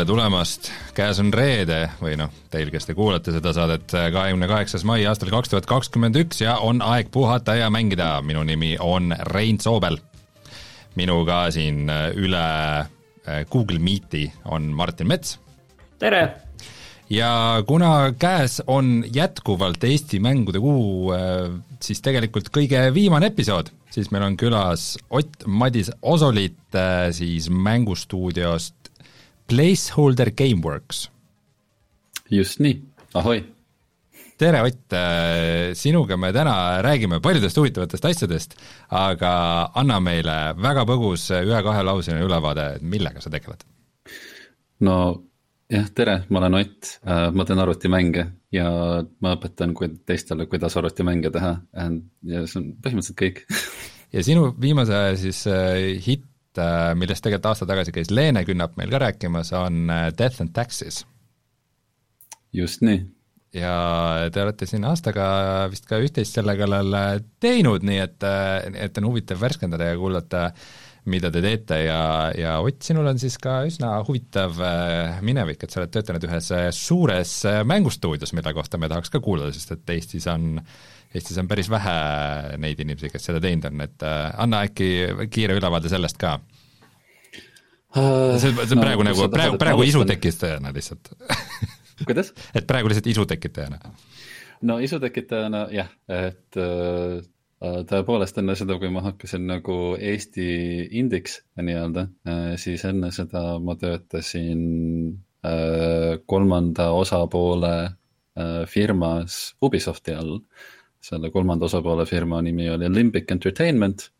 tere 0.00 0.08
tulemast, 0.08 0.70
käes 0.96 1.18
on 1.20 1.28
reede 1.36 1.82
või 2.00 2.14
noh, 2.16 2.30
teil, 2.48 2.70
kes 2.72 2.86
te 2.88 2.94
kuulate 2.96 3.34
seda 3.34 3.50
saadet, 3.52 3.92
kahekümne 3.92 4.46
kaheksas 4.48 4.80
mai 4.88 5.02
aastal 5.04 5.28
kaks 5.28 5.50
tuhat 5.52 5.66
kakskümmend 5.68 6.16
üks 6.16 6.40
ja 6.40 6.54
on 6.64 6.80
aeg 6.80 7.10
puhata 7.12 7.58
ja 7.58 7.66
mängida, 7.68 8.14
minu 8.24 8.40
nimi 8.48 8.78
on 8.80 9.12
Rein 9.28 9.60
Soobel. 9.60 9.98
minuga 10.96 11.42
siin 11.52 11.92
üle 12.16 12.46
äh, 12.80 13.44
Google 13.52 13.78
Meeti 13.78 14.24
on 14.48 14.72
Martin 14.72 15.06
Mets. 15.12 15.36
tere! 15.98 16.32
ja 17.10 17.60
kuna 17.66 18.14
käes 18.16 18.62
on 18.66 19.04
jätkuvalt 19.12 19.84
Eesti 19.84 20.20
mängude 20.20 20.64
kuu, 20.64 21.12
äh, 21.12 21.52
siis 21.82 22.00
tegelikult 22.00 22.48
kõige 22.48 22.88
viimane 22.94 23.34
episood, 23.34 23.68
siis 23.90 24.08
meil 24.10 24.30
on 24.30 24.40
külas 24.40 24.96
Ott 25.10 25.44
Madis 25.44 25.92
Osolit 26.00 26.72
äh, 26.72 27.10
siis 27.12 27.50
mängustuudiost 27.50 28.79
Placeholder 29.50 30.30
Gameworks. 30.30 31.10
just 32.30 32.60
nii, 32.62 32.76
ahoi! 33.14 33.40
tere, 34.38 34.60
Ott, 34.62 34.94
sinuga 35.74 36.16
me 36.16 36.30
täna 36.32 36.52
räägime 36.82 37.18
paljudest 37.20 37.58
huvitavatest 37.58 38.04
asjadest, 38.04 38.54
aga 38.94 39.32
anna 39.74 39.98
meile 40.00 40.36
väga 40.54 40.86
põgus 40.86 41.26
ühe-kahelauseline 41.34 42.22
ülevaade, 42.28 42.68
millega 42.80 43.18
sa 43.20 43.34
tegeled? 43.34 43.66
no 44.86 44.96
jah, 45.66 45.90
tere, 45.98 46.20
ma 46.30 46.44
olen 46.44 46.60
Ott, 46.62 46.94
ma 47.34 47.48
teen 47.48 47.66
arvutimänge 47.66 48.26
ja 48.54 48.70
ma 49.02 49.34
õpetan 49.34 49.74
kui 49.74 49.90
teistele, 50.06 50.46
kuidas 50.46 50.78
arvutimänge 50.78 51.34
teha 51.34 51.56
ja 51.74 52.46
see 52.46 52.62
on 52.62 52.72
põhimõtteliselt 52.78 53.18
kõik 53.26 53.44
ja 54.14 54.22
sinu 54.22 54.52
viimase 54.62 55.08
siis 55.18 55.42
äh, 55.50 55.98
hitt 56.06 56.29
Äh, 56.29 56.29
millest 56.98 57.24
tegelikult 57.24 57.52
aasta 57.52 57.68
tagasi 57.68 57.94
käis 57.94 58.10
Leene 58.10 58.44
Künnap 58.46 58.76
meil 58.80 58.90
ka 58.90 59.00
rääkimas, 59.04 59.52
on 59.56 59.90
äh, 59.90 60.10
Death 60.16 60.42
and 60.42 60.54
Taxes. 60.56 61.04
just 62.52 62.82
nii. 62.82 63.04
ja 63.54 63.74
te 64.32 64.42
olete 64.42 64.66
siin 64.66 64.84
aastaga 64.88 65.68
vist 65.70 65.86
ka 65.86 66.00
üht-teist 66.02 66.34
selle 66.34 66.56
kallal 66.58 66.94
äh, 66.98 67.10
teinud, 67.40 67.86
nii 67.86 67.98
et, 68.02 68.30
et 68.74 68.98
on 68.98 69.10
huvitav 69.10 69.40
värskendada 69.40 69.92
ja 69.92 69.98
kuulata, 69.98 70.44
mida 71.10 71.30
te 71.32 71.40
teete 71.42 71.82
ja, 71.84 72.02
ja 72.36 72.58
Ott, 72.60 72.82
sinul 72.84 73.06
on 73.08 73.18
siis 73.18 73.38
ka 73.40 73.62
üsna 73.66 73.96
huvitav 74.06 74.58
minevik, 75.24 75.62
et 75.64 75.72
sa 75.72 75.80
oled 75.80 75.94
töötanud 75.94 76.26
ühes 76.28 76.50
suures 76.76 77.34
mängustuudios, 77.64 78.34
mille 78.36 78.52
kohta 78.54 78.78
me 78.78 78.90
tahaks 78.90 79.10
ka 79.10 79.22
kuulda, 79.24 79.52
sest 79.54 79.78
et 79.78 79.94
Eestis 79.96 80.28
on 80.30 80.60
Eestis 81.14 81.38
on 81.42 81.48
päris 81.50 81.66
vähe 81.70 81.94
neid 82.62 82.80
inimesi, 82.80 83.10
kes 83.10 83.24
seda 83.26 83.40
teinud 83.42 83.66
on, 83.66 83.80
et 83.82 84.04
anna 84.06 84.64
äkki 84.68 84.90
kiire 85.32 85.56
ülevaade 85.58 85.90
sellest 85.90 86.20
ka 86.20 86.36
see, 87.94 88.52
see 88.52 88.76
on 88.76 88.82
praegu 88.82 89.02
no, 89.02 89.10
nagu, 89.10 89.26
praegu, 89.32 89.58
praegu 89.58 89.86
isu 89.86 90.04
tekitajana 90.06 90.72
lihtsalt 90.74 91.10
kuidas? 92.08 92.32
et 92.54 92.66
praegu 92.68 92.90
lihtsalt 92.90 93.10
isu 93.10 93.26
tekitajana. 93.26 93.80
no 94.62 94.78
isu 94.82 95.00
tekitajana 95.02 95.66
jah, 95.74 95.90
et 96.06 96.60
äh, 96.60 97.20
tõepoolest 97.60 98.38
enne 98.40 98.56
seda, 98.56 98.78
kui 98.80 98.92
ma 98.92 99.02
hakkasin 99.04 99.46
nagu 99.48 99.78
Eesti 99.98 100.48
indiks 101.00 101.40
nii-öelda, 101.60 102.06
äh, 102.28 102.44
siis 102.60 102.84
enne 102.88 103.10
seda 103.14 103.58
ma 103.62 103.76
töötasin 103.80 104.62
äh, 105.44 106.20
kolmanda 106.26 106.92
osapoole 106.96 107.96
firmas 108.70 109.34
Ubisofti 109.60 110.14
all. 110.16 110.38
Selle 111.00 111.30
kolmanda 111.32 111.64
osapoole 111.64 112.06
firma 112.06 112.42
nimi 112.44 112.68
oli 112.70 112.88
Limbic 112.92 113.30
Entertainment 113.32 114.10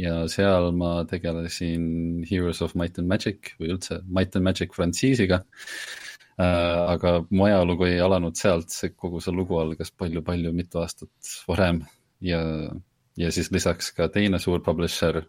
ja 0.00 0.26
seal 0.28 0.72
ma 0.76 1.04
tegelesin 1.08 2.24
Heroes 2.28 2.62
of 2.64 2.74
Might 2.76 2.98
and 3.00 3.08
Magic 3.08 3.54
või 3.60 3.72
üldse 3.74 4.00
Might 4.08 4.36
and 4.36 4.44
Magic 4.44 4.74
frantsiisiga 4.76 5.42
äh,. 6.36 6.80
aga 6.92 7.18
mu 7.30 7.46
ajalugu 7.48 7.88
ei 7.88 8.00
alanud 8.00 8.36
sealt, 8.36 8.72
see 8.72 8.92
kogu 8.92 9.22
see 9.24 9.34
lugu 9.34 9.58
algas 9.60 9.92
palju-palju 9.92 10.52
mitu 10.56 10.82
aastat 10.82 11.32
varem 11.48 11.82
ja, 12.20 12.42
ja 13.16 13.32
siis 13.32 13.50
lisaks 13.52 13.92
ka 13.96 14.10
teine 14.12 14.40
suur 14.42 14.60
publisher, 14.64 15.22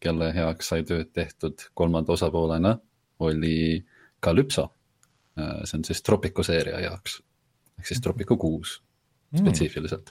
kelle 0.00 0.32
heaks 0.36 0.72
sai 0.72 0.84
tööd 0.88 1.12
tehtud 1.16 1.68
kolmanda 1.74 2.12
osapoolena, 2.16 2.76
oli 3.24 3.80
Calypso 4.20 4.68
äh,. 5.36 5.64
see 5.64 5.80
on 5.80 5.88
siis 5.88 6.04
Tropico 6.04 6.44
seeria 6.44 6.84
jaoks 6.84 7.20
ehk 7.80 7.88
siis 7.88 8.04
Tropico 8.04 8.36
kuus 8.36 8.82
mm. 9.32 10.10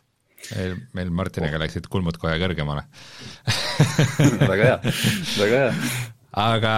Meil, 0.53 0.77
meil 0.97 1.11
Martiniga 1.21 1.59
läksid 1.61 1.89
kulmud 1.91 2.19
kohe 2.21 2.37
kõrgemale. 2.41 2.85
Väga 4.51 4.63
hea, 4.63 4.79
väga 5.39 5.65
hea. 5.65 6.07
Aga 6.39 6.71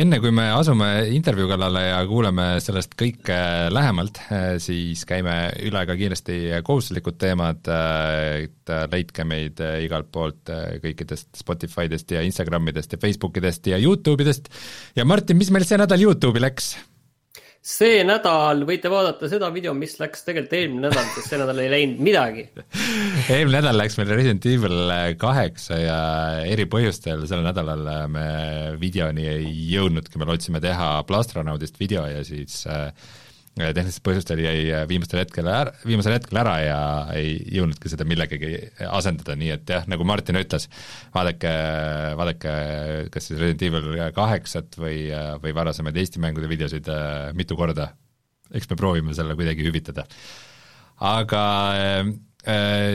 enne, 0.00 0.18
kui 0.18 0.32
me 0.34 0.48
asume 0.50 0.88
intervjuu 1.14 1.46
kallale 1.52 1.84
ja 1.84 2.00
kuuleme 2.10 2.46
sellest 2.58 2.96
kõike 2.98 3.36
lähemalt, 3.70 4.18
siis 4.58 5.04
käime 5.06 5.36
üle 5.62 5.84
ka 5.86 5.94
kiiresti 5.94 6.40
kohustuslikud 6.66 7.14
teemad, 7.22 7.70
et 7.70 8.74
leidke 8.90 9.26
meid 9.30 9.62
igalt 9.86 10.10
poolt 10.10 10.50
kõikidest 10.82 11.38
Spotify 11.38 11.86
dest 11.92 12.10
ja 12.10 12.24
Instagramidest 12.26 12.98
ja 12.98 13.02
Facebookidest 13.06 13.70
ja 13.70 13.78
Youtube 13.78 14.26
idest 14.26 14.50
ja 14.98 15.06
Martin, 15.06 15.38
mis 15.38 15.54
meil 15.54 15.68
see 15.68 15.78
nädal 15.78 16.02
Youtube'i 16.02 16.42
läks? 16.42 16.74
See 17.60 18.00
nädal 18.08 18.64
võite 18.68 18.88
vaadata 18.92 19.28
seda 19.28 19.50
video, 19.52 19.74
mis 19.76 19.98
läks 20.00 20.24
tegelikult 20.24 20.56
eelmine 20.56 20.88
nädal, 20.88 21.08
sest 21.14 21.28
see 21.28 21.40
nädal 21.40 21.60
ei 21.60 21.70
läinud 21.72 22.02
midagi. 22.04 22.46
Eelmine 23.34 23.58
nädal 23.58 23.76
läks 23.76 23.98
meil 24.00 24.12
Resident 24.14 24.46
Evil 24.48 24.94
kaheksa 25.20 25.80
ja 25.80 25.98
eri 26.48 26.64
põhjustel 26.70 27.26
sel 27.28 27.44
nädalal 27.44 27.84
me 28.12 28.28
videoni 28.80 29.28
ei 29.28 29.50
jõudnudki, 29.74 30.20
me 30.20 30.30
lootsime 30.30 30.62
teha 30.64 30.92
Plastronaudist 31.08 31.76
video 31.80 32.06
ja 32.08 32.24
siis 32.26 32.62
äh, 32.70 32.88
tehnilistel 33.58 34.04
põhjustel 34.06 34.42
jäi 34.44 34.68
äh, 34.72 34.84
viimastel 34.88 35.20
hetkel 35.22 35.48
ära, 35.50 35.74
viimasel 35.84 36.14
hetkel 36.16 36.40
ära 36.40 36.54
ja 36.62 36.78
ei 37.16 37.34
jõudnudki 37.56 37.90
seda 37.92 38.06
millegagi 38.08 38.52
asendada, 38.86 39.36
nii 39.38 39.50
et 39.56 39.74
jah, 39.74 39.88
nagu 39.90 40.06
Martin 40.08 40.38
ütles, 40.40 40.68
vaadake, 41.14 41.52
vaadake 42.20 42.54
kas 43.12 43.30
siis 43.30 43.40
Resident 43.40 43.66
Evil 43.68 44.14
kaheksat 44.16 44.78
või, 44.80 45.02
või 45.42 45.56
varasemaid 45.56 45.98
Eesti 46.00 46.22
mängude 46.22 46.50
videosid 46.50 46.88
äh, 46.92 47.30
mitu 47.36 47.58
korda, 47.58 47.90
eks 48.54 48.70
me 48.70 48.78
proovime 48.80 49.14
selle 49.16 49.36
kuidagi 49.38 49.66
hüvitada. 49.66 50.06
aga 51.00 51.44
Äh, 51.80 52.29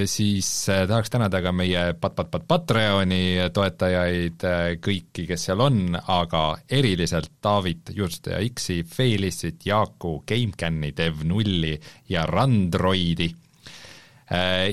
siis 0.10 0.70
äh, 0.70 0.88
tahaks 0.90 1.12
tänada 1.14 1.42
ka 1.42 1.52
meie 1.54 1.94
Pat-Pat-Pat 2.02 2.48
Patreoni 2.48 3.38
toetajaid, 3.54 4.46
äh, 4.48 4.70
kõiki, 4.82 5.28
kes 5.30 5.48
seal 5.50 5.62
on, 5.62 5.94
aga 5.94 6.58
eriliselt 6.70 7.30
Taavit, 7.46 7.94
Jurste 7.94 8.34
ja 8.34 8.42
X-i, 8.42 8.82
Felissit, 8.90 9.66
Jaaku, 9.66 10.18
GameCami, 10.28 10.94
Dev0 10.98 11.74
ja 12.10 12.26
Randroidi. 12.26 13.32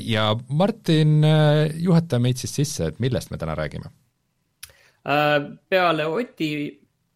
Ja 0.01 0.31
Martin, 0.49 1.19
juhata 1.77 2.17
meid 2.25 2.41
siis 2.41 2.55
sisse, 2.57 2.87
et 2.89 3.03
millest 3.05 3.29
me 3.29 3.37
täna 3.37 3.53
räägime? 3.53 3.91
peale 5.69 6.07
Oti 6.09 6.49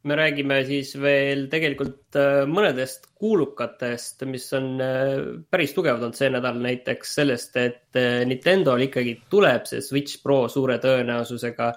me 0.07 0.17
räägime 0.17 0.61
siis 0.67 0.93
veel 1.03 1.47
tegelikult 1.51 2.17
äh, 2.19 2.45
mõnedest 2.49 3.09
kuulukatest, 3.19 4.23
mis 4.31 4.47
on 4.57 4.83
äh, 4.83 5.15
päris 5.51 5.75
tugevad 5.75 6.05
olnud 6.05 6.19
see 6.19 6.29
nädal, 6.33 6.59
näiteks 6.63 7.15
sellest, 7.19 7.57
et 7.59 7.99
äh, 7.99 8.21
Nintendo'l 8.29 8.87
ikkagi 8.87 9.17
tuleb 9.33 9.67
see 9.69 9.83
Switch 9.85 10.21
Pro 10.23 10.45
suure 10.53 10.79
tõenäosusega 10.83 11.71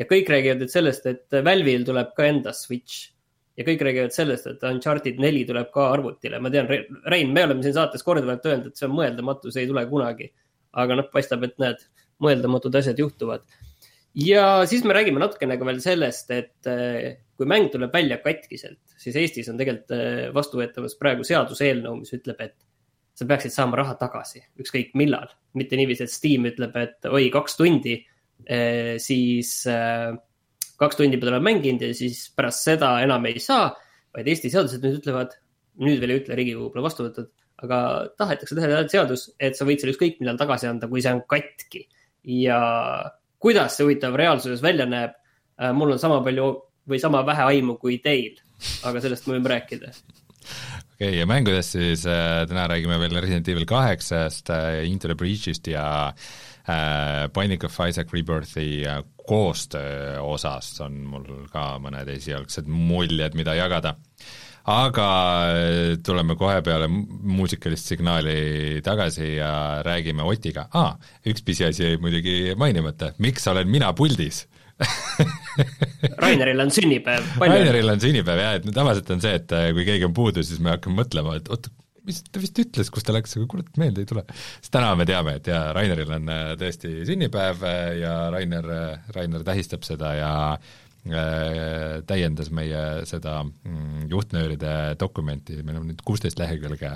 ja 0.00 0.06
kõik 0.10 0.30
räägivad 0.32 0.62
nüüd 0.64 0.72
sellest, 0.72 1.08
et 1.10 1.36
Valve'il 1.44 1.84
tuleb 1.86 2.14
ka 2.16 2.28
enda 2.30 2.54
Switch 2.56 3.10
ja 3.58 3.66
kõik 3.66 3.84
räägivad 3.86 4.16
sellest, 4.16 4.48
et 4.50 4.64
Uncharted 4.70 5.20
neli 5.22 5.44
tuleb 5.48 5.68
ka 5.74 5.90
arvutile. 5.92 6.40
ma 6.40 6.50
tean, 6.50 6.70
Rein, 7.12 7.34
me 7.36 7.44
oleme 7.44 7.62
siin 7.66 7.76
saates 7.76 8.02
korduvalt 8.06 8.48
öelnud, 8.48 8.72
et 8.72 8.80
see 8.80 8.88
on 8.88 8.96
mõeldamatu, 8.96 9.52
see 9.52 9.66
ei 9.66 9.70
tule 9.70 9.84
kunagi. 9.90 10.32
aga 10.74 10.96
noh, 10.98 11.06
paistab, 11.12 11.44
et 11.46 11.60
näed, 11.62 11.84
mõeldamatud 12.24 12.74
asjad 12.74 12.98
juhtuvad 12.98 13.44
ja 14.18 14.64
siis 14.66 14.82
me 14.86 14.94
räägime 14.94 15.20
natukene 15.22 15.58
ka 15.58 15.66
veel 15.66 15.78
sellest, 15.82 16.30
et 16.34 16.72
kui 17.38 17.48
mäng 17.50 17.70
tuleb 17.72 17.92
välja 17.94 18.20
katkiselt, 18.22 18.80
siis 19.00 19.16
Eestis 19.18 19.50
on 19.50 19.58
tegelikult 19.60 19.94
eh, 19.96 20.28
vastuvõetamas 20.34 20.96
praegu 21.00 21.26
seaduseelnõu, 21.26 21.98
mis 22.02 22.14
ütleb, 22.16 22.40
et 22.44 22.56
sa 23.14 23.26
peaksid 23.30 23.54
saama 23.54 23.78
raha 23.78 23.94
tagasi, 23.98 24.42
ükskõik 24.60 24.94
millal. 24.98 25.30
mitte 25.54 25.78
niiviisi, 25.78 26.06
et 26.06 26.10
Steam 26.10 26.46
ütleb, 26.50 26.74
et 26.80 27.06
oi, 27.06 27.28
kaks 27.34 27.56
tundi, 27.58 28.00
eh, 28.46 28.96
siis 28.98 29.54
kaks 30.80 30.98
tundi 30.98 31.18
pead 31.18 31.30
olema 31.30 31.50
mänginud 31.50 31.84
ja 31.86 31.94
siis 31.94 32.26
pärast 32.34 32.66
seda 32.66 32.96
enam 33.04 33.26
ei 33.30 33.40
saa, 33.42 33.70
vaid 34.14 34.28
Eesti 34.30 34.50
seadused 34.50 34.82
nüüd 34.82 35.00
ütlevad, 35.00 35.34
nüüd 35.82 36.00
veel 36.02 36.14
ei 36.14 36.22
ütle, 36.22 36.38
Riigikogu 36.38 36.70
pole 36.74 36.86
vastu 36.86 37.06
võtnud, 37.06 37.30
aga 37.64 37.78
tahetakse 38.18 38.58
teha 38.58 38.82
seadus, 38.90 39.28
et 39.38 39.58
sa 39.58 39.66
võid 39.66 39.82
selle 39.82 39.94
ükskõik 39.94 40.20
millal 40.20 40.38
tagasi 40.40 40.68
anda, 40.70 40.90
kui 40.90 41.02
see 41.04 41.14
on 41.14 41.22
katki 41.30 41.84
ja 42.34 42.58
kuidas 43.42 43.76
see 43.76 43.86
huvitav 43.86 44.16
reaalsuses 44.18 44.62
välja 44.64 44.86
näeb, 44.90 45.14
äh, 45.60 45.72
mul 45.76 45.94
on 45.94 46.02
sama 46.02 46.20
palju 46.24 46.48
või 46.88 47.00
sama 47.02 47.24
vähe 47.26 47.48
aimu 47.54 47.78
kui 47.80 47.98
teil, 48.04 48.38
aga 48.84 49.02
sellest 49.04 49.26
me 49.26 49.38
võime 49.38 49.54
rääkida 49.56 49.92
okei 50.94 51.08
okay,, 51.08 51.18
ja 51.18 51.26
mängudest 51.26 51.76
siis 51.76 52.04
äh, 52.06 52.44
täna 52.48 52.66
räägime 52.70 52.98
veel 53.00 53.16
Resident 53.20 53.48
Evil 53.48 53.66
kaheksast 53.68 54.50
äh,, 54.50 54.84
Into 54.88 55.08
the 55.08 55.16
Breach'ist 55.18 55.66
ja 55.70 56.12
äh, 56.68 57.28
Binding 57.34 57.64
of 57.64 57.78
Isaac 57.88 58.12
Rebirthi 58.12 58.86
äh, 58.86 59.02
koostöö 59.26 60.20
osast 60.20 60.80
on 60.84 61.00
mul 61.08 61.26
ka 61.52 61.78
mõned 61.80 62.10
esialgsed 62.12 62.68
muljed, 62.68 63.34
mida 63.34 63.54
jagada. 63.56 63.96
aga 64.64 65.06
tuleme 66.00 66.36
kohe 66.40 66.62
peale 66.64 66.86
muusikalist 66.88 67.90
signaali 67.90 68.80
tagasi 68.84 69.34
ja 69.36 69.82
räägime 69.84 70.24
Otiga 70.24 70.68
ah,. 70.72 70.96
üks 71.26 71.44
pisiasi 71.44 71.84
jäi 71.84 71.96
muidugi 72.00 72.54
mainimata, 72.56 73.12
miks 73.18 73.48
olen 73.48 73.68
mina 73.68 73.92
puldis 73.92 74.46
Raineril 76.24 76.60
on 76.64 76.72
sünnipäev. 76.74 77.30
Raineril 77.40 77.92
on 77.92 78.02
sünnipäev 78.02 78.42
jah, 78.42 78.58
et 78.58 78.68
tavaliselt 78.74 79.14
on 79.14 79.22
see, 79.22 79.38
et 79.38 79.56
kui 79.76 79.86
keegi 79.86 80.08
on 80.08 80.14
puudu, 80.16 80.44
siis 80.46 80.60
me 80.62 80.74
hakkame 80.74 80.98
mõtlema, 81.02 81.36
et 81.38 81.50
oot, 81.52 81.70
mis 82.04 82.20
ta 82.28 82.40
vist 82.42 82.58
ütles, 82.60 82.90
kus 82.92 83.06
ta 83.06 83.14
läks, 83.16 83.36
aga 83.38 83.48
kurat, 83.50 83.70
meelde 83.80 84.04
ei 84.04 84.08
tule. 84.08 84.24
siis 84.58 84.72
täna 84.74 84.92
me 84.98 85.06
teame, 85.08 85.38
et 85.38 85.48
jaa, 85.50 85.72
Raineril 85.76 86.12
on 86.18 86.32
äh, 86.32 86.44
tõesti 86.60 86.92
sünnipäev 87.08 87.64
äh, 87.64 87.84
ja 88.02 88.14
Rainer, 88.34 88.70
äh, 88.76 89.12
Rainer 89.16 89.44
tähistab 89.46 89.86
seda 89.86 90.12
ja 90.18 90.34
äh, 90.52 92.02
täiendas 92.08 92.52
meie 92.54 92.84
seda 93.08 93.40
mm, 93.44 94.06
juhtnööride 94.12 94.76
dokumenti, 95.00 95.62
meil 95.62 95.80
on 95.80 95.90
nüüd 95.92 96.04
kuusteist 96.04 96.40
lehekülge 96.42 96.92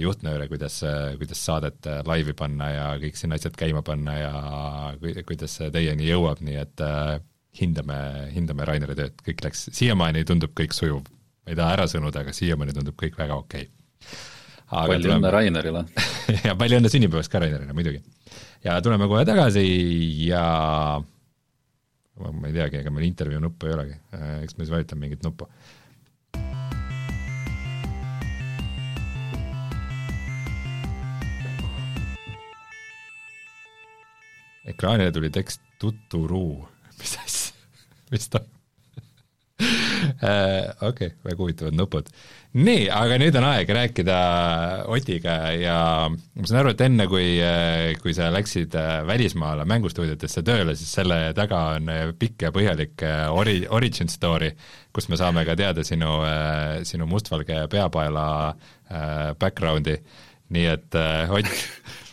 juhtnööre, 0.00 0.48
kuidas, 0.50 0.80
kuidas 1.20 1.42
saadet 1.44 1.86
laivi 2.06 2.34
panna 2.36 2.70
ja 2.72 2.86
kõik 3.02 3.18
siin 3.18 3.34
asjad 3.36 3.56
käima 3.58 3.82
panna 3.86 4.16
ja 4.18 4.32
kuidas 5.28 5.58
see 5.60 5.70
teieni 5.74 6.08
jõuab, 6.08 6.42
nii 6.44 6.58
et 6.62 6.82
äh, 6.84 7.18
hindame, 7.60 7.98
hindame 8.34 8.66
Raineri 8.68 8.96
tööd, 8.98 9.20
kõik 9.26 9.44
läks, 9.46 9.68
siiamaani 9.76 10.24
tundub 10.28 10.54
kõik 10.58 10.74
sujuv. 10.76 11.06
ma 11.44 11.54
ei 11.54 11.58
taha 11.58 11.78
ära 11.78 11.86
sõnuda, 11.90 12.24
aga 12.24 12.34
siiamaani 12.34 12.74
tundub 12.76 12.98
kõik 12.98 13.18
väga 13.18 13.38
okei 13.38 13.68
okay 13.68 13.76
palju 14.68 15.06
tuleme... 15.06 15.20
õnne 15.20 15.30
Rainerile 15.32 15.84
ja 16.48 16.54
palju 16.58 16.80
õnne 16.80 16.90
sünnipäevast 16.92 17.32
ka 17.32 17.40
Rainerile 17.42 17.76
muidugi. 17.76 18.02
ja 18.64 18.76
tuleme 18.84 19.08
kohe 19.08 19.24
tagasi 19.28 19.64
ja 20.26 20.42
ma 22.18 22.50
ei 22.50 22.54
teagi, 22.54 22.80
ega 22.82 22.92
meil 22.92 23.06
intervjuu 23.08 23.40
nuppu 23.42 23.68
ei 23.68 23.76
olegi, 23.76 23.96
eks 24.42 24.56
me 24.58 24.64
siis 24.64 24.74
vajutame 24.74 25.06
mingit 25.06 25.22
nuppu. 25.22 25.46
Ekraanile 34.68 35.14
tuli 35.14 35.32
tekst 35.34 35.64
tuturu, 35.80 36.46
mis 37.00 37.18
asja, 37.24 37.82
mis 38.12 38.30
ta 38.32 38.44
Äh, 40.22 40.70
okei 40.80 41.06
okay,, 41.06 41.10
väga 41.24 41.36
huvitavad 41.42 41.74
nupud. 41.74 42.10
nii, 42.58 42.86
aga 42.94 43.18
nüüd 43.20 43.36
on 43.38 43.44
aeg 43.50 43.68
rääkida 43.74 44.18
Otiga 44.88 45.34
ja 45.58 45.78
ma 46.08 46.46
saan 46.48 46.60
aru, 46.62 46.72
et 46.72 46.80
enne, 46.86 47.06
kui, 47.10 47.26
äh, 47.44 47.92
kui 48.02 48.14
sa 48.16 48.30
läksid 48.32 48.74
äh, 48.78 49.02
välismaale 49.06 49.66
mängustuudiotesse 49.68 50.42
tööle, 50.46 50.74
siis 50.78 50.94
selle 50.96 51.18
taga 51.36 51.60
on 51.76 51.90
pikk 52.18 52.46
ja 52.46 52.52
põhjalik 52.54 53.04
ori-, 53.34 53.66
origin 53.74 54.10
story, 54.10 54.52
kus 54.94 55.10
me 55.10 55.18
saame 55.20 55.44
ka 55.46 55.58
teada 55.58 55.84
sinu, 55.86 56.22
sinu 56.88 57.06
mustvalge 57.10 57.66
peapaela 57.70 58.28
background'i, 59.38 59.98
nii 60.54 60.68
et 60.72 60.98
Ott, 61.34 61.52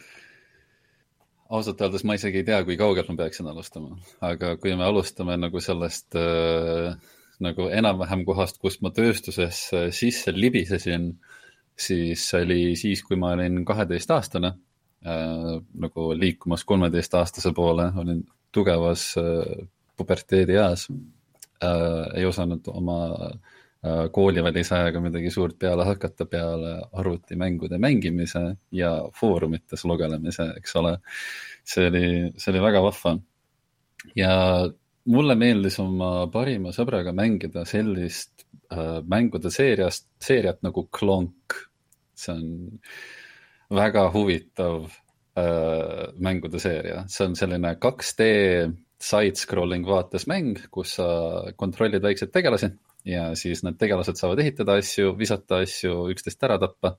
ausalt 1.55 1.81
öeldes 1.81 2.05
ma 2.07 2.15
isegi 2.17 2.41
ei 2.41 2.47
tea, 2.47 2.61
kui 2.65 2.77
kaugelt 2.79 3.09
ma 3.11 3.19
peaksin 3.19 3.47
alustama, 3.51 3.95
aga 4.25 4.55
kui 4.61 4.73
me 4.77 4.85
alustame 4.87 5.37
nagu 5.37 5.61
sellest 5.61 6.17
äh, 6.19 6.95
nagu 7.45 7.67
enam-vähem 7.69 8.23
kohast, 8.27 8.59
kust 8.61 8.81
ma 8.85 8.91
tööstusesse 8.95 9.89
sisse 9.95 10.33
libisesin, 10.35 11.11
siis 11.75 12.23
oli 12.37 12.75
siis, 12.79 13.03
kui 13.05 13.19
ma 13.19 13.33
olin 13.35 13.63
kaheteistaastane 13.67 14.51
äh,, 14.51 15.51
nagu 15.85 16.07
liikumas 16.15 16.63
kolmeteistaastase 16.67 17.51
poole, 17.55 17.89
olin 18.01 18.23
tugevas 18.55 19.11
äh, 19.19 19.67
puberteedieas 19.97 20.87
äh,. 20.89 22.15
ei 22.15 22.25
osanud 22.25 22.71
oma 22.71 22.99
äh, 23.11 23.54
koolivälise 24.11 24.75
ajaga 24.75 25.01
midagi 25.03 25.29
suurt 25.33 25.57
peale 25.59 25.85
hakata 25.85 26.25
peale 26.29 26.77
arvutimängude 26.93 27.77
mängimise 27.81 28.41
ja 28.71 28.91
foorumites 29.19 29.85
lugelemise, 29.85 30.47
eks 30.57 30.75
ole 30.81 30.95
see 31.65 31.89
oli, 31.89 32.07
see 32.37 32.51
oli 32.53 32.63
väga 32.63 32.81
vahva. 32.85 33.15
ja 34.15 34.33
mulle 35.11 35.35
meeldis 35.37 35.79
oma 35.81 36.27
parima 36.33 36.73
sõbraga 36.75 37.13
mängida 37.15 37.65
sellist 37.65 38.45
äh, 38.71 39.01
mängude 39.05 39.51
seeriast, 39.53 40.09
seeriat 40.21 40.61
nagu 40.65 40.87
Klonk. 40.93 41.57
see 42.15 42.31
on 42.33 42.79
väga 43.75 44.07
huvitav 44.13 44.85
äh, 45.37 46.13
mängude 46.21 46.61
seeria, 46.61 47.03
see 47.11 47.27
on 47.27 47.35
selline 47.35 47.75
2D 47.81 48.27
side-scrolling 49.05 49.83
vaates 49.85 50.25
mäng, 50.31 50.55
kus 50.71 50.95
sa 50.97 51.07
kontrollid 51.59 52.01
väikseid 52.05 52.31
tegelasi 52.33 52.71
ja 53.05 53.27
siis 53.37 53.61
need 53.63 53.77
tegelased 53.81 54.17
saavad 54.17 54.41
ehitada 54.41 54.79
asju, 54.81 55.13
visata 55.19 55.61
asju, 55.65 56.07
üksteist 56.13 56.43
ära 56.47 56.57
tappa 56.61 56.95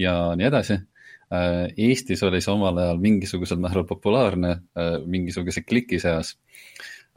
ja 0.00 0.14
nii 0.38 0.50
edasi 0.50 0.80
Äh, 1.32 1.72
Eestis 1.88 2.22
oli 2.26 2.40
see 2.44 2.52
omal 2.52 2.78
ajal 2.78 3.00
mingisugusel 3.02 3.60
määral 3.62 3.86
populaarne 3.88 4.50
äh, 4.76 4.96
mingisuguse 5.08 5.64
kliki 5.64 5.98
seas. 6.02 6.34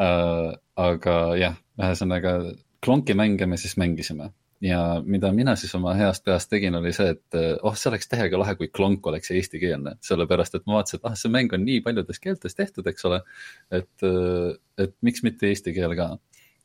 Äh, 0.01 0.51
aga 0.79 1.15
jah, 1.39 1.57
ühesõnaga 1.81 2.37
klonki 2.83 3.17
mänge 3.17 3.47
me 3.49 3.57
siis 3.59 3.75
mängisime 3.81 4.31
ja 4.63 4.79
mida 5.05 5.29
mina 5.33 5.53
siis 5.59 5.73
oma 5.77 5.93
heast 5.97 6.23
peast 6.25 6.49
tegin, 6.49 6.77
oli 6.79 6.89
see, 6.95 7.11
et 7.13 7.35
oh, 7.61 7.75
see 7.77 7.91
oleks 7.91 8.09
täiega 8.09 8.39
lahe, 8.41 8.55
kui 8.57 8.71
klonk 8.73 9.05
oleks 9.09 9.29
eestikeelne, 9.35 9.97
sellepärast 10.01 10.57
et 10.57 10.63
ma 10.65 10.79
vaatasin, 10.79 10.97
et 10.97 11.05
ah, 11.05 11.17
see 11.19 11.29
mäng 11.33 11.53
on 11.53 11.61
nii 11.65 11.83
paljudes 11.85 12.17
keeltes 12.23 12.57
tehtud, 12.57 12.89
eks 12.89 13.05
ole. 13.05 13.19
et, 13.69 14.07
et 14.81 14.95
miks 15.05 15.21
mitte 15.25 15.51
eesti 15.51 15.75
keel 15.75 15.93
ka. 15.99 16.07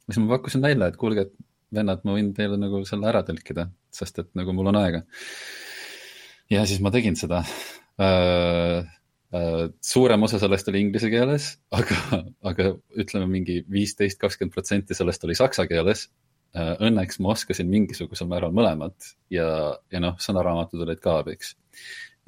siis 0.07 0.23
ma 0.23 0.39
pakkusin 0.39 0.65
välja, 0.65 0.89
et 0.89 0.97
kuulge, 1.01 1.27
et 1.27 1.37
vennad, 1.75 2.03
ma 2.05 2.17
võin 2.17 2.33
teile 2.37 2.59
nagu 2.61 2.83
selle 2.89 3.09
ära 3.11 3.23
tõlkida, 3.27 3.69
sest 3.93 4.23
et 4.23 4.31
nagu 4.39 4.55
mul 4.57 4.71
on 4.73 4.81
aega 4.83 5.05
ja 6.53 6.65
siis 6.69 6.83
ma 6.85 6.93
tegin 6.95 7.19
seda 7.19 7.45
äh,. 8.01 8.83
Äh, 9.33 9.71
suurem 9.81 10.27
osa 10.27 10.37
sellest 10.37 10.67
oli 10.69 10.83
inglise 10.85 11.09
keeles, 11.09 11.47
aga, 11.73 12.19
aga 12.51 12.67
ütleme 13.01 13.31
mingi 13.31 13.63
viisteist, 13.65 14.19
kakskümmend 14.21 14.53
protsenti 14.53 14.93
sellest 14.93 15.25
oli 15.25 15.37
saksa 15.39 15.65
keeles 15.71 16.03
äh,. 16.53 16.75
Õnneks 16.85 17.17
ma 17.25 17.33
oskasin 17.33 17.71
mingisugusel 17.73 18.29
määral 18.29 18.53
mõlemat 18.53 19.15
ja, 19.33 19.47
ja 19.89 20.03
noh, 20.05 20.19
sõnaraamatud 20.21 20.85
olid 20.85 21.01
ka 21.01 21.17
abiks. 21.23 21.55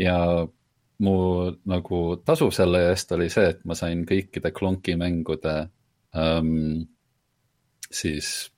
ja 0.01 0.17
mu 1.05 1.17
nagu 1.69 2.01
tasu 2.25 2.49
selle 2.55 2.87
eest 2.89 3.13
oli 3.13 3.29
see, 3.29 3.53
et 3.53 3.61
ma 3.69 3.77
sain 3.77 4.07
kõikide 4.09 4.55
klonki 4.57 4.97
mängude 4.97 5.57
ähm, 6.17 6.87
siis 7.91 8.49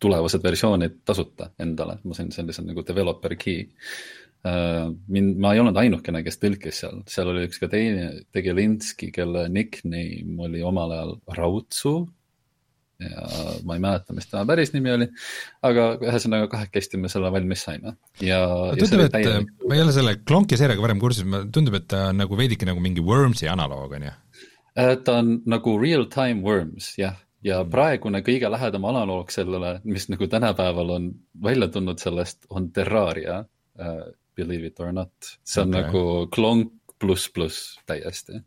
tulevased 0.00 0.42
versioonid 0.42 1.00
tasuta 1.04 1.50
endale, 1.60 1.98
ma 2.04 2.16
sain 2.16 2.30
sellise 2.34 2.64
nagu 2.64 2.84
developer 2.86 3.36
key 3.36 3.66
Äh, 4.44 4.90
mind, 5.08 5.38
ma 5.40 5.54
ei 5.54 5.60
olnud 5.62 5.78
ainukene, 5.80 6.20
kes 6.24 6.36
tõlkis 6.36 6.82
seal, 6.82 6.98
seal 7.08 7.30
oli 7.32 7.46
üks 7.46 7.56
ka 7.62 7.68
teine, 7.72 8.10
Tegelinski, 8.34 9.08
kelle 9.14 9.46
nickname 9.48 10.36
oli 10.44 10.60
omal 10.60 10.92
ajal 10.92 11.14
Raudsu. 11.38 11.94
ja 13.00 13.24
ma 13.64 13.74
ei 13.74 13.80
mäleta, 13.82 14.14
mis 14.14 14.28
tema 14.28 14.44
päris 14.46 14.74
nimi 14.74 14.92
oli, 14.92 15.08
aga 15.64 15.86
ühesõnaga 15.96 16.50
kahekesti 16.52 17.00
me 17.00 17.08
selle 17.10 17.32
valmis 17.32 17.64
saime 17.66 17.96
ja. 18.22 18.38
tundub, 18.76 19.06
et 19.06 19.16
täielik... 19.16 19.48
ma 19.64 19.78
ei 19.78 19.82
ole 19.82 19.96
selle 19.96 20.14
Klonki 20.28 20.60
seeriaga 20.60 20.84
varem 20.84 21.00
kursis, 21.02 21.24
tundub, 21.24 21.80
et 21.80 21.88
ta 21.90 22.10
on 22.12 22.20
nagu 22.22 22.38
veidike 22.38 22.68
nagu 22.68 22.84
mingi 22.84 23.02
Wormsi 23.02 23.48
analoog, 23.50 23.96
on 23.96 24.06
ju? 24.10 24.14
Äh, 24.76 24.92
ta 25.08 25.18
on 25.24 25.38
nagu 25.48 25.78
real-time 25.80 26.44
Worms, 26.44 26.92
jah 27.00 27.16
ja 27.44 27.62
mm. 27.62 27.70
praegune 27.70 28.22
kõige 28.26 28.50
lähedam 28.50 28.84
analoog 28.88 29.30
sellele, 29.32 29.78
mis 29.84 30.08
nagu 30.08 30.26
tänapäeval 30.30 30.94
on 30.96 31.10
välja 31.42 31.68
tulnud 31.68 32.00
sellest, 32.00 32.46
on 32.50 32.70
Terraria 32.72 33.44
äh, 33.80 34.04
believe 34.36 34.66
it 34.66 34.80
or 34.80 34.92
not, 34.92 35.12
see 35.44 35.62
on 35.62 35.74
okay. 35.74 35.82
nagu 35.82 36.26
klonk 36.34 36.72
pluss 36.98 37.30
pluss 37.32 37.78
täiesti. 37.86 38.40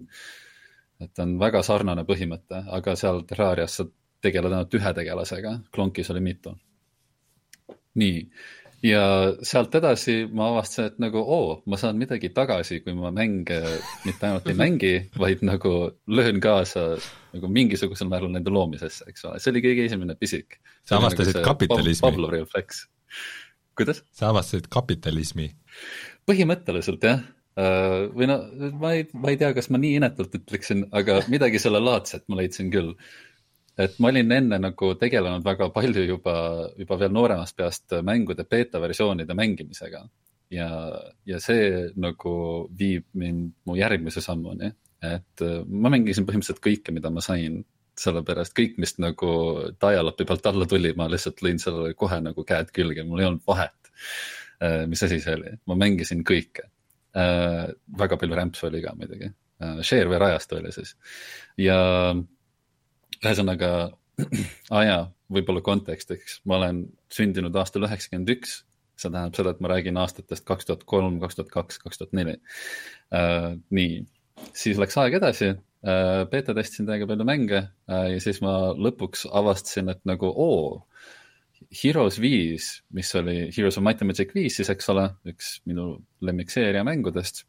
et 0.99 1.19
on 1.19 1.37
väga 1.39 1.61
sarnane 1.63 2.03
põhimõte, 2.07 2.63
aga 2.73 2.95
seal 2.97 3.21
Terrarias 3.29 3.79
sa 3.79 3.85
tegeled 4.21 4.51
ainult 4.51 4.73
ühe 4.73 4.93
tegelasega, 4.93 5.59
klonkis 5.73 6.09
oli 6.11 6.23
mitu. 6.25 6.55
nii, 7.97 8.23
ja 8.85 9.03
sealt 9.45 9.73
edasi 9.79 10.19
ma 10.29 10.51
avastasin, 10.51 10.91
et 10.91 10.99
nagu 11.01 11.21
oo, 11.23 11.61
ma 11.65 11.79
saan 11.81 11.97
midagi 11.97 12.29
tagasi, 12.35 12.81
kui 12.85 12.93
ma 12.97 13.11
mänge 13.15 13.61
mitte 14.05 14.29
ainult 14.29 14.47
ei 14.51 14.57
mängi, 14.57 14.93
vaid 15.17 15.41
nagu 15.47 15.73
löön 16.07 16.41
kaasa 16.43 16.89
nagu 17.33 17.49
mingisugusel 17.49 18.09
määral 18.11 18.31
nende 18.33 18.53
loomisesse, 18.53 19.09
eks 19.09 19.25
ole, 19.25 19.41
see 19.41 19.53
oli 19.53 19.65
kõige 19.65 19.89
esimene 19.89 20.15
pisik. 20.19 20.59
sa 20.85 21.01
avastasid 21.01 21.39
nagu 21.39 21.49
kapitalismi. 21.53 22.05
Pavlovi 22.05 22.41
refleks 22.43 22.85
kuidas? 23.77 24.01
sa 24.11 24.31
avastasid 24.33 24.67
kapitalismi? 24.73 25.51
põhimõtteliselt 26.27 27.05
jah, 27.05 27.21
äh, 27.59 28.07
või 28.11 28.27
no 28.29 28.39
ma 28.81 28.95
ei, 28.97 29.05
ma 29.13 29.31
ei 29.31 29.39
tea, 29.39 29.53
kas 29.55 29.69
ma 29.71 29.79
nii 29.81 29.99
inetult 30.01 30.33
ütleksin, 30.39 30.87
aga 30.97 31.21
midagi 31.31 31.61
selle 31.61 31.79
laadset 31.83 32.25
ma 32.27 32.41
leidsin 32.41 32.73
küll. 32.73 32.95
Et 33.77 33.99
ma 34.01 34.09
olin 34.11 34.31
enne 34.33 34.59
nagu 34.61 34.93
tegelenud 34.99 35.45
väga 35.45 35.69
palju 35.73 36.05
juba, 36.07 36.35
juba 36.79 36.97
veel 36.99 37.13
nooremast 37.13 37.57
peast 37.57 37.93
mängude 38.05 38.47
beeta 38.49 38.81
versioonide 38.81 39.37
mängimisega. 39.37 40.07
ja, 40.51 40.67
ja 41.27 41.39
see 41.43 41.89
nagu 41.99 42.33
viib 42.79 43.03
mind 43.19 43.51
mu 43.67 43.75
järgmise 43.75 44.21
sammuni, 44.23 44.69
et 45.03 45.43
äh, 45.43 45.57
ma 45.67 45.91
mängisin 45.91 46.25
põhimõtteliselt 46.25 46.63
kõike, 46.63 46.93
mida 46.95 47.11
ma 47.11 47.21
sain 47.21 47.65
sellepärast 47.97 48.53
kõik, 48.55 48.77
mis 48.79 48.95
nagu 49.01 49.31
dial-up'i 49.81 50.25
pealt 50.29 50.47
alla 50.47 50.67
tuli, 50.69 50.93
ma 50.95 51.09
lihtsalt 51.11 51.41
lõin 51.43 51.59
sellele 51.59 51.97
kohe 51.97 52.21
nagu 52.23 52.45
käed 52.47 52.71
külge, 52.71 53.03
mul 53.03 53.23
ei 53.23 53.27
olnud 53.27 53.43
vahet, 53.47 53.91
äh, 54.63 54.85
mis 54.87 55.03
asi 55.03 55.19
see 55.19 55.35
oli, 55.35 55.53
ma 55.67 55.77
mängisin 55.85 56.23
kõike. 56.27 56.71
väga 57.97 58.17
palju 58.21 58.35
rämpsu 58.37 58.67
oli 58.67 58.77
ka 58.83 58.91
muidugi, 58.93 59.31
shareware 59.81 60.25
ajastu 60.27 60.59
oli 60.59 60.69
siis 60.75 60.91
ja 61.57 61.77
ühesõnaga 63.23 63.71
jaa, 64.89 65.03
võib-olla 65.33 65.61
kontekstiks, 65.65 66.41
ma 66.47 66.57
olen 66.59 66.81
sündinud 67.13 67.55
aastal 67.59 67.85
üheksakümmend 67.87 68.31
üks, 68.37 68.61
see 68.97 69.11
tähendab 69.11 69.37
seda, 69.37 69.53
et 69.53 69.61
ma 69.61 69.71
räägin 69.71 69.99
aastatest 70.01 70.45
kaks 70.47 70.69
tuhat 70.69 70.85
kolm, 70.89 71.19
kaks 71.21 71.37
tuhat 71.37 71.51
kaks, 71.53 71.79
kaks 71.83 72.01
tuhat 72.01 72.15
neli. 72.17 72.37
Äh, 73.13 73.53
nii, 73.77 73.99
siis 74.57 74.79
läks 74.81 74.97
aeg 75.01 75.19
edasi, 75.19 75.51
äh, 75.85 76.23
beeta 76.31 76.55
testisin 76.57 76.89
täiega 76.89 77.09
palju 77.09 77.27
mänge 77.27 77.59
äh, 77.61 78.07
ja 78.15 78.23
siis 78.23 78.41
ma 78.45 78.73
lõpuks 78.73 79.27
avastasin, 79.29 79.93
et 79.93 80.03
nagu 80.09 80.31
oo, 80.31 80.83
Heroes 81.73 82.19
viis, 82.21 82.67
mis 82.93 83.09
oli 83.17 83.47
Heroes 83.49 83.79
of 83.79 83.83
Might 83.83 84.03
and 84.03 84.11
Magic 84.11 84.29
viis 84.37 84.59
siis, 84.59 84.69
eks 84.71 84.91
ole, 84.93 85.07
üks 85.27 85.55
minu 85.67 85.95
lemmikseeria 86.23 86.83
mängudest. 86.85 87.47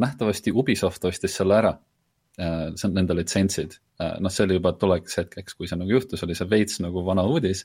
nähtavasti 0.00 0.52
Ubisoft 0.52 1.04
ostis 1.04 1.36
selle 1.36 1.58
ära 1.60 1.74
Äh, 1.76 1.93
see 2.36 2.88
on 2.88 2.96
nende 2.96 3.16
litsentsid. 3.16 3.76
Äh, 4.02 4.16
noh, 4.22 4.32
see 4.32 4.46
oli 4.46 4.56
juba 4.58 4.72
tolleks 4.78 5.20
hetkeks, 5.20 5.54
kui 5.54 5.68
see 5.70 5.78
nagu 5.78 5.94
juhtus, 5.94 6.24
oli 6.26 6.34
see 6.34 6.48
veits 6.50 6.80
nagu 6.82 7.04
vana 7.06 7.22
uudis. 7.30 7.62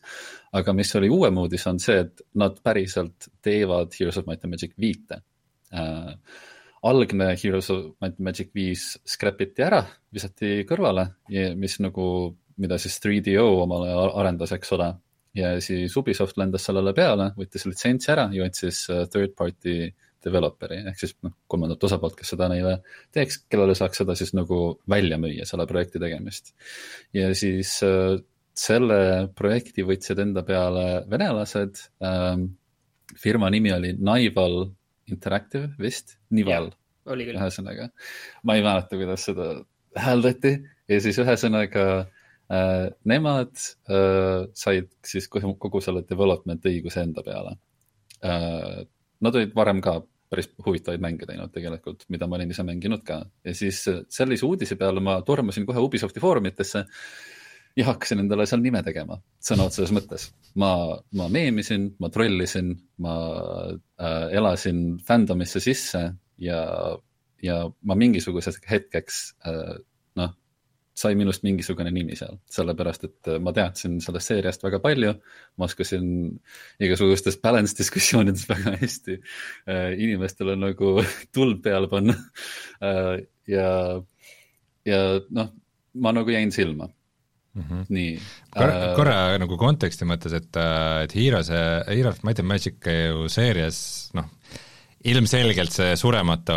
aga 0.53 0.75
mis 0.77 0.93
oli 0.99 1.09
uuem 1.09 1.41
uudis, 1.41 1.65
on 1.71 1.81
see, 1.81 2.03
et 2.05 2.21
nad 2.37 2.59
päriselt 2.63 3.29
teevad 3.45 3.95
Heroes 3.97 4.19
of 4.21 4.27
Might 4.29 4.45
and 4.45 4.53
Magic 4.53 4.75
viite 4.77 5.21
äh,. 5.73 6.13
algne 6.83 7.33
Heroes 7.35 7.69
of 7.73 7.85
Might 7.99 8.19
and 8.19 8.25
Magic 8.29 8.53
viis 8.55 8.91
scrap 9.05 9.41
iti 9.41 9.65
ära, 9.65 9.81
visati 10.13 10.63
kõrvale, 10.69 11.09
mis 11.57 11.79
nagu, 11.83 12.05
mida 12.61 12.77
siis 12.79 12.99
3DO 13.03 13.47
omale 13.63 13.89
arendas, 14.21 14.53
eks 14.53 14.71
ole. 14.77 14.93
ja 15.33 15.55
siis 15.61 15.97
Ubisoft 15.97 16.37
lendas 16.37 16.63
sellele 16.65 16.93
peale, 16.93 17.31
võttis 17.37 17.65
litsentsi 17.65 18.09
ära 18.11 18.29
ja 18.33 18.45
otsis 18.45 18.85
äh, 18.89 19.05
third 19.09 19.35
party 19.37 19.75
äh, 19.87 20.08
developer'i 20.25 20.81
ehk 20.91 20.99
siis 20.99 21.15
noh, 21.25 21.35
kolmandat 21.47 21.83
osapoolt, 21.87 22.17
kes 22.19 22.33
seda 22.35 22.49
neile 22.51 22.79
teeks, 23.15 23.43
kellele 23.51 23.75
saaks 23.77 24.01
seda 24.03 24.15
siis 24.19 24.33
nagu 24.37 24.79
välja 24.89 25.19
müüa, 25.21 25.47
selle 25.49 25.67
projekti 25.69 26.01
tegemist. 26.01 26.53
ja 27.15 27.31
siis 27.37 27.77
äh, 27.87 28.17
selle 28.59 28.99
projekti 29.37 29.85
võtsid 29.87 30.19
enda 30.25 30.43
peale 30.47 31.05
venelased 31.11 31.83
ähm,. 32.03 32.51
firma 33.17 33.49
nimi 33.49 33.71
oli 33.73 33.95
Nival 33.97 34.67
Interactive 35.09 35.71
vist, 35.79 36.19
Nival. 36.29 36.69
ühesõnaga, 37.09 37.89
ma 38.45 38.55
ei 38.57 38.61
mäleta, 38.65 38.97
kuidas 38.99 39.23
seda 39.25 39.49
hääldati 39.97 40.51
ja 40.89 40.99
siis 41.01 41.17
ühesõnaga 41.21 41.85
äh, 41.97 42.85
nemad 43.09 43.55
äh, 43.89 44.45
said 44.53 44.91
siis 45.05 45.27
kogu, 45.31 45.55
kogu 45.61 45.81
selle 45.81 46.03
development 46.09 46.65
õiguse 46.69 47.01
enda 47.07 47.25
peale 47.25 47.55
äh, 48.21 48.83
Nad 49.21 49.35
olid 49.35 49.55
varem 49.55 49.81
ka 49.83 49.99
päris 50.29 50.49
huvitavaid 50.65 51.01
mänge 51.01 51.25
teinud 51.25 51.51
tegelikult, 51.53 52.05
mida 52.13 52.27
ma 52.29 52.37
olin 52.37 52.53
ise 52.53 52.63
mänginud 52.65 53.01
ka 53.05 53.23
ja 53.45 53.55
siis 53.57 53.81
äh, 53.89 54.03
sellise 54.13 54.45
uudise 54.45 54.77
peale 54.77 55.01
ma 55.01 55.17
tormasin 55.25 55.65
kohe 55.65 55.81
Ubisofti 55.81 56.21
foorumitesse 56.21 56.85
ja 57.77 57.85
hakkasin 57.87 58.21
endale 58.23 58.45
seal 58.49 58.61
nime 58.61 58.81
tegema, 58.85 59.17
sõna 59.45 59.65
otseses 59.69 59.93
mõttes. 59.95 60.29
ma, 60.61 60.71
ma 61.17 61.27
meemisin, 61.33 61.89
ma 61.99 62.09
trollisin, 62.13 62.73
ma 63.01 63.15
äh, 63.73 64.25
elasin 64.37 64.99
fandomisse 65.07 65.61
sisse 65.63 66.03
ja, 66.37 66.61
ja 67.43 67.61
ma 67.81 67.97
mingisuguseks 67.97 68.61
hetkeks 68.69 69.21
äh, 69.49 69.79
sai 70.99 71.15
minust 71.19 71.45
mingisugune 71.45 71.91
nimi 71.93 72.17
seal, 72.19 72.37
sellepärast 72.51 73.07
et 73.07 73.31
äh, 73.31 73.39
ma 73.43 73.53
teadsin 73.55 73.99
sellest 74.03 74.31
seeriast 74.31 74.63
väga 74.65 74.81
palju. 74.83 75.15
ma 75.57 75.67
oskasin 75.69 76.05
igasugustes 76.83 77.39
balance 77.43 77.77
diskussioonides 77.77 78.47
väga 78.53 78.75
hästi 78.81 79.17
äh, 79.19 79.95
inimestele 79.97 80.57
nagu 80.59 80.97
tuld 81.35 81.63
peale 81.63 81.89
panna 81.91 82.15
äh,. 82.81 83.17
ja, 83.49 83.69
ja 84.85 85.01
noh, 85.35 85.51
ma 85.93 86.15
nagu 86.15 86.35
jäin 86.35 86.51
silma 86.55 86.89
Mm 87.53 87.63
-hmm. 87.65 87.85
nii. 87.89 88.19
korra 88.53 88.93
korra 88.95 89.37
nagu 89.41 89.57
konteksti 89.57 90.05
mõttes, 90.05 90.35
et, 90.37 90.57
et 91.03 91.15
Heroes, 91.15 91.49
Heroes 91.87 92.21
Might 92.23 92.39
and 92.39 92.47
Magic 92.47 92.85
ju 92.85 93.25
seerias 93.27 94.11
noh, 94.13 94.29
ilmselgelt 95.07 95.71
see 95.71 95.93
surematu, 95.99 96.55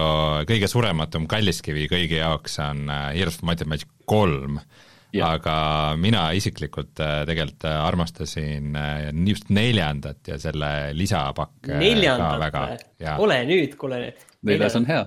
kõige 0.49 0.70
surematum 0.70 1.28
kalliskivi 1.30 1.87
kõigi 1.90 2.18
jaoks 2.18 2.58
on 2.64 2.88
Heroes 2.90 3.38
of 3.38 3.46
Might 3.46 3.62
and 3.62 3.70
Magic 3.70 3.90
kolm, 4.08 4.58
aga 5.20 5.54
mina 6.00 6.26
isiklikult 6.37 7.00
äh, 7.04 7.22
tegelikult 7.28 7.66
äh, 7.68 7.78
armastasin 7.84 8.76
äh, 8.78 9.08
just 9.28 9.50
neljandat 9.52 10.32
ja 10.32 10.38
selle 10.40 10.92
lisapakke 10.96 11.80
ka 12.06 12.30
väga. 12.40 12.62
ole 13.20 13.42
nüüd, 13.49 13.76
kuule. 13.80 14.06
neljas 14.49 14.78
on 14.80 14.88
hea. 14.88 15.04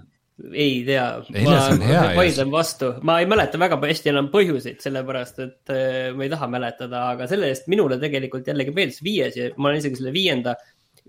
Ei 0.51 0.81
tea, 0.83 1.03
ma 1.47 2.09
vaidlen 2.11 2.49
vastu, 2.51 2.89
ma 3.07 3.21
ei 3.21 3.27
mäleta 3.31 3.55
väga 3.55 3.77
hästi 3.79 4.11
enam 4.11 4.27
põhjuseid, 4.33 4.81
sellepärast 4.83 5.37
et 5.45 5.71
ma 6.11 6.25
ei 6.25 6.31
taha 6.33 6.49
mäletada, 6.51 7.05
aga 7.13 7.27
selle 7.31 7.47
eest 7.53 7.69
minule 7.71 7.95
tegelikult 8.01 8.49
jällegi 8.51 8.73
meeldis 8.75 8.99
viies 9.05 9.37
ja 9.39 9.47
ma 9.55 9.69
olen 9.69 9.79
isegi 9.79 10.01
selle 10.01 10.11
viienda 10.11 10.57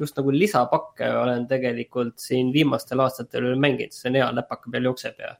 just 0.01 0.17
nagu 0.19 0.33
lisapakke 0.35 1.09
olen 1.23 1.47
tegelikult 1.51 2.19
siin 2.21 2.53
viimastel 2.55 3.01
aastatel 3.05 3.53
mänginud, 3.61 3.95
see 3.97 4.11
on 4.11 4.19
hea, 4.21 4.31
läpaka 4.37 4.73
peal 4.73 4.91
jookseb 4.91 5.23
ja 5.23 5.35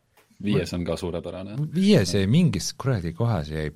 viies 0.45 0.73
on 0.77 0.85
ka 0.85 0.97
suurepärane. 1.01 1.57
viies 1.75 2.15
jäi 2.15 2.27
mingis 2.31 2.73
kuradi 2.79 3.13
kohas 3.17 3.51
jäi 3.53 3.71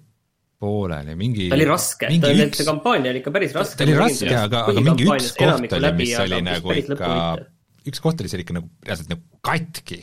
pooleli, 0.61 1.15
mingi. 1.17 1.49
ta 1.49 1.57
oli 1.57 1.69
raske, 1.69 2.11
ta 2.21 2.33
oli, 2.35 2.49
see 2.53 2.69
kampaania 2.69 3.15
oli 3.15 3.23
ikka 3.23 3.33
päris 3.33 3.57
raske. 3.57 3.79
ta 3.81 3.87
oli 3.89 3.97
raske, 3.97 4.33
aga, 4.37 4.65
aga 4.69 4.85
mingi 4.85 5.09
üks 5.09 5.33
koht 5.39 5.77
oli, 5.79 5.93
mis 6.01 6.15
oli 6.21 6.41
nagu 6.45 6.75
ikka, 6.77 7.13
üks 7.89 8.03
koht 8.05 8.25
oli 8.25 8.33
seal 8.33 8.45
ikka 8.45 8.59
nagu 8.59 8.69
reaalselt 8.85 9.13
nagu 9.15 9.25
katki 9.47 10.03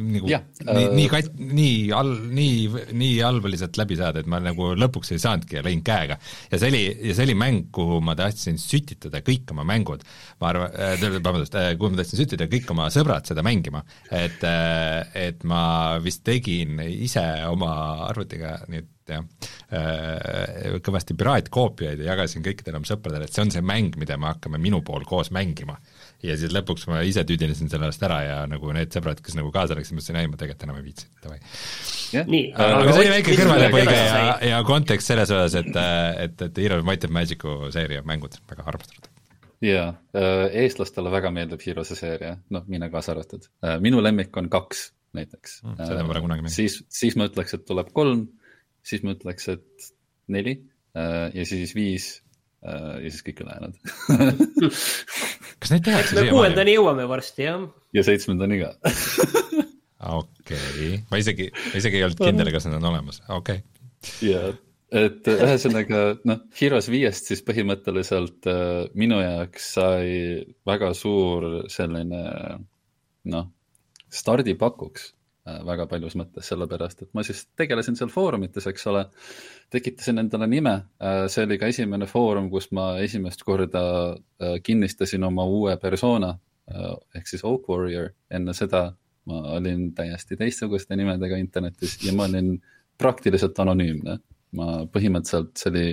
nagu 0.00 0.30
ja, 0.30 0.40
nii 0.64 0.86
äh..., 0.86 0.94
nii 0.98 1.08
kat-, 1.12 1.32
nii 1.38 1.76
all, 1.96 2.12
nii, 2.34 2.84
nii 2.96 3.58
sealt 3.60 3.78
läbi 3.80 3.98
saada, 3.98 4.22
et 4.22 4.30
ma 4.30 4.40
nagu 4.42 4.72
lõpuks 4.78 5.14
ei 5.14 5.22
saanudki 5.22 5.58
ja 5.58 5.64
lõin 5.66 5.82
käega. 5.86 6.18
ja 6.50 6.60
see 6.60 6.72
oli, 6.72 6.82
ja 7.10 7.16
see 7.16 7.28
oli 7.28 7.36
mäng, 7.38 7.68
kuhu 7.74 8.00
ma 8.04 8.16
tahtsin 8.18 8.58
sütitada 8.60 9.22
kõik 9.26 9.52
oma 9.54 9.66
mängud, 9.68 10.04
ma 10.42 10.50
arvan 10.52 10.74
äh,, 10.74 11.06
vabandust 11.18 11.58
äh,, 11.60 11.72
kuhu 11.78 11.94
ma 11.94 12.02
tahtsin 12.02 12.22
sütitada 12.22 12.50
kõik 12.52 12.72
oma 12.74 12.88
sõbrad 12.94 13.28
seda 13.30 13.44
mängima, 13.46 13.84
et 14.10 14.42
äh, 14.48 15.00
et 15.28 15.46
ma 15.48 15.62
vist 16.02 16.24
tegin 16.26 16.80
ise 16.88 17.24
oma 17.50 17.74
arvutiga 18.08 18.58
nüüd 18.72 18.90
jah, 19.08 19.24
äh, 19.74 20.78
kõvasti 20.84 21.16
piraatkoopiaid 21.18 22.00
ja 22.00 22.12
jagasin 22.12 22.44
kõikidele 22.44 22.80
oma 22.80 22.88
sõpradele, 22.88 23.28
et 23.28 23.36
see 23.36 23.44
on 23.44 23.52
see 23.54 23.64
mäng, 23.64 23.98
mida 24.00 24.16
me 24.20 24.30
hakkame 24.32 24.60
minu 24.62 24.80
pool 24.86 25.04
koos 25.08 25.30
mängima 25.34 25.76
ja 26.24 26.36
siis 26.38 26.52
lõpuks 26.54 26.86
ma 26.90 27.00
ise 27.06 27.24
tüüdinesin 27.26 27.70
sellest 27.72 28.02
ära 28.06 28.18
ja 28.24 28.36
nagu 28.50 28.70
need 28.74 28.92
sõbrad, 28.94 29.20
kes 29.24 29.36
nagu 29.38 29.50
kaasa 29.54 29.76
läksid, 29.76 29.96
mõtlesin, 29.98 30.18
ei, 30.20 30.30
ma 30.30 30.40
tegelikult 30.40 30.66
enam 30.66 30.78
ei 30.80 30.86
viitsi, 30.86 31.08
davai. 31.24 31.38
aga, 32.54 32.84
see 32.90 33.02
oli 33.02 33.12
väike 33.12 33.36
kõrvalepõige 33.40 33.96
ja, 33.98 34.34
ja 34.50 34.60
kontekst 34.66 35.12
selles 35.12 35.32
osas, 35.34 35.58
et, 35.60 35.80
et, 36.24 36.46
et 36.48 36.62
Heroes 36.64 36.86
Might 36.86 37.06
and 37.06 37.16
Magic'u 37.16 37.70
seeria 37.74 38.04
mängud 38.06 38.36
väga 38.50 38.66
armastatud. 38.72 39.10
jaa, 39.64 39.88
äh, 40.16 40.44
eestlastele 40.64 41.12
väga 41.12 41.32
meeldib 41.34 41.64
Heroes'e 41.64 41.98
seeria, 41.98 42.36
noh, 42.54 42.66
mina 42.70 42.90
kaasa 42.92 43.14
arvatud. 43.14 43.48
Äh, 43.64 43.78
minu 43.84 44.02
lemmik 44.04 44.36
on 44.40 44.50
kaks 44.52 44.90
näiteks 45.14 45.60
mm,. 45.62 45.80
seda 45.84 46.04
pole 46.08 46.24
kunagi 46.24 46.46
mänginud. 46.46 46.56
siis, 46.56 46.80
siis 46.90 47.16
ma 47.20 47.28
ütleks, 47.30 47.56
et 47.56 47.68
tuleb 47.68 47.92
kolm, 47.96 48.26
siis 48.84 49.04
ma 49.06 49.14
ütleks, 49.16 49.50
et 49.52 49.92
neli 50.32 50.58
äh, 50.96 51.28
ja 51.36 51.48
siis 51.48 51.76
viis 51.76 52.14
Äh, 52.14 52.23
ja 52.64 53.10
siis 53.10 53.22
kõik 53.26 53.42
ülejäänud 53.44 53.78
kas 55.60 55.72
neid 55.72 55.86
tehakse 55.86 56.10
siiamaani? 56.10 56.32
kuuendani 56.32 56.76
jõuame 56.76 57.06
varsti, 57.08 57.46
jah. 57.48 57.64
ja 57.96 58.04
seitsmendani 58.06 58.60
ka. 58.62 58.74
Okei. 60.14 60.98
Ma 61.08 61.16
isegi, 61.16 61.48
ma 61.54 61.80
isegi 61.80 61.96
ei 61.96 62.04
olnud 62.04 62.20
kindel, 62.20 62.50
kas 62.52 62.66
need 62.68 62.76
on 62.76 62.90
olemas, 62.90 63.22
okei. 63.32 63.62
Okay.. 63.64 64.28
ja, 64.28 64.42
et 64.92 65.30
ühesõnaga 65.32 66.02
noh, 66.28 66.42
Heroes 66.58 66.90
viiest 66.92 67.30
siis 67.30 67.40
põhimõtteliselt 67.46 68.48
äh, 68.52 68.84
minu 69.00 69.22
jaoks 69.22 69.70
sai 69.78 70.10
väga 70.68 70.92
suur 70.98 71.62
selline 71.72 72.20
noh, 73.32 73.48
stardipakuks 74.12 75.14
Äh, 75.44 75.58
väga 75.60 75.84
paljus 75.84 76.14
mõttes, 76.16 76.46
sellepärast 76.48 77.02
et 77.04 77.10
ma 77.12 77.20
siis 77.26 77.42
tegelesin 77.60 77.98
seal 77.98 78.08
foorumites, 78.08 78.64
eks 78.70 78.86
ole, 78.88 79.02
tekitasin 79.72 80.20
endale 80.22 80.48
nime, 80.50 80.74
äh, 81.02 81.24
see 81.32 81.46
oli 81.46 81.58
ka 81.60 81.70
esimene 81.72 82.08
foorum, 82.10 82.50
kus 82.52 82.70
ma 82.76 82.94
esimest 83.02 83.44
korda 83.46 83.84
äh, 84.14 84.58
kinnistasin 84.62 85.24
oma 85.24 85.46
uue 85.46 85.78
persona 85.82 86.36
ehk 86.64 87.26
siis 87.28 87.42
Oak 87.44 87.66
Warrior, 87.68 88.06
enne 88.32 88.54
seda 88.56 88.86
ma 89.28 89.40
olin 89.56 89.90
täiesti 89.96 90.36
teistsuguste 90.40 90.96
nimedega 90.96 91.36
internetis 91.36 91.98
ja 92.04 92.14
ma 92.16 92.24
olin 92.24 92.54
praktiliselt 93.00 93.58
anonüümne. 93.60 94.20
ma 94.54 94.84
põhimõtteliselt, 94.86 95.56
see 95.58 95.70
oli 95.72 95.86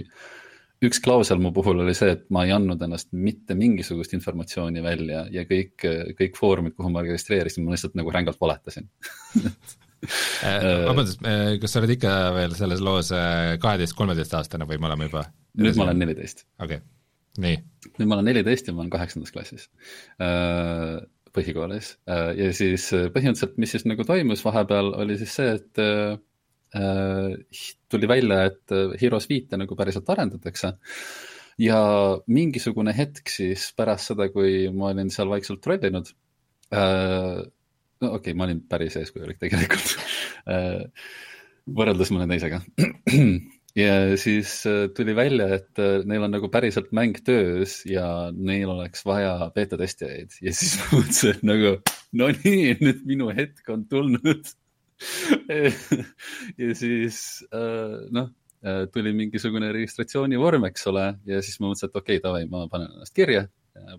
üks 0.85 0.99
klausel 1.01 1.39
mu 1.41 1.49
puhul 1.53 1.79
oli 1.81 1.95
see, 1.97 2.11
et 2.13 2.27
ma 2.29 2.43
ei 2.45 2.51
andnud 2.53 2.81
ennast 2.85 3.09
mitte 3.11 3.55
mingisugust 3.57 4.13
informatsiooni 4.13 4.83
välja 4.85 5.23
ja 5.33 5.43
kõik, 5.49 5.81
kõik 6.19 6.37
foorumid, 6.37 6.75
kuhu 6.77 6.91
ma 6.93 7.01
registreerisin, 7.01 7.65
ma 7.65 7.73
lihtsalt 7.73 7.97
nagu 7.97 8.13
rängalt 8.13 8.37
valetasin 8.41 8.85
vabandust, 10.01 11.21
kas 11.61 11.73
sa 11.73 11.81
oled 11.81 11.93
ikka 11.97 12.15
veel 12.37 12.55
selles 12.57 12.81
loos 12.83 13.11
kaheteist-kolmeteistaastane 13.61 14.67
või 14.69 14.81
me 14.81 14.89
oleme 14.91 15.09
juba? 15.09 15.27
nüüd 15.61 15.77
ma 15.77 15.87
olen 15.89 16.01
neliteist. 16.01 16.45
okei 16.57 16.79
okay., 16.79 17.43
nii. 17.43 17.57
nüüd 17.99 18.07
ma 18.09 18.17
olen 18.17 18.29
neliteist 18.31 18.69
ja 18.69 18.75
ma 18.75 18.83
olen 18.83 18.93
kaheksandas 18.93 19.33
klassis 19.35 19.69
põhikoolis 21.31 21.93
ja 22.07 22.49
siis 22.55 22.89
põhimõtteliselt, 22.91 23.55
mis 23.61 23.75
siis 23.75 23.87
nagu 23.87 24.05
toimus 24.07 24.43
vahepeal, 24.43 24.93
oli 25.03 25.19
siis 25.21 25.35
see, 25.39 25.55
et 25.59 25.83
tuli 27.91 28.07
välja, 28.07 28.45
et 28.47 28.73
Heroes 29.01 29.27
viite 29.29 29.59
nagu 29.59 29.75
päriselt 29.79 30.09
arendatakse 30.11 30.73
ja 31.61 31.79
mingisugune 32.31 32.93
hetk 32.95 33.31
siis 33.31 33.69
pärast 33.77 34.11
seda, 34.11 34.29
kui 34.33 34.69
ma 34.73 34.91
olin 34.93 35.11
seal 35.13 35.31
vaikselt 35.31 35.61
trollinud 35.63 36.11
äh,, 36.73 37.41
no 38.01 38.15
okei 38.15 38.31
okay,, 38.31 38.37
ma 38.37 38.47
olin 38.47 38.61
päris 38.69 38.97
eeskujulik 38.99 39.39
tegelikult. 39.41 39.97
Äh, 40.49 40.85
võrreldes 41.69 42.13
mõne 42.13 42.29
teisega. 42.31 42.63
Ja 43.71 44.17
siis 44.19 44.65
äh, 44.67 44.89
tuli 44.91 45.13
välja, 45.15 45.45
et 45.55 45.79
äh, 45.79 46.01
neil 46.09 46.25
on 46.25 46.33
nagu 46.33 46.49
päriselt 46.51 46.89
mäng 46.91 47.21
töös 47.23 47.77
ja 47.87 48.03
neil 48.35 48.67
oleks 48.73 49.05
vaja 49.07 49.47
beeta 49.55 49.77
testijaid. 49.79 50.33
Ja 50.43 50.51
siis 50.51 50.73
ma 50.79 50.97
mõtlesin, 50.97 51.37
et 51.37 51.45
nagu 51.47 51.71
no 52.19 52.27
nii, 52.33 52.73
nüüd 52.81 53.05
minu 53.07 53.29
hetk 53.37 53.71
on 53.71 53.85
tulnud. 53.91 54.51
Ja 56.61 56.75
siis 56.77 57.15
noh 58.13 58.27
tuli 58.93 59.09
mingisugune 59.17 59.71
registratsioonivorm, 59.73 60.67
eks 60.67 60.83
ole, 60.91 61.07
ja 61.25 61.39
siis 61.41 61.57
ma 61.57 61.71
mõtlesin, 61.71 61.89
et 61.89 61.97
okei 61.97 62.19
okay,, 62.19 62.21
davai, 62.21 62.43
ma 62.51 62.67
panen 62.69 62.91
ennast 62.93 63.15
kirja, 63.17 63.47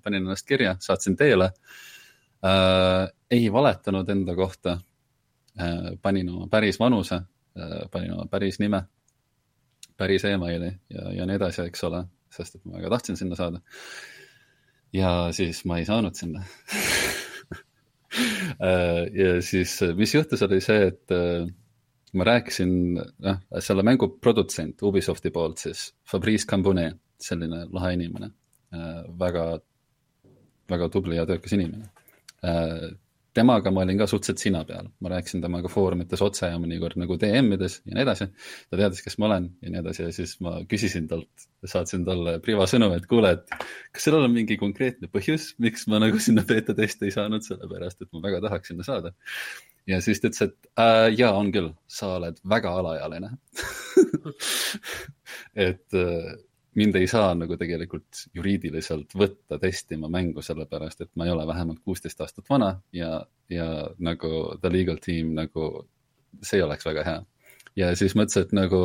panin 0.05 0.21
ennast 0.21 0.47
kirja, 0.47 0.77
saatsin 0.85 1.17
teele. 1.19 1.49
äh,. 1.51 1.83
Ei 3.31 3.53
valetanud 3.53 4.09
enda 4.09 4.35
kohta 4.35 4.79
äh,. 5.61 5.99
panin 6.03 6.29
oma 6.29 6.49
päris 6.51 6.81
vanuse 6.81 7.15
äh,, 7.15 7.23
panin 7.91 8.13
oma 8.13 8.27
päris 8.31 8.59
nime, 8.59 8.83
päris 9.97 10.25
emaili 10.25 10.73
ja, 10.91 11.13
ja 11.13 11.27
nii 11.27 11.37
edasi, 11.39 11.63
eks 11.71 11.85
ole, 11.89 12.05
sest 12.33 12.59
et 12.59 12.65
ma 12.65 12.79
väga 12.79 12.91
tahtsin 12.97 13.17
sinna 13.17 13.39
saada. 13.39 13.61
ja 14.93 15.29
siis 15.33 15.65
ma 15.65 15.79
ei 15.79 15.87
saanud 15.89 16.19
sinna 16.19 16.43
äh, 18.69 19.07
ja 19.15 19.43
siis, 19.43 19.79
mis 19.97 20.15
juhtus, 20.15 20.43
oli 20.43 20.61
see, 20.61 20.87
et 20.91 21.15
äh, 21.15 21.47
ma 22.13 22.29
rääkisin, 22.29 22.73
noh, 22.99 23.41
selle 23.61 23.87
mängu 23.87 24.17
produtsent 24.21 24.83
Ubisofti 24.83 25.31
poolt 25.31 25.63
siis, 25.63 25.93
Fabrice 26.11 26.47
Cambone, 26.47 26.91
selline 27.23 27.67
lahe 27.71 27.95
inimene 27.95 28.33
äh,, 28.75 29.03
väga, 29.19 29.49
väga 30.71 30.89
tubli 30.91 31.17
ja 31.23 31.27
töökas 31.27 31.55
inimene 31.55 31.87
äh,. 31.87 32.02
Temaga 33.35 33.71
ma 33.73 33.83
olin 33.87 33.99
ka 34.01 34.07
suhteliselt 34.11 34.43
sina 34.43 34.61
peal, 34.69 34.89
ma 35.01 35.11
rääkisin 35.13 35.43
temaga 35.45 35.71
foorumites 35.73 36.21
otse 36.25 36.51
ja 36.51 36.59
mõnikord 36.61 36.99
nagu 37.01 37.17
DM-ides 37.21 37.79
ja 37.87 37.97
nii 37.97 38.05
edasi. 38.05 38.29
ta 38.69 38.81
teadis, 38.81 39.01
kes 39.05 39.17
ma 39.19 39.29
olen 39.31 39.49
ja 39.63 39.73
nii 39.73 39.81
edasi 39.81 40.05
ja 40.05 40.13
siis 40.13 40.35
ma 40.45 40.59
küsisin 40.69 41.09
talt, 41.09 41.47
saatsin 41.65 42.05
talle 42.09 42.39
privasõnumi, 42.45 43.01
et 43.01 43.09
kuule, 43.09 43.33
et 43.39 43.57
kas 43.95 44.09
sellel 44.09 44.29
on 44.29 44.37
mingi 44.37 44.59
konkreetne 44.61 45.09
põhjus, 45.13 45.53
miks 45.63 45.89
ma 45.89 46.03
nagu 46.03 46.21
sinna 46.21 46.45
beeta 46.49 46.77
testi 46.77 47.09
ei 47.09 47.17
saanud, 47.17 47.45
sellepärast 47.47 48.05
et 48.05 48.13
ma 48.13 48.25
väga 48.29 48.43
tahaks 48.47 48.73
sinna 48.73 48.87
saada. 48.87 49.15
Ja 49.89 49.99
siis 50.05 50.21
ta 50.23 50.29
ütles, 50.31 50.45
et 50.47 50.71
äh, 50.79 51.09
jaa, 51.17 51.33
on 51.35 51.51
küll, 51.55 51.73
sa 51.91 52.15
oled 52.21 52.37
väga 52.49 52.77
alaealine. 52.79 53.33
Et 55.67 55.97
äh, 55.99 56.35
mind 56.75 56.97
ei 56.97 57.07
saa 57.11 57.33
nagu 57.37 57.57
tegelikult 57.61 58.25
juriidiliselt 58.35 59.17
võtta 59.19 59.59
testima 59.61 60.09
mängu, 60.13 60.43
sellepärast 60.43 61.05
et 61.05 61.11
ma 61.17 61.27
ei 61.27 61.33
ole 61.35 61.47
vähemalt 61.47 61.83
kuusteist 61.85 62.21
aastat 62.25 62.49
vana 62.51 62.75
ja, 62.97 63.19
ja 63.53 63.67
nagu 63.99 64.31
the 64.61 64.73
legal 64.73 65.01
team 65.03 65.35
nagu, 65.37 65.87
see 66.43 66.63
oleks 66.65 66.87
väga 66.89 67.05
hea. 67.09 67.19
ja 67.77 67.91
siis 67.97 68.17
mõtlesin, 68.17 68.47
et 68.47 68.57
nagu, 68.57 68.81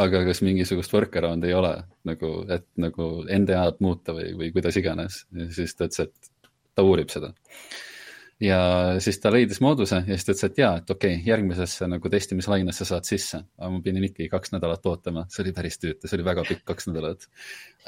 aga 0.00 0.24
kas 0.30 0.40
mingisugust 0.46 0.94
workaround'i 0.94 1.52
ei 1.52 1.58
ole 1.58 1.74
nagu, 2.08 2.32
et 2.54 2.66
nagu 2.80 3.10
NDA-d 3.24 3.84
muuta 3.84 4.16
või, 4.16 4.32
või 4.38 4.52
kuidas 4.56 4.80
iganes. 4.80 5.26
ja 5.36 5.50
siis 5.52 5.76
ta 5.76 5.90
ütles, 5.90 6.08
et 6.08 6.50
ta 6.74 6.86
uurib 6.86 7.12
seda 7.12 7.34
ja 8.42 8.58
siis 9.02 9.18
ta 9.22 9.32
leidis 9.34 9.60
mooduse 9.64 10.00
ja 10.06 10.14
siis 10.16 10.26
ta 10.26 10.32
ütles, 10.34 10.46
et 10.46 10.60
jaa, 10.62 10.72
et 10.80 10.90
okei 10.94 11.16
okay,, 11.16 11.26
järgmisesse 11.26 11.88
nagu 11.90 12.10
testimislainesse 12.12 12.86
saad 12.88 13.06
sisse. 13.08 13.40
aga 13.58 13.70
ma 13.74 13.80
pidin 13.84 14.06
ikkagi 14.06 14.28
kaks 14.32 14.54
nädalat 14.54 14.86
ootama, 14.86 15.26
see 15.32 15.42
oli 15.44 15.54
päris 15.56 15.80
tüütu, 15.82 16.06
see 16.06 16.18
oli 16.18 16.26
väga 16.28 16.44
pikk 16.48 16.64
kaks 16.68 16.90
nädalat. 16.90 17.26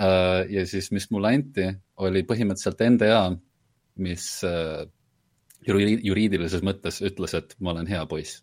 Äh, 0.01 0.51
ja 0.51 0.67
siis, 0.67 0.91
mis 0.97 1.11
mulle 1.15 1.35
anti, 1.37 1.69
oli 2.03 2.25
põhimõtteliselt 2.27 2.85
NDA, 2.97 3.25
mis 4.03 4.29
äh, 4.47 4.87
juriidilises 5.67 6.65
mõttes 6.67 7.03
ütles, 7.05 7.37
et 7.37 7.55
ma 7.61 7.75
olen 7.75 7.91
hea 7.91 8.03
poiss 8.11 8.41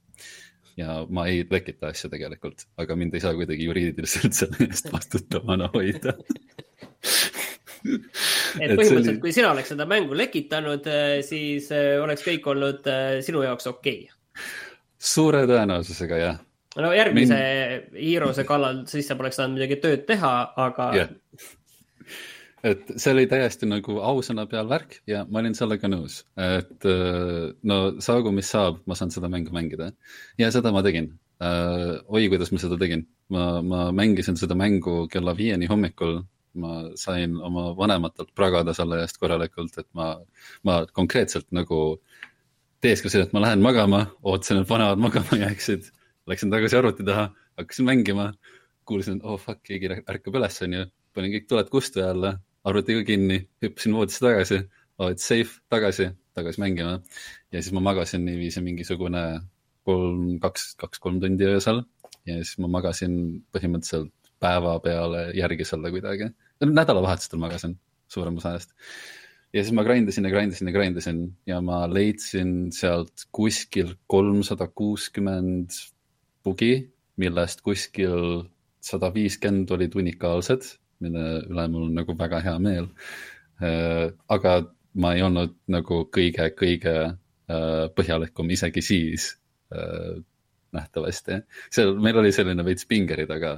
ja 0.77 1.01
ma 1.09 1.25
ei 1.27 1.41
lekita 1.49 1.89
asju 1.89 2.11
tegelikult, 2.13 2.67
aga 2.77 2.95
mind 2.95 3.15
ei 3.17 3.23
saa 3.23 3.33
kuidagi 3.35 3.65
juriidiliselt 3.65 4.37
selle 4.37 4.67
eest 4.69 4.91
vastutavana 4.93 5.71
hoida 5.73 6.13
et 8.61 8.73
põhimõtteliselt 8.73 9.21
kui 9.23 9.33
sina 9.35 9.51
oleks 9.53 9.73
seda 9.73 9.87
mängu 9.89 10.17
lekitanud, 10.17 10.87
eh, 10.91 11.19
siis 11.25 11.69
eh, 11.75 11.95
oleks 12.01 12.25
kõik 12.25 12.47
olnud 12.53 12.89
eh, 12.91 13.19
sinu 13.25 13.43
jaoks 13.45 13.69
okei 13.71 14.07
okay.. 14.07 14.47
suure 14.97 15.45
tõenäosusega, 15.49 16.21
jah. 16.21 16.41
no 16.79 16.93
järgmise 16.95 17.37
Mind... 17.37 17.93
Heroes'e 17.99 18.47
kallal, 18.47 18.83
siis 18.91 19.09
sa 19.09 19.19
poleks 19.19 19.39
saanud 19.39 19.59
midagi 19.59 19.79
tööd 19.83 20.07
teha, 20.09 20.33
aga 20.67 20.89
yeah. 20.97 21.13
et 22.67 22.95
see 22.95 23.13
oli 23.15 23.27
täiesti 23.29 23.69
nagu 23.69 23.99
ausõna 24.03 24.47
peal 24.49 24.69
värk 24.71 24.99
ja 25.09 25.23
ma 25.29 25.43
olin 25.43 25.55
sellega 25.57 25.89
nõus, 25.91 26.23
et 26.41 26.89
no 27.67 27.79
saagu, 28.03 28.33
mis 28.35 28.49
saab, 28.53 28.81
ma 28.89 28.97
saan 28.99 29.13
seda 29.13 29.31
mängu 29.31 29.55
mängida. 29.55 29.93
ja 30.41 30.51
seda 30.53 30.73
ma 30.75 30.83
tegin 30.85 31.13
uh,. 31.41 31.99
oi, 32.07 32.25
kuidas 32.31 32.51
ma 32.53 32.61
seda 32.61 32.79
tegin, 32.81 33.05
ma, 33.33 33.61
ma 33.61 33.87
mängisin 33.95 34.39
seda 34.39 34.57
mängu 34.57 35.05
kella 35.11 35.35
viieni 35.37 35.69
hommikul 35.69 36.21
ma 36.59 36.81
sain 36.99 37.35
oma 37.43 37.69
vanematelt 37.77 38.33
pragada 38.35 38.73
selle 38.77 39.01
eest 39.03 39.19
korralikult, 39.21 39.77
et 39.81 39.87
ma, 39.97 40.13
ma 40.67 40.79
konkreetselt 40.93 41.47
nagu 41.55 41.81
teeskasin, 42.83 43.25
et 43.25 43.33
ma 43.35 43.43
lähen 43.43 43.63
magama, 43.63 44.03
ootasin, 44.23 44.61
et 44.61 44.69
vanemad 44.69 45.01
magama 45.01 45.39
jääksid. 45.45 45.91
Läksin 46.27 46.51
tagasi 46.51 46.77
arvuti 46.77 47.05
taha, 47.07 47.29
hakkasin 47.59 47.87
mängima, 47.87 48.31
kuulsin, 48.87 49.21
oh 49.23 49.39
fuck, 49.39 49.63
keegi 49.65 49.91
ärkab 49.99 50.35
üles, 50.39 50.61
onju. 50.65 50.87
panin 51.15 51.33
kõik 51.33 51.47
tuled 51.49 51.69
kustu 51.73 52.03
jälle, 52.03 52.35
arvuti 52.67 52.99
ka 52.99 53.05
kinni, 53.07 53.39
hüppasin 53.63 53.95
voodisse 53.97 54.21
tagasi, 54.21 54.59
it's 55.07 55.25
safe, 55.25 55.61
tagasi, 55.69 56.11
tagasi 56.37 56.61
mängima. 56.61 56.99
ja 57.51 57.61
siis 57.61 57.73
ma 57.73 57.81
magasin 57.89 58.25
niiviisi 58.25 58.61
mingisugune 58.61 59.23
kolm, 59.87 60.37
kaks, 60.43 60.75
kaks-kolm 60.81 61.21
tundi 61.23 61.47
öösel 61.47 61.81
ja 62.27 62.37
siis 62.41 62.57
ma 62.61 62.69
magasin 62.77 63.15
põhimõtteliselt 63.55 64.13
päeva 64.43 64.75
peale 64.83 65.29
järgi 65.37 65.65
selle 65.65 65.91
kuidagi 65.93 66.29
nädalavahetustel 66.63 67.39
magasin 67.39 67.77
suurem 68.11 68.37
osa 68.37 68.55
ajast. 68.55 68.73
ja 69.53 69.63
siis 69.63 69.73
ma 69.75 69.83
grind 69.87 70.09
isin 70.09 70.27
ja 70.27 70.31
grind 70.31 70.53
isin 70.53 70.67
ja 70.67 70.73
grind 70.75 70.97
isin 70.97 71.21
ja 71.47 71.61
ma 71.61 71.85
leidsin 71.91 72.71
sealt 72.75 73.27
kuskil 73.31 73.95
kolmsada 74.07 74.67
kuuskümmend 74.67 75.75
bugi, 76.43 76.89
millest 77.17 77.61
kuskil 77.65 78.43
sada 78.83 79.09
viiskümmend 79.13 79.71
olid 79.75 79.95
unikaalsed, 79.99 80.67
mille 81.03 81.25
üle 81.47 81.67
mul 81.71 81.87
on 81.89 81.97
nagu 81.97 82.15
väga 82.17 82.41
hea 82.45 82.55
meel. 82.63 82.89
Äh, 83.63 84.11
aga 84.29 84.57
ma 85.01 85.13
ei 85.15 85.23
olnud 85.25 85.55
nagu 85.71 86.03
kõige-kõige 86.13 86.95
äh, 87.07 87.83
põhjalikum 87.97 88.49
isegi 88.53 88.83
siis 88.85 89.31
äh, 89.73 90.19
nähtavasti. 90.75 91.41
seal, 91.73 91.95
meil 92.03 92.19
oli 92.21 92.31
selline 92.35 92.65
veits 92.65 92.85
pingeri 92.85 93.27
taga 93.29 93.57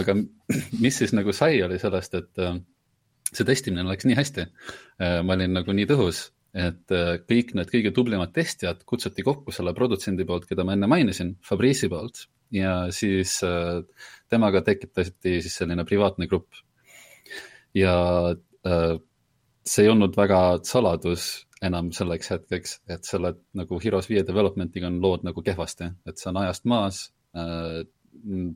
aga 0.00 0.14
mis 0.80 0.98
siis 1.00 1.14
nagu 1.16 1.34
sai, 1.36 1.60
oli 1.64 1.78
sellest, 1.80 2.14
et 2.18 2.42
äh, 2.42 2.54
see 3.32 3.48
testimine 3.48 3.84
läks 3.88 4.06
nii 4.08 4.18
hästi. 4.18 4.46
Äh, 5.02 5.18
ma 5.26 5.36
olin 5.36 5.56
nagu 5.58 5.76
nii 5.76 5.88
tõhus, 5.90 6.24
et 6.52 6.94
äh, 6.94 7.14
kõik 7.28 7.54
need 7.58 7.72
kõige 7.72 7.94
tublimad 7.96 8.34
testijad 8.36 8.84
kutsuti 8.88 9.24
kokku 9.26 9.54
selle 9.54 9.74
produtsendi 9.76 10.26
poolt, 10.28 10.48
keda 10.48 10.66
ma 10.68 10.76
enne 10.76 10.90
mainisin, 10.90 11.36
Fabrice'i 11.44 11.90
poolt 11.92 12.26
ja 12.52 12.90
siis 12.92 13.38
temaga 14.28 14.60
tekitati 14.60 15.38
siis 15.40 15.54
selline 15.56 15.86
privaatne 15.88 16.26
grupp. 16.28 16.52
ja 17.72 17.94
see 19.64 19.86
ei 19.86 19.88
olnud 19.88 20.12
väga 20.18 20.58
saladus 20.68 21.46
enam 21.64 21.88
selleks 21.96 22.28
hetkeks, 22.28 22.74
et 22.92 23.08
selle 23.08 23.30
nagu 23.56 23.78
Heroes 23.80 24.10
viie 24.10 24.20
development'iga 24.28 24.90
on 24.90 25.00
lood 25.00 25.24
nagu 25.24 25.40
kehvasti, 25.46 25.88
et 26.04 26.20
see 26.20 26.28
on 26.28 26.42
ajast 26.42 26.68
maas 26.68 27.00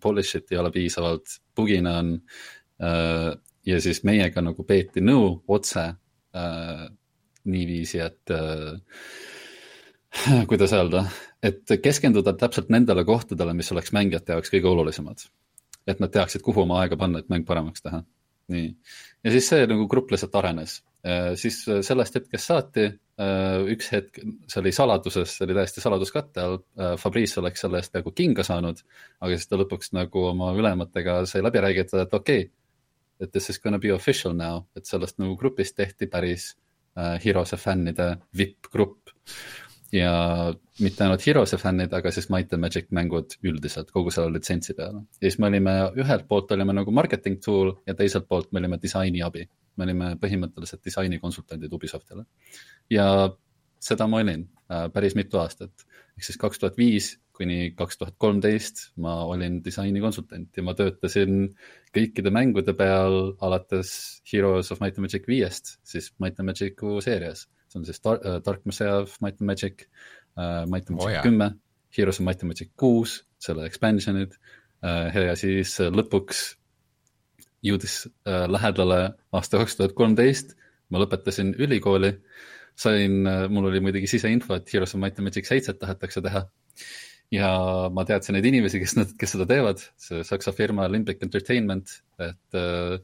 polish'it 0.03 0.53
ei 0.53 0.59
ole 0.61 0.71
piisavalt, 0.75 1.39
bugina 1.57 1.99
on 2.03 2.13
äh,. 2.83 3.33
ja 3.67 3.81
siis 3.83 4.05
meiega 4.07 4.43
nagu 4.45 4.65
peeti 4.65 5.03
nõu 5.03 5.43
otse 5.49 5.83
äh, 5.83 6.85
niiviisi, 7.45 8.01
et 8.03 8.35
äh, 8.35 8.81
kuidas 10.51 10.73
öelda, 10.77 11.05
et 11.43 11.77
keskenduda 11.83 12.35
täpselt 12.39 12.71
nendele 12.73 13.05
kohtadele, 13.05 13.55
mis 13.55 13.73
oleks 13.75 13.93
mängijate 13.97 14.37
jaoks 14.37 14.53
kõige 14.53 14.71
olulisemad. 14.71 15.27
et 15.87 16.01
nad 16.03 16.11
teaksid, 16.11 16.43
kuhu 16.43 16.65
oma 16.65 16.81
aega 16.83 16.97
panna, 16.99 17.21
et 17.23 17.29
mäng 17.31 17.47
paremaks 17.47 17.83
teha. 17.83 18.03
Nii, 18.53 18.69
ja 19.27 19.33
siis 19.35 19.49
see 19.53 19.67
nagu 19.71 19.89
grupp 19.91 20.13
lihtsalt 20.13 20.37
arenes, 20.39 20.79
siis 21.39 21.61
sellest 21.87 22.19
hetkest 22.19 22.51
saati 22.51 22.87
üks 23.73 23.89
hetk, 23.95 24.19
see 24.51 24.61
oli 24.61 24.73
saladuses, 24.75 25.37
see 25.39 25.47
oli 25.47 25.55
täiesti 25.57 25.81
saladuskatte 25.81 26.43
all, 26.43 26.59
Fabrice 27.01 27.41
oleks 27.41 27.63
selle 27.65 27.81
eest 27.81 27.95
peaaegu 27.95 28.13
kinga 28.17 28.45
saanud, 28.47 28.83
aga 29.23 29.39
siis 29.39 29.49
ta 29.49 29.59
lõpuks 29.61 29.95
nagu 29.97 30.27
oma 30.33 30.51
ülematega 30.59 31.23
sai 31.31 31.45
läbi 31.47 31.63
räägitud, 31.65 32.03
et 32.03 32.15
okei 32.19 32.47
okay,, 32.47 32.51
et 33.21 33.33
this 33.33 33.49
is 33.51 33.61
gonna 33.63 33.79
be 33.79 33.93
official 33.95 34.35
now, 34.37 34.65
et 34.77 34.87
sellest 34.89 35.21
nagu 35.23 35.37
grupist 35.41 35.77
tehti 35.79 36.09
päris 36.13 36.51
äh, 36.99 37.17
Heroes'e 37.23 37.59
fännide 37.61 38.11
vipp-grupp. 38.37 39.15
Ja 39.93 40.13
mitte 40.83 41.05
ainult 41.05 41.25
Heroes'e 41.27 41.59
fännid, 41.61 41.93
aga 41.95 42.11
siis 42.13 42.29
Might 42.33 42.53
and 42.55 42.65
Magic 42.65 42.89
mängud 42.95 43.37
üldiselt 43.47 43.93
kogu 43.95 44.11
selle 44.15 44.35
litsentsi 44.35 44.75
peale. 44.75 45.05
ja 45.21 45.29
siis 45.31 45.39
me 45.39 45.51
olime, 45.51 45.77
ühelt 46.03 46.27
poolt 46.29 46.53
olime 46.53 46.75
nagu 46.77 46.95
marketing 46.95 47.39
tool 47.45 47.73
ja 47.87 47.95
teiselt 47.95 48.29
poolt 48.29 48.53
me 48.53 48.63
olime 48.63 48.81
disaini 48.83 49.23
abi. 49.23 49.47
me 49.77 49.85
olime 49.85 50.15
põhimõtteliselt 50.23 50.85
disainikonsultandid 50.85 51.73
Ubisoftile. 51.73 52.25
ja 52.91 53.07
seda 53.81 54.07
ma 54.07 54.23
olin 54.25 54.49
äh, 54.71 54.89
päris 54.93 55.15
mitu 55.15 55.39
aastat, 55.39 55.87
ehk 56.17 56.25
siis 56.25 56.41
kaks 56.41 56.59
tuhat 56.59 56.79
viis 56.79 57.15
kuni 57.37 57.73
kaks 57.77 57.99
tuhat 58.01 58.17
kolmteist 58.19 58.91
ma 59.03 59.19
olin 59.29 59.61
disainikonsultant 59.65 60.57
ja 60.57 60.65
ma 60.65 60.75
töötasin 60.79 61.51
kõikide 61.95 62.33
mängude 62.33 62.73
peal 62.77 63.35
alates 63.45 64.23
Heroes 64.31 64.73
of 64.73 64.81
Might 64.81 64.99
and 64.99 65.07
Magic 65.07 65.29
viiest, 65.29 65.77
siis 65.85 66.13
Might 66.23 66.41
and 66.41 66.51
Magic'u 66.51 66.99
seerias. 67.05 67.47
On 67.77 67.87
siis 67.87 68.03
Dark, 68.03 68.25
uh, 68.25 68.41
Dark 68.45 68.65
Messiah 68.69 69.03
of 69.05 69.17
Might 69.25 69.41
and 69.41 69.51
Magic 69.51 69.87
uh,, 70.37 70.65
Might 70.71 70.91
and 70.91 71.01
Magic 71.01 71.25
kümme 71.27 71.51
oh,, 71.53 71.57
Heroes 71.97 72.21
of 72.21 72.27
Might 72.27 72.43
and 72.43 72.53
Magic 72.53 72.73
kuus, 72.77 73.21
selle 73.43 73.67
expansion'id 73.69 74.37
uh, 74.37 75.17
ja 75.29 75.37
siis 75.39 75.77
uh, 75.81 75.91
lõpuks 75.95 76.47
jõudis 77.67 78.05
uh, 78.07 78.45
lähedale 78.51 79.01
aasta 79.35 79.61
kaks 79.63 79.79
tuhat 79.79 79.97
kolmteist, 79.99 80.55
ma 80.93 81.01
lõpetasin 81.03 81.55
ülikooli, 81.63 82.13
sain 82.79 83.23
uh,, 83.25 83.47
mul 83.53 83.71
oli 83.71 83.83
muidugi 83.85 84.11
siseinfo, 84.11 84.59
et 84.59 84.73
Heroes 84.73 84.95
of 84.95 85.03
Might 85.03 85.19
and 85.19 85.29
Magic 85.31 85.49
seitset 85.49 85.81
tahetakse 85.83 86.23
teha. 86.25 86.47
Ja 87.35 87.51
ma 87.91 88.05
teadsin 88.07 88.37
neid 88.37 88.47
inimesi, 88.47 88.79
kes, 88.79 88.95
kes 89.19 89.33
seda 89.35 89.49
teevad, 89.51 89.81
see 89.99 90.23
saksa 90.27 90.53
firma 90.55 90.87
Limbic 90.87 91.25
Entertainment, 91.27 91.97
et 92.23 92.55
äh, 92.55 93.01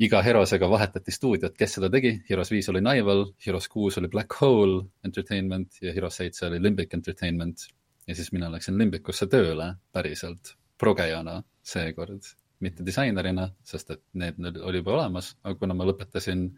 iga 0.00 0.22
Herosega 0.24 0.68
vahetati 0.70 1.12
stuudiot, 1.12 1.56
kes 1.58 1.76
seda 1.76 1.90
tegi, 1.92 2.14
Heroes 2.28 2.50
viis 2.52 2.68
oli 2.72 2.80
Nival, 2.84 3.26
Heroes 3.46 3.68
kuus 3.68 3.98
oli 4.00 4.08
Black 4.08 4.38
Hole 4.40 4.86
Entertainment 5.04 5.80
ja 5.84 5.92
Heroes 5.96 6.16
seitse 6.22 6.46
oli 6.48 6.62
Limbic 6.62 6.94
Entertainment. 6.94 7.66
ja 8.08 8.14
siis 8.14 8.32
mina 8.32 8.48
läksin 8.50 8.78
Limbicusse 8.78 9.26
tööle 9.30 9.74
päriselt, 9.92 10.54
progejana 10.78 11.42
seekord, 11.62 12.24
mitte 12.64 12.84
disainerina, 12.86 13.50
sest 13.62 13.90
et 13.94 14.02
need 14.18 14.56
oli 14.56 14.80
juba 14.80 14.96
olemas, 14.96 15.34
aga 15.44 15.54
kuna 15.60 15.76
ma 15.76 15.86
lõpetasin 15.86 16.48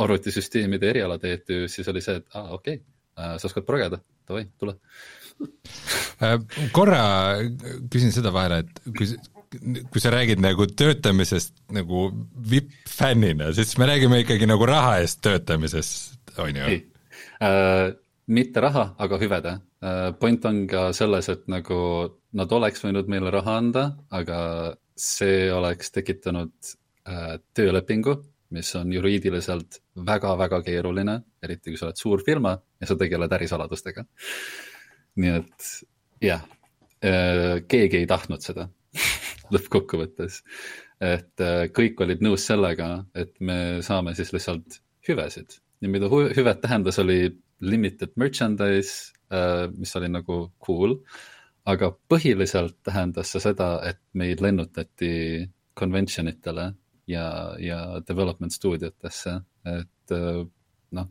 arvutisüsteemide 0.00 0.90
eriala 0.92 1.18
TTÜ, 1.18 1.64
siis 1.68 1.88
oli 1.88 2.04
see, 2.04 2.20
et 2.20 2.28
aa 2.34 2.44
ah, 2.44 2.52
okei 2.58 2.78
okay,, 2.78 2.86
äh, 3.18 3.34
sa 3.40 3.48
oskad 3.48 3.66
progeda, 3.68 4.00
davai, 4.28 4.44
tule. 4.60 4.76
Äh, 6.20 6.36
korra 6.76 7.02
küsin 7.92 8.12
seda 8.12 8.32
vahele, 8.32 8.62
et 8.64 8.82
kui, 8.96 9.08
kui 9.50 10.00
sa 10.02 10.12
räägid 10.14 10.42
nagu 10.42 10.66
töötamisest 10.66 11.56
nagu 11.74 12.06
vipp-fännina, 12.50 13.50
siis 13.54 13.74
me 13.78 13.88
räägime 13.90 14.22
ikkagi 14.22 14.46
nagu 14.46 14.66
raha 14.68 15.00
eest 15.02 15.20
töötamisest, 15.26 16.36
on 16.38 16.60
ju? 16.60 16.76
Äh, 17.42 17.88
mitte 18.30 18.62
raha, 18.62 18.92
aga 18.98 19.18
hüvede 19.18 19.56
äh,. 19.82 20.12
point 20.20 20.44
on 20.44 20.66
ka 20.70 20.90
selles, 20.94 21.28
et 21.28 21.48
nagu 21.50 21.80
nad 22.32 22.52
oleks 22.52 22.84
võinud 22.84 23.10
meile 23.10 23.32
raha 23.34 23.56
anda, 23.58 23.86
aga 24.10 24.40
see 24.94 25.48
oleks 25.52 25.90
tekitanud 25.90 26.54
äh, 27.08 27.40
töölepingu, 27.54 28.20
mis 28.54 28.70
on 28.78 28.92
juriidiliselt 28.92 29.80
väga-väga 30.06 30.62
keeruline, 30.66 31.20
eriti 31.42 31.72
kui 31.72 31.78
sa 31.78 31.88
oled 31.88 31.98
suur 31.98 32.22
firma 32.26 32.54
ja 32.80 32.86
sa 32.86 32.96
tegeled 32.98 33.32
ärisaladustega. 33.32 34.06
nii 35.20 35.36
et 35.40 35.70
jah, 36.22 36.42
keegi 37.00 37.96
ei 37.96 38.06
tahtnud 38.06 38.44
seda 38.44 38.68
lõppkokkuvõttes. 39.54 40.42
et 41.00 41.40
äh, 41.40 41.66
kõik 41.72 42.00
olid 42.04 42.22
nõus 42.24 42.44
sellega, 42.46 43.04
et 43.14 43.32
me 43.40 43.80
saame 43.82 44.14
siis 44.14 44.32
lihtsalt 44.34 44.80
hüvesid 45.08 45.56
ja 45.80 45.88
mida 45.88 46.10
hüved 46.10 46.60
tähendas, 46.60 46.98
oli 47.00 47.30
limited 47.60 48.12
merchandise, 48.20 49.14
äh, 49.32 49.68
mis 49.72 49.94
oli 49.96 50.10
nagu 50.12 50.42
cool. 50.66 51.00
aga 51.70 51.90
põhiliselt 52.08 52.78
tähendas 52.82 53.30
see 53.30 53.42
seda, 53.44 53.82
et 53.84 54.00
meid 54.16 54.40
lennutati 54.40 55.44
convention 55.76 56.28
itele 56.28 56.70
ja, 57.06 57.54
ja 57.60 58.00
development 58.08 58.52
stuudiotesse, 58.52 59.34
et 59.68 60.14
noh, 60.96 61.10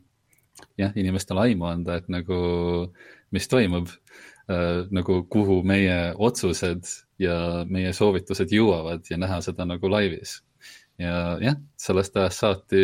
jah, 0.76 0.92
inimestele 0.98 1.46
aimu 1.46 1.68
anda, 1.70 2.00
et 2.00 2.10
nagu 2.12 2.40
mis 3.30 3.46
toimub 3.48 3.88
äh, 3.88 4.39
nagu 4.90 5.20
kuhu 5.30 5.60
meie 5.66 6.14
otsused 6.18 6.88
ja 7.20 7.36
meie 7.70 7.92
soovitused 7.96 8.52
jõuavad 8.54 9.06
ja 9.10 9.18
näha 9.20 9.40
seda 9.44 9.66
nagu 9.68 9.90
laivis. 9.92 10.40
ja 11.00 11.38
jah, 11.40 11.56
sellest 11.80 12.16
ajast 12.16 12.42
saati, 12.42 12.82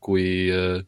kui 0.00 0.24
äh, 0.54 0.82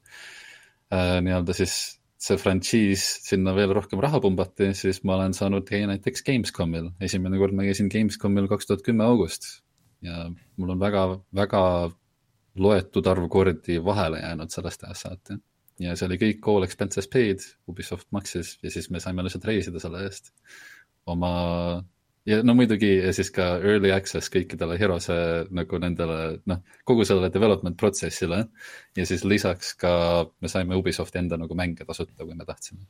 äh, 0.92 1.18
nii-öelda 1.24 1.56
siis 1.56 1.98
see 2.22 2.38
frantsiis 2.38 3.04
sinna 3.26 3.54
veel 3.56 3.72
rohkem 3.74 4.00
raha 4.02 4.20
pumbati, 4.22 4.70
siis 4.78 5.02
ma 5.02 5.16
olen 5.16 5.34
saanud 5.34 5.66
käia 5.66 5.88
näiteks 5.90 6.22
Gamescomil. 6.26 6.92
esimene 7.00 7.40
kord 7.40 7.56
ma 7.58 7.66
käisin 7.66 7.90
Gamescomil 7.90 8.46
kaks 8.50 8.70
tuhat 8.70 8.84
kümme 8.86 9.04
august 9.04 9.48
ja 10.02 10.28
mul 10.56 10.74
on 10.74 10.82
väga, 10.82 11.06
väga 11.34 11.64
loetud 12.54 13.06
arv 13.06 13.26
kordi 13.32 13.80
vahele 13.84 14.20
jäänud 14.22 14.54
sellest 14.54 14.84
ajast 14.84 15.08
saati 15.08 15.40
ja 15.82 15.96
see 15.98 16.08
oli 16.08 16.20
kõik 16.20 16.50
all 16.52 16.66
expenses 16.66 17.08
paid, 17.10 17.44
Ubisoft 17.70 18.08
maksis 18.14 18.56
ja 18.62 18.70
siis 18.70 18.90
me 18.90 19.02
saime 19.02 19.24
lihtsalt 19.26 19.48
reisida 19.48 19.82
selle 19.82 20.04
eest 20.06 20.32
oma 21.10 21.32
ja 22.26 22.38
no 22.46 22.54
muidugi 22.54 22.90
ja 23.00 23.10
siis 23.14 23.30
ka 23.34 23.46
early 23.58 23.90
access 23.94 24.30
kõikidele 24.32 24.76
Herose 24.80 25.16
nagu 25.54 25.80
nendele 25.82 26.18
noh, 26.50 26.62
kogu 26.88 27.06
sellele 27.08 27.32
development 27.34 27.78
protsessile. 27.80 28.44
ja 28.96 29.06
siis 29.08 29.24
lisaks 29.24 29.74
ka 29.78 29.92
me 30.40 30.50
saime 30.50 30.78
Ubisofti 30.78 31.18
enda 31.18 31.38
nagu 31.40 31.54
mänge 31.58 31.86
tasuta, 31.88 32.24
kui 32.24 32.34
me 32.34 32.46
tahtsime 32.46 32.80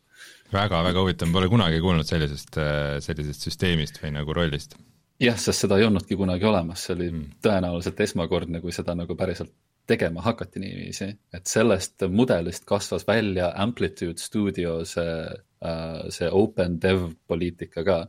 väga,. 0.52 0.52
väga-väga 0.58 1.04
huvitav, 1.04 1.28
ma 1.28 1.40
pole 1.40 1.52
kunagi 1.52 1.80
kuulnud 1.80 2.08
sellisest, 2.08 2.60
sellisest 3.08 3.48
süsteemist 3.48 4.02
või 4.04 4.12
nagu 4.18 4.36
rollist. 4.36 4.76
jah, 5.20 5.38
sest 5.38 5.64
seda 5.64 5.80
ei 5.80 5.88
olnudki 5.88 6.18
kunagi 6.20 6.48
olemas, 6.48 6.84
see 6.84 6.96
oli 6.98 7.10
mm. 7.10 7.28
tõenäoliselt 7.46 8.00
esmakordne, 8.04 8.60
kui 8.60 8.74
seda 8.74 8.96
nagu 8.98 9.16
päriselt 9.16 9.54
tegema 9.86 10.22
hakati 10.22 10.60
niiviisi, 10.62 11.08
et 11.34 11.50
sellest 11.50 12.04
mudelist 12.10 12.66
kasvas 12.68 13.06
välja 13.08 13.52
Amplitude 13.64 14.20
Studio 14.20 14.82
see, 14.88 15.26
äh, 15.64 16.00
see 16.14 16.30
open 16.30 16.78
dev 16.82 17.10
poliitika 17.28 17.84
ka. 17.84 18.06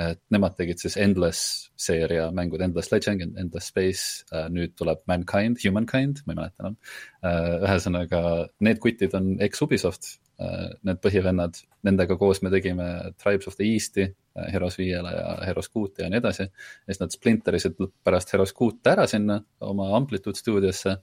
et 0.00 0.16
nemad 0.32 0.54
tegid 0.56 0.80
siis 0.80 0.94
Endless 0.96 1.66
seeria 1.76 2.30
mängud, 2.32 2.62
Endless 2.64 2.88
Legend, 2.88 3.34
Endless 3.36 3.66
Space, 3.68 4.24
äh, 4.32 4.46
nüüd 4.48 4.72
tuleb 4.78 5.02
Mankind, 5.10 5.58
Humankind, 5.60 6.22
ma 6.24 6.32
ei 6.32 6.38
mäleta 6.38 6.62
enam. 6.62 6.76
Äh, 7.20 7.56
ühesõnaga, 7.66 8.22
need 8.64 8.80
kutid 8.80 9.12
on 9.18 9.34
ex-Ubisoft, 9.44 10.08
need 10.40 11.00
põhivennad, 11.04 11.58
nendega 11.84 12.16
koos 12.16 12.38
me 12.40 12.50
tegime 12.52 12.86
Tribes 13.20 13.48
of 13.50 13.58
the 13.58 13.66
East'i 13.68 14.06
Heroes 14.52 14.78
viiele 14.78 15.10
ja 15.12 15.34
Heroes 15.44 15.68
kuute 15.68 16.02
ja 16.04 16.10
nii 16.10 16.20
edasi. 16.20 16.42
ja 16.42 16.92
siis 16.92 17.00
nad 17.00 17.12
splinterisid 17.12 17.80
pärast 18.04 18.32
Heroes 18.32 18.52
kuute 18.56 18.92
ära 18.92 19.06
sinna 19.10 19.40
oma 19.60 19.90
Amplitude 19.96 20.38
stuudiosse 20.38 20.96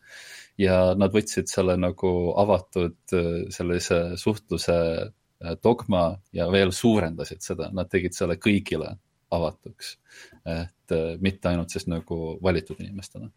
ja 0.58 0.78
nad 0.98 1.14
võtsid 1.14 1.52
selle 1.52 1.78
nagu 1.78 2.12
avatud 2.40 3.16
sellise 3.54 4.00
suhtluse 4.18 4.78
äh, 4.78 5.58
dogma 5.64 6.06
ja 6.34 6.48
veel 6.52 6.72
suurendasid 6.72 7.44
seda, 7.44 7.70
nad 7.74 7.92
tegid 7.92 8.16
selle 8.18 8.40
kõigile 8.42 8.96
avatuks. 9.32 9.98
et 10.46 10.96
äh, 10.96 11.18
mitte 11.20 11.52
ainult 11.52 11.70
siis 11.70 11.88
nagu 11.92 12.38
valitud 12.44 12.80
inimestele 12.80 13.30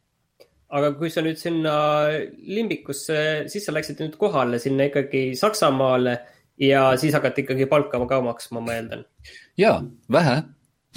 aga 0.71 0.93
kui 0.99 1.11
sa 1.11 1.23
nüüd 1.25 1.39
sinna 1.41 1.75
limbikusse, 2.47 3.19
siis 3.51 3.67
sa 3.67 3.75
läksid 3.75 4.03
nüüd 4.03 4.17
kohale 4.21 4.61
sinna 4.63 4.87
ikkagi 4.91 5.31
Saksamaale 5.39 6.17
ja 6.61 6.85
siis 7.01 7.15
hakati 7.17 7.45
ikkagi 7.45 7.67
palka 7.71 8.01
ka 8.09 8.21
maksma, 8.25 8.63
ma 8.63 8.77
eeldan. 8.77 9.05
ja, 9.59 9.81
vähe, 10.13 10.43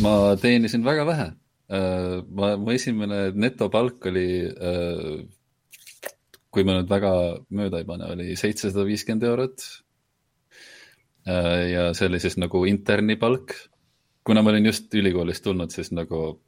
ma 0.05 0.13
teenisin 0.41 0.85
väga 0.85 1.07
vähe. 1.09 1.29
Äh, 1.73 2.19
ma, 2.29 2.53
mu 2.59 2.73
esimene 2.75 3.31
netopalk 3.33 4.05
oli, 4.11 4.27
äh, 4.45 5.23
kui 6.53 6.67
ma 6.67 6.77
nüüd 6.77 6.91
väga 6.91 7.13
mööda 7.49 7.81
ei 7.81 7.87
pane, 7.89 8.11
oli 8.13 8.37
seitsesada 8.37 8.85
viiskümmend 8.85 9.25
eurot. 9.25 9.65
Äh, 11.25 11.61
ja 11.71 11.89
see 11.97 12.11
oli 12.11 12.19
siis 12.21 12.37
nagu 12.37 12.65
interni 12.69 13.17
palk. 13.17 13.55
kuna 14.23 14.39
ma 14.39 14.53
olin 14.53 14.69
just 14.69 14.93
ülikoolist 14.95 15.43
tulnud, 15.43 15.71
siis 15.75 15.89
nagu, 15.91 16.39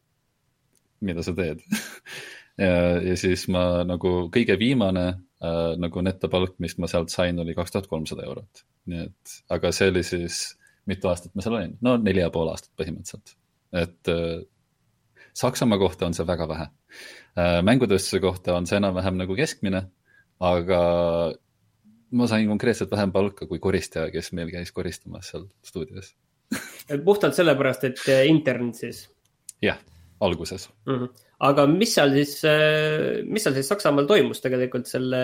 mida 1.03 1.23
sa 1.23 1.33
teed 1.35 1.59
ja, 2.59 3.15
siis 3.19 3.47
ma 3.51 3.83
nagu 3.87 4.15
kõige 4.33 4.57
viimane 4.59 5.05
äh, 5.09 5.75
nagu 5.81 6.03
netopalk, 6.05 6.57
mis 6.63 6.77
ma 6.81 6.89
sealt 6.91 7.13
sain, 7.13 7.39
oli 7.41 7.55
kaks 7.57 7.75
tuhat 7.75 7.89
kolmsada 7.91 8.25
eurot. 8.27 8.65
nii 8.91 9.05
et, 9.07 9.37
aga 9.55 9.71
see 9.75 9.89
oli 9.91 10.03
siis, 10.05 10.41
mitu 10.89 11.09
aastat 11.09 11.35
ma 11.35 11.45
seal 11.45 11.57
olin, 11.59 11.77
no 11.85 11.97
neli 12.01 12.23
ja 12.23 12.31
pool 12.33 12.51
aastat 12.53 12.73
põhimõtteliselt. 12.79 13.37
et 13.75 14.13
äh, 14.13 14.43
Saksamaa 15.35 15.79
kohta 15.81 16.07
on 16.07 16.13
see 16.15 16.23
väga 16.23 16.45
vähe. 16.47 16.65
mängutööstuse 17.67 18.21
kohta 18.23 18.53
on 18.55 18.63
see 18.69 18.77
enam-vähem 18.79 19.17
nagu 19.19 19.35
keskmine, 19.35 19.81
aga 20.39 20.77
ma 22.15 22.27
sain 22.31 22.47
konkreetselt 22.47 22.91
vähem 22.91 23.11
palka 23.11 23.47
kui 23.49 23.59
koristaja, 23.59 24.07
kes 24.13 24.31
meil 24.31 24.53
käis 24.53 24.71
koristamas 24.71 25.33
seal 25.33 25.49
stuudios 25.59 26.13
puhtalt 27.03 27.35
sellepärast, 27.35 27.83
et 27.89 28.01
intern 28.29 28.73
siis? 28.73 29.05
jah, 29.61 29.79
alguses 30.19 30.69
mm. 30.85 30.93
-hmm. 30.93 31.24
Aga 31.43 31.67
mis 31.67 31.95
seal 31.97 32.13
siis, 32.15 32.37
mis 33.27 33.43
seal 33.43 33.57
siis 33.57 33.71
Saksamaal 33.71 34.07
toimus 34.09 34.43
tegelikult 34.43 34.87
selle, 34.87 35.21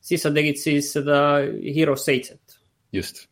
siis 0.00 0.22
sa 0.24 0.32
tegid 0.34 0.60
siis 0.60 0.92
seda 0.96 1.18
Heroes 1.74 2.06
seitset? 2.08 2.58
just, 2.92 3.26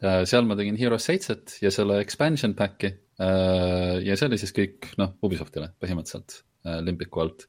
seal 0.00 0.46
ma 0.48 0.56
tegin 0.56 0.78
Heroes 0.80 1.04
seitset 1.10 1.58
ja 1.60 1.72
selle 1.74 2.00
expansion 2.00 2.56
pack'i 2.56 2.94
Äh, 3.20 4.00
ja 4.02 4.16
see 4.18 4.26
oli 4.26 4.38
siis 4.42 4.52
kõik, 4.54 4.90
noh, 4.98 5.14
Ubisoftile 5.22 5.70
põhimõtteliselt 5.82 6.40
äh, 6.66 6.80
limbiku 6.82 7.22
alt. 7.22 7.46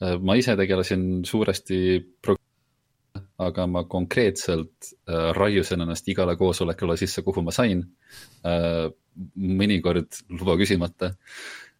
Äh, 0.00 0.16
ma 0.24 0.36
ise 0.40 0.54
tegelesin 0.56 1.24
suuresti 1.28 1.78
pro-, 2.24 2.38
aga 3.44 3.66
ma 3.68 3.82
konkreetselt 3.90 4.94
raiusin 5.36 5.84
ennast 5.84 6.08
igale 6.08 6.36
koosolekule 6.38 6.96
sisse, 6.96 7.22
kuhu 7.26 7.42
ma 7.42 7.52
sain. 7.54 7.82
mõnikord 9.34 10.16
luba 10.30 10.54
küsimata. 10.58 11.10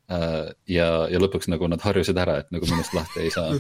Ja, 0.09 0.89
ja 1.09 1.21
lõpuks 1.23 1.49
nagu 1.49 1.69
nad 1.71 1.81
harjusid 1.85 2.19
ära, 2.21 2.41
et 2.43 2.51
nagu 2.53 2.67
minust 2.69 2.93
lahti 2.97 3.25
ei 3.25 3.31
saa. 3.33 3.55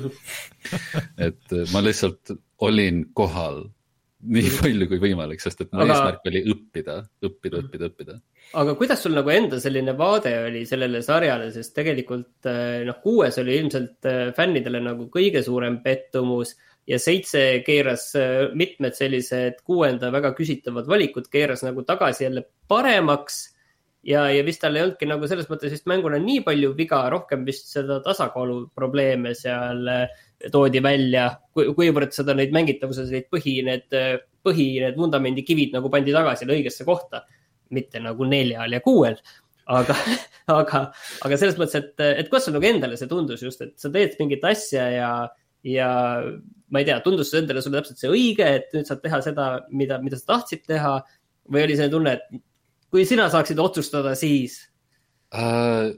et 1.28 1.56
ma 1.72 1.80
lihtsalt 1.84 2.34
olin 2.64 3.06
kohal 3.16 3.64
nii 4.24 4.50
palju 4.56 4.88
kui 4.88 5.00
võimalik, 5.02 5.42
sest 5.42 5.64
et 5.64 5.72
mu 5.72 5.82
aga... 5.84 5.96
eesmärk 5.96 6.28
oli 6.30 6.42
õppida, 6.52 6.98
õppida, 7.28 7.60
õppida, 7.60 7.88
õppida. 7.90 8.18
aga 8.60 8.74
kuidas 8.80 9.02
sul 9.04 9.16
nagu 9.16 9.32
enda 9.32 9.58
selline 9.60 9.94
vaade 9.98 10.32
oli 10.46 10.64
sellele 10.68 11.02
sarjale, 11.04 11.50
sest 11.54 11.74
tegelikult 11.76 12.48
eh, 12.48 12.84
noh, 12.88 13.00
kuues 13.04 13.36
oli 13.42 13.58
ilmselt 13.60 14.08
fännidele 14.36 14.80
nagu 14.84 15.10
kõige 15.12 15.44
suurem 15.44 15.80
pettumus 15.84 16.54
ja 16.88 16.98
seitse 17.00 17.62
keeras 17.64 18.10
mitmed 18.56 18.96
sellised 18.96 19.60
kuuenda 19.64 20.10
väga 20.12 20.34
küsitavad 20.36 20.88
valikud, 20.88 21.28
keeras 21.32 21.64
nagu 21.66 21.84
tagasi 21.88 22.26
jälle 22.26 22.46
paremaks 22.68 23.44
ja, 24.04 24.24
ja 24.32 24.44
vist 24.46 24.62
tal 24.62 24.76
ei 24.76 24.84
olnudki 24.84 25.08
nagu 25.08 25.28
selles 25.30 25.48
mõttes 25.50 25.72
vist 25.74 25.88
mänguna 25.90 26.18
nii 26.22 26.42
palju 26.46 26.72
viga, 26.78 27.02
rohkem 27.12 27.44
vist 27.46 27.70
seda 27.72 28.00
tasakaalu 28.04 28.58
probleeme 28.76 29.34
seal 29.38 29.88
toodi 30.52 30.82
välja, 30.84 31.30
kuivõrd 31.54 32.12
seda 32.16 32.34
neid 32.36 32.52
mängitavuses 32.54 33.12
neid 33.12 33.30
põhi, 33.32 33.58
need, 33.64 33.86
põhi, 34.44 34.68
need 34.84 34.98
vundamendikivid 35.00 35.76
nagu 35.76 35.92
pandi 35.92 36.12
tagasi 36.14 36.48
õigesse 36.50 36.86
kohta. 36.88 37.24
mitte 37.74 37.98
nagu 37.98 38.26
neljal 38.28 38.70
ja 38.70 38.78
kuuel, 38.84 39.16
aga, 39.72 39.94
aga, 40.60 40.80
aga 41.24 41.38
selles 41.40 41.56
mõttes, 41.58 41.80
et, 41.80 42.02
et 42.20 42.28
kuidas 42.28 42.44
sul 42.46 42.54
nagu 42.54 42.68
endale 42.68 42.98
see 43.00 43.08
tundus 43.10 43.42
just, 43.42 43.62
et 43.64 43.72
sa 43.80 43.90
teed 43.90 44.14
mingit 44.20 44.44
asja 44.46 44.84
ja, 44.92 45.08
ja 45.66 45.88
ma 46.70 46.82
ei 46.82 46.86
tea, 46.86 47.00
tundus 47.02 47.32
see 47.32 47.40
endale 47.42 47.64
sulle 47.64 47.80
täpselt 47.80 48.02
see 48.04 48.12
õige, 48.12 48.46
et 48.60 48.76
nüüd 48.76 48.86
saad 48.86 49.00
teha 49.02 49.20
seda, 49.24 49.48
mida, 49.72 49.98
mida 50.04 50.20
sa 50.20 50.34
tahtsid 50.34 50.66
teha 50.68 50.98
või 51.50 51.64
oli 51.64 51.78
selline 51.78 51.96
tunne, 51.96 52.14
et 52.18 52.44
kui 52.94 53.02
sina 53.08 53.26
saaksid 53.26 53.58
otsustada, 53.58 54.14
siis 54.14 54.60
äh,? 55.34 55.90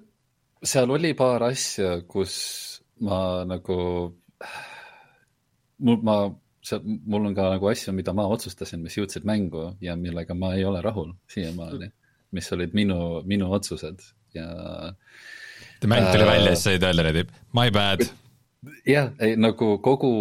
seal 0.66 0.90
oli 0.90 1.12
paar 1.14 1.44
asja, 1.50 1.98
kus 2.08 2.32
ma 3.04 3.44
nagu 3.44 3.76
mul, 5.84 5.98
ma, 6.00 6.14
see, 6.64 6.80
mul 6.80 7.28
on 7.28 7.36
ka 7.36 7.50
nagu 7.52 7.68
asju, 7.68 7.92
mida 7.96 8.14
ma 8.16 8.24
otsustasin, 8.32 8.80
mis 8.82 8.96
jõudsid 8.96 9.28
mängu 9.28 9.68
ja 9.84 9.98
millega 10.00 10.34
ma 10.34 10.54
ei 10.56 10.64
ole 10.64 10.80
rahul 10.84 11.12
siiamaani, 11.32 11.90
mis 12.34 12.48
olid 12.56 12.72
minu, 12.78 12.98
minu 13.28 13.52
otsused 13.52 14.00
ja. 14.34 14.48
mäng 15.84 16.08
tuli 16.08 16.24
äh, 16.24 16.32
välja, 16.32 16.56
siis 16.56 16.64
said 16.70 16.88
öelda 16.88 17.04
niimoodi, 17.04 17.44
my 17.60 17.68
bad. 17.76 18.08
jah, 18.88 19.12
ei 19.20 19.36
nagu 19.36 19.74
kogu, 19.84 20.14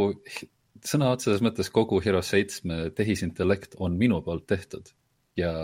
sõna 0.83 1.15
otseses 1.15 1.39
mõttes 1.45 1.71
kogu 1.71 2.03
Heroes 2.03 2.35
seitsme 2.35 2.89
tehisintellekt 2.99 3.79
on 3.79 3.95
minu 3.97 4.19
poolt 4.27 4.49
tehtud 4.51 4.91
ja 5.39 5.55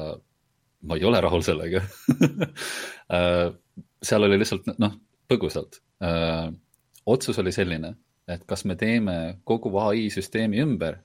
ma 0.82 0.98
ei 0.98 1.06
ole 1.06 1.22
rahul 1.22 1.44
sellega 1.46 1.84
äh, 3.18 3.48
seal 4.04 4.28
oli 4.28 4.40
lihtsalt 4.42 4.72
noh, 4.82 4.98
põgusalt 5.30 5.82
äh, 6.04 6.50
otsus 7.06 7.40
oli 7.42 7.54
selline 7.56 7.96
et 8.32 8.44
kas 8.48 8.66
me 8.66 8.76
teeme 8.80 9.16
kogu 9.48 9.72
ai 9.82 10.10
süsteemi 10.14 10.62
ümber 10.64 11.00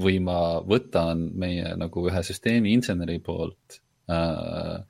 või 0.00 0.18
ma 0.22 0.60
võtan 0.66 1.28
meie 1.38 1.74
nagu 1.78 2.06
ühe 2.08 2.22
süsteemi 2.26 2.72
inseneri 2.74 3.20
poolt 3.22 3.78
äh, 4.10 4.80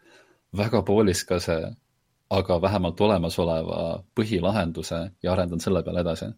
väga 0.57 0.83
pooliskase, 0.87 1.59
aga 2.31 2.57
vähemalt 2.63 3.01
olemasoleva 3.01 3.81
põhilahenduse 4.17 5.01
ja 5.23 5.33
arendan 5.33 5.61
selle 5.61 5.83
peale 5.85 6.01
edasi. 6.01 6.31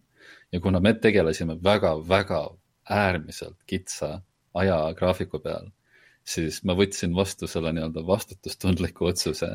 ja 0.51 0.59
kuna 0.59 0.79
me 0.79 0.93
tegelesime 0.93 1.57
väga-väga 1.63 2.41
äärmiselt 2.89 3.57
kitsa 3.65 4.21
ajagraafiku 4.53 5.39
peal, 5.39 5.69
siis 6.27 6.59
ma 6.67 6.75
võtsin 6.75 7.15
vastu 7.15 7.47
selle 7.47 7.71
nii-öelda 7.75 8.03
vastutustundliku 8.07 9.07
otsuse 9.07 9.53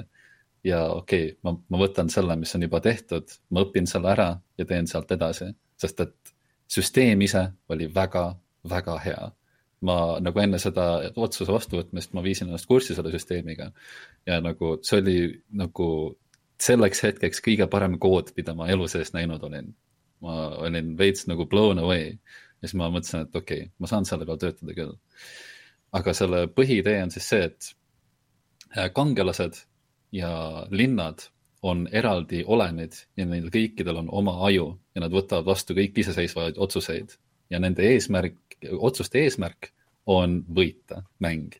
ja 0.65 0.87
okei 0.93 1.33
okay,, 1.33 1.39
ma, 1.45 1.57
ma 1.69 1.83
võtan 1.85 2.09
selle, 2.13 2.37
mis 2.41 2.55
on 2.57 2.65
juba 2.65 2.81
tehtud, 2.81 3.29
ma 3.51 3.67
õpin 3.67 3.89
selle 3.91 4.13
ära 4.15 4.31
ja 4.59 4.69
teen 4.69 4.89
sealt 4.89 5.13
edasi 5.13 5.51
sest 5.83 6.03
et 6.05 6.35
süsteem 6.73 7.23
ise 7.27 7.47
oli 7.73 7.91
väga-väga 7.95 8.99
hea. 9.07 9.31
ma 9.83 9.95
nagu 10.23 10.39
enne 10.39 10.61
seda 10.63 10.83
otsuse 11.19 11.51
vastuvõtmist, 11.51 12.13
ma 12.15 12.23
viisin 12.23 12.47
ennast 12.47 12.69
kurssi 12.71 12.95
selle 12.95 13.11
süsteemiga 13.11 13.65
ja 14.29 14.37
nagu 14.39 14.77
see 14.87 15.01
oli 15.01 15.15
nagu 15.59 15.87
selleks 16.63 17.03
hetkeks 17.03 17.43
kõige 17.43 17.67
parem 17.71 17.97
kood, 17.99 18.31
mida 18.37 18.55
ma 18.55 18.69
elu 18.71 18.87
sees 18.93 19.11
näinud 19.17 19.43
olin. 19.49 19.73
ma 20.23 20.37
olin 20.69 20.93
veits 20.99 21.27
nagu 21.27 21.49
blown 21.51 21.83
away 21.83 22.13
ja 22.13 22.69
siis 22.69 22.77
ma 22.79 22.93
mõtlesin, 22.95 23.27
et 23.27 23.35
okei 23.41 23.65
okay,, 23.65 23.73
ma 23.83 23.91
saan 23.91 24.07
selle 24.07 24.29
peal 24.29 24.39
töötada 24.39 24.77
küll. 24.77 24.95
Aga 25.92 26.14
selle 26.16 26.46
põhiidee 26.48 27.02
on 27.05 27.12
siis 27.14 27.28
see, 27.28 27.44
et 27.50 27.70
äh, 28.76 28.88
kangelased 28.94 29.61
ja 30.12 30.33
linnad 30.70 31.28
on 31.62 31.85
eraldi 31.92 32.42
olemid 32.46 32.96
ja 33.16 33.26
neil 33.28 33.46
kõikidel 33.55 34.00
on 34.02 34.09
oma 34.11 34.35
aju 34.48 34.72
ja 34.94 35.05
nad 35.05 35.14
võtavad 35.14 35.46
vastu 35.46 35.76
kõik 35.78 36.00
iseseisvaid 36.02 36.59
otsuseid 36.59 37.14
ja 37.52 37.61
nende 37.62 37.87
eesmärk, 37.87 38.59
otsuste 38.78 39.22
eesmärk 39.22 39.70
on 40.11 40.40
võita 40.50 41.05
mäng. 41.22 41.55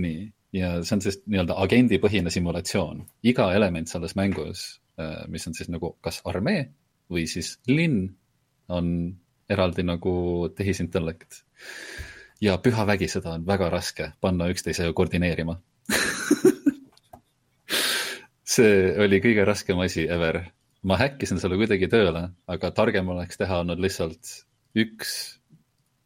nii, 0.00 0.30
ja 0.56 0.80
see 0.82 0.96
on 0.96 1.02
siis 1.04 1.20
nii-öelda 1.26 1.56
agendipõhine 1.62 2.30
simulatsioon. 2.32 3.04
iga 3.22 3.50
element 3.54 3.88
selles 3.88 4.16
mängus, 4.16 4.80
äh, 4.98 5.26
mis 5.28 5.46
on 5.46 5.54
siis 5.54 5.68
nagu 5.68 5.96
kas 6.00 6.22
armee 6.24 6.70
või 7.10 7.26
siis 7.26 7.58
linn, 7.66 8.16
on 8.68 9.14
eraldi 9.50 9.82
nagu 9.82 10.48
tehisintellekt. 10.54 11.42
Ja 12.40 12.58
püha 12.58 12.86
vägi, 12.86 13.08
seda 13.08 13.34
on 13.36 13.46
väga 13.46 13.70
raske 13.70 14.12
panna 14.20 14.48
üksteisega 14.52 14.92
koordineerima 14.96 15.58
see 18.54 18.76
oli 19.04 19.20
kõige 19.22 19.44
raskem 19.48 19.80
asi 19.84 20.06
ever. 20.10 20.42
ma 20.82 20.96
häkkisin 20.96 21.40
selle 21.40 21.58
kuidagi 21.60 21.90
tööle, 21.92 22.30
aga 22.48 22.70
targem 22.72 23.08
oleks 23.12 23.36
teha 23.36 23.60
olnud 23.60 23.82
lihtsalt 23.84 24.30
üks 24.80 25.10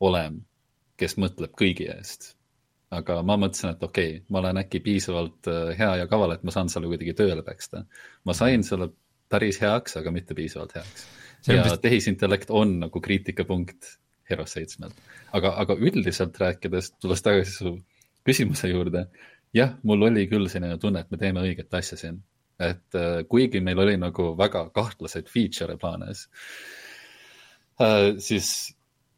olem, 0.03 0.41
kes 0.99 1.15
mõtleb 1.21 1.55
kõigi 1.59 1.87
eest. 1.93 2.35
aga 2.95 3.21
ma 3.27 3.37
mõtlesin, 3.41 3.75
et 3.75 3.83
okei 3.83 4.11
okay,, 4.17 4.25
ma 4.29 4.43
olen 4.43 4.61
äkki 4.63 4.81
piisavalt 4.85 5.49
äh, 5.51 5.73
hea 5.79 5.93
ja 6.03 6.07
kaval, 6.11 6.35
et 6.35 6.45
ma 6.47 6.55
saan 6.55 6.71
selle 6.73 6.91
kuidagi 6.91 7.15
tööle 7.19 7.43
päksta. 7.47 7.85
ma 8.25 8.37
sain 8.37 8.67
selle 8.67 8.91
päris 9.31 9.61
heaks, 9.63 9.97
aga 10.01 10.11
mitte 10.15 10.35
piisavalt 10.35 10.75
heaks. 10.79 11.07
ja 11.49 11.63
vist... 11.63 11.83
tehisintellekt 11.83 12.51
on 12.51 12.81
nagu 12.85 13.01
kriitikapunkt 13.01 13.99
Heroes 14.31 14.57
seitsmel. 14.57 14.93
aga, 15.33 15.55
aga 15.63 15.77
üldiselt 15.81 16.39
rääkides, 16.41 16.95
tulles 17.01 17.23
tagasi 17.23 17.57
su 17.57 17.75
küsimuse 18.25 18.71
juurde, 18.71 19.09
jah, 19.55 19.77
mul 19.83 20.09
oli 20.09 20.29
küll 20.29 20.49
selline 20.49 20.79
tunne, 20.79 21.05
et 21.05 21.11
me 21.11 21.21
teeme 21.21 21.45
õiget 21.45 21.75
asja 21.77 21.99
siin 22.01 22.23
et 22.61 22.95
äh, 22.95 23.25
kuigi 23.29 23.61
meil 23.61 23.79
oli 23.83 23.97
nagu 23.99 24.33
väga 24.39 24.69
kahtlaseid 24.75 25.31
feature'e 25.31 25.77
plaanis, 25.81 26.29
äh, 27.83 28.15
siis 28.19 28.75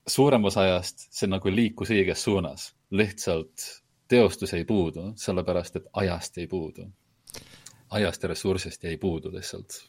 suurem 0.09 0.45
osa 0.45 0.65
ajast 0.65 1.09
see 1.13 1.29
nagu 1.29 1.53
liikus 1.53 1.93
õiges 1.95 2.23
suunas, 2.25 2.71
lihtsalt 2.91 3.67
teostus 4.09 4.55
ei 4.55 4.65
puudu, 4.65 5.13
sellepärast 5.19 5.81
et 5.81 5.91
ajast 5.93 6.39
ei 6.39 6.47
puudu. 6.47 6.87
ajast 7.91 8.23
ja 8.23 8.29
ressursist 8.29 8.85
jäi 8.85 8.97
puudu 8.99 9.31
lihtsalt. 9.33 9.85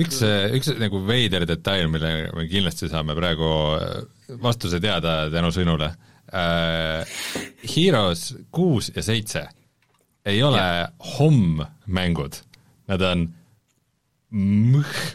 Üks, 0.00 0.20
üks 0.56 0.72
nagu 0.80 1.02
veider 1.06 1.46
detail, 1.48 1.88
mille 1.92 2.12
me 2.36 2.46
kindlasti 2.50 2.90
saame 2.90 3.16
praegu 3.18 3.50
vastuse 4.42 4.80
teada 4.82 5.22
tänu 5.32 5.52
sinule 5.54 5.92
äh,. 6.32 7.06
Heroes 7.74 8.34
kuus 8.54 8.92
ja 8.94 9.02
seitse 9.02 9.48
ei 10.24 10.42
ole 10.42 10.62
homm-mängud 11.16 12.38
nad 12.90 13.02
on 13.02 13.28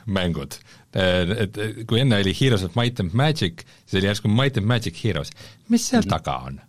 mängud. 0.06 0.58
et 0.96 1.58
kui 1.88 2.00
enne 2.00 2.20
oli 2.24 2.34
Heroes 2.36 2.64
of 2.64 2.76
Might 2.80 3.00
and 3.04 3.12
Magic, 3.14 3.66
siis 3.86 4.00
oli 4.00 4.10
järsku 4.10 4.32
Might 4.32 4.58
and 4.60 4.68
Magic 4.68 5.00
Heroes, 5.04 5.32
mis 5.70 5.88
seal 5.90 6.02
mm 6.02 6.06
-hmm. 6.06 6.10
taga 6.10 6.38
on 6.38 6.62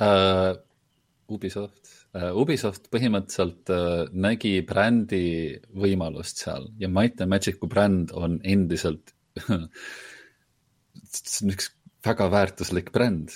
uh,? 0.00 0.56
Ubisoft 1.28 1.81
Ubisoft 2.12 2.90
põhimõtteliselt 2.92 3.70
nägi 4.12 4.58
brändi 4.68 5.22
võimalust 5.72 6.42
seal 6.42 6.66
ja 6.76 6.90
Might 6.92 7.22
and 7.24 7.32
Magic'u 7.32 7.70
bränd 7.72 8.12
on 8.12 8.34
endiselt 8.44 9.14
see 11.12 11.46
on 11.46 11.54
üks 11.54 11.70
väga 12.04 12.28
väärtuslik 12.32 12.90
bränd 12.94 13.32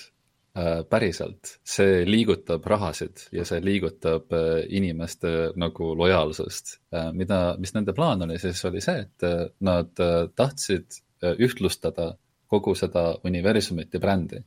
äh, 0.58 0.82
päriselt, 0.90 1.56
see 1.66 2.04
liigutab 2.08 2.66
rahasid 2.66 3.26
ja 3.34 3.46
see 3.48 3.62
liigutab 3.64 4.32
äh, 4.34 4.62
inimeste 4.78 5.52
nagu 5.60 5.92
lojaalsust 5.98 6.78
äh,. 6.94 7.12
mida, 7.12 7.40
mis 7.62 7.74
nende 7.76 7.94
plaan 7.96 8.26
oli 8.26 8.38
siis, 8.42 8.64
oli 8.68 8.82
see, 8.84 9.06
et 9.06 9.26
äh, 9.26 9.46
nad 9.60 9.92
äh, 10.02 10.22
tahtsid 10.34 11.00
äh, 11.22 11.36
ühtlustada 11.38 12.14
kogu 12.46 12.76
seda 12.78 13.16
universumit 13.26 13.94
ja 13.94 14.00
brändi. 14.00 14.44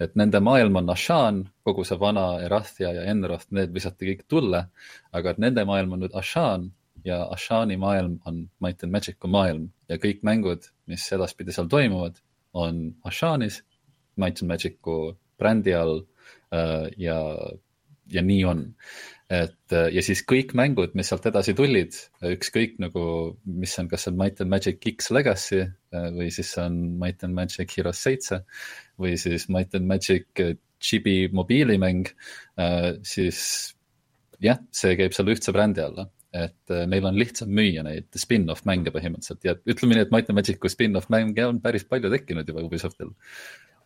Et 0.00 0.16
nende 0.16 0.40
maailm 0.44 0.76
on 0.76 0.90
Ashan, 0.92 1.44
kogu 1.64 1.84
see 1.84 1.98
vana 2.00 2.26
Erathia 2.44 2.92
ja 2.92 3.04
Enroth, 3.10 3.48
need 3.56 3.72
visati 3.74 4.10
kõik 4.10 4.26
tulle, 4.28 4.66
aga 5.12 5.32
et 5.32 5.40
nende 5.42 5.64
maailm 5.68 5.96
on 5.96 6.04
nüüd 6.04 6.16
Ashan 6.16 6.70
ja 7.06 7.22
Ashani 7.32 7.76
maailm 7.76 8.18
on 8.26 8.48
Might 8.60 8.82
and 8.84 8.92
Magic'u 8.92 9.30
maailm 9.30 9.70
ja 9.88 9.98
kõik 10.02 10.24
mängud, 10.26 10.66
mis 10.90 11.04
edaspidi 11.12 11.54
seal 11.54 11.68
toimuvad, 11.70 12.18
on 12.56 12.96
Ashanis, 13.06 13.62
Might 14.16 14.42
and 14.42 14.50
Magic'u 14.50 15.14
brändi 15.38 15.74
all 15.76 16.00
äh, 16.52 16.88
ja, 16.98 17.18
ja 18.12 18.22
nii 18.22 18.44
on. 18.44 18.64
Et 19.32 19.74
äh, 19.74 19.88
ja 19.94 20.02
siis 20.06 20.22
kõik 20.28 20.54
mängud, 20.58 20.94
mis 20.98 21.10
sealt 21.10 21.26
edasi 21.26 21.54
tulid, 21.58 21.96
ükskõik 22.30 22.76
nagu, 22.82 23.04
mis 23.46 23.74
on, 23.82 23.88
kas 23.90 24.06
see 24.06 24.12
on 24.12 24.20
Might 24.20 24.42
and 24.42 24.52
Magic 24.52 24.86
X 24.92 25.10
Legacy 25.14 25.62
äh, 25.64 26.08
või 26.14 26.30
siis 26.34 26.52
on 26.62 26.78
Might 27.00 27.26
and 27.26 27.34
Magic 27.34 27.74
Heroes 27.76 28.02
seitse 28.06 28.42
või 29.02 29.16
siis 29.20 29.48
Might 29.52 29.74
and 29.78 29.88
Magic 29.90 30.44
Chibi 30.76 31.30
mobiilimäng, 31.32 32.04
siis 33.08 33.38
jah, 34.44 34.58
see 34.76 34.92
käib 35.00 35.14
selle 35.16 35.32
ühtse 35.32 35.54
brändi 35.56 35.80
alla 35.80 36.04
et 36.34 36.74
neil 36.90 37.06
on 37.06 37.18
lihtsam 37.18 37.52
müüa 37.54 37.84
neid 37.86 38.08
spin-off 38.18 38.66
mänge 38.68 38.92
põhimõtteliselt 38.94 39.46
ja 39.46 39.54
ütleme 39.68 39.96
nii, 39.96 40.08
et 40.08 40.12
Might 40.14 40.32
and 40.32 40.38
Magic'u 40.40 40.72
spin-off 40.72 41.10
mänge 41.12 41.46
on 41.46 41.62
päris 41.64 41.86
palju 41.88 42.10
tekkinud 42.12 42.48
juba 42.50 42.64
Ubisoftil 42.66 43.14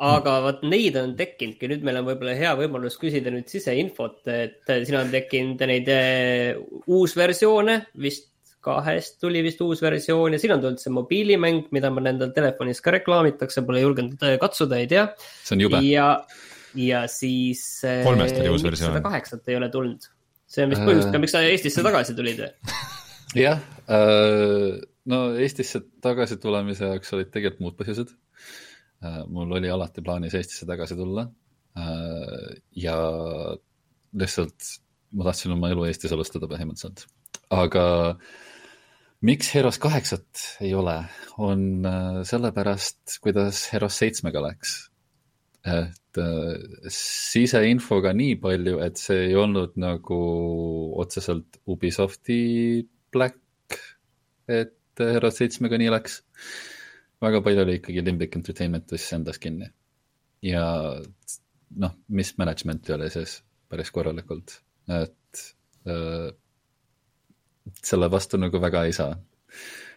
aga 0.00 0.38
vot 0.46 0.62
neid 0.64 0.96
on 0.96 1.12
tekkinudki, 1.18 1.68
nüüd 1.68 1.85
meil 1.85 2.00
on 2.00 2.07
võib-olla 2.09 2.33
hea 2.38 2.55
võimalus 2.57 2.96
küsida 3.00 3.33
nüüd 3.33 3.50
siseinfot, 3.53 4.22
et 4.33 4.70
siin 4.70 4.96
on 4.96 5.11
tekkinud 5.12 5.64
neid 5.68 5.90
eh, 5.92 6.57
uusversioone, 6.88 7.76
vist 8.00 8.31
kahest 8.64 9.16
tuli 9.20 9.40
vist 9.44 9.61
uus 9.64 9.81
versioon 9.81 10.37
ja 10.37 10.40
siin 10.40 10.55
on 10.55 10.62
tulnud 10.64 10.83
see 10.83 10.92
mobiilimäng, 10.92 11.68
mida 11.72 11.90
mul 11.92 12.11
endal 12.11 12.33
telefonis 12.37 12.83
ka 12.85 12.92
reklaamitakse, 12.98 13.64
pole 13.64 13.81
julgenud 13.81 14.20
katsuda, 14.40 14.81
ei 14.81 14.88
tea. 14.90 15.07
see 15.44 15.57
on 15.57 15.64
jube. 15.64 15.81
ja, 15.88 16.09
ja 16.76 17.05
siis. 17.09 17.64
Kolmest 18.05 18.40
oli 18.40 18.53
uus 18.53 18.64
versioon. 18.66 19.00
kaheksat 19.05 19.48
ei 19.48 19.57
ole 19.57 19.70
tulnud, 19.72 20.11
see 20.50 20.66
on 20.66 20.74
vist 20.74 20.82
põhjus 20.86 21.10
ka, 21.10 21.22
miks 21.22 21.36
sa 21.36 21.44
Eestisse 21.46 21.84
tagasi 21.86 22.16
tulid 22.18 22.42
või? 22.42 22.50
jah, 23.46 23.62
no 25.10 25.22
Eestisse 25.38 25.84
tagasi 26.02 26.40
tulemise 26.42 26.90
jaoks 26.90 27.14
olid 27.16 27.30
tegelikult 27.30 27.64
muud 27.66 27.78
põhjused 27.78 28.12
Äh, 29.00 29.22
mul 29.32 29.52
oli 29.56 29.70
alati 29.72 30.02
plaanis 30.04 30.34
Eestisse 30.36 30.68
tagasi 30.68 30.96
tulla. 30.98 31.24
Äh, 31.78 32.60
ja 32.76 32.96
lihtsalt 34.12 34.74
ma 35.16 35.26
tahtsin 35.30 35.54
oma 35.54 35.70
elu 35.72 35.86
Eestis 35.88 36.12
alustada 36.12 36.48
põhimõtteliselt, 36.50 37.06
aga 37.54 37.84
miks 39.26 39.48
Heroes 39.54 39.80
kaheksat 39.80 40.44
ei 40.66 40.74
ole, 40.76 40.98
on 41.40 41.64
äh, 41.88 42.20
sellepärast, 42.28 43.16
kuidas 43.24 43.64
Heroes 43.72 43.96
seitsmega 44.02 44.44
läks. 44.44 44.76
Et 46.18 46.92
siseinfoga 46.94 48.12
nii 48.16 48.36
palju, 48.42 48.78
et 48.82 48.98
see 48.98 49.28
ei 49.28 49.36
olnud 49.38 49.76
nagu 49.80 50.18
otseselt 51.02 51.60
Ubisofti 51.70 52.40
Black, 53.12 53.78
et 54.50 54.76
Heroes 55.00 55.38
seitsmega 55.40 55.78
nii 55.80 55.92
läks 55.94 56.20
väga 57.22 57.40
palju 57.44 57.62
oli 57.64 57.78
ikkagi 57.78 58.04
Limbic 58.04 58.36
Entertainment 58.36 58.88
tõstis 58.90 59.14
endas 59.16 59.38
kinni. 59.38 59.70
ja 60.42 60.64
noh, 61.76 61.96
mis 62.08 62.32
management'i 62.40 62.94
oli 62.96 63.10
siis 63.12 63.40
päris 63.70 63.92
korralikult, 63.94 64.56
et 64.88 65.42
äh, 65.86 66.30
selle 67.84 68.08
vastu 68.10 68.40
nagu 68.40 68.60
väga 68.62 68.86
ei 68.88 68.96
saa 68.96 69.14
äh,. 69.14 69.89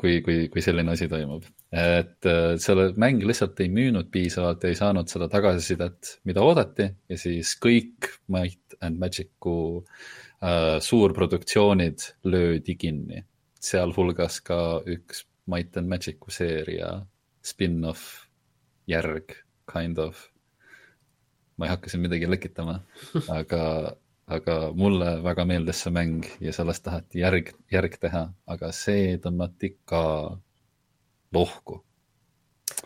Kui, 0.00 0.20
kui, 0.24 0.48
kui 0.52 0.62
selline 0.64 0.94
asi 0.94 1.08
toimub, 1.10 1.44
et 1.74 2.28
äh, 2.30 2.54
selle 2.62 2.90
mäng 3.00 3.22
lihtsalt 3.26 3.58
ei 3.64 3.70
müünud 3.72 4.10
piisavalt, 4.14 4.64
ei 4.68 4.76
saanud 4.78 5.10
seda 5.10 5.28
tagasisidet, 5.32 6.18
mida 6.28 6.44
oodati 6.44 6.86
ja 7.10 7.18
siis 7.18 7.54
kõik 7.62 8.10
Might 8.30 8.76
and 8.80 9.00
Magic'u 9.02 9.56
äh, 9.82 10.78
suurproduktsioonid 10.84 12.06
löödi 12.30 12.76
kinni, 12.78 13.24
sealhulgas 13.60 14.40
ka 14.46 14.58
üks 14.86 15.24
Might 15.50 15.76
and 15.80 15.90
Magic'u 15.90 16.32
seeria 16.32 16.94
spin-off 17.44 18.24
järg, 18.88 19.34
kind 19.70 19.98
of. 19.98 20.30
ma 21.54 21.68
ei 21.68 21.70
hakka 21.70 21.90
siin 21.90 22.02
midagi 22.02 22.26
lekitama, 22.26 22.80
aga, 23.30 23.64
aga 24.32 24.58
mulle 24.76 25.18
väga 25.24 25.44
meeldis 25.48 25.82
see 25.84 25.92
mäng 25.92 26.28
ja 26.40 26.52
sellest 26.56 26.84
taheti 26.86 27.20
järg, 27.20 27.50
järg 27.72 27.98
teha, 28.00 28.26
aga 28.48 28.70
see 28.72 29.18
tõmmati 29.20 29.74
ka 29.88 30.04
lohku. 31.34 31.80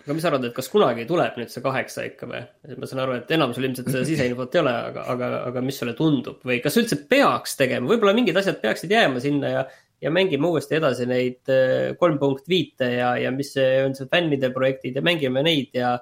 Aga 0.03 0.15
mis 0.17 0.25
sa 0.25 0.31
arvad, 0.33 0.47
et 0.49 0.57
kas 0.57 0.71
kunagi 0.73 1.05
tuleb 1.07 1.37
nüüd 1.39 1.53
see 1.53 1.63
kaheksa 1.63 2.07
ikka 2.09 2.27
või? 2.29 2.41
ma 2.81 2.89
saan 2.89 3.03
aru, 3.05 3.19
et 3.21 3.31
enamusel 3.35 3.69
ilmselt 3.69 3.91
seda 3.93 4.07
siseinfot 4.09 4.57
ei 4.57 4.63
ole, 4.65 4.73
aga, 4.91 5.05
aga, 5.15 5.29
aga 5.51 5.63
mis 5.63 5.79
sulle 5.79 5.95
tundub? 5.99 6.41
Või 6.49 6.59
kas 6.65 6.79
üldse 6.81 6.99
peaks 7.11 7.55
tegema, 7.61 7.87
võib-olla 7.93 8.17
mingid 8.17 8.39
asjad 8.41 8.59
peaksid 8.63 8.95
jääma 8.95 9.23
sinna 9.23 9.53
ja 9.55 9.69
ja 9.99 10.13
mängime 10.15 10.47
uuesti 10.47 10.77
edasi 10.79 11.09
neid 11.11 11.51
äh, 11.51 11.97
kolm 11.99 12.21
punkt 12.21 12.47
viite 12.49 12.87
ja, 12.93 13.17
ja 13.19 13.33
mis 13.35 13.51
on 13.59 13.97
see 13.99 14.07
fännide 14.11 14.53
projektid 14.55 14.95
ja 14.95 15.03
mängime 15.03 15.43
neid 15.43 15.75
ja, 15.75 15.97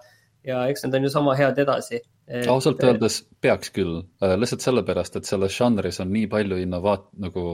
ja 0.44 0.66
eks 0.68 0.84
need 0.84 0.98
on 0.98 1.06
ju 1.08 1.12
sama 1.14 1.36
head 1.38 1.56
edasi 1.64 2.02
et.... 2.26 2.46
ausalt 2.50 2.82
öeldes 2.84 3.22
peaks 3.40 3.72
küll, 3.74 4.00
äh, 4.22 4.36
lihtsalt 4.38 4.64
sellepärast, 4.66 5.18
et 5.18 5.28
selles 5.28 5.56
žanris 5.56 6.00
on 6.04 6.12
nii 6.12 6.28
palju 6.32 6.60
innovaat-, 6.62 7.10
nagu 7.22 7.46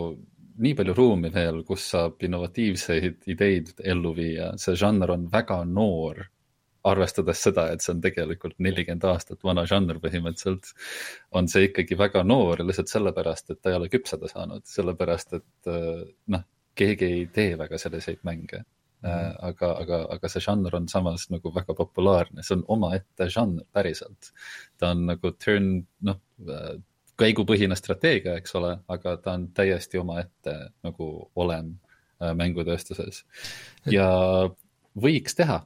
nii 0.62 0.74
palju 0.78 0.94
ruumi 0.96 1.32
veel, 1.32 1.62
kus 1.68 1.88
saab 1.94 2.22
innovatiivseid 2.24 3.28
ideid 3.32 3.72
ellu 3.94 4.12
viia, 4.16 4.52
see 4.60 4.76
žanr 4.78 5.14
on 5.14 5.26
väga 5.32 5.62
noor 5.68 6.24
arvestades 6.84 7.42
seda, 7.46 7.68
et 7.70 7.82
see 7.82 7.92
on 7.94 8.00
tegelikult 8.02 8.56
nelikümmend 8.62 9.04
aastat 9.06 9.44
vana 9.46 9.64
žanr 9.70 10.00
põhimõtteliselt, 10.02 10.72
on 11.38 11.48
see 11.50 11.68
ikkagi 11.68 11.98
väga 11.98 12.24
noor 12.26 12.64
lihtsalt 12.66 12.90
sellepärast, 12.90 13.52
et 13.52 13.60
ta 13.62 13.70
ei 13.70 13.78
ole 13.78 13.90
küpseda 13.92 14.30
saanud, 14.30 14.66
sellepärast 14.68 15.38
et 15.38 15.70
äh, 15.70 16.02
noh, 16.34 16.44
keegi 16.78 17.10
ei 17.18 17.26
tee 17.32 17.54
väga 17.60 17.78
selliseid 17.78 18.22
mänge. 18.26 18.64
Aga, 19.02 19.72
aga, 19.82 19.98
aga 20.14 20.30
see 20.30 20.44
žanr 20.44 20.76
on 20.78 20.88
samas 20.88 21.28
nagu 21.32 21.52
väga 21.54 21.74
populaarne, 21.78 22.44
see 22.46 22.56
on 22.58 22.64
omaette 22.76 23.28
žanr 23.32 23.64
päriselt. 23.74 24.32
ta 24.78 24.92
on 24.94 25.06
nagu 25.10 25.32
turn, 25.42 25.86
noh, 26.06 26.20
äh, 26.48 26.76
käigupõhine 27.18 27.76
strateegia, 27.78 28.36
eks 28.40 28.54
ole, 28.58 28.76
aga 28.88 29.16
ta 29.22 29.36
on 29.36 29.48
täiesti 29.54 30.00
omaette 30.00 30.54
nagu 30.82 31.08
olem 31.34 31.76
mängutööstuses 32.22 33.24
ja 33.90 34.06
võiks 34.94 35.34
teha 35.34 35.58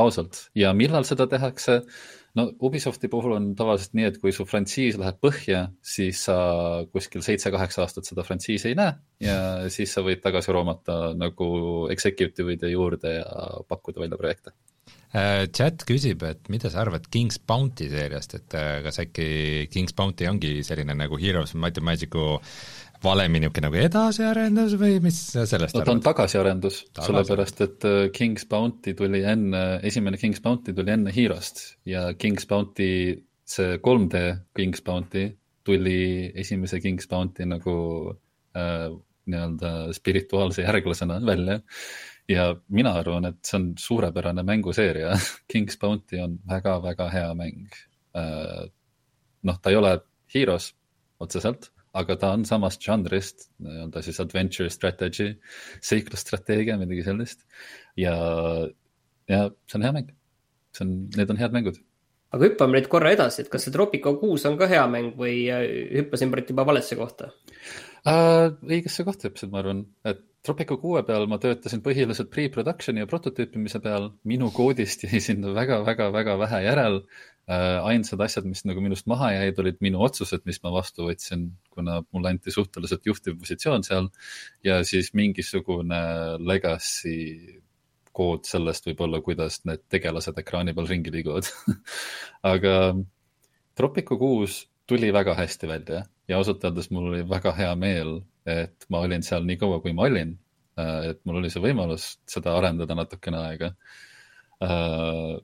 ausalt, 0.00 0.48
ja 0.58 0.72
millal 0.76 1.06
seda 1.06 1.26
tehakse? 1.30 1.80
No 2.38 2.46
Ubisofti 2.62 3.10
puhul 3.10 3.34
on 3.36 3.50
tavaliselt 3.58 3.94
nii, 3.98 4.08
et 4.10 4.18
kui 4.22 4.32
su 4.34 4.46
frantsiis 4.48 4.98
läheb 5.00 5.20
põhja, 5.22 5.66
siis 5.82 6.24
sa 6.28 6.38
kuskil 6.92 7.24
seitse-kaheksa 7.26 7.84
aastat 7.84 8.08
seda 8.08 8.24
frantsiisi 8.26 8.70
ei 8.70 8.78
näe 8.78 8.94
ja 9.26 9.36
siis 9.72 9.94
sa 9.94 10.04
võid 10.06 10.22
tagasi 10.24 10.54
roomata 10.54 11.14
nagu 11.18 11.50
executive'ide 11.92 12.72
juurde 12.72 13.16
ja 13.20 13.30
pakkuda 13.68 14.04
välja 14.04 14.20
projekte. 14.20 14.54
Äh, 15.10 15.48
chat 15.50 15.82
küsib, 15.88 16.22
et 16.22 16.46
mida 16.54 16.70
sa 16.70 16.84
arvad 16.84 17.08
King's 17.10 17.40
Bounty 17.42 17.88
seeriast, 17.90 18.36
et 18.38 18.54
äh, 18.54 18.76
kas 18.84 19.00
äkki 19.02 19.66
King's 19.72 19.94
Bounty 19.96 20.28
ongi 20.30 20.60
selline 20.66 20.94
nagu 20.94 21.18
Heroes 21.18 21.56
Might 21.58 21.80
and 21.80 21.88
Magic'u 21.88 22.36
valemi 23.04 23.40
niisugune 23.40 23.68
nagu 23.68 23.78
edasiarendus 23.80 24.74
või 24.80 24.98
mis 25.04 25.18
sellest 25.32 25.76
no 25.76 25.84
ta 25.86 25.94
on 25.94 26.02
tagasiarendus 26.04 26.80
Tagasi., 26.90 27.06
sellepärast 27.08 27.62
et 27.64 27.86
äh, 27.88 28.00
King's 28.16 28.46
Bounty 28.48 28.94
tuli 28.98 29.22
enne, 29.26 29.62
esimene 29.86 30.20
King's 30.20 30.42
Bounty 30.44 30.74
tuli 30.76 30.92
enne 30.94 31.14
Hero'st 31.14 31.62
ja 31.88 32.10
King's 32.20 32.48
Bounty, 32.50 32.90
see 33.48 33.78
3D 33.80 34.24
King's 34.58 34.84
Bounty 34.84 35.30
tuli 35.64 36.30
esimese 36.34 36.80
King's 36.84 37.08
Bounty 37.10 37.48
nagu 37.48 37.76
äh, 38.56 38.90
nii-öelda 39.30 39.72
spirituaalse 39.94 40.62
järglasena 40.62 41.20
välja. 41.26 41.60
ja 42.28 42.54
mina 42.68 42.92
arvan, 42.98 43.24
et 43.26 43.40
see 43.44 43.58
on 43.58 43.72
suurepärane 43.78 44.44
mänguseeria 44.46 45.16
King's 45.52 45.80
Bounty 45.80 46.20
on 46.20 46.38
väga-väga 46.48 47.08
hea 47.10 47.34
mäng 47.34 47.66
äh,. 48.16 48.68
noh, 49.42 49.60
ta 49.62 49.70
ei 49.70 49.76
ole 49.76 49.98
Heroes 50.34 50.74
otseselt 51.20 51.72
aga 51.96 52.16
ta 52.20 52.32
on 52.36 52.46
samast 52.48 52.82
žanrist, 52.86 53.48
nii-öelda 53.64 54.02
siis 54.06 54.20
adventure 54.22 54.70
strategy, 54.70 55.32
seiklusstrateegia, 55.86 56.78
midagi 56.80 57.04
sellist. 57.06 57.44
ja, 57.98 58.14
ja 59.30 59.44
see 59.66 59.78
on 59.78 59.86
hea 59.86 59.94
mäng. 59.98 60.10
see 60.76 60.86
on, 60.86 60.96
need 61.16 61.30
on 61.32 61.40
head 61.40 61.56
mängud. 61.56 61.80
aga 62.30 62.46
hüppame 62.46 62.78
nüüd 62.78 62.88
korra 62.92 63.14
edasi, 63.16 63.42
et 63.42 63.52
kas 63.52 63.66
see 63.66 63.74
Tropico 63.74 64.14
kuus 64.20 64.46
on 64.46 64.58
ka 64.60 64.70
hea 64.70 64.86
mäng 64.90 65.16
või 65.18 65.44
äh, 65.50 65.66
hüppasin 65.98 66.30
praegu 66.30 66.54
juba 66.54 66.66
valesse 66.70 66.98
kohta 66.98 67.32
uh,? 67.34 68.50
õigesse 68.62 69.06
kohta 69.06 69.28
hüppasid, 69.28 69.50
ma 69.50 69.64
arvan, 69.64 69.84
et 70.06 70.22
Tropico 70.40 70.78
kuue 70.80 71.02
peal 71.04 71.26
ma 71.28 71.36
töötasin 71.40 71.82
põhiliselt 71.84 72.30
pre-production'i 72.32 73.02
ja 73.02 73.08
prototüüpimise 73.08 73.82
peal, 73.84 74.06
minu 74.24 74.48
koodist 74.56 75.04
jäi 75.04 75.20
sinna 75.20 75.52
väga-väga-väga 75.56 76.38
vähe 76.40 76.62
järel. 76.68 77.02
Uh,. 77.50 77.82
ainsad 77.90 78.20
asjad, 78.22 78.44
mis 78.46 78.62
nagu 78.62 78.78
minust 78.84 79.08
maha 79.10 79.32
jäid, 79.34 79.56
olid 79.58 79.80
minu 79.82 80.04
otsused, 80.06 80.44
mis 80.46 80.60
ma 80.62 80.70
vastu 80.70 81.08
võtsin, 81.08 81.48
kuna 81.74 81.96
mulle 82.14 82.30
anti 82.30 82.52
suhteliselt 82.54 83.08
juhtiv 83.08 83.40
positsioon 83.40 83.82
seal. 83.82 84.06
Ja 84.64 84.78
siis 84.86 85.10
mingisugune 85.18 86.00
legacy 86.38 87.16
kood 88.16 88.46
sellest 88.46 88.86
võib-olla, 88.86 89.20
kuidas 89.24 89.60
need 89.66 89.82
tegelased 89.92 90.38
ekraani 90.40 90.76
peal 90.76 90.88
ringi 90.90 91.12
liiguvad. 91.14 91.50
Aga 92.52 92.76
Tropico 93.74 94.18
kuus 94.20 94.62
tuli 94.86 95.12
väga 95.14 95.34
hästi 95.38 95.68
välja 95.70 96.04
ja 96.30 96.38
ausalt 96.38 96.64
öeldes 96.64 96.90
mul 96.94 97.10
oli 97.12 97.22
väga 97.28 97.52
hea 97.56 97.70
meel, 97.78 98.20
et 98.48 98.86
ma 98.92 99.02
olin 99.04 99.24
seal 99.26 99.44
nii 99.46 99.58
kaua, 99.60 99.80
kui 99.84 99.92
ma 99.96 100.06
olin. 100.08 100.34
Äh, 100.80 101.10
et 101.12 101.20
mul 101.28 101.40
oli 101.42 101.50
see 101.52 101.62
võimalus 101.64 102.14
seda 102.30 102.56
arendada 102.58 102.96
natukene 102.98 103.42
aega. 103.50 103.72
Äh, 104.64 105.36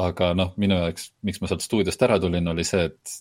aga 0.00 0.30
noh, 0.36 0.54
minu 0.60 0.78
jaoks, 0.80 1.10
miks 1.26 1.42
ma 1.42 1.50
sealt 1.50 1.64
stuudiost 1.64 2.02
ära 2.06 2.18
tulin, 2.22 2.48
oli 2.50 2.64
see, 2.66 2.86
et 2.90 3.18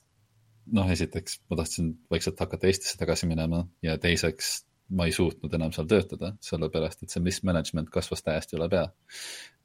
noh, 0.76 0.90
esiteks 0.94 1.40
ma 1.50 1.60
tahtsin 1.60 1.94
vaikselt 2.12 2.40
hakata 2.40 2.70
Eestisse 2.70 3.00
tagasi 3.00 3.30
minema 3.30 3.64
ja 3.86 3.98
teiseks 4.02 4.60
ma 4.90 5.06
ei 5.06 5.14
suutnud 5.14 5.54
enam 5.54 5.74
seal 5.74 5.88
töötada, 5.90 6.32
sellepärast 6.44 7.04
et 7.04 7.14
see 7.14 7.22
mismanagement 7.22 7.92
kasvas 7.94 8.24
täiesti 8.26 8.58
üle 8.58 8.70
pea. 8.72 8.88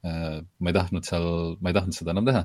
Äh, 0.05 0.41
ma 0.45 0.71
ei 0.71 0.77
tahtnud 0.77 1.07
seal, 1.07 1.57
ma 1.61 1.71
ei 1.71 1.77
tahtnud 1.77 1.97
seda 1.97 2.13
enam 2.13 2.29
teha. 2.29 2.43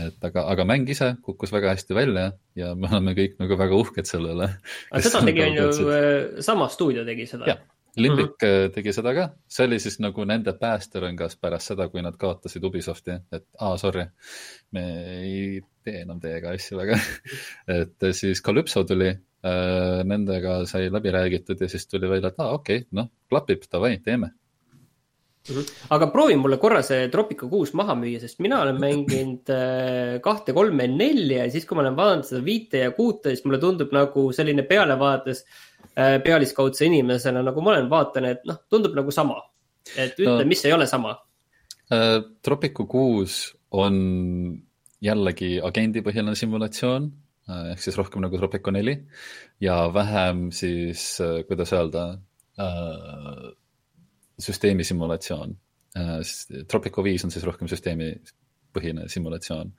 Et 0.00 0.26
aga, 0.28 0.46
aga 0.52 0.66
mäng 0.68 0.88
ise 0.90 1.14
kukkus 1.24 1.52
väga 1.54 1.74
hästi 1.74 1.96
välja 1.96 2.30
ja 2.58 2.72
me 2.74 2.90
oleme 2.90 3.14
kõik 3.18 3.38
nagu 3.42 3.58
väga 3.60 3.78
uhked 3.82 4.10
selle 4.10 4.34
üle. 4.34 4.50
aga 4.90 5.04
seda 5.06 5.22
tegi 5.28 5.44
on 5.46 5.60
ju, 5.60 5.68
äh, 5.94 6.42
sama 6.44 6.68
stuudio 6.72 7.06
tegi 7.06 7.28
seda? 7.30 7.58
Limbic 7.94 8.32
mm 8.42 8.48
-hmm. 8.48 8.72
tegi 8.74 8.92
seda 8.92 9.12
ka, 9.14 9.28
see 9.48 9.66
oli 9.68 9.78
siis 9.78 10.00
nagu 10.02 10.24
nende 10.26 10.52
päästerõngas 10.58 11.36
pärast 11.38 11.70
seda, 11.70 11.86
kui 11.88 12.02
nad 12.02 12.16
kaotasid 12.18 12.64
Ubisofti, 12.64 13.20
et 13.32 13.46
aa, 13.60 13.76
sorry, 13.78 14.06
me 14.72 14.82
ei 15.20 15.60
tee 15.84 16.00
enam 16.00 16.18
teiega 16.20 16.50
asju 16.50 16.78
väga 16.78 16.98
et 17.80 18.10
siis 18.10 18.42
Calypso 18.42 18.82
tuli 18.84 19.14
Äh, 19.44 20.00
nendega 20.08 20.62
sai 20.64 20.86
läbi 20.88 21.10
räägitud 21.12 21.60
ja 21.60 21.66
siis 21.68 21.84
tuli 21.86 22.08
välja, 22.08 22.30
et 22.32 22.38
aa 22.40 22.54
okei 22.56 22.78
okay,, 22.78 22.88
noh, 22.96 23.10
klapib, 23.28 23.66
davai, 23.72 23.98
teeme 24.00 24.30
Mm 25.44 25.56
-hmm. 25.56 25.72
aga 25.90 26.06
proovi 26.12 26.36
mulle 26.36 26.56
korra 26.56 26.82
see 26.82 27.08
Tropico 27.12 27.48
kuus 27.48 27.74
maha 27.74 27.94
müüa, 27.94 28.20
sest 28.20 28.38
mina 28.40 28.62
olen 28.62 28.80
mänginud 28.80 29.50
äh, 29.52 30.20
kahte, 30.20 30.52
kolme, 30.52 30.86
nelja 30.88 31.44
ja 31.44 31.50
siis, 31.50 31.66
kui 31.66 31.76
ma 31.76 31.82
olen 31.82 31.96
vaadanud 31.96 32.24
seda 32.24 32.44
viite 32.44 32.78
ja 32.78 32.90
kuute, 32.90 33.28
siis 33.28 33.44
mulle 33.44 33.58
tundub 33.58 33.92
nagu 33.92 34.32
selline 34.32 34.62
pealevaates 34.62 35.44
äh, 35.98 36.22
pealiskaudse 36.22 36.86
inimesena, 36.86 37.42
nagu 37.42 37.60
ma 37.60 37.70
olen, 37.74 37.90
vaatan, 37.90 38.24
et 38.24 38.44
noh, 38.44 38.56
tundub 38.70 38.94
nagu 38.94 39.10
sama. 39.10 39.42
et 39.96 40.16
ütle 40.18 40.38
no,, 40.38 40.48
mis 40.48 40.64
ei 40.64 40.72
ole 40.72 40.86
sama 40.86 41.10
uh,. 41.92 42.22
Tropico 42.42 42.86
kuus 42.86 43.56
on 43.70 44.62
jällegi 45.00 45.60
agendipõhine 45.60 46.34
simulatsioon 46.34 47.12
Äh, 47.44 47.74
ehk 47.74 47.82
siis 47.84 47.98
rohkem 48.00 48.22
nagu 48.24 48.38
Tropico 48.40 48.72
neli 48.72 48.94
ja 49.60 49.82
vähem 49.92 50.46
siis, 50.54 51.20
äh, 51.20 51.42
kuidas 51.44 51.74
öelda 51.76 52.04
äh,, 52.56 53.50
süsteemi 54.40 54.84
simulatsioon 54.84 55.54
äh,. 55.98 56.16
Tropico 56.68 57.04
viis 57.04 57.24
on 57.24 57.30
siis 57.34 57.44
rohkem 57.46 57.70
süsteemipõhine 57.70 59.08
simulatsioon 59.08 59.72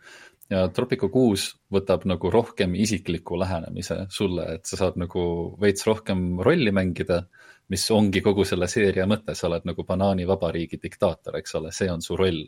ja 0.52 0.68
Tropico 0.74 1.10
kuus 1.14 1.48
võtab 1.74 2.06
nagu 2.10 2.30
rohkem 2.32 2.76
isikliku 2.78 3.40
lähenemise 3.40 4.06
sulle, 4.14 4.48
et 4.58 4.70
sa 4.70 4.80
saad 4.84 5.00
nagu 5.02 5.26
veits 5.62 5.86
rohkem 5.88 6.42
rolli 6.46 6.74
mängida, 6.76 7.24
mis 7.74 7.86
ongi 7.92 8.22
kogu 8.26 8.46
selle 8.46 8.70
seeria 8.70 9.08
mõte, 9.10 9.34
sa 9.36 9.50
oled 9.50 9.66
nagu 9.66 9.86
banaanivabariigi 9.88 10.80
diktaator, 10.82 11.40
eks 11.40 11.58
ole, 11.60 11.74
see 11.74 11.90
on 11.92 12.04
su 12.06 12.18
roll 12.20 12.44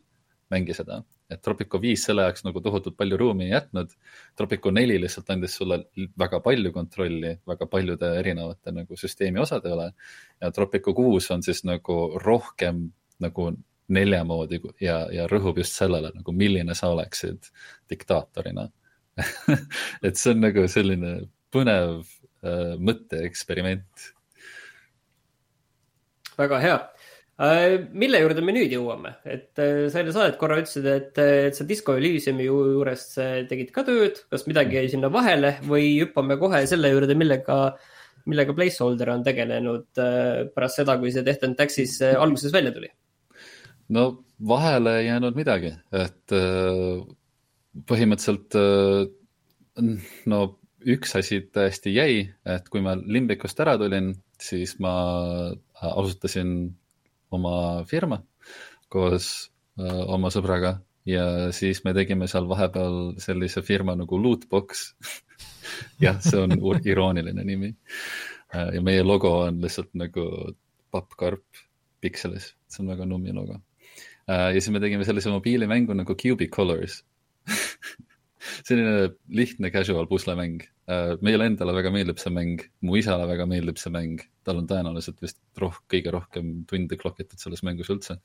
mängi 0.53 0.75
seda. 0.77 1.01
Et 1.29 1.41
Tropico 1.43 1.79
viis 1.81 2.03
selle 2.07 2.23
jaoks 2.23 2.45
nagu 2.47 2.61
tohutult 2.63 2.95
palju 2.97 3.17
ruumi 3.19 3.47
ei 3.47 3.51
jätnud. 3.51 3.91
Tropico 4.37 4.71
neli 4.71 4.99
lihtsalt 5.01 5.29
andis 5.33 5.57
sulle 5.59 5.81
väga 6.19 6.39
palju 6.43 6.71
kontrolli 6.75 7.33
väga 7.47 7.67
paljude 7.71 8.13
erinevate 8.19 8.71
nagu 8.75 8.99
süsteemi 8.99 9.41
osade 9.43 9.73
üle. 9.75 9.91
ja 10.41 10.51
Tropico 10.51 10.93
kuus 10.93 11.31
on 11.31 11.43
siis 11.43 11.63
nagu 11.67 11.97
rohkem 12.23 12.87
nagu 13.19 13.51
nelja 13.87 14.23
moodi 14.27 14.59
ja, 14.81 15.07
ja 15.11 15.27
rõhub 15.31 15.57
just 15.57 15.75
sellele 15.75 16.11
nagu, 16.15 16.31
milline 16.31 16.75
sa 16.75 16.91
oleksid 16.91 17.51
diktaatorina 17.89 18.67
et 20.05 20.19
see 20.19 20.33
on 20.33 20.43
nagu 20.43 20.67
selline 20.69 21.13
põnev 21.53 22.03
äh, 22.43 22.75
mõtteeksperiment. 22.77 24.11
väga 26.37 26.59
hea 26.61 26.77
mille 27.37 28.19
juurde 28.23 28.41
me 28.41 28.53
nüüd 28.55 28.71
jõuame, 28.73 29.11
et 29.29 29.59
äh, 29.61 29.83
sa 29.93 30.01
enne 30.01 30.13
saadet 30.13 30.39
korra 30.41 30.57
ütlesid, 30.57 30.87
et, 30.89 31.19
et 31.21 31.57
sa 31.57 31.65
Disco 31.69 31.93
Elysiumi 31.97 32.47
juures 32.47 33.03
äh, 33.21 33.43
tegid 33.49 33.69
ka 33.75 33.83
tööd, 33.85 34.23
kas 34.33 34.47
midagi 34.49 34.79
jäi 34.79 34.87
sinna 34.95 35.11
vahele 35.13 35.53
või 35.67 35.91
hüppame 35.99 36.39
kohe 36.41 36.63
selle 36.69 36.89
juurde, 36.95 37.13
millega, 37.19 37.59
millega 38.25 38.55
Placeholder 38.57 39.13
on 39.13 39.25
tegelenud 39.27 40.01
pärast 40.55 40.81
seda, 40.81 40.97
kui 40.97 41.13
see 41.13 41.25
Death 41.27 41.45
and 41.45 41.59
Taxis 41.59 41.99
alguses 42.09 42.55
välja 42.55 42.73
tuli? 42.73 42.89
no 43.93 44.07
vahele 44.49 44.97
ei 45.03 45.05
jäänud 45.11 45.37
midagi, 45.37 45.71
et 45.95 46.33
põhimõtteliselt 47.87 48.57
no 50.27 50.41
üks 50.89 51.15
asi 51.21 51.39
tõesti 51.53 51.93
jäi, 51.93 52.25
et 52.49 52.67
kui 52.73 52.81
ma 52.81 52.97
Limbikust 52.97 53.61
ära 53.61 53.77
tulin, 53.79 54.09
siis 54.41 54.75
ma 54.81 54.97
asutasin 55.77 56.57
oma 57.33 57.83
firma 57.89 58.21
koos 58.91 59.49
äh, 59.79 60.03
oma 60.07 60.31
sõbraga 60.33 60.77
ja 61.07 61.51
siis 61.55 61.83
me 61.85 61.93
tegime 61.95 62.27
seal 62.27 62.47
vahepeal 62.49 63.17
sellise 63.23 63.63
firma 63.65 63.95
nagu 63.99 64.19
Lootbox 64.19 64.89
jah, 66.03 66.19
see 66.23 66.39
on 66.41 66.57
irooniline 66.83 67.45
nimi 67.47 67.73
äh,. 68.53 68.73
ja 68.77 68.81
meie 68.83 69.03
logo 69.03 69.33
on 69.45 69.61
lihtsalt 69.63 69.93
nagu 69.99 70.27
pappkarp 70.91 71.65
pikselis, 72.01 72.53
see 72.67 72.83
on 72.83 72.93
väga 72.93 73.07
nummi 73.09 73.35
logo 73.35 73.59
äh,. 74.27 74.53
ja 74.53 74.59
siis 74.59 74.71
me 74.73 74.83
tegime 74.83 75.07
sellise 75.07 75.31
mobiilimängu 75.33 75.95
nagu 75.97 76.15
Cubic 76.15 76.53
Colors 76.55 77.03
selline 78.67 79.13
lihtne 79.27 79.71
casual 79.71 80.07
puslemäng. 80.07 80.61
Äh, 80.87 81.17
meile 81.19 81.49
endale 81.49 81.73
väga 81.75 81.91
meeldib 81.91 82.19
see 82.21 82.31
mäng, 82.31 82.61
mu 82.87 82.95
isale 82.95 83.25
väga 83.27 83.43
meeldib 83.49 83.79
see 83.81 83.91
mäng, 83.91 84.21
tal 84.47 84.61
on 84.61 84.67
tõenäoliselt 84.69 85.19
vist 85.19 85.41
roh-, 85.59 85.81
kõige 85.91 86.13
rohkem 86.15 86.61
tunde 86.69 86.95
klokitud 86.99 87.41
selles 87.41 87.63
mängus 87.67 87.91
üldse. 87.91 88.21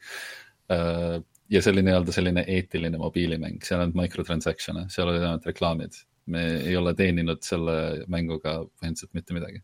Äh, 0.70 1.16
ja 1.50 1.62
see 1.62 1.72
oli 1.74 1.82
nii-öelda 1.82 2.14
selline 2.14 2.44
eetiline 2.48 3.00
mobiilimäng, 3.00 3.58
seal 3.66 3.80
ei 3.80 3.88
olnud 3.88 3.98
microtransaction'e, 3.98 4.86
seal 4.94 5.10
olid 5.10 5.26
ainult 5.26 5.50
reklaamid. 5.50 6.00
me 6.30 6.42
ei 6.62 6.76
ole 6.78 6.92
teeninud 6.94 7.40
selle 7.42 7.72
mänguga 8.06 8.60
põhimõtteliselt 8.62 9.16
mitte 9.18 9.34
midagi. 9.34 9.62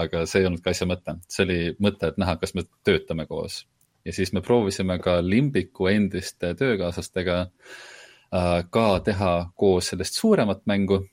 aga 0.00 0.22
see 0.26 0.40
ei 0.40 0.46
olnud 0.48 0.62
ka 0.64 0.72
asja 0.72 0.86
mõte, 0.88 1.14
see 1.28 1.44
oli 1.44 1.58
mõte, 1.84 2.08
et 2.08 2.16
näha, 2.16 2.38
kas 2.40 2.54
me 2.54 2.64
töötame 2.84 3.26
koos. 3.26 3.66
ja 4.08 4.12
siis 4.12 4.32
me 4.32 4.40
proovisime 4.40 4.98
ka 5.04 5.18
Limbiku 5.20 5.86
endiste 5.92 6.54
töökaaslastega 6.54 7.38
äh, 7.44 8.64
ka 8.70 8.88
teha 9.04 9.50
koos 9.54 9.92
sellest 9.92 10.16
suuremat 10.16 10.64
mängu. 10.64 11.04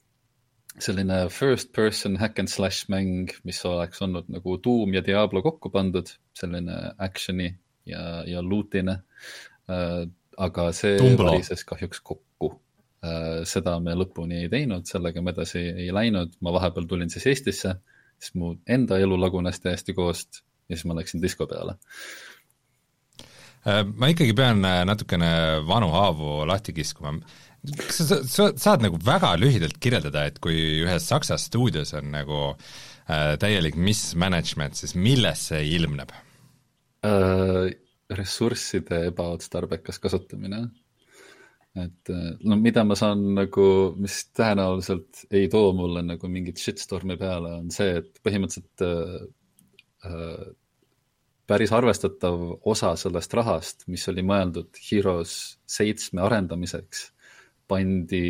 Selline 0.81 1.29
first 1.31 1.71
person 1.73 2.17
hack 2.19 2.39
and 2.39 2.51
slash 2.51 2.89
mäng, 2.91 3.31
mis 3.47 3.61
oleks 3.65 4.01
olnud 4.03 4.27
nagu 4.31 4.57
Doom 4.63 4.95
ja 4.97 5.03
Diablo 5.05 5.41
kokku 5.45 5.71
pandud, 5.71 6.09
selline 6.35 6.77
action'i 6.97 7.49
ja, 7.87 8.23
ja 8.27 8.43
loot'ine. 8.43 8.99
Äh, 9.71 10.05
aga 10.37 10.69
see 10.75 10.99
varises 11.17 11.63
kahjuks 11.67 12.03
kokku. 12.03 12.51
Äh, 13.05 13.43
seda 13.47 13.77
me 13.79 13.95
lõpuni 13.95 14.43
ei 14.43 14.51
teinud, 14.51 14.87
sellega 14.89 15.23
me 15.23 15.35
edasi 15.35 15.63
ei 15.69 15.91
läinud, 15.95 16.35
ma 16.43 16.53
vahepeal 16.55 16.89
tulin 16.89 17.11
siis 17.13 17.27
Eestisse, 17.31 17.77
siis 18.19 18.35
mu 18.39 18.55
enda 18.67 18.99
elu 18.99 19.19
lagunes 19.19 19.61
täiesti 19.63 19.95
koost 19.95 20.43
ja 20.69 20.75
siis 20.75 20.87
ma 20.89 20.97
läksin 20.97 21.23
disko 21.23 21.47
peale 21.47 21.77
Äh, 23.65 23.81
ma 23.97 24.11
ikkagi 24.11 24.35
pean 24.37 24.61
natukene 24.61 25.29
vanu 25.65 25.89
haavu 25.89 26.43
lahti 26.45 26.73
kiskuma. 26.77 27.15
Kas 27.79 28.01
sa, 28.09 28.19
sa 28.23 28.49
saad 28.59 28.83
nagu 28.85 28.99
väga 29.01 29.35
lühidalt 29.41 29.79
kirjeldada, 29.81 30.27
et 30.29 30.41
kui 30.43 30.57
ühes 30.83 31.07
Saksa 31.09 31.37
stuudios 31.41 31.93
on 31.97 32.11
nagu 32.13 32.41
äh, 32.51 33.35
täielik 33.41 33.77
mismanagement, 33.79 34.77
siis 34.79 34.95
milles 34.97 35.49
see 35.51 35.63
ilmneb 35.77 36.13
äh,? 37.05 37.73
ressursside 38.13 38.99
ebaotstarbekas 39.09 39.97
kasutamine. 39.99 40.67
et 41.75 42.09
äh, 42.09 42.27
no 42.47 42.55
mida 42.55 42.85
ma 42.87 42.95
saan 42.95 43.33
nagu, 43.35 43.65
mis 43.99 44.21
tõenäoliselt 44.37 45.25
ei 45.35 45.49
too 45.51 45.73
mulle 45.75 46.05
nagu 46.05 46.29
mingit 46.31 46.61
shitstormi 46.61 47.17
peale, 47.19 47.57
on 47.59 47.73
see, 47.73 47.97
et 47.99 48.21
põhimõtteliselt 48.23 48.85
äh, 48.85 49.25
äh, 50.07 50.45
päris 51.49 51.73
arvestatav 51.75 52.45
osa 52.65 52.93
sellest 52.99 53.35
rahast, 53.37 53.83
mis 53.91 54.05
oli 54.07 54.23
mõeldud 54.25 54.79
Heroes 54.87 55.35
seitsme 55.69 56.23
arendamiseks, 56.25 57.09
pandi 57.69 58.25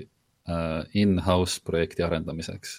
uh, 0.00 0.82
in-house 0.98 1.62
projekti 1.66 2.04
arendamiseks 2.06 2.76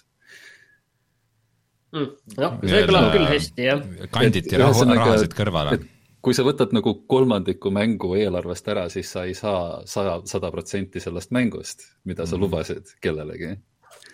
mm.. 1.92 2.12
noh, 2.38 2.60
see 2.66 2.84
kõlab 2.90 3.10
küll 3.16 3.28
hästi, 3.30 3.66
jah. 3.68 3.82
kanditi 4.14 4.60
rahu, 4.60 4.86
rahasid 4.92 5.36
kõrvale. 5.36 5.80
kui 6.22 6.36
sa 6.36 6.46
võtad 6.46 6.74
nagu 6.76 6.94
kolmandiku 7.10 7.72
mängu 7.74 8.14
eelarvest 8.20 8.70
ära, 8.72 8.86
siis 8.92 9.10
sa 9.14 9.26
ei 9.28 9.36
saa 9.38 9.82
saja, 9.88 10.20
sada 10.30 10.52
protsenti 10.54 11.02
sellest 11.02 11.34
mängust, 11.34 11.86
mida 12.08 12.26
sa 12.26 12.36
mm. 12.36 12.46
lubasid 12.46 12.96
kellelegi 13.04 13.56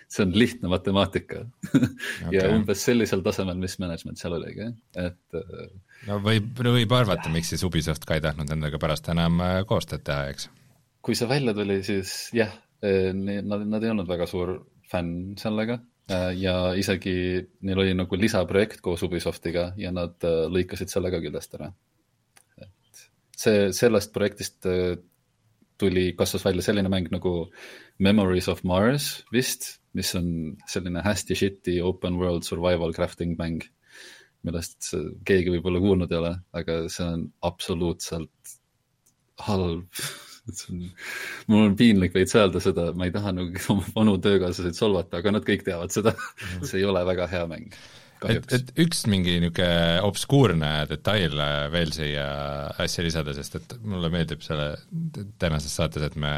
see 0.09 0.25
on 0.25 0.33
lihtne 0.35 0.69
matemaatika 0.73 1.43
okay. 1.45 1.89
ja 2.37 2.49
umbes 2.53 2.81
sellisel 2.85 3.21
tasemel, 3.25 3.59
mis 3.61 3.77
management 3.83 4.21
seal 4.21 4.37
oligi, 4.39 4.71
et. 4.97 5.21
Äh, 5.37 5.67
no 6.09 6.21
võib, 6.25 6.63
võib 6.65 6.95
arvata, 6.97 7.29
miks 7.33 7.53
siis 7.53 7.65
Ubisoft 7.69 8.09
ka 8.09 8.17
ei 8.17 8.25
tahtnud 8.25 8.51
endaga 8.55 8.81
pärast 8.81 9.11
enam 9.13 9.43
äh, 9.45 9.61
koostööd 9.69 10.07
teha, 10.09 10.31
eks. 10.33 10.49
Kui 11.09 11.17
see 11.17 11.29
välja 11.31 11.55
tuli, 11.57 11.81
siis 11.87 12.29
jah, 12.37 12.53
äh, 12.85 13.11
nad, 13.17 13.65
nad 13.65 13.85
ei 13.85 13.95
olnud 13.95 14.09
väga 14.09 14.29
suur 14.29 14.59
fänn 14.89 15.39
sellega 15.41 15.81
ja 16.09 16.73
isegi 16.73 17.13
neil 17.69 17.81
oli 17.83 17.93
nagu 17.93 18.17
lisaprojekt 18.17 18.81
koos 18.81 19.03
Ubisoftiga 19.05 19.75
ja 19.77 19.91
nad 19.93 20.17
lõikasid 20.25 20.89
selle 20.89 21.11
ka 21.13 21.21
küljest 21.21 21.59
ära. 21.59 21.69
et 22.65 23.03
see, 23.37 23.67
sellest 23.77 24.15
projektist 24.15 24.65
tuli, 25.79 26.13
kasvas 26.19 26.47
välja 26.47 26.65
selline 26.65 26.91
mäng 26.93 27.11
nagu 27.13 27.51
Memories 28.03 28.49
of 28.49 28.65
Mars 28.67 29.25
vist, 29.33 29.81
mis 29.93 30.15
on 30.19 30.57
selline 30.71 31.03
hästi 31.05 31.37
shitty 31.39 31.79
open 31.85 32.19
world 32.19 32.47
survival 32.47 32.95
crafting 32.97 33.37
mäng, 33.39 33.63
millest 34.47 34.91
keegi 35.29 35.53
võib-olla 35.55 35.83
kuulnud 35.83 36.13
ei 36.13 36.21
ole, 36.23 36.33
aga 36.57 36.81
see 36.93 37.07
on 37.07 37.29
absoluutselt 37.47 38.57
halb 39.47 39.87
on, 40.71 40.83
mul 41.51 41.65
on 41.67 41.77
piinlik 41.79 42.17
veits 42.17 42.37
öelda 42.39 42.63
seda, 42.63 42.89
ma 42.97 43.09
ei 43.09 43.15
taha 43.15 43.35
nagu 43.37 43.63
oma 43.75 43.87
vanu 43.95 44.17
töökaaslaseid 44.25 44.79
solvata, 44.79 45.23
aga 45.23 45.37
nad 45.37 45.47
kõik 45.47 45.65
teavad 45.67 45.95
seda. 45.95 46.15
see 46.63 46.83
ei 46.83 46.89
ole 46.89 47.05
väga 47.09 47.29
hea 47.31 47.47
mäng. 47.51 47.79
et, 48.29 48.53
et 48.57 48.73
üks 48.83 49.05
mingi 49.11 49.39
niisugune 49.39 50.03
obskuurne 50.09 50.73
detail 50.91 51.39
veel 51.75 51.95
siia 51.95 52.29
asja 52.83 53.07
lisada, 53.07 53.35
sest 53.37 53.61
et 53.61 53.77
mulle 53.85 54.11
meeldib 54.15 54.43
selle 54.47 54.73
tänases 55.39 55.77
saates, 55.79 56.09
et 56.09 56.19
me 56.19 56.35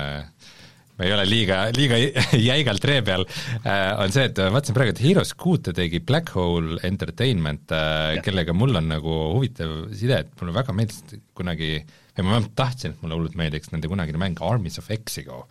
ma 1.01 1.07
ei 1.09 1.14
ole 1.16 1.24
liiga, 1.24 1.62
liiga 1.72 1.96
jäigalt 2.51 2.84
ree 2.84 3.01
peal, 3.05 3.24
äh, 3.64 3.94
on 4.03 4.12
see, 4.12 4.26
et 4.28 4.36
vaatasin 4.36 4.76
praegu, 4.76 4.92
et 4.92 5.01
Heroes 5.01 5.32
kuute 5.40 5.72
tegi 5.76 6.03
Black 6.05 6.34
Hole 6.36 6.76
Entertainment, 6.84 7.72
äh, 7.72 8.20
kellega 8.24 8.53
mul 8.57 8.76
on 8.76 8.90
nagu 8.92 9.16
huvitav 9.38 9.88
side, 9.96 10.20
et 10.26 10.34
mulle 10.42 10.55
väga 10.59 10.76
meeldis 10.76 11.01
kunagi, 11.36 11.72
või 12.12 12.26
ma 12.26 12.36
vähemalt 12.36 12.57
tahtsin, 12.59 12.92
et 12.92 13.05
mulle 13.05 13.16
hullult 13.16 13.38
meeldiks 13.40 13.72
nende 13.72 13.88
kunagine 13.88 14.20
mäng 14.20 14.44
Armies 14.44 14.76
of 14.82 14.92
Exigo. 14.92 15.46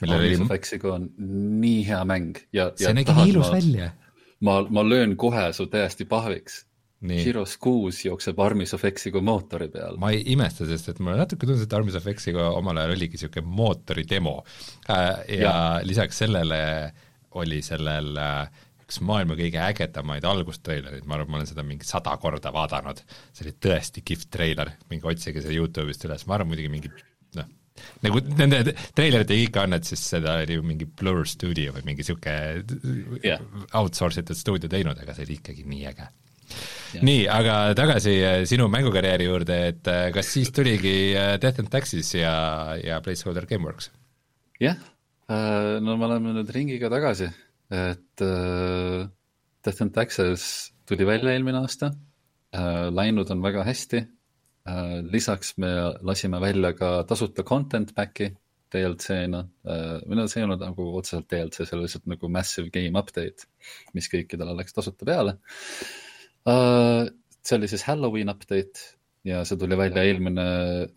Armies 0.00 0.38
oli... 0.40 0.46
of 0.46 0.56
Exigo 0.56 0.94
on 0.96 1.10
nii 1.60 1.84
hea 1.90 2.00
mäng 2.08 2.40
ja, 2.56 2.70
ja 2.72 2.88
see 2.88 2.96
nägi 2.96 3.12
nii 3.16 3.34
ilus 3.34 3.50
ma, 3.50 3.58
välja. 3.58 3.90
ma, 4.44 4.56
ma 4.72 4.88
löön 4.88 5.18
kohe 5.20 5.50
su 5.56 5.68
täiesti 5.72 6.08
pahviks 6.08 6.62
Heroes 7.04 7.56
kuus 7.60 7.98
jookseb 8.04 8.38
Armis 8.40 8.72
of 8.76 8.84
Exigo 8.88 9.20
mootori 9.24 9.68
peal. 9.72 9.98
ma 10.00 10.12
ei 10.14 10.22
imesta, 10.32 10.64
sest 10.68 10.88
et 10.94 11.00
mulle 11.04 11.18
natuke 11.20 11.46
tundus, 11.46 11.64
et 11.66 11.74
Armis 11.76 11.98
of 11.98 12.06
Exigo 12.08 12.46
omal 12.56 12.80
ajal 12.80 12.94
oligi 12.94 13.18
niisugune 13.18 13.56
mootori 13.58 14.06
demo. 14.08 14.38
Äh, 14.88 15.10
ja, 15.36 15.42
ja 15.42 15.56
lisaks 15.84 16.22
sellele 16.24 16.60
oli 17.40 17.60
sellel 17.66 18.14
äh, 18.20 18.62
üks 18.84 19.00
maailma 19.04 19.36
kõige 19.38 19.60
ägedamaid 19.64 20.24
algustreilereid, 20.28 21.04
ma 21.08 21.18
arvan, 21.18 21.32
ma 21.32 21.40
olen 21.40 21.50
seda 21.50 21.64
mingi 21.66 21.88
sada 21.88 22.14
korda 22.20 22.52
vaadanud, 22.54 23.02
see 23.32 23.46
oli 23.46 23.54
tõesti 23.66 24.04
kihvt 24.06 24.30
treiler, 24.32 24.74
minge 24.92 25.08
otsige 25.10 25.42
see 25.44 25.56
Youtube'ist 25.56 26.04
üles, 26.08 26.26
ma 26.28 26.38
arvan 26.38 26.52
muidugi 26.52 26.72
mingi 26.72 26.92
noh, 27.38 27.48
nagu 28.04 28.22
nende 28.36 28.76
treilerite 28.96 29.38
ikka 29.40 29.64
on, 29.64 29.78
et 29.78 29.88
siis 29.88 30.04
seda 30.14 30.38
oli 30.44 30.58
ju 30.58 30.66
mingi 30.66 30.88
Blur 30.88 31.24
stuudio 31.28 31.74
või 31.76 31.88
mingi 31.88 32.04
niisugune 32.04 33.18
yeah. 33.24 33.42
outsource 33.72 34.24
itud 34.24 34.38
stuudio 34.38 34.70
teinud, 34.72 35.00
aga 35.00 35.16
see 35.16 35.28
oli 35.28 35.40
ikkagi 35.40 35.66
nii 35.68 35.88
äge 35.92 36.10
nii, 37.02 37.24
aga 37.30 37.56
tagasi 37.76 38.14
äh, 38.22 38.42
sinu 38.48 38.68
mängukarjääri 38.72 39.26
juurde, 39.26 39.56
et 39.72 39.90
äh, 39.90 40.08
kas 40.14 40.30
siis 40.34 40.52
tuligi 40.54 41.14
äh, 41.16 41.34
Death 41.42 41.62
and 41.62 41.70
Taxes 41.72 42.12
ja, 42.14 42.34
ja 42.78 43.00
Placeholder 43.04 43.46
Gameworks? 43.50 43.90
jah, 44.62 44.78
no 45.82 45.96
me 45.98 46.06
oleme 46.06 46.34
nüüd 46.36 46.50
ringiga 46.54 46.88
tagasi, 46.92 47.26
et 47.74 48.22
Death 48.22 49.82
and 49.82 49.94
Taxes 49.96 50.44
tuli 50.86 51.06
välja 51.08 51.34
eelmine 51.34 51.58
aasta 51.64 51.90
läinud 52.94 53.32
on 53.34 53.42
väga 53.42 53.64
hästi 53.66 54.04
lisaks 55.10 55.56
me 55.58 55.72
lasime 56.06 56.38
välja 56.40 56.70
ka 56.78 56.92
tasuta 57.08 57.42
content 57.42 57.90
pack'i 57.96 58.30
DLC-na 58.74 59.42
või 60.06 60.20
no 60.20 60.28
see 60.30 60.40
ei 60.40 60.46
olnud 60.46 60.62
nagu 60.62 60.86
otseselt 61.00 61.26
DLC, 61.32 61.66
see 61.66 61.76
oli 61.76 61.88
lihtsalt 61.88 62.06
nagu 62.14 62.30
massive 62.30 62.70
game 62.74 62.98
update, 63.00 63.48
mis 63.96 64.08
kõikidele 64.12 64.54
läks 64.60 64.76
tasuta 64.76 65.08
peale 65.08 65.38
uh, 66.50 67.06
see 67.44 67.58
oli 67.58 67.70
siis 67.70 67.84
Halloween 67.88 68.32
update 68.32 68.94
ja 69.24 69.42
see 69.48 69.58
tuli 69.60 69.76
välja 69.78 70.04
eelmine 70.04 70.44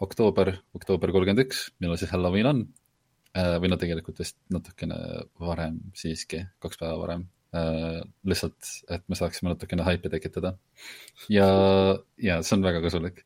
oktoober, 0.03 0.53
oktoober 0.75 1.13
kolmkümmend 1.15 1.45
üks, 1.45 1.67
millal 1.81 1.99
siis 1.99 2.11
Halloween 2.13 2.51
on 2.51 2.61
uh,. 2.67 3.55
või 3.61 3.71
no 3.71 3.79
tegelikult 3.79 4.19
vist 4.23 4.37
natukene 4.53 4.97
varem 5.39 5.79
siiski, 5.97 6.43
kaks 6.63 6.81
päeva 6.81 6.97
varem 7.01 7.27
uh,. 7.55 8.01
lihtsalt, 8.27 8.71
et 8.91 9.05
me 9.07 9.19
saaksime 9.19 9.53
natukene 9.53 9.87
haipi 9.87 10.11
tekitada. 10.13 10.55
ja, 11.31 11.47
ja 12.21 12.41
see 12.43 12.57
on 12.57 12.67
väga 12.67 12.83
kasulik. 12.85 13.23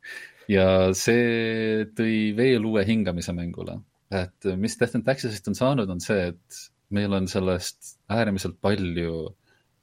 ja 0.51 0.67
see 0.97 1.87
tõi 1.97 2.35
veel 2.37 2.67
uue 2.69 2.85
hingamise 2.87 3.33
mängule, 3.37 3.79
et 4.13 4.51
mis 4.57 4.77
Death 4.77 4.99
and 4.99 5.07
Taxesist 5.07 5.49
on 5.49 5.57
saanud, 5.57 5.89
on 5.89 6.03
see, 6.03 6.31
et 6.33 6.65
meil 6.91 7.13
on 7.15 7.29
sellest 7.31 7.95
äärmiselt 8.11 8.59
palju 8.61 9.31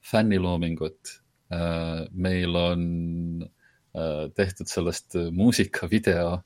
fänniloomingut 0.04 1.18
meil 1.48 2.56
on 2.56 2.82
äh, 3.96 4.28
tehtud 4.36 4.68
sellest 4.68 5.16
muusikavideo 5.32 6.42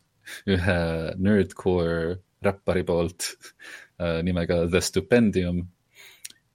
ühe 0.46 0.78
nerdcore 1.18 2.20
räppari 2.42 2.84
poolt 2.86 3.32
äh, 4.02 4.20
nimega 4.22 4.62
The 4.70 4.80
Stupendium 4.80 5.66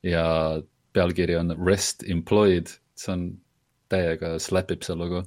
ja 0.04 0.62
pealkiri 0.95 1.36
on 1.38 1.54
Rest 1.60 2.04
Employed, 2.08 2.72
see 2.95 3.14
on 3.14 3.28
täiega 3.91 4.38
slapib 4.39 4.84
see 4.84 4.95
lugu. 4.95 5.24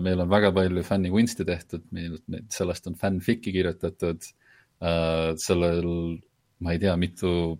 meil 0.00 0.20
on 0.22 0.30
väga 0.30 0.52
palju 0.54 0.82
fännikunsti 0.86 1.44
tehtud, 1.44 1.82
meil, 1.92 2.14
sellest 2.54 2.86
on 2.86 2.94
fanfic'i 2.96 3.52
kirjutatud. 3.52 4.22
sellel, 5.42 5.90
ma 6.60 6.72
ei 6.72 6.78
tea, 6.78 6.94
mitu 6.96 7.58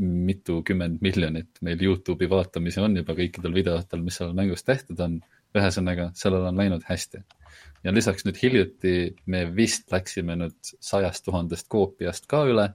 mitukümmend 0.00 1.02
miljonit 1.04 1.60
meil 1.62 1.82
Youtube'i 1.82 2.28
vaatamisi 2.30 2.82
on 2.82 2.96
juba 2.98 3.14
kõikidel 3.18 3.54
videotel, 3.54 4.02
mis 4.02 4.18
seal 4.18 4.34
mängus 4.36 4.66
tehtud 4.66 5.00
on. 5.00 5.20
ühesõnaga, 5.54 6.08
sellel 6.18 6.48
on 6.48 6.56
läinud 6.58 6.82
hästi. 6.88 7.20
ja 7.84 7.92
lisaks 7.94 8.24
nüüd 8.26 8.40
hiljuti 8.42 8.94
me 9.30 9.44
vist 9.54 9.92
läksime 9.92 10.34
nüüd 10.40 10.72
sajast 10.82 11.24
tuhandest 11.24 11.68
koopiast 11.68 12.26
ka 12.26 12.42
üle 12.50 12.72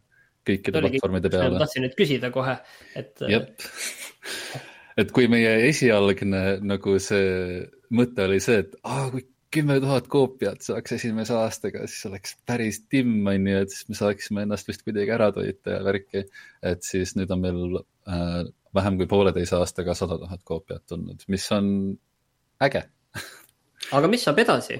kõikide 0.47 0.81
platvormide 0.81 1.31
peale. 1.33 1.59
tahtsin 1.59 1.85
nüüd 1.87 1.97
küsida 1.97 2.31
kohe, 2.31 2.55
et. 2.95 3.11
jep, 3.27 3.49
et 4.97 5.11
kui 5.11 5.27
meie 5.31 5.57
esialgne 5.67 6.43
nagu 6.63 6.95
see 7.03 7.67
mõte 7.91 8.29
oli 8.29 8.39
see, 8.43 8.63
et 8.63 8.79
aa, 8.83 9.09
kui 9.11 9.27
kümme 9.53 9.79
tuhat 9.81 10.07
koopiat 10.11 10.61
saaks 10.61 10.93
esimese 10.99 11.33
aastaga, 11.37 11.85
siis 11.89 12.05
oleks 12.09 12.35
päris 12.47 12.83
timm, 12.91 13.25
on 13.27 13.47
ju, 13.49 13.63
et 13.63 13.73
siis 13.73 13.89
me 13.89 13.97
saaksime 13.97 14.45
ennast 14.45 14.69
vist 14.69 14.85
kuidagi 14.85 15.13
ära 15.15 15.31
toita 15.35 15.77
ja 15.77 15.81
värki. 15.85 16.25
et 16.63 16.85
siis 16.85 17.15
nüüd 17.17 17.31
on 17.33 17.41
meil 17.41 17.79
äh, 17.79 18.43
vähem 18.75 18.99
kui 18.99 19.09
pooleteise 19.09 19.57
aastaga 19.57 19.95
sada 19.97 20.19
tuhat 20.21 20.45
koopiat 20.45 20.85
tulnud, 20.87 21.25
mis 21.27 21.49
on 21.55 21.73
äge 22.61 22.85
aga 23.97 24.11
mis 24.11 24.23
saab 24.27 24.41
edasi? 24.45 24.79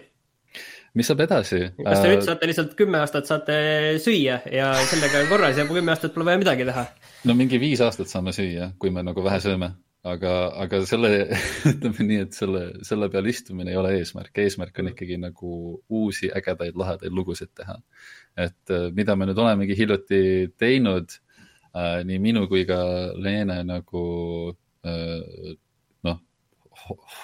mis 0.93 1.09
saab 1.09 1.26
edasi? 1.26 1.63
kas 1.82 2.03
te 2.03 2.13
nüüd 2.13 2.22
äh, 2.22 2.28
saate 2.30 2.49
lihtsalt 2.51 2.78
kümme 2.78 3.01
aastat 3.01 3.30
saate 3.30 3.59
süüa 4.03 4.41
ja 4.53 4.72
sellega 4.86 5.24
on 5.24 5.30
korras 5.34 5.57
ja 5.57 5.65
kümme 5.70 5.95
aastat 5.95 6.13
pole 6.13 6.30
vaja 6.30 6.45
midagi 6.45 6.70
teha? 6.70 6.86
no 7.26 7.38
mingi 7.38 7.61
viis 7.61 7.82
aastat 7.82 8.11
saame 8.11 8.36
süüa, 8.38 8.74
kui 8.78 8.93
me 8.93 9.05
nagu 9.05 9.26
vähe 9.26 9.41
sööme 9.41 9.74
aga, 10.07 10.33
aga 10.63 10.81
selle, 10.87 11.11
ütleme 11.71 12.05
nii, 12.07 12.19
et 12.25 12.37
selle, 12.37 12.63
selle 12.87 13.09
peal 13.11 13.27
istumine 13.31 13.73
ei 13.73 13.79
ole 13.79 13.95
eesmärk, 13.99 14.31
eesmärk 14.43 14.79
on 14.81 14.91
ikkagi 14.93 15.17
nagu 15.19 15.53
uusi 15.89 16.31
ägedaid, 16.35 16.77
lahedaid 16.79 17.15
lugusid 17.15 17.51
teha. 17.57 17.79
et 18.39 18.71
äh, 18.75 18.87
mida 18.95 19.15
me 19.15 19.27
nüüd 19.27 19.41
olemegi 19.41 19.75
hiljuti 19.75 20.21
teinud 20.57 21.11
äh,, 21.75 21.99
nii 22.07 22.19
minu 22.23 22.47
kui 22.47 22.63
ka 22.69 22.79
Leene 23.19 23.59
nagu 23.67 24.03
äh, 24.87 25.51
noh, 26.07 26.21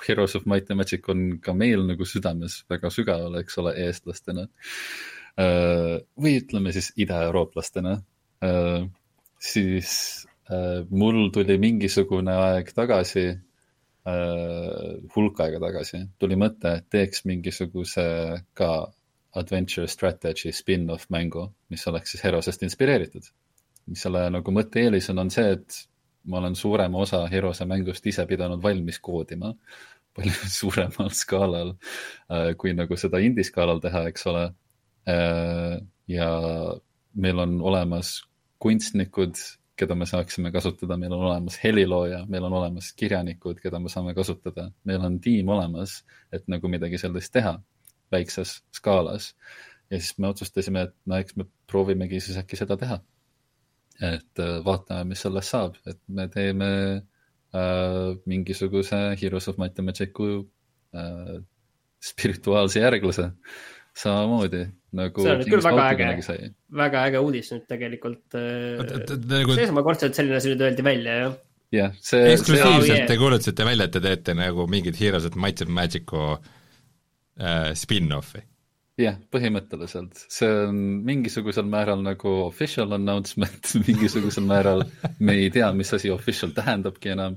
Heroes 0.08 0.36
of 0.36 0.46
Might 0.46 0.70
and 0.70 0.82
Magic 0.82 1.08
on 1.10 1.40
ka 1.40 1.54
meil 1.56 1.86
nagu 1.88 2.06
südames 2.06 2.64
väga 2.70 2.92
sügaval, 2.92 3.40
eks 3.40 3.58
ole, 3.64 3.76
eestlastena 3.88 4.50
äh,. 5.40 6.04
või 6.20 6.40
ütleme 6.44 6.76
siis 6.76 6.92
idaeurooplastena 7.00 8.02
äh,, 8.44 8.88
siis 9.40 10.26
mul 10.90 11.30
tuli 11.34 11.58
mingisugune 11.62 12.36
aeg 12.38 12.70
tagasi, 12.76 13.26
äh, 14.06 14.92
hulk 15.16 15.42
aega 15.42 15.62
tagasi, 15.64 16.04
tuli 16.22 16.38
mõte, 16.38 16.78
et 16.80 16.90
teeks 16.94 17.26
mingisuguse 17.26 18.06
ka 18.54 18.70
adventure 19.36 19.88
strategy 19.88 20.54
spin-off 20.56 21.10
mängu, 21.12 21.50
mis 21.70 21.88
oleks 21.88 22.16
siis 22.16 22.24
Herosest 22.24 22.64
inspireeritud. 22.64 23.34
mis 23.86 24.02
selle 24.02 24.24
nagu 24.34 24.50
mõtte-eelis 24.50 25.12
on, 25.12 25.20
on 25.22 25.30
see, 25.30 25.52
et 25.54 25.76
ma 26.26 26.40
olen 26.40 26.56
suurema 26.58 26.98
osa 27.04 27.20
Herose 27.30 27.68
mängust 27.70 28.08
ise 28.10 28.26
pidanud 28.26 28.64
valmis 28.64 28.98
koodima 29.00 29.52
palju 30.16 30.50
suuremal 30.50 31.12
skaalal 31.14 31.76
äh, 32.32 32.54
kui 32.58 32.74
nagu 32.74 32.98
seda 32.98 33.20
indie 33.22 33.44
skaalal 33.44 33.82
teha, 33.84 34.06
eks 34.10 34.26
ole. 34.32 34.46
Äh, 35.12 35.76
ja 36.08 36.30
meil 37.14 37.40
on 37.44 37.60
olemas 37.62 38.22
kunstnikud, 38.64 39.36
keda 39.76 39.96
me 39.96 40.06
saaksime 40.08 40.52
kasutada, 40.52 40.98
meil 40.98 41.14
on 41.14 41.26
olemas 41.28 41.58
helilooja, 41.64 42.24
meil 42.32 42.48
on 42.48 42.54
olemas 42.54 42.92
kirjanikud, 42.98 43.60
keda 43.64 43.80
me 43.80 43.92
saame 43.92 44.14
kasutada, 44.16 44.70
meil 44.88 45.04
on 45.04 45.20
tiim 45.24 45.50
olemas, 45.52 46.00
et 46.34 46.48
nagu 46.52 46.70
midagi 46.72 47.00
sellist 47.02 47.34
teha 47.36 47.58
väikses 48.12 48.62
skaalas. 48.76 49.34
ja 49.92 50.00
siis 50.00 50.18
me 50.18 50.28
otsustasime, 50.28 50.82
et 50.82 50.96
no 51.06 51.18
eks 51.22 51.36
me 51.36 51.46
proovimegi 51.68 52.20
siis 52.20 52.38
äkki 52.42 52.58
seda 52.58 52.78
teha. 52.78 53.00
et 54.02 54.40
äh, 54.44 54.58
vaatame, 54.66 55.12
mis 55.14 55.22
sellest 55.24 55.54
saab, 55.54 55.76
et 55.88 56.00
me 56.08 56.28
teeme 56.28 56.70
äh, 57.56 58.16
mingisuguse 58.26 59.16
Heroes 59.22 59.48
of 59.48 59.58
Magic'u 59.58 60.32
äh, 60.96 61.38
spirituaalse 62.04 62.80
järglase 62.80 63.32
samamoodi 63.96 64.66
nagu. 64.96 65.24
see 65.24 65.34
on 65.34 65.42
nüüd 65.42 65.52
küll 65.54 65.66
väga 65.66 65.90
äge, 65.94 66.38
väga 66.84 67.04
äge 67.10 67.24
uudis 67.24 67.52
nüüd 67.54 67.68
tegelikult. 67.72 68.24
Äh, 68.38 69.20
nagu... 69.32 69.60
esmakordselt 69.66 70.18
selline 70.18 70.40
asi 70.40 70.54
nüüd 70.54 70.66
öeldi 70.68 70.86
välja, 70.86 71.20
jah 71.24 71.38
jah, 71.76 71.96
see. 72.04 72.26
eksklusiivselt 72.34 73.08
te 73.10 73.18
kuulutasite 73.20 73.68
välja, 73.68 73.88
et 73.88 73.96
te 73.96 74.04
teete 74.04 74.36
nagu 74.38 74.68
mingit 74.72 75.00
Heroes 75.00 75.28
of 75.28 75.38
Might 75.40 75.64
and 75.66 75.74
Magic'u 75.76 76.26
äh, 76.36 77.72
spin-off'i 77.78 78.44
jah, 79.00 79.18
põhimõtteliselt, 79.34 80.22
see 80.32 80.48
on 80.66 80.78
mingisugusel 81.08 81.68
määral 81.68 82.00
nagu 82.04 82.32
official 82.46 82.96
announcement 82.96 83.74
mingisugusel 83.88 84.46
määral 84.48 84.86
me 85.20 85.36
ei 85.42 85.50
tea, 85.52 85.68
mis 85.76 85.92
asi 85.98 86.12
official 86.14 86.54
tähendabki 86.56 87.12
enam. 87.12 87.36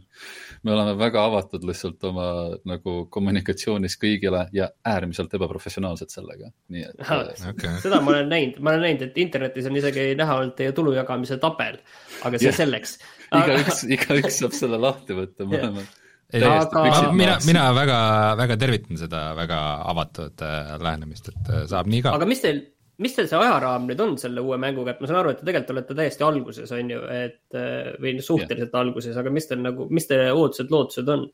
me 0.63 0.73
oleme 0.75 0.95
väga 0.99 1.25
avatud 1.27 1.67
lihtsalt 1.67 2.05
oma 2.09 2.29
nagu 2.67 2.95
kommunikatsioonis 3.11 3.99
kõigile 3.99 4.47
ja 4.55 4.71
äärmiselt 4.87 5.35
ebaprofessionaalsed 5.35 6.15
sellega, 6.15 6.51
nii 6.75 6.87
et. 6.87 7.05
Okay. 7.53 7.77
seda 7.83 8.01
ma 8.03 8.15
olen 8.15 8.31
näinud, 8.31 8.59
ma 8.63 8.75
olen 8.75 8.87
näinud, 8.87 9.07
et 9.11 9.23
internetis 9.23 9.67
on 9.71 9.79
isegi 9.79 10.13
näha 10.19 10.41
olnud 10.41 10.57
teie 10.59 10.75
tulu 10.75 10.95
jagamise 10.95 11.41
tabel, 11.43 11.81
aga 12.23 12.39
see 12.39 12.53
yeah. 12.53 12.61
selleks 12.63 12.99
igaüks, 13.29 13.87
igaüks 13.99 14.45
saab 14.45 14.55
selle 14.55 14.79
lahti 14.83 15.19
võtta 15.19 15.47
mõlemad 15.49 15.83
yeah 15.83 15.97
aga 16.33 17.12
mina, 17.12 17.39
mina 17.47 17.68
väga, 17.72 18.01
väga 18.37 18.57
tervitan 18.61 19.01
seda 19.01 19.31
väga 19.37 19.61
avatud 19.89 20.43
äh, 20.45 20.74
lähenemist, 20.83 21.31
et 21.33 21.49
äh, 21.49 21.64
saab 21.70 21.89
nii 21.89 22.03
ka. 22.05 22.12
aga 22.18 22.29
mis 22.29 22.43
teil, 22.45 22.61
mis 23.01 23.16
teil 23.16 23.31
see 23.31 23.41
ajaraam 23.41 23.89
nüüd 23.89 24.03
on 24.05 24.16
selle 24.20 24.45
uue 24.45 24.59
mänguga, 24.61 24.93
et 24.93 25.01
ma 25.01 25.09
saan 25.09 25.22
aru, 25.22 25.33
et 25.33 25.41
te 25.41 25.49
tegelikult 25.49 25.74
olete 25.76 25.97
täiesti 25.97 26.26
alguses, 26.26 26.72
on 26.76 26.93
ju, 26.93 27.03
et 27.14 27.57
äh, 27.57 27.95
või 28.03 28.18
suhteliselt 28.20 28.74
yeah. 28.74 28.83
alguses, 28.83 29.16
aga 29.16 29.33
mis 29.33 29.49
teil 29.49 29.64
nagu, 29.64 29.89
mis 29.89 30.09
teie 30.11 30.29
ootused, 30.35 30.68
lootused 30.74 31.14
on? 31.14 31.24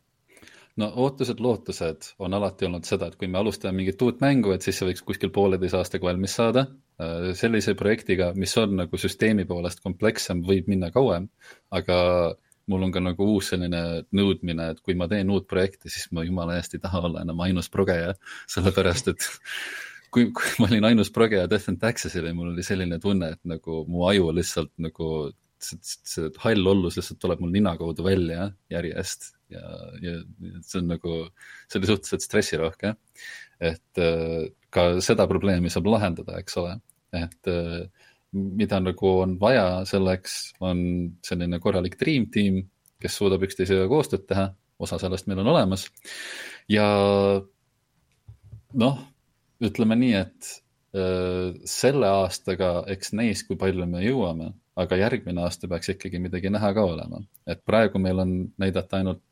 no 0.78 0.92
ootused, 1.02 1.42
lootused 1.42 2.08
on 2.22 2.38
alati 2.38 2.70
olnud 2.70 2.86
seda, 2.86 3.10
et 3.10 3.18
kui 3.18 3.26
me 3.30 3.42
alustame 3.42 3.80
mingit 3.80 4.00
uut 4.06 4.22
mängu, 4.22 4.54
et 4.54 4.62
siis 4.62 4.78
see 4.78 4.92
võiks 4.92 5.02
kuskil 5.06 5.34
pooleteise 5.34 5.78
aastaga 5.78 6.10
valmis 6.10 6.34
saada. 6.38 6.66
sellise 7.34 7.72
projektiga, 7.74 8.28
mis 8.38 8.52
on 8.58 8.76
nagu 8.78 8.98
süsteemi 8.98 9.42
poolest 9.46 9.80
komplekssem, 9.82 10.42
võib 10.46 10.68
minna 10.70 10.92
kauem, 10.94 11.26
aga 11.74 11.96
mul 12.70 12.86
on 12.86 12.92
ka 12.94 13.02
nagu 13.02 13.26
uus 13.34 13.50
selline 13.52 13.80
nõudmine, 14.14 14.70
et 14.72 14.82
kui 14.84 14.96
ma 14.98 15.08
teen 15.10 15.30
uut 15.32 15.46
projekti, 15.50 15.92
siis 15.92 16.08
ma 16.16 16.24
jumala 16.26 16.58
eest 16.58 16.76
ei 16.76 16.82
taha 16.84 17.04
olla 17.08 17.24
enam 17.24 17.42
ainus 17.44 17.70
progeja, 17.72 18.14
sellepärast 18.50 19.12
et 19.12 19.28
kui, 20.14 20.30
kui 20.32 20.58
ma 20.62 20.68
olin 20.70 20.90
ainus 20.90 21.12
progeja 21.14 21.48
Death 21.50 21.70
and 21.72 21.80
Taxes'il 21.82 22.28
ja 22.30 22.34
mul 22.36 22.52
oli 22.52 22.64
selline 22.66 23.00
tunne, 23.02 23.34
et 23.34 23.42
nagu 23.48 23.82
mu 23.90 24.06
aju 24.08 24.30
lihtsalt 24.36 24.72
nagu 24.82 25.08
see, 25.64 25.78
see 25.82 26.30
hall 26.44 26.72
ollus 26.74 26.98
lihtsalt 26.98 27.20
tuleb 27.22 27.42
mul 27.42 27.52
nina 27.54 27.74
kaudu 27.80 28.06
välja 28.06 28.48
järjest 28.72 29.32
ja, 29.52 29.64
ja 30.02 30.18
see 30.62 30.80
on 30.80 30.92
nagu, 30.94 31.18
see 31.68 31.80
oli 31.80 31.90
suhteliselt 31.90 32.26
stressirohke. 32.26 32.94
et 33.60 34.02
äh, 34.02 34.48
ka 34.74 34.88
seda 35.04 35.28
probleemi 35.30 35.70
saab 35.70 35.86
lahendada, 35.86 36.40
eks 36.42 36.56
ole, 36.60 36.78
et 37.14 37.50
äh, 37.50 38.03
mida 38.34 38.80
nagu 38.82 39.10
on 39.22 39.36
vaja 39.40 39.84
selleks, 39.88 40.54
on 40.64 40.82
selline 41.24 41.60
korralik 41.62 41.96
dream 42.00 42.26
team, 42.34 42.62
kes 43.02 43.18
suudab 43.20 43.44
üksteisega 43.46 43.86
koostööd 43.90 44.26
teha, 44.28 44.48
osa 44.82 44.98
sellest 45.00 45.28
meil 45.30 45.42
on 45.44 45.52
olemas. 45.54 45.86
ja 46.68 46.86
noh, 48.74 49.00
ütleme 49.64 49.98
nii, 50.00 50.14
et 50.18 50.50
äh, 50.96 51.54
selle 51.68 52.10
aastaga 52.22 52.76
eks 52.90 53.14
näis, 53.14 53.44
kui 53.46 53.58
palju 53.60 53.86
me 53.90 54.02
jõuame, 54.04 54.52
aga 54.80 54.98
järgmine 54.98 55.44
aasta 55.44 55.70
peaks 55.70 55.92
ikkagi 55.94 56.18
midagi 56.22 56.50
näha 56.50 56.72
ka 56.74 56.86
olema, 56.90 57.22
et 57.46 57.62
praegu 57.66 58.02
meil 58.02 58.24
on 58.24 58.34
näidata 58.58 58.98
ainult 58.98 59.22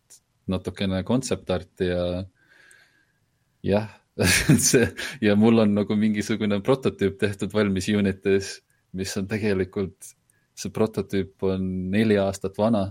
natukene 0.51 1.03
kontseptarti 1.07 1.91
ja 1.91 2.05
jah 3.63 3.91
see 4.61 4.89
ja 5.25 5.37
mul 5.39 5.63
on 5.63 5.75
nagu 5.75 5.97
mingisugune 5.97 6.59
prototüüp 6.65 7.17
tehtud 7.21 7.55
valmis 7.55 7.89
Unitis 7.89 8.59
mis 8.99 9.15
on 9.21 9.29
tegelikult, 9.31 10.13
see 10.59 10.73
prototüüp 10.75 11.47
on 11.49 11.65
neli 11.93 12.19
aastat 12.21 12.59
vana 12.61 12.85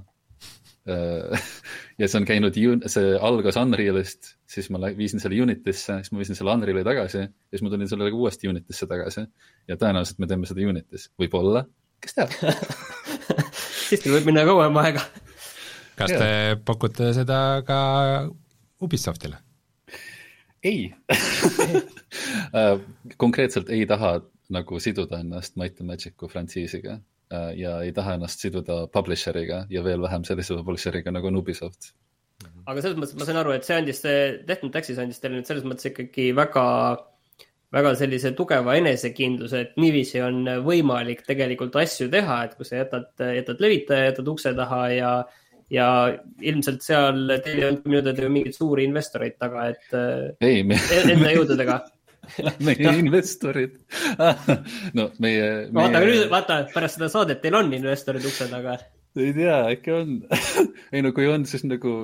äh, 0.90 1.50
ja 2.02 2.08
see 2.10 2.22
on 2.22 2.28
käinud, 2.28 2.58
see 2.90 3.14
algas 3.22 3.60
Unrealist, 3.62 4.34
siis 4.50 4.72
ma 4.74 4.82
viisin 4.98 5.22
selle 5.24 5.40
Unitisse, 5.44 6.00
siis 6.02 6.14
ma 6.14 6.22
viisin 6.22 6.40
selle 6.40 6.54
Unreali 6.56 6.84
tagasi 6.88 7.22
ja 7.22 7.30
siis 7.54 7.66
ma 7.66 7.74
tulin 7.74 7.92
sellega 7.92 8.18
uuesti 8.18 8.50
Unitisse 8.52 8.90
tagasi. 8.90 9.28
ja 9.70 9.78
tõenäoliselt 9.78 10.22
me 10.24 10.30
teeme 10.32 10.50
seda 10.50 10.66
Unitis, 10.72 11.10
võib-olla, 11.22 11.66
kes 12.02 12.18
teab 12.18 12.34
siis 13.92 14.02
teil 14.02 14.18
võib 14.18 14.32
minna 14.32 14.48
kauem 14.48 14.82
aega. 14.82 15.06
kas 16.00 16.14
te 16.16 16.28
ja. 16.28 16.60
pakute 16.66 17.14
seda 17.18 17.40
ka 17.68 17.80
Ubisoftile? 18.82 19.38
ei 20.64 20.94
äh, 22.58 22.76
konkreetselt 23.22 23.70
ei 23.74 23.86
taha 23.90 24.20
nagu 24.54 24.80
siduda 24.84 25.22
ennast 25.24 25.58
Might 25.60 25.82
and 25.82 25.92
Magic'u 25.92 26.30
frantsiisiga 26.32 26.98
äh, 27.34 27.52
ja 27.60 27.78
ei 27.86 27.94
taha 27.96 28.18
ennast 28.18 28.44
siduda 28.44 28.86
publisher'iga 28.94 29.66
ja 29.70 29.84
veel 29.86 30.04
vähem 30.04 30.26
sellise 30.28 30.60
publisher'iga 30.60 31.14
nagu 31.14 31.32
Ubisoft. 31.42 31.94
aga 32.66 32.82
selles 32.82 32.98
mõttes 32.98 33.18
ma 33.20 33.28
saan 33.28 33.42
aru, 33.44 33.54
et 33.56 33.68
see 33.68 33.78
andis, 33.78 34.02
see 34.02 34.18
Death 34.48 34.66
and 34.66 34.74
Taxis 34.74 35.00
andis 35.02 35.22
teile 35.22 35.38
nüüd 35.38 35.50
selles 35.50 35.66
mõttes 35.68 35.92
ikkagi 35.92 36.32
väga, 36.38 36.66
väga 37.74 37.94
sellise 38.00 38.34
tugeva 38.38 38.76
enesekindluse, 38.80 39.62
et 39.66 39.78
niiviisi 39.82 40.24
on 40.26 40.42
võimalik 40.66 41.22
tegelikult 41.28 41.78
asju 41.84 42.10
teha, 42.12 42.42
et 42.48 42.58
kui 42.58 42.68
sa 42.68 42.82
jätad, 42.82 43.12
jätad 43.22 43.62
levitaja, 43.64 44.10
jätad 44.10 44.34
ukse 44.34 44.56
taha 44.58 44.82
ja 44.96 45.14
ja 45.72 45.88
ilmselt 46.44 46.84
seal 46.84 47.30
teil 47.46 47.62
ei 47.62 47.66
olnud 47.70 47.86
minu 47.88 48.02
teada 48.04 48.28
mingeid 48.28 48.58
suuri 48.58 48.84
investoreid 48.90 49.38
taga, 49.40 49.70
et 49.72 49.94
ei, 50.44 50.66
me... 50.68 50.76
enda 51.06 51.32
jõududega 51.32 51.78
meie 52.68 52.96
investorid 53.02 53.78
no 54.98 55.10
meie, 55.20 55.48
meie.... 55.70 55.74
vaata, 55.74 56.04
nüüd 56.06 56.28
vaata, 56.32 56.60
pärast 56.74 57.00
seda 57.00 57.12
saadet 57.14 57.42
teil 57.44 57.58
on 57.60 57.74
investorid 57.76 58.26
ukse 58.28 58.50
taga. 58.52 58.78
ei 59.20 59.34
tea, 59.38 59.58
äkki 59.76 59.96
on 59.98 60.16
ei 60.94 61.04
no 61.06 61.14
kui 61.16 61.28
on, 61.32 61.48
siis 61.50 61.66
nagu 61.68 61.96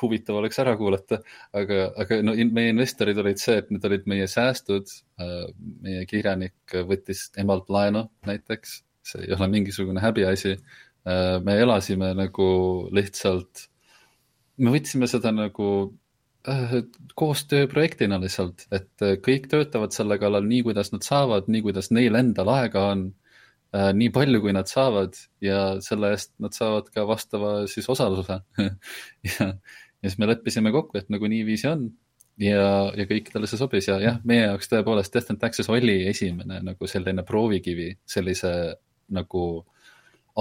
huvitav 0.00 0.38
oleks 0.38 0.58
ära 0.62 0.74
kuulata, 0.80 1.20
aga, 1.56 1.88
aga 2.00 2.20
no 2.24 2.34
meie 2.56 2.72
investorid 2.72 3.18
olid 3.20 3.40
see, 3.40 3.58
et 3.60 3.70
need 3.72 3.84
olid 3.88 4.08
meie 4.10 4.26
säästud. 4.30 4.90
Äh, 5.20 5.44
meie 5.84 6.06
kirjanik 6.10 6.76
võttis 6.88 7.26
emalt 7.40 7.70
laenu 7.72 8.06
näiteks, 8.28 8.78
see 9.04 9.26
ei 9.26 9.34
ole 9.36 9.50
mingisugune 9.52 10.02
häbiasi. 10.04 10.56
Äh, 11.04 11.36
me 11.44 11.58
elasime 11.60 12.12
nagu 12.16 12.48
lihtsalt, 12.94 13.66
me 14.64 14.74
võtsime 14.74 15.08
seda 15.10 15.34
nagu 15.34 15.68
koostööprojektina 16.44 18.18
lihtsalt, 18.20 18.66
et 18.74 19.04
äh, 19.04 19.16
kõik 19.24 19.48
töötavad 19.52 19.94
selle 19.96 20.18
kallal 20.20 20.44
nii, 20.48 20.62
kuidas 20.66 20.92
nad 20.92 21.04
saavad, 21.06 21.48
nii, 21.48 21.62
kuidas 21.64 21.90
neil 21.94 22.16
endal 22.18 22.50
aega 22.52 22.82
on, 22.92 23.06
äh, 23.76 23.90
nii 23.96 24.10
palju, 24.12 24.42
kui 24.44 24.52
nad 24.56 24.68
saavad 24.68 25.16
ja 25.44 25.80
selle 25.84 26.12
eest 26.14 26.34
nad 26.44 26.56
saavad 26.56 26.90
ka 26.92 27.06
vastava 27.08 27.56
siis 27.70 27.88
osaluse. 27.88 28.42
Ja, 29.24 29.54
ja 30.04 30.10
siis 30.10 30.18
me 30.20 30.28
leppisime 30.28 30.68
kokku, 30.68 30.98
et 31.00 31.06
nagu 31.08 31.28
niiviisi 31.32 31.64
on 31.70 31.86
ja, 32.36 32.90
ja 32.92 33.06
kõikidele 33.08 33.48
see 33.48 33.56
sobis 33.56 33.88
ja 33.88 33.96
jah, 34.02 34.18
meie 34.28 34.42
jaoks 34.42 34.68
tõepoolest 34.68 35.14
Death 35.14 35.32
and 35.32 35.40
Taxes 35.40 35.70
oli 35.72 36.02
esimene 36.10 36.58
nagu 36.66 36.88
selline 36.90 37.24
proovikivi 37.24 37.88
sellise 38.04 38.50
nagu 39.16 39.44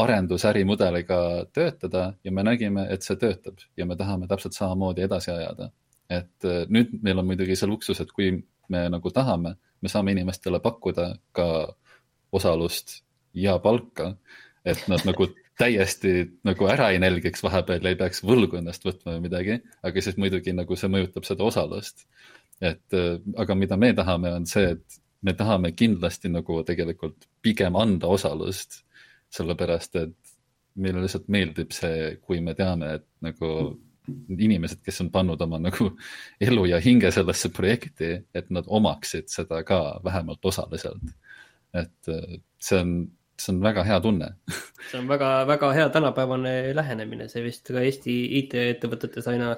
arendusärimudeliga 0.04 1.22
töötada 1.56 2.10
ja 2.26 2.34
me 2.36 2.44
nägime, 2.44 2.90
et 2.92 3.08
see 3.08 3.16
töötab 3.22 3.64
ja 3.78 3.88
me 3.88 3.96
tahame 3.96 4.28
täpselt 4.28 4.58
samamoodi 4.58 5.06
edasi 5.08 5.32
ajada 5.32 5.70
et 6.10 6.48
äh, 6.48 6.64
nüüd 6.70 6.98
meil 7.04 7.22
on 7.22 7.30
muidugi 7.30 7.58
see 7.60 7.70
luksus, 7.70 8.02
et 8.04 8.12
kui 8.12 8.32
me 8.74 8.84
nagu 8.92 9.12
tahame, 9.14 9.56
me 9.82 9.92
saame 9.92 10.16
inimestele 10.16 10.62
pakkuda 10.64 11.10
ka 11.36 11.48
osalust 12.34 13.02
ja 13.38 13.58
palka, 13.64 14.14
et 14.66 14.88
nad 14.92 15.06
nagu 15.08 15.30
täiesti 15.62 16.14
nagu 16.48 16.66
ära 16.66 16.90
ei 16.90 17.00
nälgiks 17.00 17.44
vahepeal 17.46 17.86
ja 17.86 17.94
ei 17.94 18.00
peaks 18.00 18.24
võlgu 18.26 18.58
ennast 18.58 18.86
võtma 18.88 19.14
või 19.14 19.28
midagi, 19.28 19.60
aga 19.86 20.02
siis 20.02 20.18
muidugi 20.18 20.56
nagu 20.56 20.76
see 20.80 20.90
mõjutab 20.90 21.28
seda 21.30 21.46
osalust. 21.46 22.08
et 22.62 22.98
äh, 22.98 23.20
aga 23.38 23.56
mida 23.56 23.78
me 23.78 23.94
tahame, 23.94 24.34
on 24.34 24.48
see, 24.50 24.74
et 24.74 25.02
me 25.22 25.34
tahame 25.38 25.72
kindlasti 25.72 26.30
nagu 26.30 26.64
tegelikult 26.68 27.30
pigem 27.42 27.76
anda 27.80 28.08
osalust 28.08 28.84
sellepärast 29.34 29.98
et 30.02 30.36
meile 30.84 31.04
lihtsalt 31.04 31.30
meeldib 31.34 31.74
see, 31.76 32.14
kui 32.26 32.42
me 32.42 32.56
teame, 32.58 32.96
et 33.00 33.06
nagu 33.26 33.50
inimesed, 34.10 34.82
kes 34.86 35.02
on 35.04 35.10
pannud 35.14 35.42
oma 35.42 35.60
nagu 35.62 35.90
elu 36.48 36.66
ja 36.72 36.80
hinge 36.84 37.12
sellesse 37.14 37.52
projekti, 37.56 38.14
et 38.36 38.50
nad 38.54 38.68
omaksid 38.68 39.30
seda 39.32 39.64
ka 39.68 40.00
vähemalt 40.06 40.46
osaliselt. 40.46 41.04
et 41.74 42.10
äh, 42.10 42.40
see 42.62 42.80
on, 42.80 42.92
see 43.40 43.54
on 43.56 43.62
väga 43.64 43.84
hea 43.88 44.00
tunne 44.02 44.28
see 44.92 45.00
on 45.00 45.08
väga, 45.10 45.32
väga 45.50 45.72
hea 45.74 45.88
tänapäevane 45.90 46.76
lähenemine, 46.76 47.30
see 47.30 47.44
vist 47.46 47.68
ka 47.68 47.82
Eesti 47.82 48.18
IT-ettevõtetes 48.42 49.30
aina, 49.32 49.56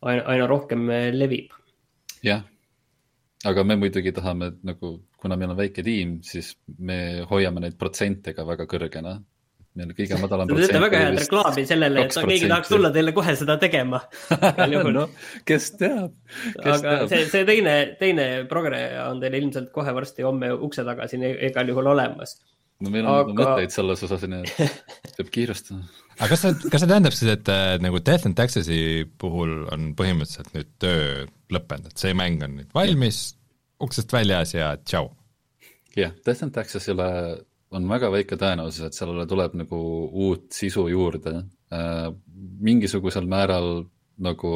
aina, 0.00 0.24
aina 0.24 0.46
rohkem 0.48 0.88
levib. 1.12 1.52
jah, 2.24 2.46
aga 3.44 3.64
me 3.64 3.76
muidugi 3.80 4.12
tahame 4.12 4.52
nagu, 4.66 4.94
kuna 5.20 5.36
meil 5.36 5.52
on 5.52 5.58
väike 5.60 5.84
tiim, 5.84 6.18
siis 6.24 6.54
me 6.78 7.26
hoiame 7.30 7.62
neid 7.64 7.76
protsente 7.80 8.34
ka 8.36 8.44
väga 8.48 8.66
kõrgena, 8.70 9.18
meil 9.78 9.92
kõige 9.94 10.18
madalam. 10.18 10.50
Te 10.50 10.56
teete 10.58 10.82
väga 10.82 11.00
head 11.04 11.18
reklaami 11.20 11.64
sellele, 11.68 12.04
et 12.06 12.16
keegi 12.16 12.48
tahaks 12.50 12.72
tulla 12.72 12.90
teile 12.94 13.14
kohe 13.14 13.34
seda 13.38 13.56
tegema 13.62 14.00
no, 14.96 15.06
kes 15.46 15.68
teab. 15.78 16.14
aga 16.58 16.78
teab. 16.82 17.10
see, 17.12 17.26
see 17.30 17.46
teine, 17.48 17.74
teine 18.00 18.28
progre 18.50 18.82
on 19.04 19.20
teil 19.22 19.38
ilmselt 19.38 19.70
kohe 19.74 19.94
varsti 19.94 20.26
homme 20.26 20.50
ukse 20.66 20.84
taga 20.86 21.06
siin 21.10 21.26
e-, 21.28 21.36
igal 21.50 21.70
juhul 21.70 21.92
olemas. 21.92 22.34
no 22.82 22.90
meil 22.90 23.06
on 23.06 23.20
aga... 23.22 23.36
mõtteid 23.42 23.74
selles 23.74 24.02
osas, 24.06 24.26
nii 24.26 24.42
et 24.42 24.80
peab 25.20 25.30
kiirustama. 25.36 25.86
aga 26.18 26.30
kas 26.32 26.42
see, 26.46 26.56
kas 26.66 26.82
see 26.82 26.90
tähendab 26.90 27.14
siis, 27.16 27.30
et 27.36 27.52
äh, 27.54 27.74
nagu 27.84 28.02
Death 28.02 28.26
and 28.26 28.38
Taxes'i 28.40 28.80
puhul 29.22 29.68
on 29.70 29.92
põhimõtteliselt 29.98 30.50
nüüd 30.56 30.72
töö 30.82 31.28
lõppenud, 31.54 31.92
et 31.92 32.02
see 32.02 32.16
mäng 32.18 32.42
on 32.46 32.58
nüüd 32.58 32.74
valmis, 32.74 33.22
uksest 33.86 34.10
väljas 34.18 34.56
ja 34.58 34.74
tšau? 34.82 35.12
jah 35.94 36.08
yeah,, 36.10 36.18
Death 36.26 36.42
and 36.46 36.58
Taxes 36.58 36.90
ei 36.90 36.96
ole 36.98 37.12
on 37.70 37.88
väga 37.88 38.10
väike 38.12 38.38
tõenäosus, 38.40 38.86
et 38.86 38.98
sellele 38.98 39.26
tuleb 39.30 39.54
nagu 39.62 39.78
uut 40.26 40.50
sisu 40.54 40.88
juurde 40.90 41.36
äh,. 41.72 42.10
mingisugusel 42.60 43.26
määral 43.30 43.84
nagu 44.20 44.52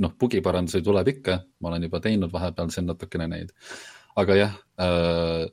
noh, 0.00 0.12
bugiparandusi 0.20 0.82
tuleb 0.84 1.08
ikka, 1.14 1.38
ma 1.60 1.70
olen 1.70 1.86
juba 1.88 2.00
teinud 2.04 2.32
vahepeal 2.32 2.70
siin 2.72 2.88
natukene 2.90 3.28
neid. 3.30 3.54
aga 4.16 4.36
jah 4.36 4.54
äh,, 4.82 5.48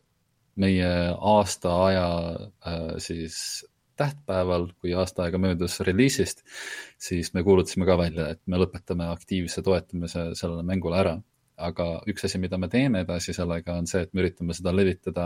meie 0.58 0.92
aastaaja 1.36 2.08
äh, 2.66 2.94
siis 3.04 3.66
tähtpäeval, 3.98 4.68
kui 4.82 4.94
aasta 4.94 5.26
aega 5.26 5.40
möödus 5.42 5.80
reliisist, 5.86 6.44
siis 7.02 7.32
me 7.34 7.42
kuulutasime 7.44 7.86
ka 7.90 7.98
välja, 7.98 8.28
et 8.34 8.42
me 8.46 8.60
lõpetame 8.62 9.08
aktiivse 9.10 9.64
toetamise 9.66 10.32
sellele 10.38 10.66
mängule 10.66 11.02
ära. 11.02 11.18
aga 11.58 11.86
üks 12.06 12.22
asi, 12.28 12.38
mida 12.38 12.58
me 12.62 12.68
teeme 12.70 13.00
edasi 13.02 13.34
sellega, 13.34 13.74
on 13.82 13.88
see, 13.90 14.04
et 14.06 14.12
me 14.14 14.22
üritame 14.22 14.54
seda 14.54 14.70
levitada 14.76 15.24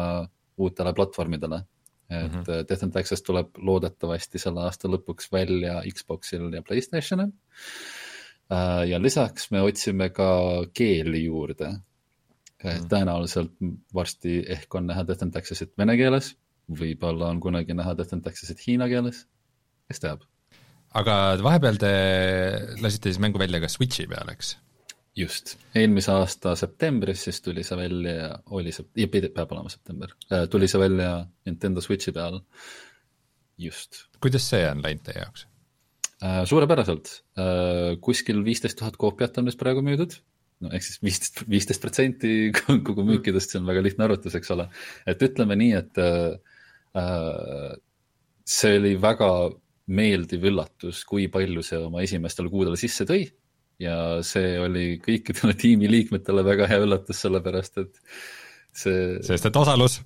uutele 0.62 0.94
platvormidele. 0.98 1.64
et 2.12 2.32
mm 2.34 2.42
-hmm. 2.42 2.68
Death 2.68 2.84
and 2.84 2.94
Taxes 2.94 3.22
tuleb 3.24 3.58
loodetavasti 3.58 4.40
selle 4.40 4.60
aasta 4.62 4.90
lõpuks 4.92 5.30
välja 5.32 5.82
Xboxil 5.94 6.54
ja 6.54 6.62
Playstationil. 6.62 7.32
Äh, 8.52 8.90
ja 8.90 9.02
lisaks 9.02 9.52
me 9.52 9.62
otsime 9.62 10.10
ka 10.10 10.66
keeli 10.74 11.24
juurde. 11.24 11.80
et 12.64 12.82
mhm. 12.82 12.88
tõenäoliselt 12.94 13.52
varsti 13.94 14.44
ehk 14.48 14.76
on 14.76 14.86
näha 14.88 15.08
Death 15.08 15.24
and 15.24 15.34
Taxesit 15.34 15.72
vene 15.78 15.96
keeles, 15.98 16.36
võib-olla 16.70 17.30
on 17.30 17.40
kunagi 17.40 17.74
näha 17.74 17.98
Death 17.98 18.14
and 18.14 18.24
Taxesit 18.24 18.60
hiina 18.68 18.88
keeles, 18.88 19.26
kes 19.88 20.00
teab 20.00 20.22
aga 20.98 21.16
vahepeal 21.44 21.80
te 21.80 21.92
lasite 22.84 23.12
siis 23.12 23.22
mängu 23.24 23.40
välja 23.42 23.62
ka 23.64 23.70
Switchi 23.72 24.08
peal, 24.12 24.32
eks? 24.34 24.56
Just, 25.18 25.56
eelmise 25.76 26.14
aasta 26.14 26.54
septembris 26.60 27.26
siis 27.28 27.42
tuli 27.44 27.66
see 27.68 27.78
välja, 27.80 28.32
oli 28.56 28.74
see, 28.76 29.08
peab 29.12 29.52
olema 29.52 29.72
september, 29.72 30.14
äh, 30.32 30.46
tuli 30.52 30.70
see 30.72 30.80
välja 30.82 31.14
Nintendo 31.48 31.84
Switchi 31.84 32.14
peal, 32.16 32.40
just. 33.60 34.06
kuidas 34.24 34.48
see 34.54 34.64
on 34.70 34.84
läinud 34.86 35.04
teie 35.08 35.20
jaoks? 35.20 35.48
Äh, 36.22 36.44
suurepäraselt, 36.48 37.16
äh, 37.40 37.98
kuskil 38.04 38.44
viisteist 38.46 38.80
tuhat 38.80 39.00
koopiat 39.02 39.42
on 39.42 39.50
vist 39.50 39.60
praegu 39.60 39.84
müüdud, 39.86 40.16
no 40.64 40.72
ehk 40.72 40.86
siis 40.86 41.02
viisteist, 41.04 41.44
viisteist 41.50 41.84
protsenti 41.84 42.52
kogu 42.88 43.04
müükidest, 43.08 43.52
see 43.52 43.62
on 43.62 43.68
väga 43.68 43.84
lihtne 43.84 44.08
arvutus, 44.08 44.38
eks 44.40 44.54
ole. 44.56 44.70
et 45.10 45.28
ütleme 45.28 45.60
nii, 45.60 45.74
et 45.82 46.02
äh, 46.06 47.76
see 48.48 48.80
oli 48.80 48.96
väga 49.02 49.32
meeldiv 49.92 50.46
üllatus, 50.48 51.04
kui 51.10 51.28
palju 51.32 51.64
see 51.66 51.80
oma 51.82 52.04
esimestel 52.06 52.48
kuudel 52.54 52.78
sisse 52.80 53.04
tõi 53.10 53.26
ja 53.82 53.98
see 54.26 54.56
oli 54.62 54.86
kõikidele 55.04 55.56
tiimiliikmetele 55.64 56.46
väga 56.48 56.70
hea 56.72 56.84
üllatus, 56.86 57.22
sellepärast 57.26 57.82
et 57.84 57.94
see. 58.72 59.18
sest 59.26 59.50
et 59.50 59.60
osalus. 59.64 60.00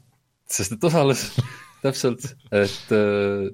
sest 0.49 0.77
et 0.77 0.89
osalus 0.89 1.27
täpselt, 1.85 2.25
et 2.55 2.95
äh, 2.95 3.51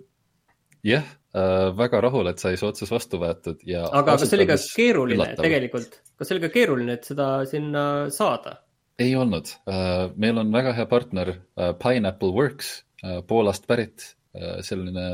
jah 0.87 1.05
äh,, 1.35 1.69
väga 1.77 2.01
rahul, 2.07 2.31
et 2.31 2.41
sai 2.41 2.57
see 2.59 2.69
otsus 2.69 2.91
vastu 2.93 3.19
võetud 3.21 3.63
ja. 3.67 3.85
aga 3.87 4.17
kas 4.17 4.29
see 4.29 4.39
oli 4.39 4.49
ka 4.49 4.59
keeruline 4.61 5.19
üllatav. 5.19 5.45
tegelikult, 5.47 5.99
kas 6.15 6.29
see 6.29 6.37
oli 6.37 6.45
ka 6.45 6.53
keeruline, 6.53 6.99
et 6.99 7.11
seda 7.11 7.31
sinna 7.49 7.85
saada? 8.13 8.59
ei 9.01 9.15
olnud 9.17 9.51
äh,, 9.65 10.07
meil 10.21 10.41
on 10.41 10.53
väga 10.53 10.75
hea 10.77 10.87
partner 10.89 11.35
äh, 11.35 11.73
Pineapple 11.81 12.33
Works 12.37 12.73
äh,, 13.03 13.21
Poolast 13.27 13.67
pärit 13.69 14.13
äh, 14.37 14.59
selline 14.65 15.07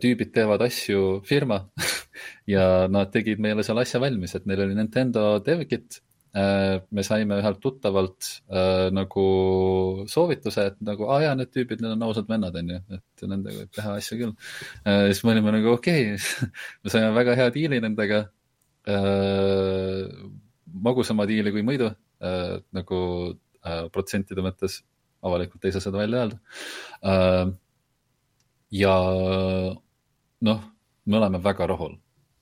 tüübid 0.00 0.32
teevad 0.34 0.62
asju 0.64 1.20
firma 1.26 1.62
ja 2.54 2.86
nad 2.90 3.10
tegid 3.14 3.40
meile 3.42 3.64
selle 3.66 3.84
asja 3.86 4.00
valmis, 4.02 4.34
et 4.36 4.46
neil 4.48 4.64
oli 4.66 4.76
Nintendo 4.78 5.38
DevKit. 5.44 6.00
Äh, 6.30 6.76
me 6.94 7.02
saime 7.02 7.40
ühelt 7.40 7.58
tuttavalt 7.58 8.26
äh, 8.54 8.86
nagu 8.94 9.22
soovituse, 10.06 10.68
et 10.70 10.76
nagu, 10.86 11.08
aa 11.10 11.24
jaa, 11.24 11.32
need 11.38 11.50
tüübid, 11.50 11.80
need 11.82 11.96
on 11.96 12.04
ausad 12.06 12.28
vennad, 12.30 12.54
on 12.60 12.70
ju, 12.70 12.76
et 12.94 13.24
nendega 13.26 13.64
võib 13.64 13.72
teha 13.74 13.94
asju 13.98 14.18
küll. 14.20 14.34
siis 15.10 15.24
me 15.26 15.32
olime 15.32 15.56
nagu 15.56 15.72
okei 15.72 16.12
okay. 16.12 16.50
me 16.84 16.92
saime 16.94 17.10
väga 17.16 17.34
hea 17.40 17.48
diili 17.56 17.80
nendega. 17.82 18.28
magusama 20.86 21.26
diili 21.26 21.50
kui 21.52 21.66
muidu, 21.66 21.90
nagu 22.78 23.00
protsentide 23.92 24.46
mõttes, 24.46 24.78
avalikult 25.26 25.66
ei 25.66 25.74
saa 25.74 25.82
seda 25.84 25.98
välja 26.00 26.22
öelda 26.22 27.58
ja 28.70 28.94
noh, 30.40 30.60
me 31.04 31.18
oleme 31.18 31.40
väga 31.42 31.66
rahul 31.70 31.96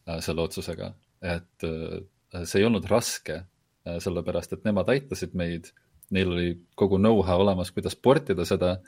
äh, 0.08 0.20
selle 0.24 0.44
otsusega, 0.46 0.92
et 1.22 1.66
äh, 1.66 2.44
see 2.44 2.62
ei 2.62 2.68
olnud 2.68 2.86
raske, 2.90 3.42
äh, 3.86 3.98
sellepärast 4.02 4.54
et 4.56 4.66
nemad 4.68 4.90
aitasid 4.92 5.36
meid, 5.38 5.72
neil 6.14 6.32
oli 6.32 6.48
kogu 6.78 6.98
know-how 7.00 7.42
olemas, 7.42 7.70
kuidas 7.74 7.96
portida 7.96 8.46
seda 8.48 8.78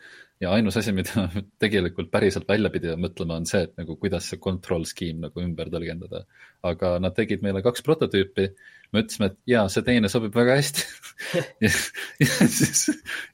ja 0.40 0.52
ainus 0.56 0.78
asi, 0.80 0.92
mida 0.96 1.26
tegelikult 1.62 2.10
päriselt 2.12 2.48
välja 2.48 2.70
pidi 2.72 2.92
mõtlema, 2.96 3.38
on 3.40 3.48
see, 3.48 3.62
et 3.66 3.74
nagu 3.80 3.96
kuidas 4.00 4.30
see 4.30 4.40
control 4.42 4.86
scheme 4.88 5.26
nagu 5.26 5.42
ümber 5.42 5.70
tõlgendada. 5.72 6.24
aga 6.66 6.94
nad 7.00 7.16
tegid 7.16 7.44
meile 7.44 7.62
kaks 7.64 7.84
prototüüpi, 7.84 8.48
me 8.92 9.04
ütlesime, 9.04 9.30
et 9.30 9.38
jaa, 9.52 9.66
see 9.72 9.84
teine 9.86 10.10
sobib 10.12 10.34
väga 10.36 10.56
hästi 10.58 10.86
ja, 11.64 11.72
ja 12.24 12.48
siis, 12.48 12.86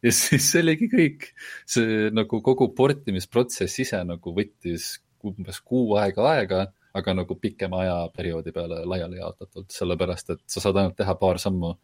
ja 0.03 0.14
siis 0.14 0.51
see 0.51 0.64
oligi 0.64 0.91
kõik. 0.93 1.30
see 1.66 2.11
nagu 2.14 2.43
kogu 2.43 2.72
portimisprotsess 2.74 3.82
ise 3.87 4.03
nagu 4.07 4.34
võttis 4.34 4.97
umbes 5.26 5.59
kuu 5.66 5.97
aega 5.99 6.26
aega, 6.34 6.66
aga 6.97 7.14
nagu 7.14 7.37
pikema 7.39 7.82
ajaperioodi 7.84 8.53
peale 8.55 8.82
laiali 8.89 9.18
jaotatult, 9.20 9.70
sellepärast 9.74 10.34
et 10.34 10.43
sa 10.51 10.62
saad 10.62 10.78
ainult 10.80 10.97
teha 10.99 11.14
paar 11.20 11.41
sammu 11.43 11.74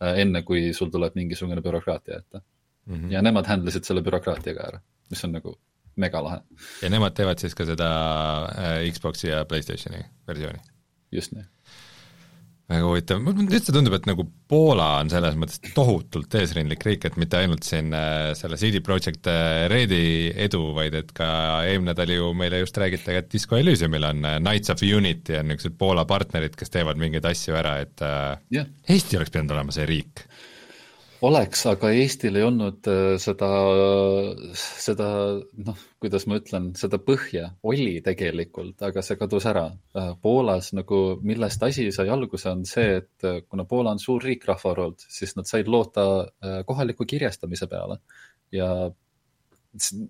enne, 0.00 0.42
kui 0.46 0.72
sul 0.74 0.90
tuleb 0.94 1.16
mingisugune 1.18 1.62
bürokraatia 1.64 2.18
ette 2.22 2.40
mm. 2.40 2.94
-hmm. 2.94 3.12
ja 3.12 3.22
nemad 3.22 3.46
handle 3.46 3.74
isid 3.74 3.84
selle 3.84 4.02
bürokraatia 4.02 4.54
ka 4.54 4.68
ära, 4.72 4.80
mis 5.10 5.24
on 5.24 5.32
nagu 5.32 5.54
megalahe. 5.96 6.40
ja 6.82 6.90
nemad 6.90 7.14
teevad 7.14 7.38
siis 7.38 7.54
ka 7.54 7.66
seda 7.66 7.90
äh, 8.54 8.92
Xbox'i 8.92 9.28
ja 9.28 9.44
Playstationi 9.44 10.04
versiooni? 10.28 10.58
just 11.12 11.32
nii 11.32 11.44
väga 12.68 12.84
huvitav, 12.84 13.22
üldse 13.24 13.72
tundub, 13.72 13.94
et 13.96 14.06
nagu 14.08 14.26
Poola 14.48 14.88
on 15.00 15.10
selles 15.12 15.36
mõttes 15.40 15.60
tohutult 15.72 16.34
eesrindlik 16.36 16.84
riik, 16.84 17.06
et 17.08 17.16
mitte 17.20 17.40
ainult 17.40 17.64
siin 17.64 17.94
äh, 17.96 18.32
selle 18.36 18.58
CD 18.60 18.82
Projekt 18.84 19.28
äh, 19.30 19.64
Redi 19.72 20.28
edu, 20.36 20.60
vaid 20.76 20.96
et 20.98 21.14
ka 21.16 21.28
eelmine 21.64 21.94
nädal 21.94 22.12
ju 22.12 22.28
meile 22.36 22.60
just 22.60 22.76
räägiti, 22.80 23.16
et 23.16 23.30
Disco 23.32 23.56
Elysiumil 23.56 24.04
on 24.10 24.20
äh, 24.28 24.36
Knights 24.42 24.74
of 24.74 24.84
Unity 24.84 25.38
on 25.40 25.48
niisugused 25.48 25.78
Poola 25.80 26.04
partnerid, 26.08 26.56
kes 26.58 26.74
teevad 26.74 27.00
mingeid 27.00 27.24
asju 27.28 27.56
ära, 27.56 27.78
et 27.86 28.04
yeah. 28.52 28.68
Eesti 28.88 29.16
oleks 29.16 29.32
pidanud 29.32 29.56
olema 29.56 29.74
see 29.74 29.88
riik 29.88 30.26
oleks, 31.26 31.64
aga 31.70 31.90
Eestil 31.96 32.38
ei 32.38 32.44
olnud 32.46 32.88
äh, 32.90 33.14
seda, 33.22 33.48
seda 34.54 35.08
noh, 35.66 35.80
kuidas 36.02 36.26
ma 36.30 36.38
ütlen, 36.38 36.70
seda 36.78 37.00
põhja, 37.02 37.50
oli 37.66 37.98
tegelikult, 38.04 38.76
aga 38.86 39.02
see 39.04 39.18
kadus 39.20 39.48
ära. 39.50 39.66
Äh, 39.98 40.12
Poolas 40.22 40.70
nagu, 40.76 41.02
millest 41.26 41.64
asi 41.66 41.88
sai 41.94 42.08
alguse, 42.14 42.52
on 42.52 42.64
see, 42.68 43.00
et 43.02 43.28
äh, 43.28 43.40
kuna 43.48 43.66
Poola 43.68 43.96
on 43.96 44.02
suur 44.02 44.24
riik 44.24 44.46
rahvaarvult, 44.48 45.06
siis 45.10 45.34
nad 45.38 45.50
said 45.50 45.70
loota 45.70 46.06
kohaliku 46.68 47.06
kirjastamise 47.08 47.66
peale 47.70 47.98
ja 48.54 48.68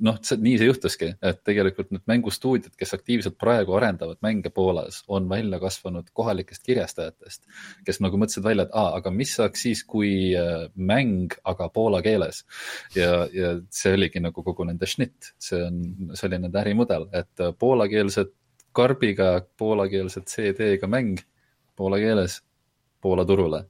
noh, 0.04 0.18
nii 0.44 0.54
see 0.60 0.68
juhtuski, 0.68 1.08
et 1.24 1.40
tegelikult 1.46 1.90
need 1.92 2.04
mängustuudiod, 2.08 2.74
kes 2.78 2.94
aktiivselt 2.96 3.38
praegu 3.40 3.74
arendavad 3.78 4.20
mänge 4.24 4.52
Poolas, 4.54 5.02
on 5.08 5.28
välja 5.30 5.60
kasvanud 5.62 6.10
kohalikest 6.16 6.64
kirjastajatest, 6.66 7.44
kes 7.86 8.00
nagu 8.04 8.20
mõtlesid 8.20 8.46
välja, 8.46 8.68
et 8.68 8.74
aa, 8.78 8.94
aga 9.00 9.12
mis 9.14 9.34
saaks 9.38 9.66
siis, 9.66 9.84
kui 9.84 10.32
äh, 10.38 10.68
mäng, 10.74 11.34
aga 11.48 11.68
poola 11.74 12.02
keeles. 12.04 12.44
ja, 12.96 13.26
ja 13.34 13.54
see 13.74 13.94
oligi 13.98 14.22
nagu 14.22 14.44
kogu 14.46 14.66
nende 14.68 14.86
schnitt, 14.86 15.32
see 15.42 15.62
on, 15.66 15.80
see 16.14 16.28
oli 16.30 16.42
nende 16.44 16.62
ärimudel, 16.62 17.08
et 17.12 17.44
äh, 17.44 17.54
poolakeelsed 17.58 18.34
karbiga, 18.78 19.32
poolakeelsed 19.58 20.28
CD-ga 20.30 20.90
mäng 20.90 21.18
poola 21.78 21.98
keeles 22.02 22.42
Poola 23.00 23.22
turule 23.22 23.62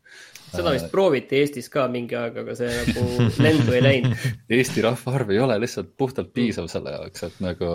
seda 0.52 0.72
vist 0.74 0.88
prooviti 0.92 1.40
Eestis 1.42 1.68
ka 1.72 1.86
mingi 1.92 2.16
aeg, 2.18 2.38
aga 2.42 2.54
see 2.58 2.70
nagu 2.70 3.28
lendu 3.44 3.74
ei 3.76 3.82
läinud. 3.84 4.28
Eesti 4.58 4.84
rahvaarv 4.84 5.34
ei 5.34 5.42
ole 5.44 5.58
lihtsalt 5.62 5.92
puhtalt 6.00 6.32
piisav 6.36 6.70
selle 6.72 6.94
jaoks, 6.96 7.26
et 7.28 7.42
nagu 7.44 7.72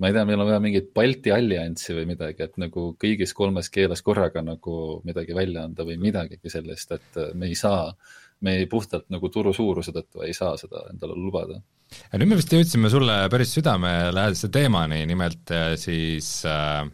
ma 0.00 0.08
ei 0.08 0.16
tea, 0.16 0.24
meil 0.28 0.40
on 0.40 0.48
vaja 0.48 0.62
mingit 0.64 0.90
Balti 0.96 1.32
allianssi 1.34 1.94
või 1.96 2.06
midagi, 2.14 2.46
et 2.46 2.56
nagu 2.60 2.90
kõigis 3.00 3.34
kolmes 3.36 3.68
keeles 3.72 4.02
korraga 4.06 4.42
nagu 4.44 4.76
midagi 5.04 5.36
välja 5.36 5.66
anda 5.68 5.84
või 5.86 6.00
midagigi 6.00 6.52
sellist, 6.52 6.96
et 6.96 7.20
me 7.36 7.50
ei 7.50 7.58
saa 7.58 7.90
me 8.44 8.56
ei, 8.56 8.66
puhtalt 8.70 9.08
nagu 9.12 9.28
turu 9.32 9.52
suuruse 9.56 9.92
tõttu 9.94 10.24
ei 10.24 10.32
saa 10.36 10.54
seda 10.60 10.86
endale 10.92 11.16
lubada. 11.18 11.60
ja 12.12 12.20
nüüd 12.20 12.30
me 12.30 12.38
vist 12.38 12.52
jõudsime 12.54 12.90
sulle 12.92 13.16
päris 13.32 13.52
südamelähedase 13.56 14.50
teemani, 14.52 15.02
nimelt 15.10 15.52
äh, 15.54 15.74
siis 15.80 16.30
äh, 16.48 16.84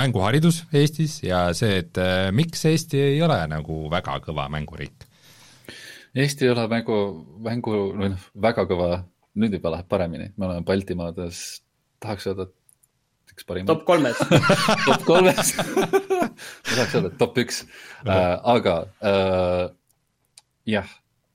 mänguharidus 0.00 0.64
Eestis 0.72 1.20
ja 1.26 1.48
see, 1.56 1.82
et 1.82 2.00
äh, 2.00 2.28
miks 2.32 2.64
Eesti 2.68 3.02
ei 3.10 3.22
ole 3.24 3.40
nagu 3.50 3.84
väga 3.92 4.18
kõva 4.24 4.48
mänguriik? 4.52 5.08
Eesti 6.18 6.46
ei 6.46 6.54
ole 6.54 6.64
mängu, 6.70 6.98
mängu, 7.44 7.74
või 7.94 8.12
noh, 8.14 8.28
väga 8.42 8.64
kõva, 8.70 9.02
nüüd 9.38 9.58
juba 9.58 9.74
läheb 9.74 9.90
paremini, 9.90 10.30
me 10.36 10.48
oleme 10.48 10.64
Baltimaades, 10.66 11.42
tahaks 12.02 12.30
öelda, 12.30 12.48
et 12.48 13.34
üks 13.36 13.46
parimaid. 13.46 13.68
top 13.70 13.84
kolmes 13.86 14.18
top 14.88 15.04
kolmes 15.06 15.52
ma 15.60 16.72
tahaks 16.72 16.96
öelda, 16.96 17.12
et 17.12 17.18
top 17.20 17.38
üks 17.44 17.60
äh,, 18.06 18.38
aga 18.56 18.78
äh, 19.04 19.66
jah, 20.68 20.88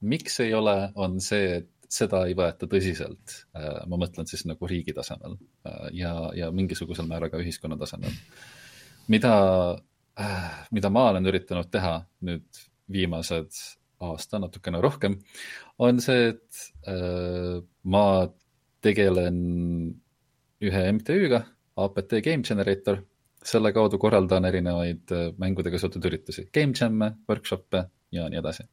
miks 0.04 0.40
ei 0.44 0.54
ole, 0.54 0.76
on 1.00 1.20
see, 1.24 1.62
et 1.62 1.70
seda 1.94 2.24
ei 2.28 2.36
võeta 2.38 2.68
tõsiselt. 2.70 3.38
Äh, 3.58 3.84
ma 3.90 4.00
mõtlen 4.02 4.28
siis 4.30 4.46
nagu 4.50 4.68
riigi 4.70 4.96
tasemel 4.96 5.38
äh, 5.68 5.88
ja, 6.00 6.14
ja 6.38 6.50
mingisugusel 6.56 7.08
määral 7.10 7.32
ka 7.34 7.42
ühiskonna 7.42 7.78
tasemel. 7.80 8.14
mida, 9.14 9.34
äh, 10.20 10.52
mida 10.72 10.90
ma 10.94 11.10
olen 11.12 11.30
üritanud 11.30 11.70
teha 11.72 12.00
nüüd 12.26 12.64
viimased 12.94 13.62
aasta, 14.04 14.40
natukene 14.42 14.82
rohkem, 14.84 15.16
on 15.80 16.02
see, 16.04 16.34
et 16.34 16.90
ma 17.88 18.08
tegelen 18.84 19.38
ühe 20.60 20.82
MTÜ-ga, 20.98 21.40
APT 21.80 22.18
Game 22.26 22.44
Generator 22.44 23.00
selle 23.48 23.72
kaudu 23.72 23.96
korraldan 24.04 24.44
erinevaid 24.50 25.16
mängudega 25.40 25.80
seotud 25.80 26.04
üritusi, 26.12 26.50
game 26.52 26.76
jam'e, 26.76 27.14
workshop'e 27.32 27.86
ja 28.12 28.28
nii 28.28 28.44
edasi 28.44 28.68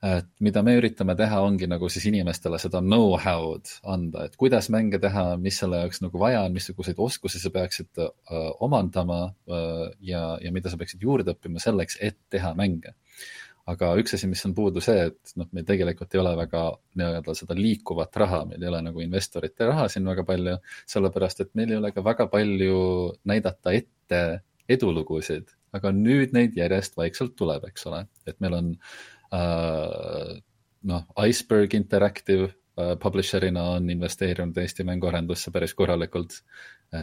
et 0.00 0.28
mida 0.40 0.62
me 0.64 0.72
üritame 0.78 1.12
teha, 1.16 1.42
ongi 1.44 1.66
nagu 1.68 1.88
siis 1.92 2.06
inimestele 2.08 2.58
seda 2.60 2.80
know-how'd 2.84 3.68
anda, 3.92 4.24
et 4.26 4.38
kuidas 4.40 4.70
mänge 4.72 5.00
teha, 5.02 5.34
mis 5.40 5.58
selle 5.60 5.82
jaoks 5.82 6.00
nagu 6.00 6.22
vaja 6.22 6.40
on, 6.46 6.56
missuguseid 6.56 7.00
oskusi 7.04 7.40
sa 7.42 7.52
peaksid 7.52 8.00
uh, 8.00 8.48
omandama 8.64 9.20
uh, 9.28 9.84
ja, 10.00 10.24
ja 10.40 10.54
mida 10.56 10.72
sa 10.72 10.80
peaksid 10.80 11.04
juurde 11.04 11.36
õppima 11.36 11.60
selleks, 11.60 12.00
et 12.00 12.16
teha 12.32 12.54
mänge. 12.56 12.96
aga 13.70 13.92
üks 14.00 14.16
asi, 14.16 14.26
mis 14.26 14.40
on 14.48 14.56
puudu 14.56 14.80
see, 14.82 15.04
et 15.10 15.36
noh, 15.38 15.46
meil 15.54 15.66
tegelikult 15.68 16.16
ei 16.16 16.22
ole 16.22 16.32
väga 16.38 16.62
nii-öelda 16.98 17.34
seda 17.36 17.54
liikuvat 17.54 18.16
raha, 18.24 18.40
meil 18.48 18.64
ei 18.64 18.70
ole 18.72 18.80
nagu 18.88 19.04
investorite 19.04 19.68
raha 19.68 19.84
siin 19.92 20.08
väga 20.08 20.24
palju, 20.26 20.56
sellepärast 20.90 21.44
et 21.44 21.52
meil 21.60 21.76
ei 21.76 21.78
ole 21.78 21.92
ka 21.94 22.02
väga 22.02 22.26
palju 22.32 22.80
näidata 23.28 23.76
ette 23.76 24.24
edulugusid, 24.70 25.52
aga 25.76 25.92
nüüd 25.94 26.32
neid 26.34 26.56
järjest 26.56 26.96
vaikselt 26.98 27.36
tuleb, 27.38 27.68
eks 27.68 27.86
ole, 27.92 28.06
et 28.26 28.40
meil 28.42 28.58
on 28.58 28.74
Äh, 28.74 29.18
noh, 29.30 31.06
Iceberg 31.26 31.74
Interactive 31.78 32.48
uh, 32.50 32.96
publisher'ina 33.02 33.62
on 33.76 33.90
investeerinud 33.92 34.58
Eesti 34.58 34.86
mänguarendusse 34.88 35.52
päris 35.54 35.76
korralikult. 35.78 36.42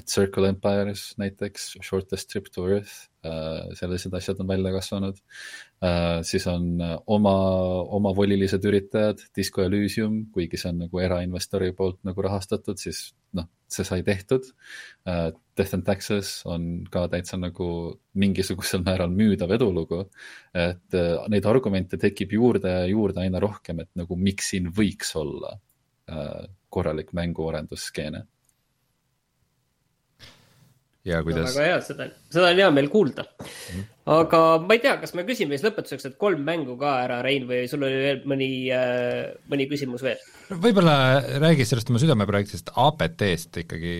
Circle 0.03 0.49
Empires 0.51 1.13
näiteks, 1.15 1.77
Shortest 1.79 2.27
Trip 2.27 2.49
to 2.51 2.65
Earth 2.67 3.05
uh,, 3.23 3.69
sellised 3.79 4.11
asjad 4.19 4.41
on 4.43 4.49
välja 4.49 4.73
kasvanud 4.75 5.21
siis 6.27 6.47
on 6.47 6.81
oma, 7.05 7.35
omavolilised 7.97 8.65
üritajad, 8.65 9.21
Disco 9.35 9.61
Elysium, 9.63 10.25
kuigi 10.33 10.57
see 10.57 10.71
on 10.71 10.83
nagu 10.85 10.99
erainvestori 10.99 11.71
poolt 11.77 11.99
nagu 12.07 12.25
rahastatud, 12.25 12.79
siis 12.81 13.11
noh, 13.37 13.47
see 13.71 13.87
sai 13.87 14.03
tehtud 14.07 14.47
uh,. 15.07 15.29
Death 15.57 15.73
and 15.73 15.87
Taxes 15.87 16.43
on 16.45 16.83
ka 16.93 17.07
täitsa 17.09 17.33
nagu 17.41 17.67
mingisugusel 18.21 18.83
määral 18.87 19.09
müüdav 19.09 19.49
edulugu. 19.55 20.03
et 20.53 20.97
uh, 20.97 21.25
neid 21.33 21.45
argumente 21.49 21.97
tekib 21.97 22.35
juurde 22.37 22.69
ja 22.69 22.85
juurde 22.85 23.23
aina 23.23 23.41
rohkem, 23.41 23.81
et 23.81 23.89
nagu 23.97 24.15
miks 24.15 24.51
siin 24.53 24.69
võiks 24.69 25.15
olla 25.17 25.55
uh, 25.57 26.43
korralik 26.69 27.09
mänguarendusskeene 27.17 28.21
ja 31.07 31.21
kuidas. 31.25 31.55
väga 31.55 31.67
hea, 31.71 31.77
seda, 31.85 32.09
seda 32.33 32.51
on 32.51 32.61
hea 32.61 32.69
meel 32.75 32.89
kuulda. 32.91 33.25
aga 34.17 34.41
ma 34.63 34.77
ei 34.77 34.83
tea, 34.83 34.97
kas 35.01 35.15
me 35.17 35.25
küsime 35.27 35.55
siis 35.57 35.65
lõpetuseks, 35.67 36.09
et 36.09 36.19
kolm 36.21 36.43
mängu 36.47 36.77
ka 36.79 36.97
ära, 37.05 37.21
Rein, 37.25 37.47
või 37.49 37.65
sul 37.71 37.85
oli 37.87 38.01
veel 38.03 38.21
mõni, 38.29 38.49
äh, 38.73 39.33
mõni 39.51 39.69
küsimus 39.71 40.05
veel? 40.05 40.21
võib-olla 40.51 40.97
räägi 41.43 41.67
sellest 41.67 41.91
oma 41.91 42.01
südameprojektist 42.03 42.71
APT-st 42.75 43.63
ikkagi 43.65 43.95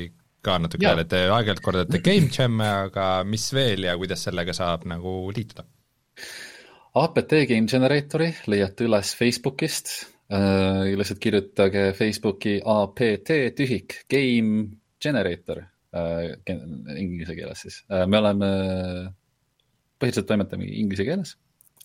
ka 0.48 0.60
natuke 0.64 0.86
veel, 0.86 1.04
et 1.04 1.12
te 1.12 1.24
aeg-ajalt 1.28 1.64
kordate 1.64 2.04
Game 2.04 2.32
Jam'e, 2.32 2.68
aga 2.88 3.08
mis 3.28 3.50
veel 3.56 3.88
ja 3.90 3.98
kuidas 4.00 4.24
sellega 4.28 4.56
saab 4.56 4.86
nagu 4.90 5.20
liituda? 5.36 5.66
APT 6.98 7.42
Game 7.50 7.70
Generatori 7.70 8.30
leiate 8.50 8.88
üles 8.88 9.12
Facebookist 9.18 9.92
äh,, 10.34 10.96
lihtsalt 10.98 11.22
kirjutage 11.22 11.90
Facebooki 11.98 12.58
APT 12.64 13.34
tühik 13.58 14.02
Game 14.10 14.70
Generator 15.04 15.62
inglise 15.96 17.36
keeles 17.36 17.62
siis 17.64 17.82
äh,. 17.92 18.06
me 18.08 18.20
oleme, 18.20 18.48
põhiliselt 20.00 20.28
toimetame 20.30 20.68
inglise 20.68 21.06
keeles 21.08 21.36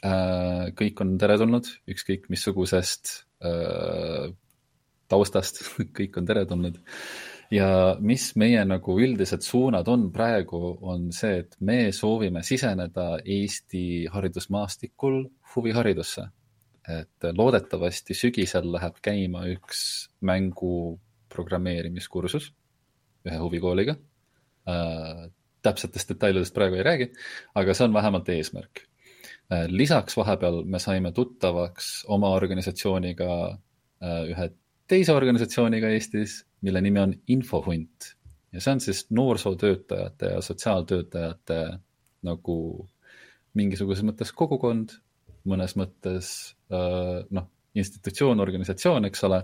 äh,. 0.05 0.72
kõik 0.78 1.03
on 1.05 1.16
teretulnud, 1.20 1.68
ükskõik 1.92 2.28
missugusest 2.32 3.14
äh, 3.44 4.32
taustast 5.12 5.62
kõik 5.98 6.18
on 6.18 6.28
teretulnud. 6.28 6.80
ja 7.53 7.96
mis 8.00 8.30
meie 8.40 8.62
nagu 8.64 8.96
üldised 9.05 9.44
suunad 9.44 9.88
on 9.92 10.09
praegu, 10.12 10.78
on 10.88 11.11
see, 11.12 11.42
et 11.44 11.57
me 11.61 11.92
soovime 11.92 12.42
siseneda 12.46 13.18
Eesti 13.24 14.07
haridusmaastikul 14.12 15.26
huviharidusse. 15.55 16.28
et 16.88 17.30
loodetavasti 17.38 18.14
sügisel 18.18 18.72
läheb 18.74 18.96
käima 19.03 19.44
üks 19.53 20.09
mängu 20.20 20.98
programmeerimiskursus 21.30 22.50
ühe 23.29 23.39
huvikooliga 23.39 23.97
äh,. 24.68 25.29
täpsetest 25.62 26.09
detailidest 26.11 26.55
praegu 26.55 26.75
ei 26.75 26.83
räägi, 26.87 27.12
aga 27.55 27.75
see 27.75 27.87
on 27.87 27.95
vähemalt 27.95 28.29
eesmärk 28.35 28.85
äh,. 29.53 29.68
lisaks 29.68 30.16
vahepeal 30.16 30.64
me 30.64 30.79
saime 30.83 31.12
tuttavaks 31.12 31.93
oma 32.09 32.33
organisatsiooniga 32.39 33.31
äh,, 33.51 34.25
ühe 34.33 34.51
teise 34.93 35.14
organisatsiooniga 35.14 35.89
Eestis, 35.95 36.43
mille 36.61 36.81
nimi 36.85 37.01
on 37.01 37.14
Infohunt 37.33 38.12
ja 38.53 38.61
see 38.61 38.75
on 38.75 38.81
siis 38.81 39.07
noorsootöötajate 39.11 40.35
ja 40.35 40.43
sotsiaaltöötajate 40.45 41.61
nagu 42.29 42.57
mingisuguses 43.59 44.05
mõttes 44.07 44.33
kogukond, 44.37 44.95
mõnes 45.49 45.75
mõttes 45.77 46.29
äh, 46.73 47.23
noh, 47.31 47.49
institutsioon, 47.75 48.41
organisatsioon, 48.41 49.09
eks 49.09 49.25
ole, 49.29 49.43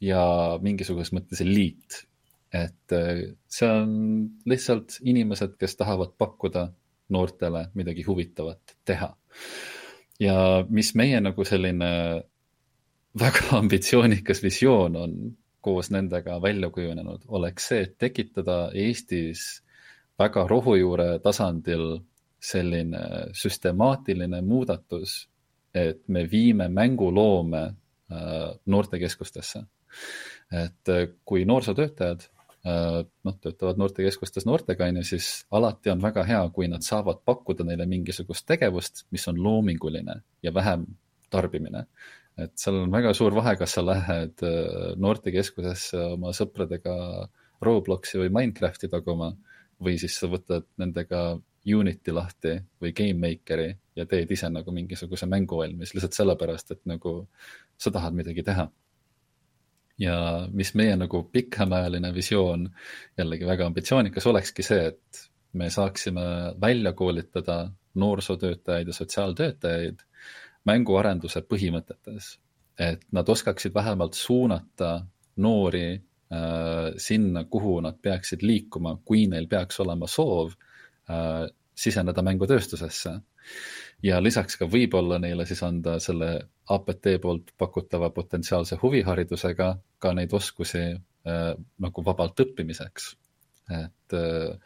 ja 0.00 0.22
mingisuguses 0.62 1.12
mõttes 1.14 1.42
eliit 1.42 2.04
et 2.52 2.92
äh, 2.92 3.22
see 3.48 3.68
on 3.68 3.90
lihtsalt 4.48 4.98
inimesed, 5.02 5.56
kes 5.60 5.76
tahavad 5.76 6.14
pakkuda 6.18 6.68
noortele 7.08 7.68
midagi 7.74 8.02
huvitavat 8.02 8.76
teha. 8.84 9.16
ja 10.20 10.64
mis 10.68 10.94
meie 10.94 11.20
nagu 11.20 11.44
selline 11.44 11.90
väga 13.18 13.50
ambitsioonikas 13.60 14.42
visioon 14.42 14.96
on 14.96 15.14
koos 15.60 15.90
nendega 15.90 16.42
välja 16.42 16.70
kujunenud, 16.70 17.24
oleks 17.28 17.68
see, 17.68 17.82
et 17.82 17.98
tekitada 17.98 18.70
Eestis 18.74 19.62
väga 20.18 20.46
rohujuure 20.48 21.18
tasandil 21.22 21.98
selline 22.40 23.00
süstemaatiline 23.34 24.40
muudatus, 24.46 25.28
et 25.74 26.00
me 26.08 26.24
viime 26.30 26.68
mänguloome 26.68 27.62
äh, 27.66 28.54
noortekeskustesse. 28.66 29.62
et 30.52 30.88
äh, 30.88 31.08
kui 31.24 31.44
noorsootöötajad 31.44 32.22
noh, 32.64 33.36
töötavad 33.40 33.78
noortekeskustes 33.78 34.46
noortega, 34.48 34.88
on 34.90 35.00
ju, 35.00 35.04
siis 35.14 35.28
alati 35.54 35.92
on 35.92 36.02
väga 36.02 36.24
hea, 36.26 36.40
kui 36.54 36.68
nad 36.70 36.82
saavad 36.84 37.20
pakkuda 37.24 37.66
neile 37.68 37.86
mingisugust 37.86 38.46
tegevust, 38.48 39.04
mis 39.14 39.26
on 39.30 39.38
loominguline 39.42 40.20
ja 40.42 40.54
vähem 40.54 40.86
tarbimine. 41.30 41.86
et 42.38 42.54
seal 42.54 42.84
on 42.84 42.92
väga 42.92 43.12
suur 43.14 43.34
vahe, 43.34 43.56
kas 43.58 43.72
sa 43.74 43.82
lähed 43.82 44.42
äh, 44.46 44.94
noortekeskusesse 44.96 45.98
oma 46.14 46.30
sõpradega 46.36 46.94
Robloksi 47.62 48.20
või 48.20 48.30
Minecrafti 48.30 48.88
taguma 48.88 49.32
või 49.82 49.96
siis 49.98 50.14
sa 50.20 50.28
võtad 50.30 50.66
nendega 50.78 51.38
Unity 51.66 52.14
lahti 52.14 52.54
või 52.80 52.92
GameMakeri 52.94 53.68
ja 53.98 54.06
teed 54.06 54.30
ise 54.30 54.48
nagu 54.50 54.72
mingisuguse 54.72 55.26
mängu 55.26 55.58
valmis 55.58 55.92
lihtsalt 55.94 56.14
sellepärast, 56.16 56.70
et 56.76 56.84
nagu 56.88 57.20
sa 57.78 57.90
tahad 57.94 58.14
midagi 58.16 58.44
teha. 58.46 58.68
Ja 59.98 60.48
mis 60.52 60.74
meie 60.78 60.96
nagu 60.96 61.22
pikemaajaline 61.32 62.12
visioon, 62.14 62.68
jällegi 63.18 63.46
väga 63.46 63.66
ambitsioonikas, 63.66 64.26
olekski 64.26 64.62
see, 64.62 64.92
et 64.92 65.22
me 65.52 65.70
saaksime 65.70 66.20
välja 66.60 66.92
koolitada 66.92 67.70
noorsootöötajaid 67.98 68.86
ja 68.86 68.94
sotsiaaltöötajaid 68.94 70.04
mänguarenduse 70.64 71.40
põhimõtetes. 71.40 72.36
et 72.78 73.00
nad 73.12 73.28
oskaksid 73.28 73.74
vähemalt 73.74 74.14
suunata 74.14 75.06
noori 75.36 75.94
äh, 75.94 76.92
sinna, 76.96 77.44
kuhu 77.44 77.80
nad 77.80 77.96
peaksid 78.02 78.42
liikuma, 78.42 78.98
kui 79.04 79.26
neil 79.26 79.48
peaks 79.50 79.80
olema 79.80 80.06
soov 80.06 80.52
äh, 81.10 81.48
siseneda 81.74 82.22
mängutööstusesse. 82.22 83.20
ja 84.02 84.22
lisaks 84.22 84.56
ka 84.56 84.66
võib-olla 84.66 85.18
neile 85.18 85.46
siis 85.46 85.62
anda 85.62 85.98
selle 85.98 86.30
APT 86.74 87.14
poolt 87.22 87.52
pakutava 87.58 88.10
potentsiaalse 88.14 88.78
huviharidusega 88.82 89.72
ka 89.98 90.12
neid 90.16 90.32
oskusi 90.36 90.84
äh, 90.92 91.52
nagu 91.84 92.04
vabalt 92.04 92.40
õppimiseks. 92.44 93.12
et 93.68 94.16
äh, 94.16 94.56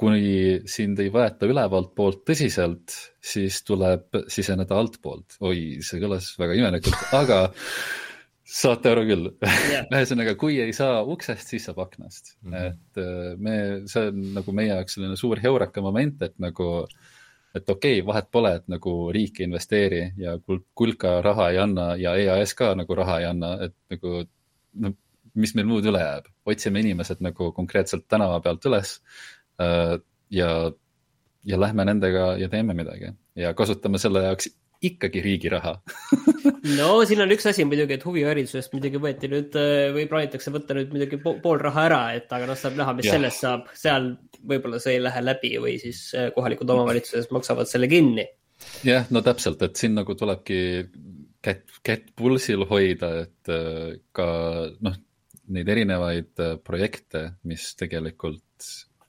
kui 0.00 0.22
sind 0.66 0.98
ei 1.02 1.10
võeta 1.14 1.46
ülevalt 1.46 1.92
poolt 1.94 2.24
tõsiselt, 2.26 2.94
siis 3.22 3.60
tuleb 3.66 4.24
siseneda 4.28 4.78
altpoolt. 4.78 5.38
oi, 5.40 5.78
see 5.86 6.02
kõlas 6.02 6.32
väga 6.40 6.56
imelikult, 6.58 7.12
aga 7.14 7.38
saate 8.44 8.90
aru 8.92 9.04
küll 9.08 9.28
yeah. 9.32 9.86
ühesõnaga, 9.94 10.34
kui 10.40 10.58
ei 10.62 10.74
saa 10.76 11.00
uksest, 11.08 11.48
siis 11.50 11.64
saab 11.68 11.80
aknast 11.86 12.34
mm. 12.42 12.52
-hmm. 12.52 12.70
et 12.70 13.02
äh, 13.02 13.34
me, 13.40 13.56
see 13.90 14.10
on 14.10 14.20
nagu 14.38 14.56
meie 14.56 14.72
jaoks 14.74 14.98
selline 14.98 15.16
suur 15.20 15.40
heureka 15.42 15.84
moment, 15.84 16.22
et 16.26 16.36
nagu, 16.42 16.68
et 17.54 17.70
okei 17.70 18.00
okay,, 18.00 18.06
vahet 18.06 18.30
pole, 18.32 18.54
et 18.58 18.68
nagu 18.68 18.96
riik 19.14 19.40
ei 19.40 19.48
investeeri 19.48 20.02
ja 20.18 20.38
kulka 20.74 21.20
raha 21.22 21.50
ei 21.50 21.58
anna 21.62 21.94
ja 22.00 22.16
EAS 22.16 22.54
ka 22.58 22.74
nagu 22.74 22.94
raha 22.98 23.20
ei 23.20 23.30
anna, 23.30 23.54
et 23.68 23.76
nagu 23.90 24.24
no 24.74 24.92
mis 25.34 25.54
meil 25.58 25.66
muud 25.66 25.86
üle 25.90 25.98
jääb, 25.98 26.28
otsime 26.46 26.78
inimesed 26.84 27.22
nagu 27.24 27.50
konkreetselt 27.52 28.04
tänava 28.10 28.38
pealt 28.42 28.66
üles 28.70 29.00
Äh, 29.60 29.98
ja, 30.30 30.72
ja 31.44 31.60
lähme 31.60 31.84
nendega 31.84 32.36
ja 32.38 32.48
teeme 32.48 32.74
midagi. 32.74 33.12
Ja 33.36 33.54
kasutame 33.54 33.98
selle 33.98 34.24
jaoks 34.24 34.48
ikkagi 34.88 35.22
riigi 35.24 35.50
raha 35.52 35.76
no 36.78 36.88
siin 37.08 37.22
on 37.24 37.32
üks 37.34 37.46
asi 37.50 37.64
muidugi, 37.68 37.98
et 37.98 38.04
huviharidusest 38.06 38.72
muidugi 38.74 39.00
võeti 39.02 39.30
nüüd 39.32 39.56
äh, 39.60 39.90
või 39.94 40.06
plaanitakse 40.10 40.52
võtta 40.54 40.76
nüüd 40.78 40.94
muidugi 40.94 41.20
pool 41.22 41.60
raha 41.60 41.86
ära, 41.88 42.02
et 42.18 42.32
aga 42.32 42.48
noh, 42.48 42.58
saab 42.58 42.78
näha, 42.80 42.94
mis 42.98 43.08
ja. 43.08 43.16
sellest 43.16 43.44
saab, 43.44 43.68
seal 43.78 44.14
võib-olla 44.44 44.80
see 44.82 44.96
ei 44.98 45.04
lähe 45.04 45.24
läbi 45.24 45.52
või 45.62 45.76
siis 45.82 46.06
äh, 46.16 46.30
kohalikud 46.36 46.70
omavalitsused 46.76 47.34
maksavad 47.34 47.70
selle 47.70 47.90
kinni. 47.92 48.26
jah, 48.86 49.08
no 49.14 49.24
täpselt, 49.24 49.62
et 49.66 49.80
siin 49.80 49.96
nagu 49.98 50.16
tulebki 50.18 50.60
kätt, 51.44 51.66
kätt 51.84 52.10
pulsil 52.16 52.64
hoida, 52.70 53.12
et 53.26 53.54
ka 54.16 54.28
noh, 54.84 54.98
neid 55.52 55.68
erinevaid 55.68 56.40
projekte, 56.64 57.26
mis 57.44 57.74
tegelikult 57.76 58.42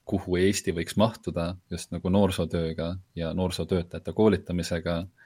kuhu 0.05 0.35
Eesti 0.37 0.73
võiks 0.75 0.97
mahtuda 1.01 1.53
just 1.71 1.93
nagu 1.95 2.11
noorsootööga 2.13 2.91
ja 3.17 3.31
noorsootöötajate 3.33 4.13
koolitamisega 4.13 4.97
äh, 4.99 5.24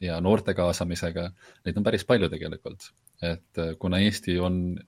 ja 0.00 0.18
noorte 0.20 0.54
kaasamisega, 0.56 1.30
neid 1.64 1.78
on 1.80 1.86
päris 1.86 2.04
palju 2.08 2.28
tegelikult. 2.32 2.90
et 3.22 3.58
äh, 3.58 3.74
kuna 3.78 3.98
Eesti 4.00 4.38
on 4.40 4.78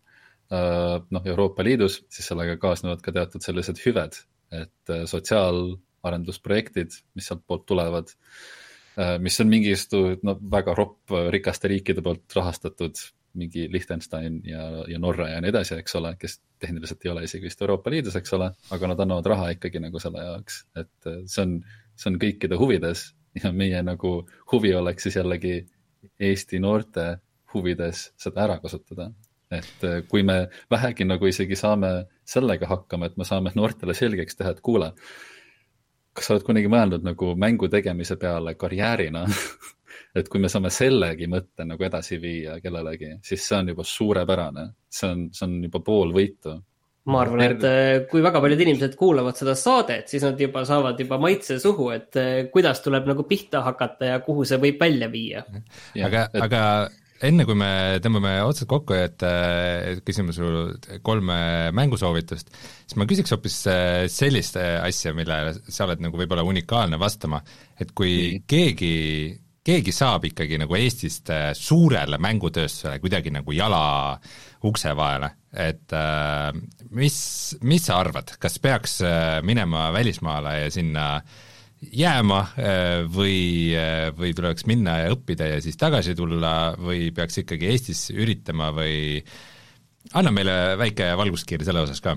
äh, 0.53 0.99
noh, 1.11 1.23
Euroopa 1.25 1.65
Liidus, 1.65 2.03
siis 2.13 2.29
sellega 2.29 2.57
kaasnevad 2.61 3.01
ka 3.05 3.13
teatud 3.13 3.45
sellised 3.45 3.81
hüved, 3.87 4.19
et 4.53 4.93
sotsiaalarendusprojektid, 5.09 6.93
mis 7.17 7.29
sealtpoolt 7.31 7.65
tulevad, 7.65 8.11
mis 9.25 9.41
on 9.41 9.49
mingisugused 9.49 10.27
noh, 10.29 10.37
väga 10.53 10.75
ropp 10.77 11.15
rikaste 11.33 11.71
riikide 11.73 12.05
poolt 12.05 12.37
rahastatud 12.37 13.01
mingi 13.35 13.73
Liechtenstein 13.73 14.43
ja, 14.45 14.85
ja 14.89 14.99
Norra 15.01 15.31
ja 15.31 15.41
nii 15.41 15.49
edasi, 15.53 15.79
eks 15.81 15.97
ole, 15.97 16.13
kes 16.21 16.37
tehniliselt 16.61 17.05
ei 17.05 17.11
ole 17.15 17.25
isegi 17.25 17.49
vist 17.49 17.63
Euroopa 17.65 17.91
Liidus, 17.91 18.17
eks 18.21 18.37
ole, 18.37 18.51
aga 18.77 18.91
nad 18.93 19.01
annavad 19.01 19.29
raha 19.33 19.49
ikkagi 19.55 19.81
nagu 19.81 20.01
selle 20.03 20.25
jaoks, 20.27 20.63
et 20.77 21.09
äh, 21.09 21.23
see 21.25 21.47
on, 21.47 21.59
see 21.97 22.13
on 22.13 22.21
kõikide 22.21 22.61
huvides 22.61 23.07
ja 23.43 23.53
meie 23.53 23.83
nagu 23.83 24.15
huvi 24.53 24.75
oleks 24.75 25.09
siis 25.09 25.17
jällegi 25.17 25.61
Eesti 26.21 26.59
noorte 26.61 27.19
huvides 27.55 28.09
seda 28.19 28.45
ära 28.47 28.59
kasutada. 28.61 29.11
et 29.53 29.85
äh, 29.85 30.01
kui 30.09 30.23
me 30.23 30.49
vähegi 30.71 31.05
nagu 31.05 31.27
isegi 31.29 31.57
saame 31.57 32.07
sellega 32.25 32.67
hakkama, 32.67 33.07
et 33.07 33.17
me 33.21 33.25
saame 33.29 33.51
noortele 33.55 33.95
selgeks 33.95 34.37
teha, 34.37 34.51
et 34.51 34.63
kuule, 34.65 34.93
kas 36.17 36.27
sa 36.27 36.35
oled 36.35 36.47
kunagi 36.47 36.71
mõelnud 36.73 37.05
nagu 37.05 37.35
mängu 37.37 37.69
tegemise 37.69 38.17
peale 38.17 38.55
karjäärina 38.55 39.27
et 40.19 40.29
kui 40.29 40.41
me 40.41 40.49
saame 40.53 40.71
sellegi 40.73 41.29
mõtte 41.31 41.67
nagu 41.69 41.85
edasi 41.85 42.19
viia 42.21 42.59
kellelegi, 42.65 43.17
siis 43.25 43.45
see 43.49 43.59
on 43.59 43.73
juba 43.73 43.85
suurepärane, 43.87 44.67
see 44.89 45.11
on, 45.11 45.27
see 45.37 45.47
on 45.49 45.59
juba 45.67 45.83
pool 45.85 46.13
võitu. 46.17 46.57
Ma 47.11 47.23
arvan, 47.25 47.43
et 47.43 47.65
äh, 47.67 48.05
kui 48.11 48.23
väga 48.23 48.41
paljud 48.43 48.61
inimesed 48.63 48.95
kuulavad 48.99 49.39
seda 49.39 49.57
saadet, 49.59 50.07
siis 50.11 50.23
nad 50.23 50.39
juba 50.39 50.63
saavad 50.69 51.01
juba 51.03 51.19
maitse 51.23 51.59
suhu, 51.63 51.91
et 51.95 52.19
äh, 52.21 52.33
kuidas 52.53 52.83
tuleb 52.85 53.09
nagu 53.11 53.27
pihta 53.29 53.65
hakata 53.67 54.13
ja 54.13 54.19
kuhu 54.23 54.47
see 54.47 54.61
võib 54.63 54.79
välja 54.83 55.11
viia. 55.11 55.43
aga 55.99 56.29
et..., 56.31 56.43
aga 56.47 56.63
enne 57.23 57.47
kui 57.47 57.55
me 57.59 57.73
tõmbame 58.03 58.37
otsad 58.47 58.71
kokku, 58.71 58.95
et 58.99 59.23
küsime 60.07 60.35
sul 60.35 60.73
kolme 61.07 61.37
mängusoovitust, 61.75 62.55
siis 62.87 62.99
ma 62.99 63.07
küsiks 63.11 63.35
hoopis 63.35 63.61
äh, 63.71 64.07
sellist 64.11 64.59
asja, 64.59 65.15
millele 65.15 65.57
sa 65.67 65.89
oled 65.89 66.03
nagu 66.03 66.19
võib-olla 66.19 66.47
unikaalne 66.47 66.99
vastama, 67.03 67.43
et 67.79 67.95
kui 67.99 68.15
mm. 68.39 68.47
keegi 68.51 68.97
keegi 69.63 69.95
saab 69.95 70.27
ikkagi 70.27 70.59
nagu 70.61 70.77
Eestist 70.79 71.31
äh, 71.31 71.51
suurele 71.55 72.19
mängutööstusele 72.23 72.99
kuidagi 73.03 73.33
nagu 73.35 73.55
jala 73.55 73.83
ukse 74.69 74.93
vahele, 74.97 75.33
et 75.53 75.95
äh, 75.97 76.51
mis, 76.91 77.17
mis 77.63 77.89
sa 77.89 78.01
arvad, 78.03 78.37
kas 78.43 78.61
peaks 78.63 79.01
äh, 79.07 79.39
minema 79.47 79.89
välismaale 79.95 80.59
ja 80.65 80.71
sinna 80.75 81.07
jääma 81.83 82.37
või, 83.11 83.75
või 84.15 84.29
tuleks 84.39 84.69
minna 84.71 85.01
ja 85.01 85.09
õppida 85.17 85.49
ja 85.51 85.57
siis 85.59 85.75
tagasi 85.75 86.13
tulla 86.15 86.77
või 86.79 87.09
peaks 87.11 87.41
ikkagi 87.43 87.73
Eestis 87.73 88.05
üritama 88.15 88.69
või 88.77 89.19
anna 90.15 90.31
meile 90.31 90.55
väike 90.79 91.11
valguskiir 91.19 91.65
selle 91.67 91.83
osas 91.83 91.99
ka. 92.05 92.15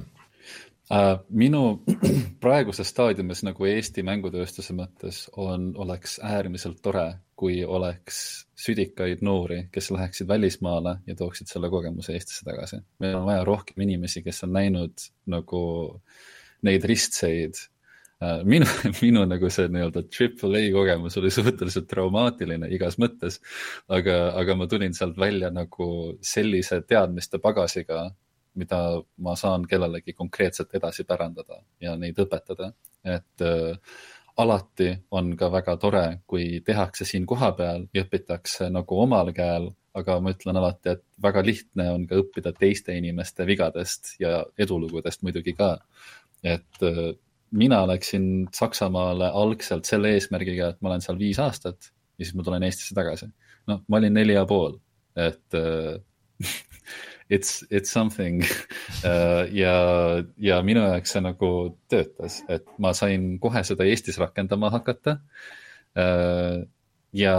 Äh, 0.94 1.16
minu 1.34 1.82
praeguses 2.44 2.92
staadiumis 2.94 3.42
nagu 3.48 3.66
Eesti 3.66 4.04
mängutööstuse 4.06 4.76
mõttes 4.78 5.24
on, 5.34 5.72
oleks 5.82 6.20
äärmiselt 6.22 6.82
tore, 6.86 7.08
kui 7.36 7.60
oleks 7.68 8.18
südikaid 8.56 9.22
noori, 9.26 9.66
kes 9.72 9.92
läheksid 9.92 10.28
välismaale 10.28 10.98
ja 11.08 11.16
tooksid 11.20 11.52
selle 11.52 11.70
kogemuse 11.70 12.16
Eestisse 12.16 12.46
tagasi. 12.48 12.80
meil 13.00 13.16
on 13.16 13.26
vaja 13.28 13.44
rohkem 13.44 13.82
inimesi, 13.84 14.24
kes 14.24 14.44
on 14.48 14.54
näinud 14.56 15.08
nagu 15.32 15.62
neid 16.64 16.86
ristseid. 16.88 17.60
Äh, 18.24 18.44
minu, 18.48 18.66
minu 19.04 19.26
nagu 19.28 19.50
see 19.52 19.68
nii-öelda 19.68 20.06
triple 20.08 20.62
A 20.62 20.72
kogemus 20.72 21.18
oli 21.20 21.32
suhteliselt 21.36 21.90
traumaatiline 21.92 22.72
igas 22.72 22.96
mõttes, 23.02 23.42
aga, 23.92 24.32
aga 24.40 24.56
ma 24.56 24.68
tulin 24.72 24.96
sealt 24.96 25.20
välja 25.20 25.52
nagu 25.52 25.90
sellise 26.24 26.80
teadmiste 26.88 27.44
pagasiga 27.44 28.08
mida 28.56 28.80
ma 29.20 29.36
saan 29.36 29.66
kellelegi 29.68 30.14
konkreetselt 30.14 30.74
edasi 30.80 31.04
pärandada 31.04 31.60
ja 31.82 31.96
neid 32.00 32.20
õpetada. 32.24 32.72
et 33.04 33.42
äh, 33.44 33.78
alati 34.38 34.90
on 35.12 35.34
ka 35.40 35.50
väga 35.52 35.78
tore, 35.80 36.06
kui 36.28 36.62
tehakse 36.66 37.08
siin 37.08 37.26
kohapeal 37.30 37.88
ja 37.96 38.04
õpitakse 38.04 38.70
nagu 38.74 39.00
omal 39.02 39.32
käel, 39.36 39.70
aga 39.96 40.18
ma 40.20 40.34
ütlen 40.36 40.60
alati, 40.60 40.96
et 40.96 41.04
väga 41.24 41.44
lihtne 41.46 41.88
on 41.94 42.08
ka 42.10 42.20
õppida 42.20 42.52
teiste 42.56 42.96
inimeste 42.98 43.48
vigadest 43.48 44.16
ja 44.20 44.42
edulugudest 44.60 45.24
muidugi 45.24 45.56
ka. 45.56 45.78
et 46.44 46.84
äh, 46.84 47.16
mina 47.52 47.86
läksin 47.88 48.48
Saksamaale 48.54 49.32
algselt 49.34 49.86
selle 49.86 50.12
eesmärgiga, 50.14 50.74
et 50.74 50.82
ma 50.82 50.92
olen 50.92 51.02
seal 51.02 51.18
viis 51.20 51.40
aastat 51.40 51.92
ja 52.20 52.26
siis 52.26 52.36
ma 52.36 52.44
tulen 52.44 52.64
Eestisse 52.64 52.96
tagasi. 52.96 53.32
noh, 53.68 53.82
ma 53.88 53.98
olin 53.98 54.14
neli 54.14 54.36
ja 54.36 54.46
pool, 54.46 54.78
et 55.16 55.56
äh, 55.56 55.96
it's, 57.30 57.64
it's 57.70 57.92
something 57.92 58.44
uh, 59.04 59.46
ja, 59.64 59.76
ja 60.38 60.62
minu 60.66 60.84
jaoks 60.86 61.16
see 61.16 61.24
nagu 61.26 61.52
töötas, 61.92 62.42
et 62.52 62.68
ma 62.82 62.94
sain 62.98 63.36
kohe 63.42 63.64
seda 63.68 63.88
Eestis 63.90 64.20
rakendama 64.22 64.72
hakata 64.74 65.18
uh,. 65.98 66.62
ja, 67.16 67.36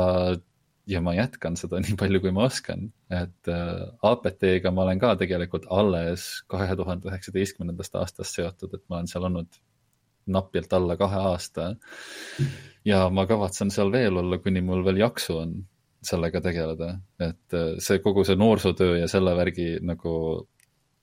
ja 0.87 1.03
ma 1.05 1.15
jätkan 1.17 1.59
seda 1.61 1.81
nii 1.85 1.99
palju, 2.01 2.23
kui 2.25 2.35
ma 2.35 2.49
oskan, 2.51 2.89
et 3.13 3.53
uh, 3.53 3.87
APT-ga 4.11 4.75
ma 4.75 4.87
olen 4.87 5.03
ka 5.03 5.15
tegelikult 5.23 5.71
alles 5.71 6.29
kahe 6.51 6.77
tuhande 6.79 7.11
üheksateistkümnendast 7.13 8.03
aastast 8.03 8.41
seotud, 8.41 8.75
et 8.75 8.85
ma 8.89 9.01
olen 9.01 9.11
seal 9.11 9.31
olnud 9.31 9.63
napilt 10.27 10.73
alla 10.75 10.97
kahe 10.99 11.23
aasta. 11.31 11.77
ja 12.85 13.07
ma 13.11 13.27
kavatsen 13.31 13.71
seal 13.71 13.93
veel 13.95 14.19
olla, 14.19 14.39
kuni 14.43 14.63
mul 14.63 14.83
veel 14.87 15.05
jaksu 15.05 15.39
on 15.45 15.57
sellega 16.07 16.41
tegeleda, 16.45 16.93
et 17.21 17.57
äh, 17.57 17.73
see 17.83 18.03
kogu 18.05 18.25
see 18.27 18.39
noorsootöö 18.39 19.01
ja 19.01 19.09
selle 19.11 19.35
värgi 19.37 19.77
nagu 19.85 20.13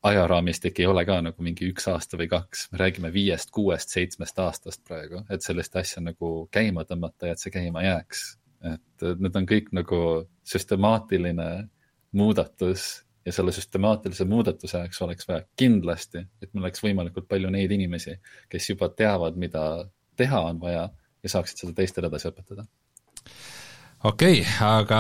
ajaraamistik 0.04 0.80
ei 0.80 0.88
ole 0.92 1.06
ka 1.08 1.20
nagu 1.24 1.46
mingi 1.46 1.70
üks 1.72 1.88
aasta 1.92 2.20
või 2.20 2.28
kaks, 2.32 2.68
me 2.72 2.82
räägime 2.82 3.12
viiest, 3.14 3.54
kuuest, 3.56 3.94
seitsmest 3.96 4.40
aastast 4.44 4.84
praegu, 4.88 5.24
et 5.32 5.46
sellist 5.46 5.76
asja 5.80 6.04
nagu 6.04 6.34
käima 6.52 6.84
tõmmata 6.88 7.30
ja 7.30 7.38
et 7.38 7.44
see 7.44 7.54
käima 7.54 7.86
jääks. 7.86 8.24
et 8.64 9.06
need 9.20 9.36
on 9.36 9.48
kõik 9.48 9.72
nagu 9.76 9.98
süstemaatiline 10.48 11.48
muudatus 12.16 13.04
ja 13.26 13.32
selle 13.36 13.52
süstemaatilise 13.52 14.26
muudatuse 14.28 14.78
jaoks 14.78 15.02
oleks 15.02 15.28
vaja 15.28 15.44
kindlasti, 15.60 16.24
et 16.42 16.54
meil 16.54 16.68
oleks 16.68 16.84
võimalikult 16.84 17.28
palju 17.28 17.50
neid 17.52 17.72
inimesi, 17.72 18.16
kes 18.50 18.70
juba 18.70 18.90
teavad, 18.90 19.40
mida 19.40 19.64
teha 20.16 20.42
on 20.52 20.60
vaja 20.62 20.88
ja 21.24 21.30
saaksid 21.30 21.64
seda 21.64 21.76
teistele 21.80 22.12
edasi 22.12 22.32
õpetada 22.32 22.68
okei 24.04 24.42
okay,, 24.42 24.56
aga 24.68 25.00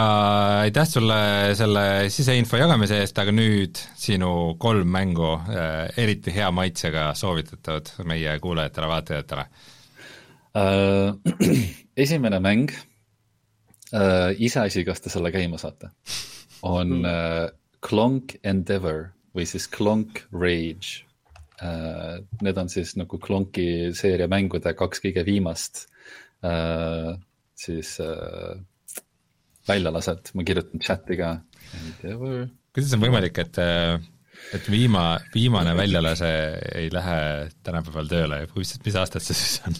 aitäh 0.64 0.88
sulle 0.88 1.18
selle 1.60 1.84
siseinfo 2.14 2.60
jagamise 2.60 3.01
eest, 3.04 3.18
aga 3.20 3.34
nüüd 3.36 3.82
sinu 3.99 4.56
kolm 4.62 4.88
mängu 4.95 5.34
äh, 5.51 5.91
eriti 5.99 6.32
hea 6.36 6.47
maitsega 6.56 7.10
soovitatavad 7.20 7.91
meie 8.08 8.38
kuulajatele-vaatajatele 8.43 9.45
äh,. 10.56 11.12
esimene 12.06 12.39
mäng 12.39 12.72
äh,, 12.72 14.32
iseasi, 14.39 14.86
kas 14.88 15.04
te 15.04 15.12
selle 15.12 15.34
käima 15.36 15.60
saate, 15.60 15.91
on 16.64 17.04
äh, 17.04 17.51
Clonk 17.84 18.38
Endeavor 18.39 19.10
või 19.36 19.49
siis 19.49 19.68
Clonk 19.68 20.24
Rage 20.32 21.04
äh,. 21.60 22.24
Need 22.39 22.58
on 22.58 22.72
siis 22.72 22.95
nagu 22.95 23.20
Clonki 23.20 23.91
seeria 23.99 24.32
mängude 24.32 24.72
kaks 24.80 25.04
kõige 25.04 25.28
viimast 25.28 25.89
äh, 26.39 27.18
siis 27.54 27.97
äh, 29.64 29.68
väljalaset, 29.70 30.34
ma 30.36 30.43
kirjutan 30.47 30.82
chati 30.84 31.18
ka. 31.20 31.38
kuidas 32.74 32.93
on 32.95 33.03
võimalik, 33.03 33.39
et, 33.43 33.59
et 34.57 34.70
viima, 34.72 35.05
viimane 35.34 35.76
väljalase 35.78 36.34
ei 36.76 36.91
lähe 36.93 37.18
tänapäeval 37.64 38.11
tööle, 38.11 38.43
mis, 38.57 38.76
mis 38.86 38.99
aastast 38.99 39.32
see 39.32 39.39
siis 39.39 39.61
on? 39.70 39.80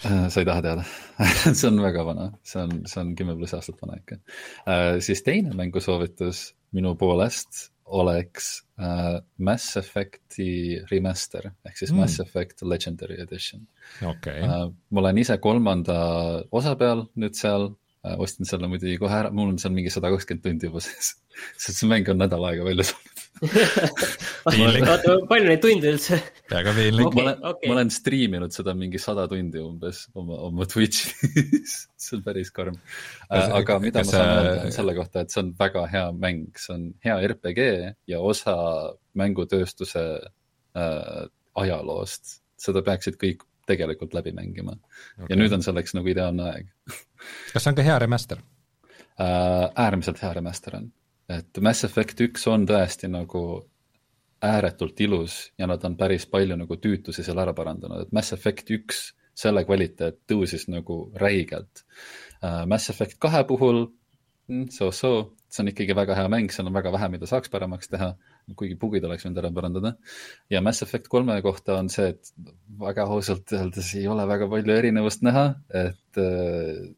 Äh, 0.00 0.28
sa 0.32 0.40
ei 0.40 0.48
taha 0.48 0.62
teada 0.64 0.84
see 1.58 1.66
on 1.68 1.82
väga 1.84 2.06
vana, 2.06 2.30
see 2.46 2.62
on, 2.62 2.78
see 2.88 3.02
on 3.02 3.12
kümme 3.18 3.34
pluss 3.36 3.56
aastat 3.58 3.82
vana 3.82 3.98
ikka 4.00 4.16
uh,. 4.16 4.96
siis 5.04 5.20
teine 5.26 5.52
mängusoovitus 5.58 6.46
minu 6.72 6.94
poolest 6.96 7.66
oleks 7.90 8.48
uh, 8.78 9.18
Mass 9.42 9.76
Effect'i 9.76 10.78
remaster 10.88 11.50
ehk 11.50 11.76
siis 11.76 11.92
mm. 11.92 12.00
Mass 12.00 12.22
Effect 12.22 12.62
Legendary 12.62 13.18
Edition 13.20 13.66
okay.. 14.06 14.40
Uh, 14.40 14.70
ma 14.94 15.02
olen 15.02 15.20
ise 15.20 15.36
kolmanda 15.42 15.98
osa 16.48 16.76
peal 16.80 17.04
nüüd 17.18 17.36
seal 17.36 17.68
Äh, 17.68 17.79
ostsin 18.00 18.48
selle 18.48 18.68
muidugi 18.70 18.98
kohe 19.00 19.16
ära, 19.22 19.32
mul 19.34 19.52
on 19.52 19.58
seal 19.60 19.74
mingi 19.76 19.92
sada 19.92 20.12
kakskümmend 20.14 20.46
tundi 20.46 20.70
juba 20.70 20.82
sees, 20.84 21.14
sest 21.62 21.82
see 21.82 21.90
mäng 21.90 22.08
on 22.12 22.20
nädal 22.22 22.46
aega 22.50 22.66
välja 22.68 22.90
saanud 22.92 23.20
oota, 23.40 25.14
palju 25.30 25.48
neid 25.48 25.62
tunde 25.62 25.92
üldse? 25.94 26.18
väga 26.50 26.74
piinlik. 26.76 27.14
ma 27.14 27.22
olen 27.22 27.44
okay., 27.50 27.70
ma 27.70 27.76
olen 27.76 27.92
striiminud 27.94 28.54
seda 28.54 28.74
mingi 28.76 29.00
sada 29.00 29.26
tundi 29.30 29.62
umbes 29.62 30.02
oma, 30.18 30.38
oma 30.48 30.66
Twitch'is 30.68 31.76
see 32.00 32.16
on 32.18 32.24
päris 32.26 32.52
karm. 32.54 32.78
Äh, 33.30 33.52
aga 33.60 33.78
mida 33.82 34.04
ma 34.04 34.10
saan 34.10 34.32
öelda 34.36 34.72
selle 34.74 34.96
kohta, 34.98 35.24
et 35.24 35.34
see 35.34 35.42
on 35.44 35.52
väga 35.58 35.86
hea 35.92 36.06
mäng, 36.16 36.48
see 36.60 36.76
on 36.76 36.88
hea 37.06 37.18
RPG 37.28 37.68
ja 38.10 38.20
osa 38.20 38.56
mängutööstuse 39.20 40.04
äh, 40.20 41.22
ajaloost, 41.60 42.40
seda 42.60 42.84
peaksid 42.86 43.20
kõik 43.20 43.46
tegelikult 43.70 44.14
läbi 44.16 44.32
mängima. 44.36 44.76
Okay.. 45.16 45.30
ja 45.32 45.38
nüüd 45.38 45.54
on 45.56 45.64
selleks 45.64 45.94
nagu 45.96 46.10
ideaalne 46.10 46.48
aeg. 46.52 46.70
Kas 47.54 47.64
see 47.64 47.72
on 47.72 47.78
ka 47.78 47.86
hea 47.86 47.98
remaster? 48.02 48.42
Äh,? 49.20 49.68
äärmiselt 49.86 50.22
hea 50.22 50.32
remaster 50.36 50.78
on, 50.80 50.90
et 51.30 51.62
Mass 51.62 51.86
Effect 51.88 52.20
üks 52.26 52.46
on 52.50 52.66
tõesti 52.68 53.10
nagu 53.12 53.44
ääretult 54.40 55.00
ilus 55.04 55.40
ja 55.58 55.68
nad 55.68 55.82
on 55.84 55.96
päris 56.00 56.24
palju 56.30 56.56
nagu 56.56 56.76
tüütusi 56.80 57.24
seal 57.24 57.40
ära 57.42 57.52
parandanud, 57.56 58.06
et 58.06 58.12
Mass 58.16 58.32
Effect 58.32 58.72
üks, 58.72 59.10
selle 59.36 59.64
kvaliteet 59.64 60.22
tõusis 60.28 60.66
nagu 60.72 61.02
räigelt. 61.20 61.84
Uh,. 62.40 62.64
Mass 62.68 62.92
Effect 62.92 63.18
kahe 63.20 63.44
puhul 63.48 63.84
mm, 64.48 64.70
so-so, 64.74 65.36
see 65.50 65.64
on 65.64 65.72
ikkagi 65.74 65.96
väga 65.96 66.16
hea 66.18 66.28
mäng, 66.32 66.52
seal 66.54 66.70
on 66.70 66.76
väga 66.76 66.92
vähe, 66.94 67.10
mida 67.12 67.28
saaks 67.28 67.52
paremaks 67.52 67.92
teha 67.92 68.14
kuigi 68.58 68.78
bugid 68.80 69.04
oleks 69.06 69.26
võinud 69.26 69.42
ära 69.42 69.50
parandada. 69.54 69.94
ja 70.50 70.62
Mass 70.64 70.82
Effect 70.86 71.08
kolme 71.12 71.36
kohta 71.42 71.78
on 71.80 71.90
see, 71.92 72.14
et 72.14 72.32
väga 72.80 73.06
ausalt 73.06 73.52
öeldes 73.56 73.92
ei 73.98 74.06
ole 74.10 74.26
väga 74.28 74.48
palju 74.50 74.76
erinevust 74.76 75.22
näha, 75.26 75.44
et 75.82 76.20
äh, 76.20 76.88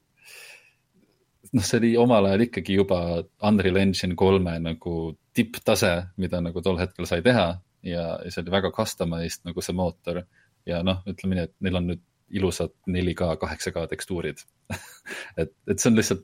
noh, 1.53 1.65
see 1.65 1.81
oli 1.81 1.93
omal 2.01 2.31
ajal 2.31 2.47
ikkagi 2.47 2.79
juba 2.79 3.01
Unreal 3.49 3.81
Engine 3.83 4.17
kolme 4.19 4.57
nagu 4.63 4.97
tipptase, 5.37 5.93
mida 6.21 6.41
nagu 6.45 6.63
tol 6.65 6.81
hetkel 6.81 7.09
sai 7.09 7.23
teha 7.25 7.49
ja, 7.83 8.07
ja 8.23 8.31
see 8.31 8.45
oli 8.45 8.55
väga 8.55 8.73
customized 8.75 9.47
nagu 9.49 9.65
see 9.65 9.77
mootor. 9.77 10.25
ja 10.69 10.83
noh, 10.87 11.03
ütleme 11.11 11.39
nii, 11.39 11.49
et 11.51 11.55
neil 11.65 11.81
on 11.81 11.89
nüüd 11.91 12.03
ilusad 12.33 12.73
4K, 12.89 13.35
8K 13.37 13.89
tekstuurid 13.91 14.45
et, 15.41 15.51
et 15.69 15.77
see 15.77 15.91
on 15.91 15.99
lihtsalt 15.99 16.23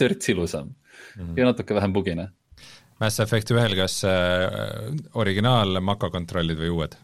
törts 0.00 0.30
ilusam 0.32 0.70
mm 0.70 0.74
-hmm. 1.20 1.36
ja 1.38 1.44
natuke 1.50 1.74
vähem 1.74 1.92
bugine 1.92 2.28
Mass 3.02 3.20
Effect 3.20 3.50
ühel, 3.50 3.74
kas 3.78 3.98
äh, 4.06 4.92
originaal 5.18 5.80
makakontrollid 5.82 6.60
või 6.60 6.70
uued 6.76 6.96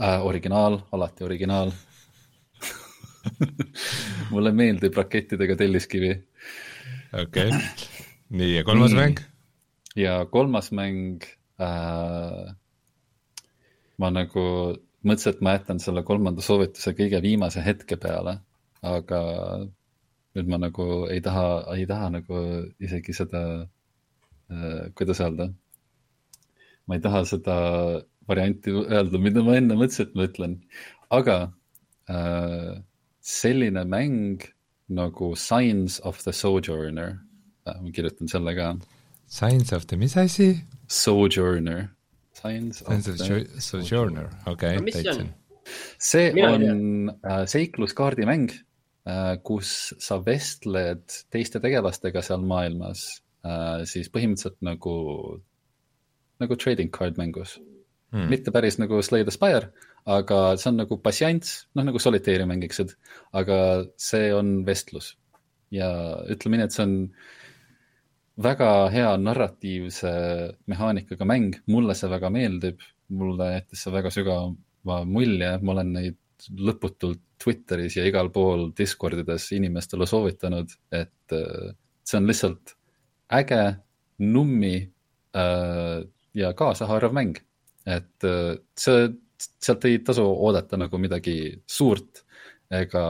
äh,? 0.00 0.18
originaal, 0.26 0.80
alati 0.92 1.26
originaal 1.26 1.72
mulle 4.32 4.52
meeldib 4.56 4.96
rakettidega 4.96 5.56
telliskivi. 5.60 6.12
okei 7.22 7.48
okay., 7.48 7.50
nii 8.30 8.54
ja 8.56 8.64
kolmas 8.64 8.94
nii. 8.94 9.00
mäng? 9.02 9.24
ja 9.96 10.18
kolmas 10.30 10.70
mäng 10.74 11.26
äh,, 11.62 12.54
ma 14.00 14.14
nagu 14.14 14.46
mõtlesin, 15.04 15.36
et 15.36 15.44
ma 15.44 15.56
jätan 15.56 15.80
selle 15.82 16.02
kolmanda 16.06 16.42
soovituse 16.44 16.92
kõige 16.96 17.20
viimase 17.22 17.62
hetke 17.64 17.96
peale, 18.00 18.40
aga 18.82 19.20
nüüd 20.36 20.50
ma 20.50 20.58
nagu 20.60 20.86
ei 21.10 21.22
taha, 21.24 21.76
ei 21.76 21.86
taha 21.88 22.10
nagu 22.18 22.42
isegi 22.82 23.14
seda 23.16 23.42
kuidas 24.98 25.20
öelda, 25.22 25.50
ma 26.86 26.96
ei 26.98 27.02
taha 27.04 27.24
seda 27.28 27.56
varianti 28.30 28.74
öelda, 28.74 29.18
mida 29.22 29.42
ma 29.46 29.56
enne 29.58 29.76
mõtlesin, 29.78 30.08
et 30.08 30.16
ma 30.18 30.26
ütlen, 30.28 30.56
aga 31.14 31.36
äh, 32.10 32.80
selline 33.20 33.84
mäng 33.88 34.46
nagu 34.90 35.32
Signs 35.38 36.00
of 36.06 36.22
the 36.24 36.34
Sojourner 36.34 37.20
äh,, 37.66 37.76
ma 37.78 37.92
kirjutan 37.94 38.30
selle 38.30 38.54
ka. 38.58 38.72
Signs 39.30 39.72
of 39.72 39.86
the 39.86 39.98
mis 39.98 40.16
asi? 40.18 40.52
Sojourner. 40.90 41.90
Signs 42.34 42.82
of, 42.82 42.88
of 42.88 43.04
the 43.04 43.60
Sojourner, 43.60 44.30
okei 44.46 44.78
okay,, 44.78 44.92
täitsin. 44.94 45.34
see 45.98 46.32
Mina 46.34 46.54
on 46.56 47.10
äh, 47.22 47.44
seikluskaardimäng 47.46 48.50
äh,, 48.50 49.36
kus 49.44 49.94
sa 50.02 50.18
vestled 50.24 51.04
teiste 51.30 51.60
tegelastega 51.62 52.22
seal 52.26 52.42
maailmas 52.42 53.20
äh, 53.46 53.82
siis 53.88 54.10
põhimõtteliselt 54.12 54.58
nagu, 54.64 54.94
nagu 56.42 56.58
trading 56.60 56.92
card 56.94 57.20
mängus. 57.20 57.58
Hmm.. 58.10 58.26
mitte 58.26 58.50
päris 58.50 58.74
nagu 58.80 58.98
Slay 59.06 59.22
the 59.22 59.30
Spire, 59.30 59.68
aga 60.10 60.56
see 60.58 60.72
on 60.72 60.80
nagu 60.80 60.96
passiants, 60.98 61.52
noh 61.78 61.84
nagu 61.86 62.00
solitaari 62.02 62.42
mängiksid, 62.48 62.96
aga 63.38 63.58
see 63.94 64.32
on 64.34 64.64
vestlus. 64.66 65.12
ja 65.70 65.86
ütleme 66.26 66.58
nii, 66.58 66.66
et 66.66 66.74
see 66.74 66.82
on 66.88 66.96
väga 68.42 68.70
hea 68.90 69.12
narratiivse 69.22 70.10
mehaanikaga 70.72 71.28
mäng, 71.28 71.60
mulle 71.70 71.94
see 71.94 72.10
väga 72.10 72.32
meeldib, 72.34 72.82
mulle 73.14 73.52
jättis 73.52 73.84
see 73.86 73.94
väga 73.94 74.10
sügava 74.14 74.98
mulje, 75.06 75.52
ma 75.62 75.76
olen 75.76 75.94
neid 75.94 76.18
lõputult 76.56 77.22
Twitteris 77.40 77.96
ja 77.96 78.04
igal 78.08 78.28
pool 78.34 78.68
Discordides 78.76 79.46
inimestele 79.56 80.08
soovitanud, 80.08 80.72
et 80.92 81.36
äh, 81.36 81.72
see 82.02 82.18
on 82.18 82.28
lihtsalt 82.28 82.74
äge, 83.32 83.62
nummi 84.18 84.74
äh, 85.36 86.02
ja 86.34 86.52
kaasahaarav 86.54 87.14
mäng. 87.16 87.38
et 87.86 88.24
äh, 88.24 88.58
see, 88.78 89.08
sealt 89.40 89.84
ei 89.88 89.98
tasu 90.04 90.26
oodata 90.28 90.76
nagu 90.76 90.98
midagi 91.00 91.62
suurt 91.66 92.24
ega 92.70 93.04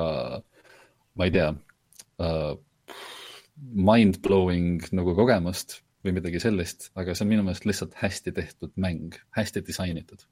ma 1.19 1.27
ei 1.27 1.33
tea 1.35 1.49
äh,, 2.23 2.53
mind-blowing 3.91 4.87
nagu 4.97 5.15
kogemust 5.19 5.81
või 6.05 6.15
midagi 6.17 6.41
sellist, 6.41 6.89
aga 6.97 7.13
see 7.13 7.27
on 7.27 7.33
minu 7.35 7.45
meelest 7.45 7.67
lihtsalt 7.69 7.99
hästi 8.01 8.33
tehtud 8.33 8.73
mäng, 8.81 9.19
hästi 9.37 9.65
disainitud. 9.67 10.23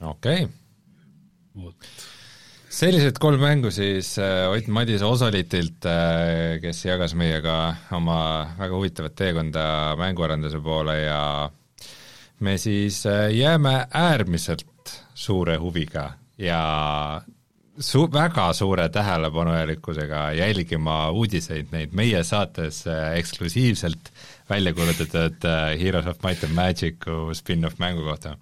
okei 0.00 0.48
okay 0.48 1.76
sellised 2.72 3.18
kolm 3.22 3.40
mängu 3.40 3.70
siis 3.70 4.16
äh, 4.18 4.46
Ott 4.50 4.66
Madise 4.68 5.06
Osolitilt, 5.06 5.86
äh, 5.86 6.58
kes 6.62 6.84
jagas 6.84 7.14
meiega 7.18 7.76
oma 7.94 8.18
väga 8.58 8.74
huvitavat 8.74 9.16
teekonda 9.18 9.66
mänguarenduse 10.00 10.60
poole 10.64 10.98
ja 11.04 11.20
me 12.40 12.56
siis 12.58 13.04
äh, 13.06 13.30
jääme 13.34 13.86
äärmiselt 13.94 14.94
suure 15.14 15.56
huviga 15.62 16.10
ja 16.38 17.20
su-, 17.78 18.08
väga 18.12 18.52
suure 18.52 18.88
tähelepanuelikkusega 18.88 20.30
jälgima 20.36 21.10
uudiseid 21.10 21.70
neid 21.72 21.94
meie 21.94 22.24
saates 22.24 22.82
eksklusiivselt 23.14 24.10
välja 24.50 24.74
kuulutatud 24.74 25.46
Heroes 25.80 26.06
of 26.06 26.22
Might 26.26 26.44
and 26.44 26.58
Magic'u 26.58 27.30
spin-off 27.34 27.78
mängu 27.78 28.04
kohta 28.04 28.36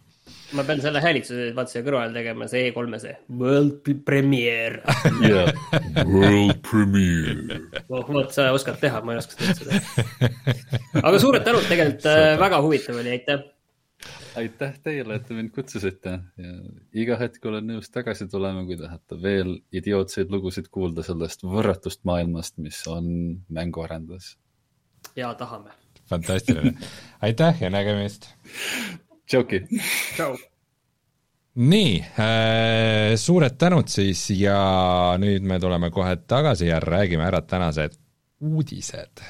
ma 0.53 0.65
pean 0.67 0.81
selle 0.83 1.01
häälitsuse 1.03 1.49
vaata 1.57 1.73
siia 1.73 1.85
kõrvale 1.87 2.13
tegema, 2.15 2.47
see 2.51 2.69
E3-e 2.69 3.01
see 3.03 3.15
world 3.41 3.89
premiere 4.07 4.83
yeah. 5.25 5.51
World 6.05 6.61
premiere 6.67 7.61
oh,. 7.89 8.05
vot 8.11 8.35
sa 8.35 8.51
oskad 8.55 8.79
teha, 8.83 9.01
ma 9.07 9.17
ei 9.17 9.23
oska 9.23 9.39
seda. 9.41 9.81
aga 11.01 11.21
suured 11.23 11.47
tänud, 11.47 11.67
tegelikult 11.71 12.09
äh, 12.11 12.35
väga 12.41 12.61
huvitav 12.65 13.01
oli, 13.01 13.15
aitäh. 13.17 13.47
aitäh 14.43 14.75
teile, 14.85 15.19
et 15.19 15.27
te 15.29 15.39
mind 15.39 15.55
kutsusite 15.55 16.19
ja 16.45 16.57
iga 17.05 17.19
hetk 17.23 17.49
olen 17.51 17.73
nõus 17.73 17.91
tagasi 17.95 18.29
tulema, 18.31 18.67
kui 18.69 18.79
tahate 18.81 19.21
veel 19.23 19.57
idiootseid 19.75 20.33
lugusid 20.35 20.69
kuulda 20.75 21.07
sellest 21.07 21.47
võrratust 21.47 22.05
maailmast, 22.09 22.61
mis 22.63 22.83
on 22.91 23.09
mänguarendus. 23.49 24.35
ja 25.17 25.33
tahame. 25.41 25.73
fantastiline, 26.11 26.77
aitäh 27.25 27.65
ja 27.65 27.73
nägemist 27.73 28.29
tšauki. 29.27 29.63
tšau. 30.15 30.35
nii 31.55 31.95
äh,, 32.19 33.15
suured 33.17 33.55
tänud 33.59 33.89
siis 33.89 34.27
ja 34.35 34.59
nüüd 35.23 35.47
me 35.47 35.61
tuleme 35.63 35.91
kohe 35.95 36.17
tagasi 36.27 36.67
ja 36.73 36.81
räägime 36.83 37.27
ära 37.29 37.43
tänased 37.47 37.95
uudised 38.41 39.23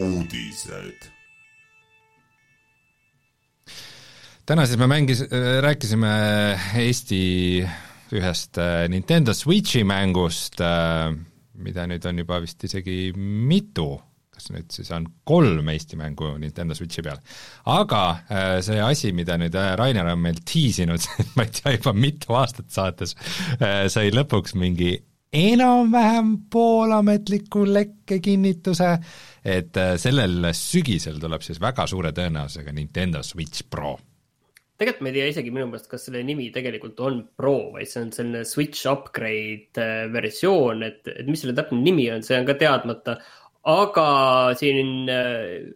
uudised. 0.00 1.10
täna 4.46 4.66
siis 4.66 4.78
me 4.80 4.86
mängis-, 4.90 5.26
rääkisime 5.62 6.10
Eesti 6.80 7.22
ühest 8.12 8.58
äh, 8.58 8.88
Nintendo 8.90 9.34
Switchi 9.34 9.84
mängust 9.84 10.60
äh,, 10.60 11.14
mida 11.62 11.86
nüüd 11.90 12.06
on 12.08 12.22
juba 12.22 12.40
vist 12.42 12.64
isegi 12.66 13.12
mitu, 13.16 13.92
kas 14.34 14.50
nüüd 14.54 14.72
siis 14.72 14.90
on 14.96 15.06
kolm 15.28 15.68
Eesti 15.72 15.98
mängu 16.00 16.32
Nintendo 16.40 16.76
Switchi 16.76 17.04
peal. 17.04 17.20
aga 17.68 18.02
äh, 18.30 18.56
see 18.64 18.80
asi, 18.82 19.12
mida 19.16 19.36
nüüd 19.40 19.54
äh, 19.58 19.74
Rainer 19.78 20.12
on 20.14 20.24
meil 20.24 20.40
tiisinud, 20.44 21.04
ma 21.36 21.46
ei 21.46 21.54
tea, 21.60 21.76
juba 21.78 21.94
mitu 21.96 22.36
aastat 22.38 22.70
saates, 22.74 23.16
äh, 23.60 23.86
sai 23.92 24.10
lõpuks 24.14 24.56
mingi 24.58 24.96
enam-vähem 25.30 26.32
poolametliku 26.50 27.62
lekkekinnituse, 27.68 28.88
et 29.46 29.78
sellel 30.02 30.48
sügisel 30.58 31.20
tuleb 31.22 31.44
siis 31.46 31.60
väga 31.62 31.86
suure 31.86 32.10
tõenäosusega 32.16 32.74
Nintendo 32.74 33.22
Switch 33.22 33.62
Pro 33.70 33.94
tegelikult 34.80 35.04
ma 35.04 35.10
ei 35.10 35.16
tea 35.18 35.28
isegi 35.34 35.52
minu 35.52 35.68
meelest, 35.68 35.90
kas 35.90 36.06
selle 36.08 36.22
nimi 36.24 36.48
tegelikult 36.54 37.00
on 37.04 37.20
Pro, 37.36 37.56
vaid 37.74 37.90
see 37.90 38.02
on 38.06 38.10
selline 38.16 38.46
Switch 38.48 38.88
upgrade 38.88 39.80
äh, 39.80 40.06
versioon, 40.12 40.86
et, 40.88 41.04
et 41.12 41.28
mis 41.28 41.42
selle 41.42 41.56
täpne 41.58 41.82
nimi 41.84 42.08
on, 42.14 42.24
see 42.24 42.38
on 42.40 42.48
ka 42.48 42.56
teadmata. 42.60 43.18
aga 43.70 44.06
siin 44.56 45.10
äh, 45.12 45.68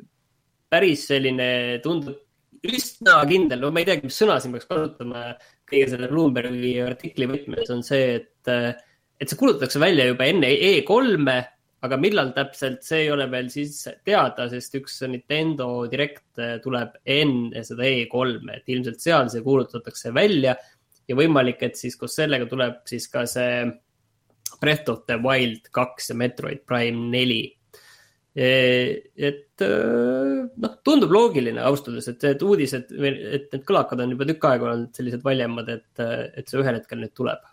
päris 0.73 1.05
selline 1.11 1.81
tundub 1.85 2.25
üsna 2.65 3.19
kindel, 3.29 3.61
no 3.61 3.71
ma 3.71 3.83
ei 3.83 3.89
teagi, 3.91 4.09
mis 4.09 4.17
sõna 4.17 4.39
siin 4.41 4.55
peaks 4.55 4.69
kasutama 4.71 5.35
kõige 5.69 5.91
selle 5.93 6.09
Bloombergi 6.09 6.75
artikli 6.85 7.29
võtmes 7.29 7.73
on 7.75 7.85
see, 7.85 8.23
et, 8.23 8.49
äh, 8.49 8.73
et 9.21 9.29
see 9.29 9.41
kuulutatakse 9.41 9.83
välja 9.83 10.09
juba 10.09 10.29
enne 10.33 10.49
E3-e 10.49 11.43
aga 11.85 11.99
millal 12.01 12.31
täpselt, 12.37 12.83
see 12.87 13.05
ei 13.05 13.11
ole 13.13 13.27
veel 13.33 13.51
siis 13.53 13.83
teada, 14.07 14.47
sest 14.53 14.79
üks 14.79 15.03
Nintendo 15.11 15.85
Direct 15.91 16.41
tuleb 16.65 16.95
enne 17.05 17.65
seda 17.67 17.87
E3-e, 17.89 18.59
et 18.59 18.73
ilmselt 18.73 19.05
seal 19.05 19.29
see 19.33 19.45
kuulutatakse 19.45 20.15
välja 20.17 20.55
ja 21.09 21.19
võimalik, 21.19 21.61
et 21.67 21.77
siis 21.77 21.99
koos 22.01 22.17
sellega 22.17 22.49
tuleb 22.49 22.81
siis 22.89 23.09
ka 23.13 23.27
see 23.29 23.67
Breath 24.63 24.89
of 24.93 25.05
the 25.11 25.19
Wild 25.21 25.69
kaks 25.75 26.13
ja 26.13 26.17
Metroid 26.17 26.63
Prime 26.65 27.11
neli. 27.13 27.43
E, 28.35 28.47
et 29.15 29.63
noh, 29.63 30.79
tundub 30.87 31.13
loogiline 31.15 31.61
ausalt 31.63 31.93
öeldes, 31.93 32.09
et, 32.15 32.25
et 32.33 32.43
uudised, 32.43 32.95
et 32.97 33.53
need 33.53 33.67
kõlakad 33.69 34.01
on 34.03 34.15
juba 34.17 34.27
tükk 34.31 34.49
aega 34.49 34.71
olnud 34.71 34.97
sellised 34.97 35.27
valjemad, 35.27 35.69
et, 35.75 36.07
et 36.41 36.49
see 36.49 36.63
ühel 36.63 36.81
hetkel 36.81 37.03
nüüd 37.03 37.13
tuleb 37.15 37.45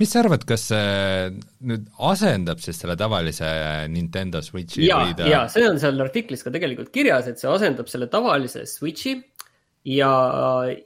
mis 0.00 0.12
sa 0.12 0.22
arvad, 0.22 0.44
kas 0.48 0.64
see 0.70 1.32
nüüd 1.68 1.88
asendab 2.10 2.62
siis 2.64 2.78
selle 2.80 2.96
tavalise 3.00 3.48
Nintendo 3.92 4.40
Switchi? 4.44 4.86
ja 4.88 5.02
ta..., 5.16 5.28
ja 5.28 5.42
see 5.52 5.66
on 5.68 5.80
seal 5.82 6.00
artiklis 6.00 6.44
ka 6.46 6.52
tegelikult 6.54 6.92
kirjas, 6.94 7.28
et 7.30 7.42
see 7.42 7.50
asendab 7.50 7.90
selle 7.92 8.08
tavalise 8.12 8.64
Switchi 8.70 9.18
ja, 9.92 10.12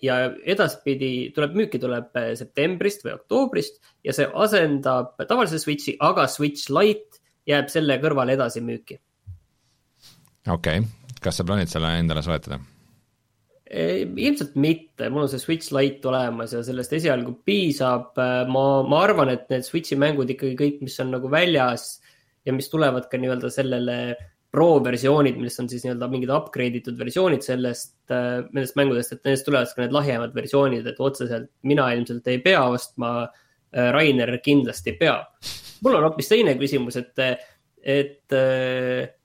ja 0.02 0.18
edaspidi 0.46 1.30
tuleb, 1.34 1.56
müüki 1.58 1.80
tuleb 1.82 2.14
septembrist 2.38 3.06
või 3.06 3.14
oktoobrist 3.16 3.80
ja 4.06 4.14
see 4.16 4.26
asendab 4.46 5.14
tavalise 5.22 5.62
Switchi, 5.62 5.96
aga 6.02 6.26
Switch 6.30 6.70
Lite 6.74 7.22
jääb 7.48 7.70
selle 7.72 7.98
kõrval 8.02 8.34
edasi 8.34 8.62
müüki. 8.64 8.98
okei 10.48 10.82
okay., 10.82 11.18
kas 11.24 11.38
sa 11.40 11.46
plaanid 11.46 11.70
selle 11.70 11.94
endale 12.00 12.22
soetada? 12.26 12.58
Ilmselt 13.74 14.54
mitte, 14.60 15.08
mul 15.10 15.24
on 15.24 15.30
see 15.30 15.42
Switch 15.42 15.72
Lite 15.74 16.08
olemas 16.10 16.52
ja 16.54 16.62
sellest 16.66 16.92
esialgu 16.94 17.34
piisab. 17.46 18.12
ma, 18.50 18.64
ma 18.86 19.00
arvan, 19.02 19.32
et 19.32 19.48
need 19.50 19.66
Switch'i 19.66 19.98
mängud 19.98 20.30
ikkagi 20.30 20.54
kõik, 20.58 20.82
mis 20.84 20.98
on 21.02 21.10
nagu 21.14 21.30
väljas 21.32 21.96
ja 22.46 22.54
mis 22.54 22.68
tulevad 22.70 23.08
ka 23.10 23.18
nii-öelda 23.18 23.50
sellele 23.52 23.98
pro 24.54 24.76
versioonid, 24.84 25.38
millest 25.40 25.64
on 25.64 25.70
siis 25.70 25.82
nii-öelda 25.82 26.08
mingid 26.12 26.30
upgrade 26.30 26.78
itud 26.78 26.98
versioonid 27.00 27.42
sellest, 27.42 27.96
nendest 28.10 28.76
mängudest, 28.78 29.16
et 29.16 29.24
nendest 29.26 29.48
tulevad 29.48 29.72
ka 29.74 29.82
need 29.82 29.96
lahjemad 29.96 30.36
versioonid, 30.36 30.86
et 30.86 31.00
otseselt 31.02 31.50
mina 31.66 31.88
ilmselt 31.96 32.30
ei 32.30 32.38
pea 32.44 32.62
ostma. 32.70 33.16
Rainer 33.74 34.30
kindlasti 34.38 34.92
peab. 34.94 35.32
mul 35.82 35.96
on 35.98 36.04
hoopis 36.06 36.28
teine 36.30 36.52
küsimus, 36.60 36.94
et, 37.00 37.24
et 37.82 38.36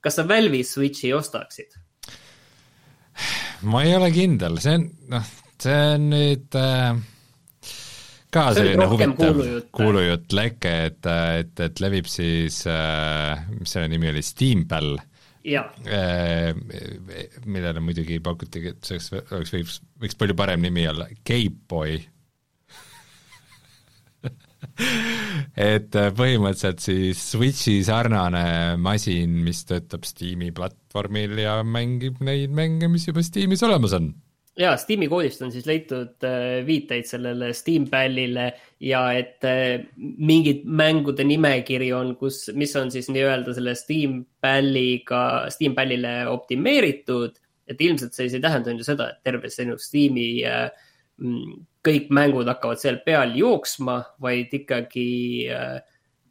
kas 0.02 0.18
sa 0.18 0.26
Valve'i 0.26 0.64
Switch'i 0.66 1.12
ostaksid? 1.14 1.78
Ma 3.68 3.84
ei 3.84 3.96
ole 3.96 4.10
kindel, 4.16 4.60
see 4.64 4.78
on, 4.80 4.86
noh, 5.12 5.32
see 5.60 5.80
on 5.96 6.10
nüüd 6.14 6.58
äh, 6.60 7.00
ka 8.34 8.46
selline 8.58 8.88
huvitav 8.92 9.42
kuulujutt, 9.76 10.36
leke, 10.38 10.74
et, 10.90 11.10
et, 11.42 11.64
et 11.66 11.82
levib 11.84 12.10
siis 12.10 12.62
äh,, 12.70 13.48
mis 13.58 13.74
selle 13.76 13.90
nimi 13.92 14.12
oli, 14.12 14.24
Steampal 14.26 14.94
äh,. 15.00 16.54
millele 17.46 17.84
muidugi 17.84 18.22
pakuti, 18.24 18.64
et 18.72 18.86
see 18.86 19.00
oleks, 19.00 19.34
oleks, 19.34 19.54
võiks, 19.58 19.82
võiks 20.06 20.20
palju 20.20 20.38
parem 20.40 20.64
nimi 20.68 20.88
olla, 20.92 21.10
Gameboy 21.28 22.00
et 24.80 25.98
äh, 25.98 26.10
põhimõtteliselt 26.16 26.82
siis 26.84 27.22
Switchi 27.34 27.80
sarnane 27.86 28.78
masin, 28.82 29.40
mis 29.46 29.66
töötab 29.68 30.08
Steam'i 30.08 30.54
platvormil 30.56 31.38
ja 31.44 31.60
mängib 31.66 32.22
neid 32.26 32.54
mänge, 32.56 32.90
mis 32.92 33.08
juba 33.10 33.24
Steam'is 33.26 33.64
olemas 33.68 33.96
on. 33.98 34.12
ja 34.60 34.74
Steam'i 34.80 35.08
koodist 35.12 35.44
on 35.46 35.52
siis 35.52 35.68
leitud 35.68 36.26
äh, 36.28 36.62
viiteid 36.68 37.08
sellele 37.10 37.52
Steampallile 37.56 38.50
ja 38.84 39.04
et 39.16 39.46
äh, 39.48 39.86
mingid 39.98 40.66
mängude 40.66 41.28
nimekiri 41.28 41.92
on, 41.96 42.16
kus, 42.20 42.48
mis 42.56 42.76
on 42.80 42.92
siis 42.92 43.12
nii-öelda 43.12 43.56
selle 43.58 43.76
Steampalliga, 43.80 45.24
Steampallile 45.54 46.22
optimeeritud, 46.32 47.40
et 47.70 47.82
ilmselt 47.86 48.16
see 48.16 48.32
ei 48.32 48.44
tähenda 48.44 48.74
ju 48.74 48.86
seda, 48.88 49.12
et 49.12 49.26
terve 49.28 49.52
sinu 49.54 49.76
Steam'i 49.80 50.30
mm, 50.44 50.88
kõik 51.86 52.10
mängud 52.16 52.50
hakkavad 52.50 52.82
seal 52.82 53.00
peal 53.06 53.34
jooksma, 53.38 53.98
vaid 54.24 54.54
ikkagi 54.56 55.10
äh, 55.54 55.80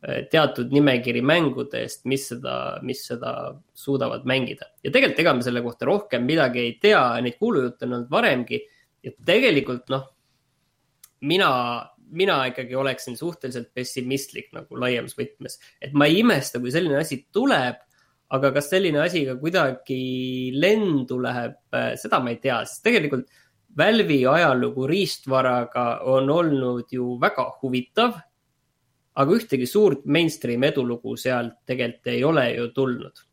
äh, 0.05 0.21
teatud 0.33 0.73
nimekiri 0.75 1.23
mängudest, 1.25 2.05
mis 2.11 2.29
seda, 2.33 2.79
mis 2.85 3.05
seda 3.09 3.33
suudavad 3.77 4.27
mängida. 4.29 4.71
ja 4.85 4.93
tegelikult 4.93 5.25
ega 5.25 5.35
me 5.35 5.47
selle 5.47 5.65
kohta 5.65 5.89
rohkem 5.89 6.27
midagi 6.29 6.65
ei 6.65 6.79
tea, 6.83 7.03
neid 7.25 7.39
kuulujutte 7.41 7.89
on 7.89 7.99
olnud 7.99 8.13
varemgi. 8.13 8.63
ja 9.05 9.15
tegelikult 9.25 9.89
noh, 9.95 10.07
mina, 11.21 11.51
mina 12.11 12.41
ikkagi 12.53 12.77
oleksin 12.77 13.17
suhteliselt 13.17 13.73
pessimistlik 13.75 14.53
nagu 14.57 14.81
laiemas 14.81 15.17
võtmes, 15.19 15.61
et 15.81 15.93
ma 15.93 16.09
ei 16.09 16.21
imesta, 16.23 16.61
kui 16.61 16.73
selline 16.75 17.01
asi 17.01 17.25
tuleb 17.33 17.85
aga 18.37 18.51
kas 18.53 18.69
selline 18.73 19.01
asi 19.01 19.25
ka 19.25 19.37
kuidagi 19.41 20.53
lendu 20.53 21.21
läheb, 21.25 21.57
äh, 21.73 21.95
seda 22.01 22.21
ma 22.21 22.35
ei 22.35 22.41
tea, 22.43 22.61
sest 22.69 22.85
tegelikult 22.85 23.29
Valve'i 23.79 24.25
ajalugu 24.27 24.87
riistvaraga 24.91 25.87
on 26.11 26.31
olnud 26.31 26.91
ju 26.91 27.19
väga 27.21 27.47
huvitav. 27.63 28.19
aga 29.19 29.35
ühtegi 29.35 29.67
suurt 29.67 30.05
mainstream 30.07 30.63
edulugu 30.63 31.17
sealt 31.19 31.55
tegelikult 31.67 32.07
ei 32.07 32.25
ole 32.25 32.45
ju 32.55 32.69
tulnud. 32.73 33.25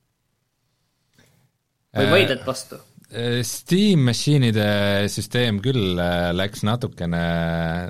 või 1.95 2.11
vaidled 2.11 2.45
vastu? 2.45 2.79
Steam 3.05 4.01
Machine'ide 4.07 5.05
süsteem 5.13 5.59
küll 5.61 5.99
äh, 6.01 6.31
läks 6.33 6.63
natukene, 6.65 7.21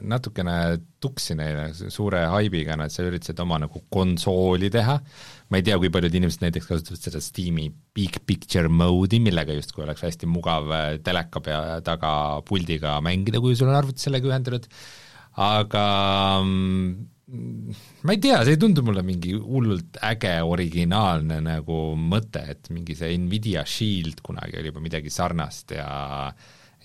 natukene 0.04 0.56
tuksi 1.00 1.38
neile 1.40 1.70
suure 1.74 2.26
haibiga, 2.34 2.76
nad 2.76 2.92
seal 2.92 3.08
üritasid 3.08 3.40
oma 3.40 3.62
nagu 3.64 3.80
konsooli 3.96 4.68
teha, 4.74 4.98
ma 5.48 5.62
ei 5.62 5.64
tea, 5.64 5.78
kui 5.80 5.92
paljud 5.94 6.20
inimesed 6.20 6.44
näiteks 6.44 6.68
kasutavad 6.68 7.08
seda 7.08 7.24
Steam'i 7.24 7.70
Big 7.96 8.20
Picture 8.28 8.68
mode'i, 8.68 9.22
millega 9.24 9.56
justkui 9.56 9.86
oleks 9.88 10.04
hästi 10.04 10.28
mugav 10.28 10.68
äh, 10.76 10.86
teleka 11.06 11.40
pea 11.48 11.80
taga 11.88 12.12
puldiga 12.48 13.00
mängida, 13.06 13.40
kui 13.40 13.56
sul 13.56 13.72
on 13.72 13.80
arvuti 13.80 14.04
sellega 14.04 14.34
ühendatud, 14.34 14.68
aga 15.48 15.86
mm, 16.44 17.15
ma 17.26 18.14
ei 18.14 18.20
tea, 18.22 18.44
see 18.46 18.54
ei 18.54 18.62
tundu 18.62 18.84
mulle 18.86 19.02
mingi 19.06 19.34
hullult 19.34 19.98
äge 20.06 20.36
originaalne 20.46 21.40
nagu 21.42 21.80
mõte, 21.98 22.44
et 22.54 22.70
mingi 22.70 22.94
see 22.98 23.18
Nvidia 23.18 23.64
Shield 23.66 24.22
kunagi 24.26 24.60
oli 24.60 24.70
juba 24.70 24.84
midagi 24.84 25.14
sarnast 25.14 25.74
ja 25.74 25.90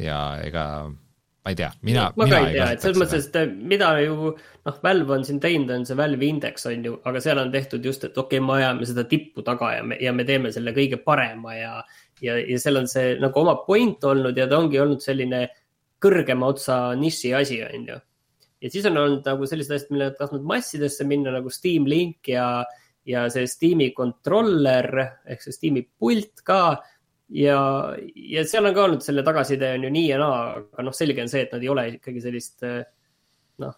ja 0.01 0.21
ega 0.41 0.65
ma 0.89 1.53
ei 1.53 1.59
tea, 1.59 1.69
mina, 1.85 2.07
mina 2.17 2.41
ei 2.41 2.57
tea, 2.57 2.71
et 2.73 2.85
selles 2.85 3.03
mõttes, 3.03 3.29
et 3.29 3.53
mida 3.69 3.93
ju 4.01 4.33
noh, 4.33 4.81
Valve 4.85 5.17
on 5.19 5.29
siin 5.29 5.41
teinud, 5.45 5.73
on 5.77 5.85
see 5.89 5.97
Valve 5.97 6.25
Index 6.25 6.65
on 6.73 6.89
ju, 6.89 6.97
aga 7.09 7.21
seal 7.25 7.41
on 7.41 7.53
tehtud 7.53 7.85
just, 7.85 8.09
et 8.09 8.17
okei 8.17 8.41
okay,, 8.41 8.47
me 8.47 8.57
ajame 8.57 8.89
seda 8.89 9.05
tippu 9.09 9.45
taga 9.45 9.75
ja 9.77 9.85
me, 9.85 10.01
ja 10.01 10.13
me 10.17 10.25
teeme 10.29 10.53
selle 10.57 10.73
kõige 10.77 11.01
parema 11.05 11.57
ja 11.57 11.75
ja, 12.25 12.37
ja 12.37 12.61
seal 12.61 12.81
on 12.81 12.89
see 12.89 13.17
nagu 13.21 13.41
oma 13.41 13.59
point 13.67 14.05
olnud 14.05 14.37
ja 14.37 14.49
ta 14.49 14.61
ongi 14.61 14.81
olnud 14.81 15.05
selline 15.05 15.51
kõrgema 16.01 16.49
otsa 16.49 16.87
niši 16.97 17.35
asi, 17.37 17.61
on 17.65 17.93
ju 17.93 18.05
ja 18.61 18.71
siis 18.71 18.87
on 18.91 18.99
olnud 19.01 19.27
nagu 19.27 19.49
sellised 19.49 19.75
asjad, 19.77 19.93
mille 19.95 20.11
nad 20.11 20.19
tahtnud 20.19 20.47
massidesse 20.47 21.07
minna 21.09 21.33
nagu 21.35 21.53
Steam 21.53 21.89
Link 21.89 22.29
ja, 22.33 22.65
ja 23.09 23.27
see 23.33 23.49
Steam'i 23.49 23.91
controller 23.97 24.91
ehk 25.01 25.45
see 25.45 25.57
Steam'i 25.57 25.85
pult 25.87 26.45
ka. 26.47 26.61
ja, 27.37 27.61
ja 28.35 28.45
seal 28.49 28.69
on 28.69 28.77
ka 28.77 28.87
olnud 28.89 29.07
selle 29.07 29.25
tagasiside 29.27 29.75
on 29.79 29.89
ju 29.89 29.95
nii 29.97 30.11
ja 30.11 30.21
naa, 30.21 30.45
aga 30.61 30.87
noh, 30.89 30.97
selge 30.97 31.25
on 31.25 31.33
see, 31.33 31.47
et 31.47 31.57
nad 31.57 31.65
ei 31.65 31.73
ole 31.73 31.89
ikkagi 31.97 32.23
sellist 32.25 32.67
noh, 33.65 33.75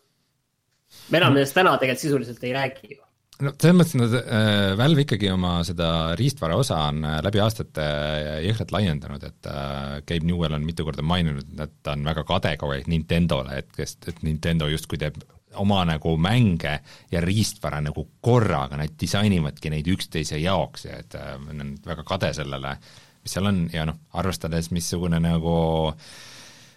me 1.10 1.22
enam 1.22 1.36
nendest 1.36 1.56
täna 1.56 1.76
tegelikult 1.78 2.06
sisuliselt 2.06 2.46
ei 2.48 2.54
räägi 2.56 2.94
ju 2.96 3.02
no 3.42 3.52
selles 3.56 3.76
mõttes 3.78 3.96
nad 3.98 4.14
äh,, 4.20 4.72
Valve 4.78 5.04
ikkagi 5.06 5.30
oma 5.32 5.54
seda 5.66 5.88
riistvara 6.18 6.56
osa 6.58 6.78
on 6.90 7.02
äh, 7.06 7.18
läbi 7.24 7.42
aastate 7.42 7.84
äh, 7.84 8.38
jõhkralt 8.46 8.74
laiendanud, 8.74 9.26
et 9.28 9.50
äh, 9.50 10.00
Gabe 10.08 10.28
Newell 10.28 10.56
on 10.56 10.66
mitu 10.66 10.86
korda 10.86 11.04
maininud, 11.06 11.54
et 11.62 11.76
ta 11.82 11.96
on 11.96 12.04
väga 12.08 12.24
kade 12.28 12.56
kogu 12.60 12.76
aeg 12.76 12.90
Nintendole, 12.92 13.62
et 13.62 13.70
kes, 13.76 13.96
et 14.10 14.24
Nintendo 14.26 14.68
justkui 14.70 15.00
teeb 15.02 15.20
oma 15.60 15.82
nagu 15.84 16.14
mänge 16.16 16.78
ja 17.12 17.20
riistvara 17.20 17.82
nagu 17.84 18.06
korraga, 18.24 18.78
nad 18.80 18.94
disainivadki 19.00 19.72
neid 19.72 19.88
üksteise 19.92 20.40
jaoks 20.40 20.88
ja 20.88 21.00
et 21.02 21.16
äh, 21.18 21.34
ma 21.42 21.54
olen 21.56 21.76
väga 21.86 22.06
kade 22.08 22.32
sellele, 22.36 22.76
mis 23.22 23.36
seal 23.36 23.50
on 23.50 23.64
ja 23.72 23.86
noh, 23.88 24.00
arvestades, 24.18 24.72
missugune 24.74 25.20
nagu 25.22 25.56
Äh, 25.92 26.31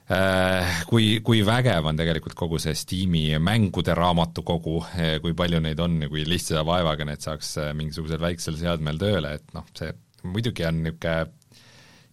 kui, 0.05 1.05
kui 1.25 1.41
vägev 1.45 1.87
on 1.89 1.97
tegelikult 1.97 2.35
kogu 2.37 2.59
see 2.61 2.75
Steam'i 2.77 3.23
mängude 3.41 3.95
raamatukogu, 3.97 4.77
äh, 4.93 5.15
kui 5.23 5.33
palju 5.37 5.61
neid 5.65 5.81
on 5.81 5.97
ja 6.05 6.09
kui 6.11 6.25
lihtsa 6.29 6.61
vaevaga 6.67 7.07
need 7.09 7.25
saaks 7.25 7.55
äh, 7.61 7.71
mingisugusel 7.77 8.21
väiksel 8.21 8.59
seadmel 8.59 9.01
tööle, 9.01 9.35
et 9.39 9.55
noh, 9.57 9.65
see 9.77 9.91
muidugi 10.25 10.65
on 10.67 10.83
niisugune, 10.85 11.31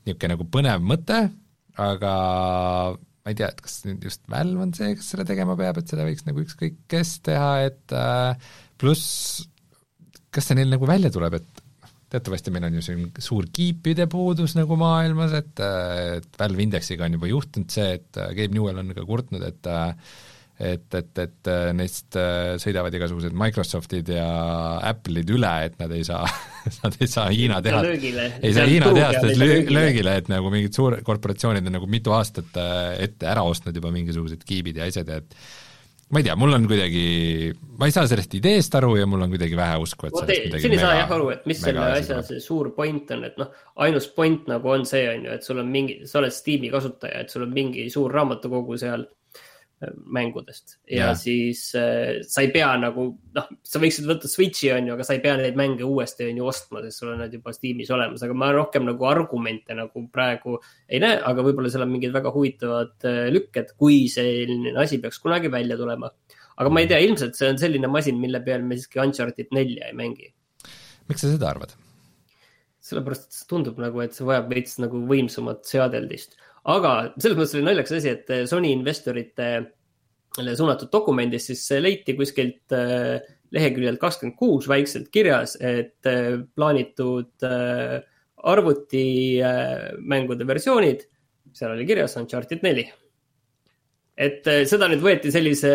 niisugune 0.06 0.34
nagu 0.34 0.48
põnev 0.56 0.84
mõte, 0.88 1.20
aga 1.80 2.14
ma 2.96 3.30
ei 3.32 3.38
tea, 3.38 3.52
et 3.52 3.60
kas 3.64 3.78
nüüd 3.86 4.08
just 4.08 4.24
Valve 4.32 4.64
on 4.64 4.72
see, 4.76 4.96
kes 4.96 5.12
selle 5.12 5.28
tegema 5.28 5.56
peab, 5.60 5.78
et 5.78 5.92
seda 5.92 6.08
võiks 6.08 6.24
nagu 6.26 6.42
ükskõik 6.42 6.80
kes 6.90 7.18
teha, 7.28 7.52
et 7.68 7.96
pluss 8.80 9.44
kas 10.32 10.48
see 10.48 10.56
neil 10.58 10.72
nagu 10.72 10.88
välja 10.88 11.12
tuleb, 11.12 11.36
et 11.38 11.61
teatavasti 12.12 12.52
meil 12.54 12.68
on 12.68 12.76
ju 12.78 12.84
siin 12.84 13.06
suur 13.22 13.48
kiipide 13.54 14.08
puudus 14.10 14.56
nagu 14.58 14.76
maailmas, 14.80 15.36
et, 15.38 15.62
et 16.18 16.36
Valve 16.40 16.66
Indexiga 16.66 17.08
on 17.08 17.16
juba 17.18 17.30
juhtunud 17.30 17.72
see, 17.72 17.96
et 17.98 18.20
Gabe 18.36 18.52
Newell 18.52 18.82
on 18.82 18.92
ka 18.96 19.06
kurtnud, 19.08 19.48
et 19.48 19.72
et, 20.62 20.94
et, 20.94 21.18
et 21.18 21.48
neist 21.74 22.14
sõidavad 22.62 22.94
igasugused 22.94 23.34
Microsoftid 23.34 24.12
ja 24.14 24.26
Apple'id 24.92 25.32
üle, 25.34 25.50
et 25.66 25.80
nad 25.80 25.90
ei 25.96 26.04
saa 26.06 26.28
nad 26.84 26.98
ei 27.00 27.08
saa 27.10 27.24
Hiina 27.32 27.58
teha, 27.64 27.80
ei 27.88 28.52
saa 28.54 28.68
Hiina 28.68 28.92
tehastes 28.94 29.40
löögile, 29.40 30.14
et 30.20 30.30
nagu 30.30 30.52
mingid 30.52 30.76
suurkorporatsioonid 30.76 31.66
on 31.66 31.78
nagu 31.80 31.88
mitu 31.90 32.14
aastat 32.14 32.60
ette 33.00 33.26
ära 33.32 33.42
ostnud 33.48 33.74
juba 33.80 33.90
mingisugused 33.96 34.44
kiibid 34.46 34.78
ja 34.78 34.86
asjad 34.92 35.10
ja 35.10 35.18
et 35.24 35.36
ma 36.12 36.20
ei 36.20 36.26
tea, 36.26 36.36
mul 36.36 36.52
on 36.52 36.66
kuidagi, 36.68 37.04
ma 37.80 37.88
ei 37.88 37.94
saa 37.94 38.04
sellest 38.10 38.34
ideest 38.36 38.74
aru 38.76 38.92
ja 39.00 39.06
mul 39.08 39.24
on 39.24 39.32
kuidagi 39.32 39.56
vähe 39.56 39.78
usku, 39.80 40.10
et 40.10 40.18
sellest 40.18 40.44
midagi 40.50 40.66
siin 40.66 40.76
ei 40.76 40.82
saa 40.82 40.98
jah 40.98 41.14
aru, 41.16 41.30
et 41.32 41.46
mis 41.48 41.62
selle 41.64 41.86
asja 41.88 42.20
see 42.26 42.42
suur 42.44 42.68
point 42.76 43.14
on, 43.16 43.24
et 43.28 43.40
noh, 43.40 43.48
ainus 43.86 44.10
point 44.12 44.50
nagu 44.52 44.74
on 44.74 44.84
see, 44.88 45.06
on 45.08 45.24
ju, 45.24 45.38
et 45.38 45.48
sul 45.48 45.62
on 45.64 45.72
mingi, 45.72 46.02
sa 46.10 46.20
oled 46.20 46.34
Steam'i 46.36 46.68
kasutaja, 46.74 47.24
et 47.24 47.32
sul 47.32 47.46
on 47.46 47.56
mingi 47.56 47.88
suur 47.92 48.12
raamatukogu 48.12 48.76
seal 48.82 49.06
mängudest 50.14 50.76
ja 50.86 51.08
yeah. 51.08 51.16
siis 51.18 51.64
äh, 51.78 52.20
sa 52.26 52.44
ei 52.44 52.50
pea 52.54 52.70
nagu 52.80 53.06
noh, 53.36 53.48
sa 53.66 53.80
võiksid 53.82 54.06
võtta 54.08 54.30
Switch'i 54.30 54.70
on 54.74 54.90
ju, 54.90 54.96
aga 54.96 55.06
sa 55.06 55.16
ei 55.16 55.22
pea 55.24 55.34
neid 55.40 55.58
mänge 55.58 55.86
uuesti 55.86 56.28
on 56.28 56.40
ju 56.40 56.48
ostma, 56.50 56.82
sest 56.84 57.02
sul 57.02 57.12
on 57.14 57.22
nad 57.24 57.34
juba 57.34 57.54
Steam'is 57.54 57.92
olemas, 57.94 58.24
aga 58.24 58.36
ma 58.38 58.50
rohkem 58.54 58.86
nagu 58.88 59.08
argumente 59.08 59.76
nagu 59.78 60.04
praegu 60.12 60.58
ei 60.88 61.02
näe, 61.02 61.18
aga 61.30 61.46
võib-olla 61.46 61.72
seal 61.72 61.86
on 61.86 61.94
mingid 61.94 62.14
väga 62.14 62.34
huvitavad 62.34 63.08
äh, 63.08 63.24
lükked, 63.34 63.74
kui 63.80 64.04
selline 64.12 64.74
asi 64.82 65.00
peaks 65.02 65.22
kunagi 65.22 65.52
välja 65.52 65.78
tulema. 65.80 66.12
aga 66.56 66.72
ma 66.72 66.82
ei 66.82 66.90
tea, 66.90 67.00
ilmselt 67.06 67.38
see 67.38 67.50
on 67.52 67.60
selline 67.60 67.90
masin, 67.90 68.20
mille 68.22 68.42
peal 68.44 68.66
me 68.66 68.78
siiski 68.78 69.02
Uncharted 69.02 69.54
nelja 69.56 69.90
ei 69.90 69.96
mängi. 69.98 70.32
miks 71.08 71.24
sa 71.24 71.32
seda 71.32 71.50
arvad? 71.54 71.74
sellepärast, 72.82 73.28
et 73.28 73.36
see 73.36 73.50
tundub 73.50 73.78
nagu, 73.78 74.00
et 74.02 74.14
see 74.16 74.26
vajab 74.26 74.48
veits 74.50 74.80
nagu 74.82 75.04
võimsamat 75.06 75.62
seadeldist 75.68 76.34
aga 76.70 76.90
selles 77.18 77.38
mõttes 77.38 77.54
oli 77.56 77.64
naljakas 77.66 77.96
asi, 77.98 78.10
et 78.12 78.30
eh, 78.32 78.44
Sony 78.50 78.68
investorite 78.72 79.46
suunatud 80.32 80.88
dokumendis 80.92 81.46
siis 81.50 81.62
leiti 81.82 82.14
kuskilt 82.16 82.72
eh, 82.76 83.18
leheküljelt 83.52 84.00
kakskümmend 84.00 84.36
kuus 84.38 84.68
väikselt 84.70 85.08
kirjas, 85.12 85.56
et 85.60 86.06
eh, 86.08 86.38
plaanitud 86.56 87.32
arvutimängude 88.42 90.44
versioonid, 90.48 91.00
seal 91.54 91.70
oli 91.76 91.86
kirjas 91.86 92.16
Uncharted 92.18 92.60
neli. 92.64 92.84
et 94.22 94.44
seda 94.68 94.88
nüüd 94.90 95.02
võeti 95.02 95.30
sellise 95.32 95.70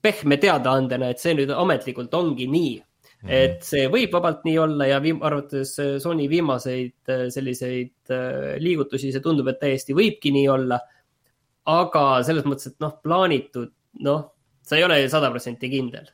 pehme 0.00 0.36
teadaandena, 0.40 1.08
et 1.10 1.18
see 1.20 1.34
nüüd 1.36 1.50
ametlikult 1.52 2.14
ongi 2.14 2.46
nii 2.48 2.84
Mhm. 3.20 3.32
et 3.36 3.66
see 3.66 3.88
võib 3.92 4.14
vabalt 4.16 4.46
nii 4.48 4.56
olla 4.62 4.86
ja 4.88 5.00
viim-, 5.04 5.20
arvates 5.26 5.74
äh, 5.82 5.98
Sony 6.00 6.24
viimaseid 6.30 7.12
äh, 7.12 7.26
selliseid 7.32 8.12
äh, 8.14 8.56
liigutusi, 8.62 9.12
see 9.12 9.24
tundub, 9.24 9.50
et 9.52 9.60
täiesti 9.60 9.96
võibki 9.96 10.32
nii 10.32 10.48
olla. 10.48 10.80
aga 11.70 12.04
selles 12.26 12.46
mõttes, 12.48 12.72
et 12.72 12.80
noh, 12.80 12.94
plaanitud, 13.04 13.68
noh, 14.02 14.22
sa 14.64 14.78
ei 14.78 14.86
ole 14.86 14.96
sada 15.12 15.28
protsenti 15.30 15.68
kindel. 15.70 16.08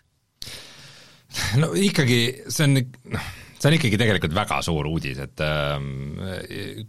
no 1.63 1.71
ikkagi, 1.79 2.21
see 2.51 2.67
on, 2.67 2.81
noh 3.15 3.29
see 3.57 3.71
on 3.71 3.77
ikkagi 3.79 3.99
tegelikult 4.01 4.35
väga 4.37 4.59
suur 4.67 4.89
uudis, 4.91 5.21
et 5.23 5.45
äh, 5.47 5.79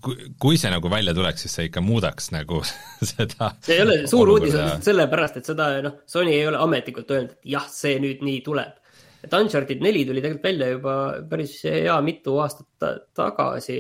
kui, 0.03 0.34
kui 0.41 0.57
see 0.60 0.72
nagu 0.73 0.89
välja 0.91 1.14
tuleks, 1.15 1.45
siis 1.45 1.56
see 1.60 1.69
ikka 1.69 1.84
muudaks 1.85 2.31
nagu 2.34 2.64
seda 3.14 3.53
see 3.61 3.77
ei 3.77 3.85
ole 3.85 4.02
suur 4.10 4.34
uudis, 4.34 4.57
on 4.57 4.65
lihtsalt 4.65 4.89
sellepärast, 4.89 5.39
et 5.39 5.53
seda 5.53 5.69
noh, 5.85 6.02
Sony 6.10 6.34
ei 6.35 6.44
ole 6.49 6.60
ametlikult 6.65 7.14
öelnud, 7.14 7.38
et 7.38 7.53
jah, 7.53 7.69
see 7.72 8.02
nüüd 8.03 8.26
nii 8.26 8.41
tuleb 8.49 8.76
et 9.23 9.34
Uncharted 9.34 9.81
neli 9.84 10.06
tuli 10.06 10.22
tegelikult 10.23 10.48
välja 10.49 10.69
juba 10.76 10.95
päris 11.30 11.57
hea 11.65 11.98
mitu 12.06 12.38
aastat 12.44 12.69
ta 12.80 12.94
tagasi. 13.18 13.80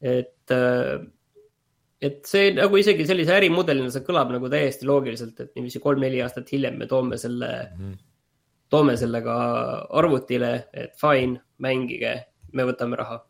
et, 0.00 0.50
äh, 0.52 0.98
et 2.00 2.18
see 2.28 2.50
nagu 2.54 2.76
isegi 2.76 3.06
sellise 3.08 3.34
ärimudelina 3.36 3.90
see 3.90 4.04
kõlab 4.06 4.34
nagu 4.34 4.50
täiesti 4.52 4.86
loogiliselt, 4.86 5.40
et 5.40 5.54
niiviisi 5.56 5.80
kolm-neli 5.82 6.20
aastat 6.22 6.52
hiljem 6.52 6.76
me 6.78 6.86
toome 6.86 7.18
selle 7.18 7.52
mm, 7.70 7.78
-hmm. 7.78 7.96
toome 8.70 8.96
selle 8.96 9.22
ka 9.22 9.36
arvutile, 10.02 10.52
et 10.72 10.92
fine, 11.00 11.40
mängige, 11.58 12.18
me 12.52 12.68
võtame 12.68 13.00
raha 13.00 13.22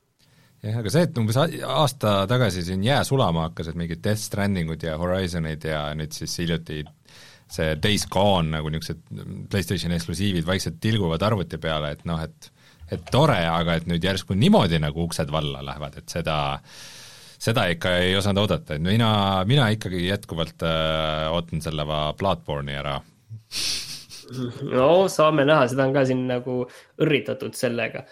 jah, 0.63 0.79
aga 0.81 0.91
see, 0.91 1.07
et 1.07 1.19
umbes 1.21 1.39
aasta 1.39 2.19
tagasi 2.29 2.65
siin 2.67 2.85
jää 2.85 3.05
sulama 3.05 3.49
hakkas, 3.49 3.71
et 3.71 3.79
mingid 3.79 4.03
Death 4.05 4.21
Strandingud 4.21 4.83
ja 4.83 4.97
Horizonid 4.99 5.65
ja 5.65 5.87
nüüd 5.95 6.13
siis 6.17 6.39
hiljuti 6.43 6.83
see 7.53 7.77
Days 7.83 8.07
Gone 8.11 8.51
nagu 8.57 8.71
niisugused 8.73 9.49
PlayStationi 9.51 9.97
eksklusiivid 9.99 10.47
vaikselt 10.47 10.81
tilguvad 10.83 11.23
arvuti 11.23 11.61
peale, 11.63 11.95
et 11.97 12.05
noh, 12.09 12.21
et 12.23 12.53
et 12.93 13.03
tore, 13.11 13.39
aga 13.51 13.81
et 13.81 13.89
nüüd 13.91 14.05
järsku 14.05 14.37
niimoodi 14.39 14.79
nagu 14.79 15.09
uksed 15.09 15.31
valla 15.35 15.59
lähevad, 15.67 15.97
et 15.99 16.13
seda 16.13 16.37
seda 17.43 17.67
ikka 17.73 17.97
ei 18.01 18.15
osanud 18.17 18.45
oodata, 18.45 18.77
et 18.77 18.85
mina, 18.85 19.09
mina 19.49 19.67
ikkagi 19.75 20.07
jätkuvalt 20.07 20.63
äh, 20.65 21.27
ootan 21.35 21.63
selle 21.65 21.85
Bloodborne'i 22.19 22.79
ära. 22.79 23.01
no 24.71 24.87
saame 25.13 25.45
näha, 25.47 25.67
seda 25.71 25.87
on 25.87 25.95
ka 25.95 26.07
siin 26.09 26.25
nagu 26.31 26.63
õrritatud 27.03 27.59
sellega. 27.59 28.07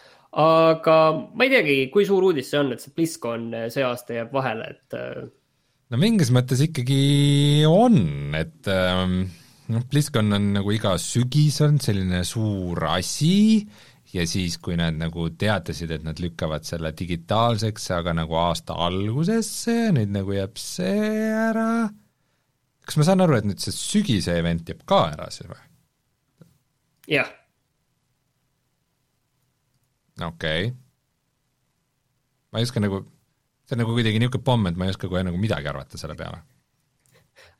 aga 0.45 0.99
ma 1.35 1.47
ei 1.47 1.55
teagi, 1.55 1.79
kui 1.95 2.07
suur 2.07 2.27
uudis 2.31 2.51
see 2.51 2.61
on, 2.61 2.75
et 2.75 2.83
see 2.83 2.95
BlizzCon 2.95 3.49
see 3.71 3.87
aasta 3.87 4.19
jääb 4.19 4.35
vahele, 4.35 4.75
et 4.75 4.99
äh, 4.99 5.25
no 5.93 6.01
mingis 6.01 6.31
mõttes 6.35 6.63
ikkagi 6.65 7.65
on, 7.69 7.99
et 8.39 8.71
ähm, 8.73 9.25
noh, 9.73 9.85
BlizzCon 9.91 10.37
on 10.37 10.53
nagu 10.59 10.73
iga 10.75 10.95
sügis 11.01 11.61
on 11.65 11.81
selline 11.83 12.23
suur 12.29 12.87
asi 12.89 13.65
ja 14.15 14.25
siis, 14.31 14.59
kui 14.63 14.77
nad 14.79 14.97
nagu 14.99 15.27
teatasid, 15.39 15.91
et 15.97 16.05
nad 16.07 16.21
lükkavad 16.23 16.67
selle 16.67 16.93
digitaalseks, 16.97 17.89
aga 17.97 18.15
nagu 18.17 18.37
aasta 18.39 18.77
algusesse 18.87 19.75
ja 19.75 19.95
nüüd 19.97 20.13
nagu 20.15 20.37
jääb 20.37 20.61
see 20.61 21.31
ära, 21.35 21.69
kas 22.87 22.99
ma 23.01 23.09
saan 23.09 23.25
aru, 23.25 23.39
et 23.39 23.49
nüüd 23.49 23.63
see 23.63 23.75
sügise 23.75 24.37
event 24.39 24.71
jääb 24.71 24.85
ka 24.89 25.01
ära 25.17 25.31
siis 25.35 25.51
või? 25.51 25.65
jah. 27.17 27.33
okei 30.23 30.71
okay. 30.71 30.73
ma 32.53 32.63
ei 32.63 32.69
oska 32.69 32.81
nagu, 32.85 33.03
see 33.75 33.81
on 33.81 33.85
nagu 33.85 33.97
kuidagi 33.97 34.23
niisugune 34.23 34.47
pomm, 34.47 34.71
et 34.71 34.79
ma 34.79 34.87
ei 34.87 34.95
oska 34.95 35.11
kohe 35.11 35.27
nagu 35.27 35.41
midagi 35.41 35.71
arvata 35.71 36.01
selle 36.01 36.17
peale 36.19 36.45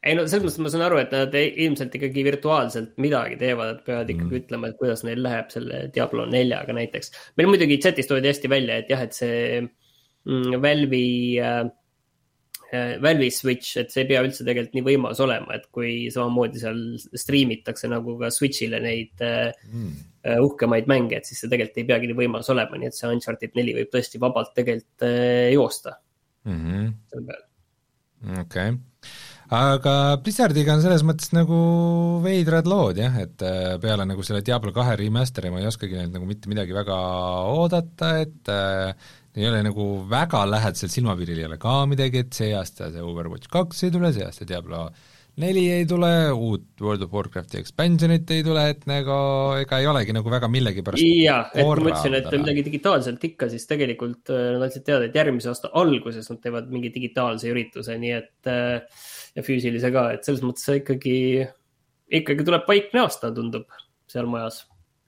ei 0.05 0.17
no 0.17 0.25
selles 0.29 0.45
mõttes 0.45 0.61
ma 0.61 0.73
saan 0.73 0.85
aru, 0.87 0.99
et 1.01 1.15
nad 1.15 1.37
ilmselt 1.39 1.95
ikkagi 1.97 2.25
virtuaalselt 2.27 2.99
midagi 3.01 3.39
teevad, 3.41 3.79
et 3.79 3.87
peavad 3.87 4.11
ikkagi 4.13 4.29
mm. 4.29 4.43
ütlema, 4.43 4.71
et 4.71 4.81
kuidas 4.81 5.05
neil 5.07 5.23
läheb 5.25 5.49
selle 5.55 5.87
Diablo 5.95 6.27
neljaga 6.31 6.77
näiteks. 6.77 7.15
meil 7.39 7.49
muidugi 7.51 7.81
chat'is 7.81 8.11
toodi 8.11 8.31
hästi 8.31 8.51
välja, 8.53 8.83
et 8.83 8.93
jah, 8.93 9.07
et 9.07 9.17
see 9.17 9.63
mm, 9.63 10.59
Valve'i 10.61 11.09
äh, 11.41 11.63
äh,, 12.69 12.93
Valve'i 13.01 13.33
switch, 13.33 13.79
et 13.81 13.95
see 13.95 14.05
ei 14.05 14.11
pea 14.13 14.23
üldse 14.27 14.45
tegelikult 14.45 14.77
nii 14.77 14.87
võimas 14.91 15.25
olema, 15.25 15.57
et 15.57 15.71
kui 15.73 15.95
samamoodi 16.13 16.61
seal 16.61 16.85
stream 17.17 17.57
itakse 17.57 17.89
nagu 17.93 18.19
ka 18.21 18.33
Switch'ile 18.35 18.83
neid 18.85 19.25
mm. 19.25 19.95
Uhkemaid 20.45 20.87
mänge, 20.89 21.19
et 21.21 21.29
siis 21.29 21.41
see 21.41 21.53
tegelikult 21.53 21.81
ei 21.81 21.89
peagi 21.89 22.13
nii 22.13 22.21
võimas 22.21 22.53
olema, 22.53 22.77
nii 22.81 22.93
et 22.93 22.97
see 22.97 23.09
Uncharted 23.13 23.57
neli 23.57 23.77
võib 23.81 23.93
tõesti 23.93 24.21
vabalt 24.21 24.53
tegelikult 24.57 25.09
joosta 25.53 25.99
mm. 26.45 26.61
-hmm. 26.65 28.41
okei 28.41 28.71
okay 28.71 28.79
aga 29.53 29.95
Blizzardiga 30.25 30.75
on 30.75 30.83
selles 30.83 31.03
mõttes 31.07 31.33
nagu 31.37 31.59
veidrad 32.25 32.69
lood 32.71 32.99
jah, 32.99 33.17
et 33.21 33.43
äh, 33.45 33.75
peale 33.83 34.07
nagu 34.09 34.25
selle 34.25 34.43
Diablo 34.45 34.73
kahe 34.73 34.97
remaster'i 34.97 35.53
ma 35.53 35.61
ei 35.61 35.69
oskagi 35.69 35.99
neilt 35.99 36.15
nagu 36.17 36.29
mitte 36.29 36.49
midagi 36.49 36.73
väga 36.77 36.97
oodata, 37.53 38.15
et 38.25 38.49
äh, 38.53 38.95
ei 39.37 39.49
ole 39.49 39.63
nagu 39.67 39.89
väga 40.09 40.45
lähedasel 40.49 40.93
silmapiiril 40.93 41.43
ei 41.43 41.49
ole 41.49 41.59
ka 41.61 41.83
midagi, 41.91 42.25
et 42.25 42.33
see 42.37 42.55
aasta 42.57 42.91
see 42.95 43.05
Overwatch 43.05 43.51
kaks 43.53 43.85
ei 43.85 43.95
tule, 43.95 44.13
see 44.15 44.25
aasta 44.25 44.49
Diablo 44.49 44.87
neli 45.43 45.65
ei 45.73 45.87
tule, 45.89 46.11
uut 46.31 46.83
World 46.83 47.07
of 47.07 47.15
Warcrafti 47.15 47.59
expansionit 47.59 48.31
ei 48.35 48.45
tule, 48.47 48.67
et 48.71 48.85
nagu 48.91 49.17
ega 49.59 49.81
ei 49.83 49.89
olegi 49.91 50.15
nagu 50.15 50.31
väga 50.31 50.51
millegipärast 50.53 51.03
jaa, 51.03 51.41
et 51.51 51.65
ma 51.67 51.77
ütlesin, 51.91 52.19
et 52.21 52.29
midagi 52.37 52.65
digitaalselt 52.69 53.27
ikka, 53.31 53.49
siis 53.53 53.67
tegelikult 53.71 54.31
äh, 54.35 54.53
nad 54.55 54.67
andsid 54.69 54.87
teada, 54.87 55.09
et 55.09 55.19
järgmise 55.19 55.51
aasta 55.51 55.73
alguses 55.81 56.31
nad 56.31 56.43
teevad 56.45 56.71
mingi 56.75 56.93
digitaalse 56.95 57.51
ürituse, 57.51 57.99
nii 58.01 58.15
et 58.19 58.53
äh, 58.53 59.03
ja 59.35 59.47
füüsilise 59.47 59.91
ka, 59.95 60.09
et 60.15 60.27
selles 60.27 60.45
mõttes 60.47 60.71
ikkagi, 60.79 61.17
ikkagi 62.21 62.47
tuleb 62.47 62.71
vaikne 62.71 63.03
aasta, 63.03 63.33
tundub 63.35 63.67
seal 64.11 64.31
majas. 64.31 64.63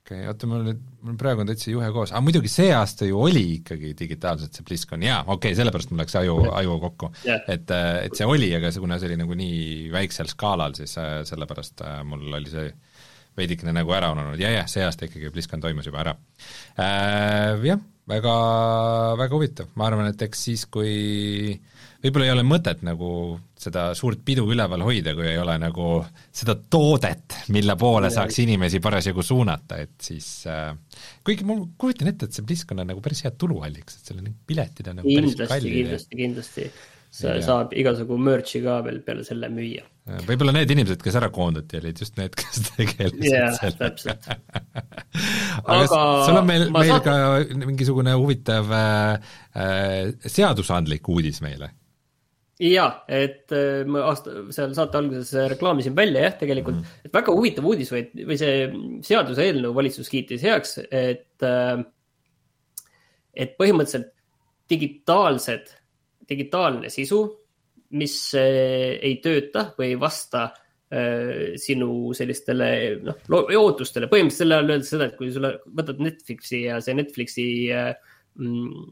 Okei 0.07 0.20
okay,, 0.23 0.28
oota, 0.31 0.47
mul 0.47 0.62
nüüd, 0.69 0.83
mul 1.03 1.16
praegu 1.19 1.43
on 1.43 1.49
täitsa 1.51 1.73
juhe 1.73 1.87
koos, 1.95 2.12
aga 2.15 2.23
muidugi 2.23 2.51
see 2.51 2.69
aasta 2.74 3.09
ju 3.09 3.19
oli 3.27 3.43
ikkagi 3.57 3.91
digitaalselt 3.99 4.55
see 4.55 4.66
BlizzCon, 4.69 5.03
jaa, 5.03 5.24
okei 5.24 5.51
okay,, 5.51 5.57
sellepärast 5.59 5.91
mul 5.91 6.03
läks 6.05 6.15
aju, 6.20 6.37
aju 6.61 6.77
kokku. 6.85 7.11
Yeah.. 7.27 7.43
et, 7.51 7.73
et 8.07 8.15
see 8.19 8.28
oli, 8.31 8.53
aga 8.55 8.70
see, 8.70 8.85
kuna 8.85 9.01
see 9.03 9.11
oli 9.11 9.19
nagu 9.19 9.39
nii 9.39 9.91
väiksel 9.95 10.31
skaalal, 10.31 10.77
siis 10.78 10.95
äh, 11.03 11.19
sellepärast 11.27 11.83
äh, 11.83 11.99
mul 12.07 12.39
oli 12.39 12.53
see 12.53 12.70
veidikene 13.37 13.74
nagu 13.74 13.93
ära 13.93 14.12
ununenud. 14.15 14.41
Ja, 14.41 14.53
jah, 14.55 14.70
see 14.70 14.87
aasta 14.87 15.11
ikkagi 15.11 15.33
BlizzCon 15.35 15.65
toimus 15.65 15.91
juba 15.91 16.05
ära. 16.05 16.15
Äh,. 16.78 17.66
Jah, 17.66 17.83
väga, 18.09 18.37
väga 19.19 19.35
huvitav, 19.35 19.74
ma 19.74 19.91
arvan, 19.91 20.12
et 20.12 20.23
eks 20.28 20.47
siis, 20.49 20.69
kui 20.70 21.59
võib-olla 22.07 22.28
ei 22.28 22.35
ole 22.37 22.47
mõtet 22.47 22.83
nagu 22.87 23.11
seda 23.59 23.89
suurt 23.99 24.20
pidu 24.27 24.45
üleval 24.53 24.85
hoida, 24.87 25.15
kui 25.16 25.28
ei 25.31 25.39
ole 25.41 25.57
nagu 25.61 26.01
seda 26.35 26.55
toodet, 26.70 27.39
mille 27.55 27.77
poole 27.81 28.11
saaks 28.15 28.43
inimesi 28.45 28.81
parasjagu 28.85 29.24
suunata, 29.27 29.81
et 29.83 29.97
siis 30.03 30.28
äh, 30.51 30.74
kuigi 31.27 31.47
ma 31.49 31.59
kujutan 31.81 32.12
ette, 32.12 32.28
et 32.28 32.37
see 32.37 32.45
BlizzCon 32.47 32.85
on 32.85 32.93
nagu 32.93 33.03
päris 33.05 33.24
hea 33.27 33.33
tuluallikas, 33.35 33.99
et 33.99 34.11
seal 34.12 34.20
on 34.23 34.28
piletid 34.47 34.93
on 34.93 35.01
nagu 35.01 35.09
kindlasti, 35.09 35.41
päris 35.41 35.55
kallid. 35.55 35.78
kindlasti, 35.78 36.19
kindlasti, 36.20 36.66
sa 37.16 37.33
saab 37.41 37.73
igasugu 37.81 38.19
merch'i 38.20 38.61
ka 38.65 38.77
veel 38.85 39.01
peale 39.07 39.24
selle 39.24 39.49
müüa. 39.53 39.87
võib-olla 40.28 40.53
need 40.59 40.77
inimesed, 40.77 41.01
kes 41.03 41.16
ära 41.19 41.33
koondati, 41.35 41.81
olid 41.81 42.05
just 42.05 42.20
need, 42.20 42.37
kes 42.37 42.61
tegelesid 42.77 43.24
yeah, 43.24 43.57
sellega. 43.57 44.37
aga, 45.73 45.81
aga 45.81 45.89
sul 45.89 46.43
on 46.43 46.47
meil, 46.53 46.69
meil 46.77 46.93
saan... 46.93 47.03
ka 47.09 47.65
mingisugune 47.65 48.15
huvitav 48.20 48.70
äh, 48.77 49.35
äh, 49.57 50.28
seadusandlik 50.28 51.09
uudis 51.09 51.41
meile 51.43 51.73
ja, 52.62 52.87
et 53.12 53.53
äh, 53.53 53.85
ma 53.89 54.07
aasta, 54.11 54.47
seal 54.55 54.74
saate 54.77 55.01
alguses 55.01 55.33
reklaamisin 55.53 55.97
välja 55.97 56.24
jah, 56.24 56.37
tegelikult 56.41 56.78
mm, 56.78 56.85
-hmm. 56.85 57.09
et 57.09 57.16
väga 57.19 57.35
huvitav 57.37 57.69
uudis 57.69 57.93
või, 57.93 58.05
või 58.28 58.39
see 58.41 58.69
seaduseelnõu 59.05 59.74
valitsus 59.77 60.09
kiitis 60.12 60.45
heaks, 60.47 60.78
et, 60.91 61.37
äh, 61.45 61.83
et 63.35 63.57
põhimõtteliselt 63.61 64.12
digitaalsed, 64.70 65.74
digitaalne 66.28 66.91
sisu, 66.91 67.20
mis 67.97 68.16
äh, 68.35 68.97
ei 69.05 69.19
tööta 69.24 69.73
või 69.78 69.93
ei 69.95 70.01
vasta 70.01 70.51
sinu 71.59 72.15
sellistele 72.15 72.66
noh, 73.03 73.16
ootustele, 73.59 74.07
põhimõtteliselt 74.07 74.39
selle 74.39 74.55
all 74.55 74.69
öeldakse 74.70 74.93
seda, 74.93 75.09
et 75.11 75.16
kui 75.19 75.33
sulle 75.35 75.49
võtad 75.66 75.99
Netflixi 75.99 76.61
ja 76.62 76.77
see 76.81 76.95
Netflixi 76.95 77.47
mm, 77.74 78.85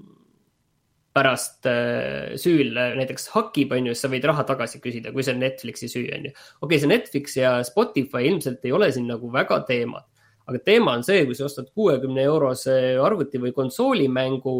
pärast 1.15 1.67
äh, 1.71 2.35
süül 2.41 2.75
näiteks 2.75 3.29
hakib, 3.35 3.73
on 3.77 3.89
ju, 3.89 3.95
siis 3.95 4.05
sa 4.07 4.11
võid 4.11 4.27
raha 4.27 4.45
tagasi 4.49 4.81
küsida, 4.83 5.13
kui 5.15 5.23
see 5.23 5.37
on 5.37 5.45
Netflixi 5.45 5.89
süü, 5.91 6.09
on 6.17 6.29
ju. 6.29 6.35
okei 6.35 6.67
okay,, 6.67 6.81
see 6.83 6.91
Netflix 6.91 7.37
ja 7.39 7.55
Spotify 7.67 8.27
ilmselt 8.31 8.67
ei 8.67 8.75
ole 8.75 8.91
siin 8.95 9.07
nagu 9.13 9.31
väga 9.33 9.61
teemad, 9.69 10.09
aga 10.51 10.63
teema 10.67 10.97
on 10.99 11.05
see, 11.07 11.23
kui 11.29 11.39
sa 11.39 11.47
ostad 11.47 11.71
kuuekümne 11.75 12.25
eurose 12.27 12.77
arvuti 13.03 13.41
või 13.43 13.55
konsoolimängu 13.55 14.57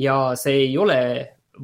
ja 0.00 0.16
see 0.40 0.64
ei 0.66 0.78
ole 0.80 1.00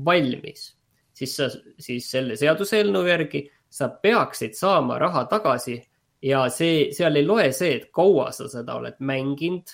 valmis, 0.05 0.69
siis 1.17 1.37
sa, 1.39 1.49
siis 1.81 2.11
selle 2.13 2.37
seaduseelnõu 2.39 3.09
järgi 3.09 3.47
sa 3.69 3.89
peaksid 3.89 4.57
saama 4.57 4.99
raha 5.01 5.25
tagasi 5.31 5.79
ja 6.25 6.45
see, 6.53 6.91
seal 6.97 7.17
ei 7.17 7.27
loe 7.27 7.49
see, 7.57 7.79
et 7.79 7.89
kaua 7.95 8.29
sa 8.37 8.49
seda 8.51 8.77
oled 8.77 9.01
mänginud, 9.01 9.73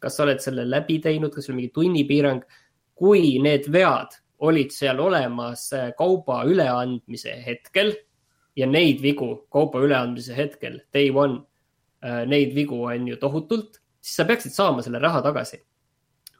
kas 0.00 0.18
sa 0.18 0.26
oled 0.26 0.42
selle 0.44 0.66
läbi 0.68 0.98
teinud, 1.00 1.32
kas 1.32 1.48
sul 1.48 1.54
on 1.54 1.62
mingi 1.62 1.72
tunnipiirang 1.74 2.44
kui 2.94 3.38
need 3.42 3.68
vead 3.72 4.14
olid 4.44 4.72
seal 4.74 5.00
olemas 5.00 5.68
äh, 5.72 5.92
kauba 5.98 6.42
üleandmise 6.48 7.36
hetkel 7.46 7.94
ja 8.56 8.66
neid 8.70 9.02
vigu 9.02 9.46
kauba 9.52 9.82
üleandmise 9.84 10.36
hetkel, 10.36 10.80
day 10.94 11.10
one, 11.10 11.40
äh, 12.04 12.24
neid 12.28 12.54
vigu 12.54 12.82
on 12.86 13.08
ju 13.08 13.18
tohutult, 13.20 13.80
siis 14.00 14.18
sa 14.20 14.26
peaksid 14.28 14.54
saama 14.54 14.82
selle 14.82 15.00
raha 15.02 15.22
tagasi. 15.24 15.62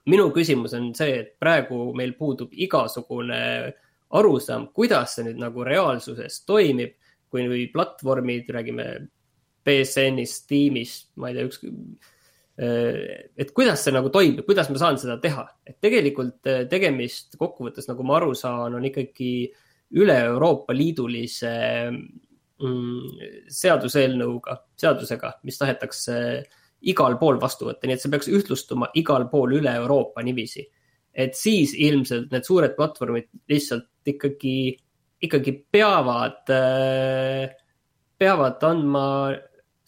minu 0.07 0.29
küsimus 0.37 0.75
on 0.77 0.91
see, 0.95 1.15
et 1.23 1.31
praegu 1.41 1.95
meil 1.97 2.13
puudub 2.13 2.51
igasugune 2.53 3.73
arusaam, 4.13 4.67
kuidas 4.77 5.15
see 5.17 5.25
nüüd 5.25 5.39
nagu 5.41 5.65
reaalsuses 5.65 6.43
toimib, 6.45 6.93
kui 7.33 7.67
platvormid, 7.73 8.51
räägime 8.53 8.85
BSN-ist, 9.65 10.45
Steamist, 10.45 11.09
ma 11.17 11.31
ei 11.31 11.39
tea, 11.39 11.49
üks 11.49 11.65
et 12.57 13.51
kuidas 13.55 13.83
see 13.83 13.95
nagu 13.95 14.11
toimib, 14.15 14.45
kuidas 14.47 14.69
ma 14.71 14.79
saan 14.79 14.99
seda 15.01 15.17
teha, 15.23 15.43
et 15.67 15.81
tegelikult 15.83 16.47
äh, 16.51 16.65
tegemist 16.71 17.35
kokkuvõttes, 17.41 17.89
nagu 17.91 18.07
ma 18.07 18.21
aru 18.21 18.35
saan, 18.39 18.77
on 18.79 18.85
ikkagi 18.87 19.31
üle 19.99 20.15
Euroopa 20.29 20.75
Liidulise 20.75 21.55
mm, 21.91 23.49
seaduseelnõuga, 23.51 24.61
seadusega, 24.79 25.33
mis 25.47 25.59
tahetakse 25.59 26.21
igal 26.95 27.19
pool 27.19 27.41
vastu 27.43 27.67
võtta, 27.67 27.89
nii 27.89 27.97
et 27.97 28.05
see 28.05 28.13
peaks 28.13 28.31
ühtlustuma 28.31 28.91
igal 29.01 29.27
pool 29.33 29.57
üle 29.59 29.75
Euroopa 29.81 30.23
niiviisi. 30.23 30.69
et 31.15 31.37
siis 31.39 31.77
ilmselt 31.79 32.33
need 32.35 32.43
suured 32.43 32.73
platvormid 32.75 33.29
lihtsalt 33.51 33.87
ikkagi, 34.11 34.75
ikkagi 35.23 35.53
peavad, 35.71 36.43
äh, 36.51 37.51
peavad 38.19 38.63
andma 38.67 39.05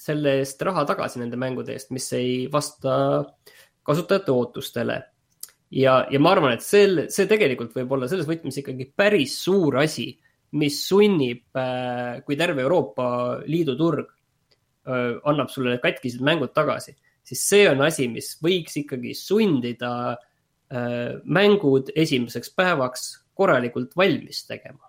selle 0.06 0.38
eest 0.40 0.62
raha 0.66 0.84
tagasi 0.88 1.20
nende 1.22 1.38
mängude 1.40 1.74
eest, 1.74 1.92
mis 1.94 2.06
ei 2.16 2.46
vasta 2.52 3.24
kasutajate 3.86 4.34
ootustele. 4.34 5.00
ja, 5.70 5.96
ja 6.10 6.20
ma 6.22 6.32
arvan, 6.34 6.54
et 6.56 6.62
sel, 6.62 7.06
see 7.12 7.26
tegelikult 7.30 7.74
võib 7.74 7.96
olla 7.96 8.08
selles 8.10 8.28
võtmes 8.28 8.60
ikkagi 8.62 8.88
päris 8.96 9.34
suur 9.42 9.80
asi, 9.82 10.12
mis 10.56 10.78
sunnib, 10.86 11.42
äh, 11.58 12.22
kui 12.26 12.38
terve 12.38 12.62
Euroopa 12.62 13.08
Liidu 13.50 13.74
turg 13.78 14.06
äh, 14.06 15.18
annab 15.26 15.50
sulle 15.52 15.74
need 15.74 15.82
katkised 15.82 16.22
mängud 16.24 16.54
tagasi, 16.54 16.94
siis 17.26 17.42
see 17.50 17.66
on 17.70 17.82
asi, 17.86 18.06
mis 18.08 18.36
võiks 18.42 18.78
ikkagi 18.82 19.14
sundida 19.18 19.92
äh, 20.14 21.18
mängud 21.26 21.90
esimeseks 21.94 22.54
päevaks 22.56 23.08
korralikult 23.36 23.96
valmis 23.98 24.44
tegema 24.48 24.86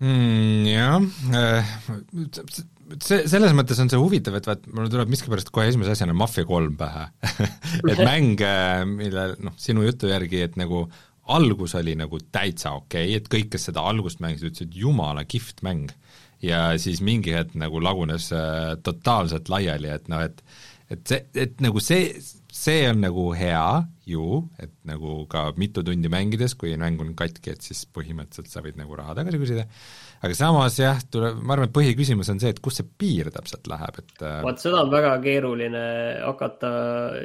mm,. 0.00 0.66
jah, 0.70 1.02
see, 3.02 3.22
selles 3.30 3.54
mõttes 3.56 3.80
on 3.82 3.90
see 3.92 4.00
huvitav, 4.00 4.36
et 4.38 4.48
vaat 4.48 4.66
mul 4.74 4.90
tuleb 4.92 5.12
miskipärast 5.12 5.52
kohe 5.54 5.68
esimese 5.70 5.94
asjana 5.94 6.16
Mafia 6.16 6.46
kolm 6.48 6.76
pähe 6.80 7.08
et 7.92 8.02
mäng, 8.02 8.42
äh, 8.46 8.82
mille 8.88 9.32
noh, 9.42 9.56
sinu 9.60 9.86
jutu 9.86 10.10
järgi, 10.12 10.42
et 10.46 10.58
nagu 10.60 10.86
algus 11.32 11.76
oli 11.78 11.94
nagu 11.98 12.18
täitsa 12.34 12.74
okei 12.78 13.12
okay,, 13.12 13.20
et 13.20 13.30
kõik, 13.30 13.52
kes 13.54 13.70
seda 13.70 13.84
algust 13.86 14.22
mängisid, 14.24 14.50
ütlesid 14.50 14.76
jumala 14.78 15.24
kihvt 15.28 15.62
mäng. 15.66 15.92
ja 16.42 16.72
siis 16.82 16.98
mingi 17.04 17.34
hetk 17.36 17.54
nagu 17.58 17.78
lagunes 17.82 18.32
äh, 18.34 18.74
totaalselt 18.82 19.48
laiali, 19.52 19.92
et 19.94 20.08
noh, 20.10 20.24
et 20.26 20.42
et 20.92 21.08
see, 21.08 21.24
et 21.38 21.60
nagu 21.64 21.80
see, 21.80 22.10
see 22.52 22.84
on 22.90 23.00
nagu 23.04 23.28
hea 23.36 23.66
ju, 24.08 24.42
et 24.60 24.72
nagu 24.88 25.22
ka 25.30 25.46
mitu 25.56 25.84
tundi 25.86 26.10
mängides, 26.12 26.56
kui 26.58 26.74
mäng 26.80 27.00
on 27.00 27.14
katki, 27.18 27.54
et 27.54 27.64
siis 27.64 27.84
põhimõtteliselt 27.94 28.50
sa 28.52 28.64
võid 28.64 28.76
nagu 28.80 28.96
raha 28.98 29.16
tagasi 29.18 29.40
küsida, 29.40 29.66
aga 30.22 30.36
samas 30.38 30.78
jah, 30.78 31.00
tuleb, 31.10 31.40
ma 31.42 31.56
arvan, 31.56 31.70
et 31.70 31.74
põhiküsimus 31.74 32.30
on 32.32 32.40
see, 32.42 32.52
et 32.54 32.62
kus 32.62 32.78
see 32.78 32.86
piir 32.98 33.32
täpselt 33.34 33.66
läheb, 33.70 33.98
et 34.04 34.22
äh, 34.22 34.38
vot 34.46 34.62
seda 34.62 34.84
on 34.84 34.92
väga 34.92 35.16
keeruline 35.24 35.82
hakata 36.22 36.72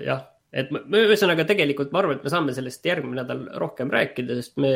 jah, 0.01 0.25
et 0.51 0.73
me 0.73 1.03
ühesõnaga 1.05 1.45
tegelikult 1.49 1.93
ma 1.93 2.01
arvan, 2.01 2.17
et 2.17 2.25
me 2.25 2.33
saame 2.33 2.55
sellest 2.57 2.85
järgmine 2.87 3.21
nädal 3.21 3.45
rohkem 3.61 3.91
rääkida, 3.93 4.39
sest 4.39 4.57
me, 4.63 4.73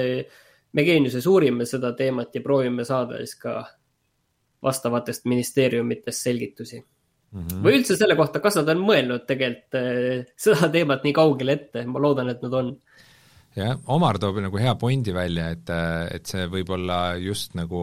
me 0.77 0.87
Geeniuses 0.87 1.27
uurime 1.29 1.65
seda 1.69 1.95
teemat 1.97 2.35
ja 2.37 2.43
proovime 2.45 2.85
saada 2.87 3.21
siis 3.23 3.37
ka 3.41 3.63
vastavatest 4.61 5.25
ministeeriumitest 5.25 6.27
selgitusi 6.27 6.77
mm. 6.77 7.41
-hmm. 7.41 7.63
või 7.65 7.79
üldse 7.79 7.97
selle 7.97 8.15
kohta, 8.19 8.43
kas 8.43 8.59
nad 8.59 8.69
on 8.75 8.83
mõelnud 8.85 9.25
tegelikult 9.29 9.79
äh, 9.81 10.29
seda 10.37 10.69
teemat 10.73 11.05
nii 11.07 11.15
kaugele 11.17 11.57
ette, 11.57 11.85
ma 11.89 12.03
loodan, 12.03 12.29
et 12.33 12.45
nad 12.45 12.57
on. 12.61 12.75
Jah, 13.57 13.75
Omar 13.91 14.19
toob 14.21 14.39
nagu 14.43 14.61
hea 14.61 14.75
pointi 14.79 15.13
välja, 15.15 15.49
et, 15.55 15.73
et 16.15 16.29
see 16.29 16.47
võib 16.51 16.71
olla 16.77 17.01
just 17.19 17.57
nagu 17.59 17.81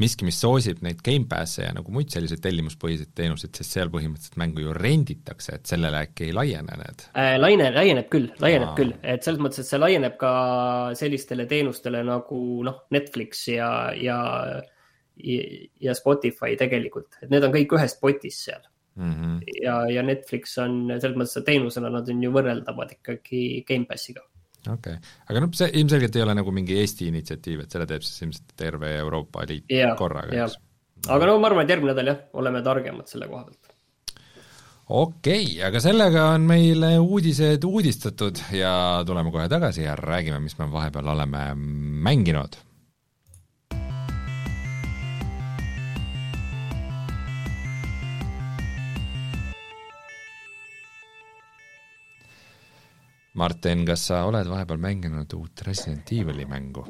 miski, 0.00 0.24
mis 0.24 0.38
soosib 0.40 0.80
neid 0.84 1.02
Gamepasse 1.04 1.66
ja 1.66 1.74
nagu 1.76 1.92
muid 1.92 2.08
selliseid 2.12 2.40
tellimuspõhiseid 2.44 3.12
teenuseid, 3.16 3.52
sest 3.56 3.76
seal 3.76 3.90
põhimõtteliselt 3.92 4.38
mängu 4.40 4.64
ju 4.64 4.74
renditakse, 4.76 5.58
et 5.58 5.68
sellele 5.68 6.00
äkki 6.06 6.30
ei 6.30 6.36
laiene 6.36 6.78
need 6.80 7.04
äh,? 7.12 7.36
Laine, 7.40 7.68
laieneb 7.74 8.08
küll, 8.12 8.30
laieneb 8.40 8.72
Aa. 8.72 8.78
küll, 8.78 8.94
et 9.02 9.26
selles 9.26 9.42
mõttes, 9.44 9.62
et 9.62 9.70
see 9.70 9.80
laieneb 9.80 10.16
ka 10.20 10.32
sellistele 10.98 11.46
teenustele 11.50 12.02
nagu 12.06 12.40
noh, 12.66 12.84
Netflix 12.96 13.46
ja, 13.52 13.70
ja 13.96 14.18
ja 15.20 15.92
Spotify 15.92 16.54
tegelikult, 16.56 17.18
et 17.20 17.28
need 17.32 17.44
on 17.44 17.52
kõik 17.52 17.74
ühes 17.76 17.92
potis 18.00 18.38
seal 18.46 18.62
mm. 18.96 19.12
-hmm. 19.12 19.38
ja, 19.62 19.76
ja 19.90 20.02
Netflix 20.06 20.56
on 20.58 20.82
selles 20.96 21.16
mõttes, 21.16 21.44
teenusena 21.44 21.90
nad 21.92 22.08
on 22.08 22.22
ju 22.24 22.32
võrreldavad 22.34 22.96
ikkagi 22.98 23.64
Gamepassiga. 23.68 24.24
Okei 24.66 24.96
okay., 24.96 25.14
aga 25.30 25.44
noh, 25.44 25.52
see 25.56 25.70
ilmselgelt 25.80 26.16
ei 26.16 26.24
ole 26.26 26.36
nagu 26.38 26.54
mingi 26.54 26.78
Eesti 26.80 27.10
initsiatiiv, 27.10 27.64
et 27.64 27.76
selle 27.76 27.88
teeb 27.90 28.04
siis 28.06 28.26
ilmselt 28.26 28.54
terve 28.58 28.94
Euroopa 29.00 29.46
Liit 29.48 29.72
ja, 29.72 29.94
korraga, 29.98 30.46
eks? 30.46 30.58
aga 31.08 31.30
no 31.30 31.38
ma 31.40 31.50
arvan, 31.50 31.66
et 31.66 31.74
järgmine 31.76 31.94
nädal 31.94 32.12
jah, 32.12 32.24
oleme 32.40 32.64
targemad 32.66 33.10
selle 33.10 33.28
koha 33.30 33.44
pealt 33.48 33.76
okei 34.90 35.44
okay,, 35.44 35.60
aga 35.68 35.82
sellega 35.82 36.26
on 36.34 36.48
meil 36.48 36.84
uudised 36.98 37.64
uudistatud 37.64 38.42
ja 38.56 38.72
tuleme 39.06 39.32
kohe 39.32 39.46
tagasi 39.48 39.86
ja 39.86 39.94
räägime, 39.98 40.42
mis 40.42 40.58
me 40.58 40.68
vahepeal 40.72 41.14
oleme 41.14 41.46
mänginud 42.08 42.58
Martin, 53.38 53.84
kas 53.86 54.08
sa 54.10 54.24
oled 54.26 54.48
vahepeal 54.50 54.80
mänginud 54.82 55.36
uut 55.38 55.62
Resident 55.66 56.08
Evil'i 56.12 56.48
mängu? 56.50 56.86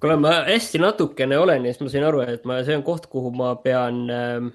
kuule, 0.00 0.16
ma 0.16 0.32
hästi 0.46 0.80
natukene 0.80 1.36
olen 1.38 1.66
ja 1.68 1.74
siis 1.74 1.84
ma 1.84 1.90
sain 1.92 2.06
aru, 2.08 2.22
et 2.24 2.46
ma, 2.48 2.62
see 2.64 2.76
on 2.78 2.84
koht, 2.86 3.06
kuhu 3.12 3.34
ma 3.36 3.50
pean 3.60 3.98
äh,, 4.08 4.46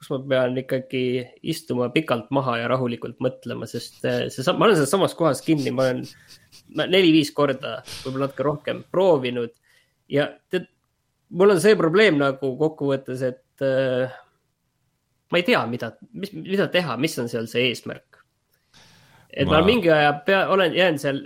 kus 0.00 0.10
ma 0.10 0.18
pean 0.32 0.58
ikkagi 0.58 1.02
istuma 1.46 1.88
pikalt 1.94 2.32
maha 2.34 2.56
ja 2.58 2.70
rahulikult 2.72 3.22
mõtlema, 3.22 3.68
sest 3.70 4.02
äh, 4.04 4.24
see, 4.32 4.42
ma 4.50 4.66
olen 4.66 4.80
selles 4.80 4.90
samas 4.92 5.14
kohas 5.18 5.44
kinni, 5.46 5.70
ma 5.70 5.86
olen 5.86 6.02
neli-viis 6.90 7.30
korda, 7.36 7.78
võib-olla 8.02 8.26
natuke 8.26 8.48
rohkem 8.48 8.82
proovinud 8.90 9.54
ja 10.12 10.28
tead, 10.50 10.66
mul 11.30 11.54
on 11.54 11.62
see 11.62 11.78
probleem 11.78 12.18
nagu 12.18 12.52
kokkuvõttes, 12.58 13.22
et 13.30 13.66
äh, 13.66 14.10
ma 15.30 15.38
ei 15.38 15.46
tea, 15.46 15.62
mida, 15.70 15.94
mis, 16.18 16.34
mida 16.34 16.66
teha, 16.72 16.98
mis 16.98 17.14
on 17.22 17.30
seal 17.30 17.46
see 17.50 17.70
eesmärk 17.70 18.15
et 19.30 19.48
ma, 19.48 19.58
ma 19.58 19.66
mingi 19.66 19.90
aja 19.92 20.12
pea, 20.26 20.46
olen, 20.52 20.74
jään 20.76 20.98
seal, 21.02 21.22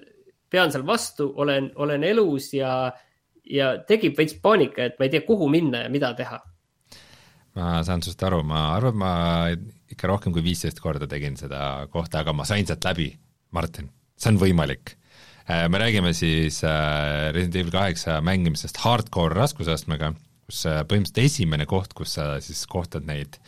pean 0.50 0.72
seal 0.72 0.86
vastu, 0.86 1.30
olen, 1.36 1.70
olen 1.80 2.04
elus 2.04 2.52
ja, 2.54 2.92
ja 3.46 3.72
tekib 3.88 4.18
veits 4.18 4.36
paanika, 4.42 4.86
et 4.86 4.98
ma 4.98 5.08
ei 5.08 5.14
tea, 5.14 5.26
kuhu 5.26 5.48
minna 5.52 5.84
ja 5.84 5.92
mida 5.92 6.12
teha. 6.18 6.40
ma 7.58 7.80
saan 7.86 8.02
sinust 8.02 8.22
aru, 8.22 8.42
ma 8.46 8.70
arvan, 8.76 8.96
ma 8.96 9.12
ikka 9.90 10.08
rohkem 10.10 10.32
kui 10.34 10.44
viisteist 10.44 10.80
korda 10.80 11.08
tegin 11.10 11.36
seda 11.36 11.86
kohta, 11.90 12.22
aga 12.22 12.34
ma 12.36 12.46
sain 12.48 12.66
sealt 12.66 12.84
läbi, 12.86 13.10
Martin, 13.56 13.90
see 14.16 14.30
on 14.30 14.38
võimalik. 14.40 14.94
Äh, 15.50 15.66
me 15.68 15.80
räägime 15.82 16.12
siis 16.14 16.62
äh, 16.64 17.32
Resident 17.34 17.56
Evil 17.58 17.74
kaheksa 17.74 18.20
mängimisest 18.22 18.78
hardcore 18.84 19.34
raskusastmega, 19.34 20.12
kus 20.46 20.62
äh, 20.68 20.84
põhimõtteliselt 20.86 21.24
esimene 21.24 21.66
koht, 21.66 21.94
kus 21.96 22.14
sa 22.18 22.36
siis 22.44 22.62
kohtad 22.70 23.08
neid 23.08 23.40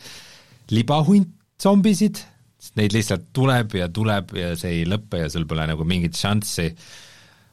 libahunt 0.73 1.31
zombisid, 1.63 2.19
sest 2.63 2.77
neid 2.79 2.93
lihtsalt 2.95 3.31
tuleb 3.35 3.75
ja 3.75 3.89
tuleb 3.91 4.37
ja 4.39 4.53
see 4.59 4.79
ei 4.79 4.85
lõpe 4.87 5.25
ja 5.25 5.31
sul 5.31 5.47
pole 5.49 5.65
nagu 5.67 5.83
mingit 5.87 6.15
šanssi, 6.15 6.69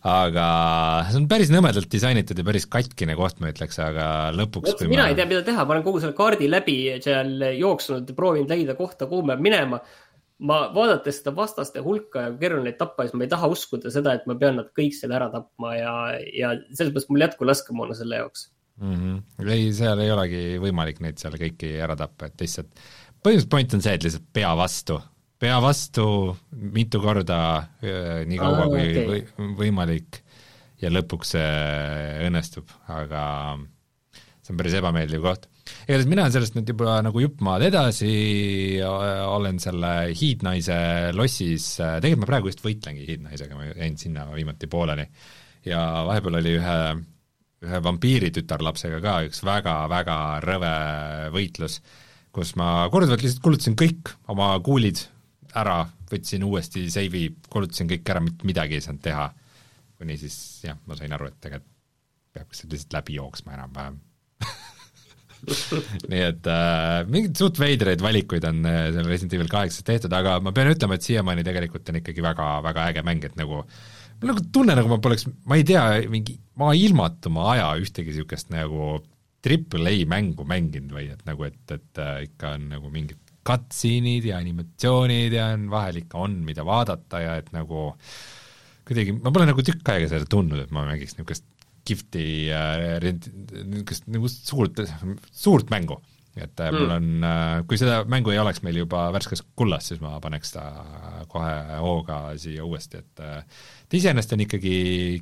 aga 0.07 0.45
see 1.09 1.19
on 1.19 1.27
päris 1.31 1.51
nõmedalt 1.53 1.91
disainitud 1.93 2.39
ja 2.39 2.47
päris 2.47 2.69
katkine 2.70 3.16
koht, 3.19 3.41
ma 3.43 3.51
ütleks, 3.51 3.81
aga 3.82 4.05
lõpuks 4.37 4.77
Võt, 4.77 4.85
mina 4.89 5.09
ma... 5.09 5.09
ei 5.11 5.19
tea, 5.19 5.27
mida 5.28 5.43
teha, 5.47 5.65
ma 5.66 5.77
olen 5.77 5.87
kogu 5.87 6.03
selle 6.05 6.16
kaardi 6.16 6.49
läbi 6.51 6.77
seal 7.03 7.35
jooksnud 7.59 8.15
proovinud 8.16 8.55
leida 8.55 8.78
kohta, 8.78 9.11
kuhu 9.11 9.27
peab 9.32 9.43
minema. 9.45 9.82
ma 10.41 10.61
vaadates 10.73 11.19
seda 11.20 11.35
vastaste 11.37 11.82
hulka 11.85 12.23
ja 12.24 12.31
keeruline 12.41 12.70
neid 12.70 12.78
tappa, 12.78 13.05
siis 13.05 13.19
ma 13.19 13.27
ei 13.27 13.35
taha 13.35 13.51
uskuda 13.53 13.91
seda, 13.93 14.15
et 14.16 14.31
ma 14.31 14.39
pean 14.41 14.57
nad 14.57 14.70
kõik 14.78 14.95
selle 14.97 15.19
ära 15.19 15.28
tapma 15.35 15.74
ja, 15.77 15.93
ja 16.32 16.55
selles 16.70 16.95
mõttes 16.95 17.11
mul 17.11 17.27
jätku 17.27 17.51
laskemoona 17.51 17.99
selle 17.99 18.23
jaoks 18.23 18.47
mm. 18.81 18.95
-hmm. 18.95 19.51
ei, 19.51 19.69
seal 19.77 20.01
ei 20.01 20.15
olegi 20.15 20.43
võimalik 20.62 21.03
neid 21.05 21.20
seal 21.20 21.37
kõiki 21.37 21.74
ära 21.85 21.99
tappa, 21.99 22.31
et 22.31 22.41
lihtsalt 22.41 22.81
põhimõtteliselt 23.20 23.52
point 23.52 23.76
on 23.76 23.84
see, 23.84 23.97
et 23.97 24.06
lihtsalt 24.06 24.26
pea 24.32 24.51
vastu, 24.59 24.97
pea 25.40 25.59
vastu 25.62 26.06
mitu 26.51 27.01
korda, 27.02 27.40
nii 27.82 28.40
kaua 28.40 28.64
ah, 28.64 28.72
kui 28.72 28.86
okay. 28.86 29.06
või, 29.10 29.52
võimalik 29.60 30.20
ja 30.80 30.90
lõpuks 30.92 31.34
see 31.36 32.24
õnnestub, 32.26 32.72
aga 32.92 33.22
see 34.16 34.55
on 34.55 34.60
päris 34.60 34.76
ebameeldiv 34.80 35.24
koht. 35.24 35.47
igatahes 35.84 36.09
mina 36.10 36.24
olen 36.24 36.34
sellest 36.34 36.56
nüüd 36.56 36.72
juba 36.72 36.97
nagu 37.05 37.22
jupp 37.22 37.44
maad 37.44 37.66
edasi, 37.68 38.10
olen 38.80 39.60
selle 39.62 39.92
hiidnaise 40.16 40.80
lossis, 41.16 41.74
tegelikult 41.78 42.24
ma 42.24 42.32
praegu 42.32 42.52
just 42.52 42.64
võitlengi 42.64 43.06
hiidnaisega, 43.09 43.56
ma 43.56 43.70
jäin 43.70 44.01
sinna 44.01 44.26
viimati 44.32 44.70
pooleli. 44.72 45.06
ja 45.68 45.80
vahepeal 46.09 46.40
oli 46.40 46.56
ühe, 46.56 46.78
ühe 47.68 47.82
vampiiri 47.84 48.32
tütarlapsega 48.32 49.02
ka 49.05 49.18
üks 49.28 49.44
väga-väga 49.44 50.20
rõve 50.44 50.76
võitlus 51.36 51.82
kus 52.35 52.55
ma 52.59 52.89
korduvalt 52.93 53.24
lihtsalt 53.24 53.43
kulutasin 53.44 53.78
kõik 53.78 54.12
oma 54.31 54.52
kuulid 54.65 55.02
ära, 55.59 55.82
võtsin 56.11 56.44
uuesti 56.47 56.85
seivi, 56.93 57.27
kulutasin 57.51 57.90
kõik 57.90 58.12
ära, 58.12 58.23
mitte 58.23 58.47
midagi 58.47 58.78
ei 58.78 58.85
saanud 58.85 59.02
teha. 59.02 59.31
kuni 60.01 60.16
siis 60.16 60.36
jah, 60.65 60.78
ma 60.86 60.97
sain 60.97 61.12
aru, 61.12 61.28
et 61.28 61.40
tegelikult 61.43 61.77
peab 62.31 62.55
sealt 62.55 62.73
lihtsalt 62.73 62.94
läbi 62.94 63.19
jooksma 63.19 63.57
enam-vähem 63.57 63.98
nii 66.12 66.20
et 66.24 66.48
äh, 66.52 67.01
mingeid 67.09 67.39
suht 67.40 67.59
veidraid 67.61 68.02
valikuid 68.05 68.44
on 68.48 68.61
äh, 68.69 68.90
seal 68.94 69.09
Resident 69.09 69.36
Evil 69.39 69.51
kaheksas 69.51 69.86
tehtud, 69.86 70.12
aga 70.16 70.36
ma 70.44 70.52
pean 70.57 70.70
ütlema, 70.73 70.98
et 70.98 71.07
siiamaani 71.07 71.44
tegelikult 71.47 71.89
on 71.90 72.01
ikkagi 72.01 72.24
väga, 72.24 72.48
väga 72.66 72.86
äge 72.93 73.05
mäng, 73.07 73.24
et 73.24 73.39
nagu 73.40 73.62
mul 74.20 74.32
nagu 74.32 74.44
tunne, 74.52 74.77
nagu 74.77 74.90
ma 74.90 75.01
poleks, 75.02 75.27
ma 75.48 75.57
ei 75.57 75.65
tea, 75.66 75.85
mingi 76.12 76.36
maailmatu 76.61 77.32
ma 77.32 77.51
aja 77.55 77.70
ühtegi 77.81 78.12
niisugust 78.12 78.52
nagu 78.52 78.98
triple 79.45 79.91
A 79.91 80.09
mängu 80.09 80.45
mänginud 80.49 80.93
või 80.95 81.09
et 81.15 81.23
nagu, 81.29 81.47
et, 81.49 81.62
et 81.73 82.03
äh, 82.03 82.25
ikka 82.29 82.55
on 82.59 82.69
nagu 82.75 82.93
mingid 82.93 83.19
cutscene'id 83.47 84.27
ja 84.29 84.41
animatsioonid 84.43 85.35
ja 85.35 85.51
on 85.55 85.71
vahel 85.73 86.03
ikka 86.03 86.21
on, 86.27 86.37
mida 86.47 86.65
vaadata 86.67 87.23
ja 87.25 87.39
et 87.41 87.49
nagu 87.57 87.89
kuidagi, 88.89 89.17
ma 89.17 89.33
pole 89.33 89.49
nagu 89.49 89.65
tükk 89.65 89.95
aega 89.95 90.11
seda 90.12 90.29
tundnud, 90.29 90.61
et 90.65 90.75
ma 90.75 90.85
mängiks 90.89 91.17
niisugust 91.17 91.47
kihvti 91.89 92.25
äh, 92.53 93.09
niisugust 93.09 94.09
nagu 94.12 94.31
suurt, 94.33 94.83
suurt 95.33 95.73
mängu. 95.73 96.01
et 96.37 96.61
mm. 96.62 96.77
mul 96.77 96.93
on, 96.95 97.07
kui 97.69 97.79
seda 97.81 98.05
mängu 98.09 98.31
ei 98.31 98.39
oleks 98.39 98.61
meil 98.62 98.77
juba 98.79 99.09
värskes 99.12 99.43
kullas, 99.59 99.89
siis 99.91 99.99
ma 100.05 100.12
paneks 100.23 100.53
ta 100.55 100.67
kohe 101.33 101.81
hooga 101.81 102.21
siia 102.39 102.65
uuesti, 102.65 103.01
et 103.01 103.25
et 103.25 103.97
iseenesest 103.99 104.37
on 104.37 104.45
ikkagi 104.45 104.77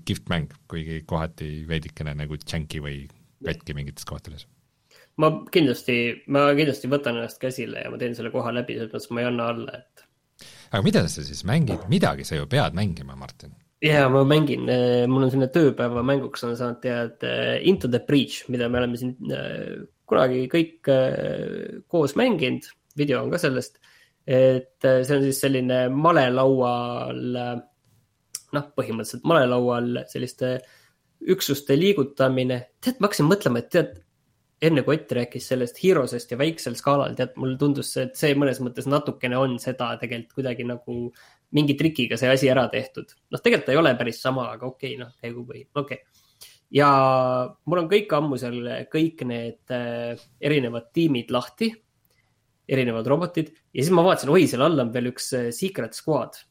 kihvt 0.05 0.29
mäng, 0.29 0.53
kuigi 0.69 1.01
kohati 1.09 1.65
veidikene 1.71 2.13
nagu 2.19 2.37
janky 2.43 2.83
või 2.85 3.07
katki 3.45 3.77
mingites 3.77 4.09
kohtades? 4.09 4.47
ma 5.19 5.31
kindlasti, 5.53 5.97
ma 6.33 6.49
kindlasti 6.57 6.91
võtan 6.91 7.19
ennast 7.19 7.41
käsile 7.43 7.85
ja 7.85 7.93
ma 7.93 7.99
teen 8.01 8.15
selle 8.17 8.33
koha 8.35 8.53
läbi, 8.55 8.79
selles 8.79 8.93
mõttes 8.93 9.11
ma 9.15 9.23
ei 9.25 9.29
anna 9.31 9.49
alla, 9.53 9.81
et. 9.81 10.05
aga 10.71 10.83
mida 10.87 11.03
sa 11.11 11.25
siis 11.27 11.43
mängid, 11.49 11.89
midagi 11.91 12.27
sa 12.29 12.39
ju 12.39 12.47
pead 12.51 12.77
mängima, 12.79 13.19
Martin? 13.19 13.57
jaa, 13.85 14.07
ma 14.13 14.25
mängin, 14.27 14.67
eh, 14.71 15.05
mul 15.11 15.27
on 15.27 15.33
selline 15.33 15.51
tööpäevamänguks 15.55 16.47
on 16.47 16.57
saanud 16.59 16.81
tead 16.83 17.27
eh, 17.27 17.59
Into 17.71 17.91
the 17.91 18.03
Breach, 18.07 18.45
mida 18.53 18.71
me 18.71 18.83
oleme 18.83 18.99
siin 19.01 19.15
eh, 19.35 19.79
kunagi 20.09 20.47
kõik 20.51 20.89
koos 21.93 22.15
mänginud, 22.17 22.71
video 22.97 23.21
on 23.23 23.35
ka 23.35 23.41
sellest. 23.43 23.77
et 24.29 24.85
see 24.85 25.15
on 25.15 25.23
siis 25.25 25.39
selline 25.41 25.87
malelaual, 25.93 27.21
noh, 28.53 28.67
põhimõtteliselt 28.77 29.25
malelaual 29.29 30.03
selliste 30.09 30.51
äh, 30.57 30.75
üksuste 31.27 31.77
liigutamine, 31.79 32.61
tead, 32.85 33.01
ma 33.01 33.09
hakkasin 33.09 33.29
mõtlema, 33.29 33.63
et 33.63 33.73
tead, 33.75 33.97
enne 34.63 34.83
kui 34.83 34.97
Ott 34.99 35.13
rääkis 35.15 35.49
sellest 35.53 35.79
Heroesest 35.83 36.33
ja 36.33 36.39
väiksel 36.39 36.77
skaalal, 36.79 37.15
tead, 37.19 37.35
mulle 37.39 37.59
tundus 37.59 37.93
see, 37.95 38.09
et 38.09 38.19
see 38.19 38.35
mõnes 38.39 38.59
mõttes 38.63 38.89
natukene 38.91 39.39
on 39.39 39.57
seda 39.63 39.93
tegelikult 40.01 40.41
kuidagi 40.41 40.67
nagu 40.67 40.97
mingi 41.55 41.77
trikiga 41.79 42.19
see 42.21 42.31
asi 42.31 42.51
ära 42.51 42.67
tehtud. 42.73 43.15
noh, 43.31 43.43
tegelikult 43.43 43.69
ta 43.69 43.75
ei 43.75 43.81
ole 43.81 43.95
päris 43.99 44.23
sama, 44.23 44.49
aga 44.55 44.67
okei 44.67 44.95
okay,, 44.95 45.03
noh, 45.05 45.13
käigu 45.23 45.45
või, 45.47 45.63
okei 45.75 46.01
okay. 46.01 46.25
ja 46.75 46.89
mul 47.65 47.85
on 47.85 47.91
kõik 47.93 48.17
ammu 48.19 48.41
seal 48.41 48.59
kõik 48.93 49.25
need 49.29 49.75
äh, 49.75 50.19
erinevad 50.41 50.91
tiimid 50.97 51.31
lahti, 51.35 51.71
erinevad 52.69 53.07
robotid 53.09 53.55
ja 53.55 53.81
siis 53.81 53.95
ma 53.95 54.05
vaatasin, 54.07 54.35
oi, 54.35 54.45
seal 54.51 54.67
all 54.67 54.85
on 54.85 54.93
veel 54.95 55.13
üks 55.13 55.33
äh, 55.39 55.49
secret 55.55 55.97
squad, 55.97 56.43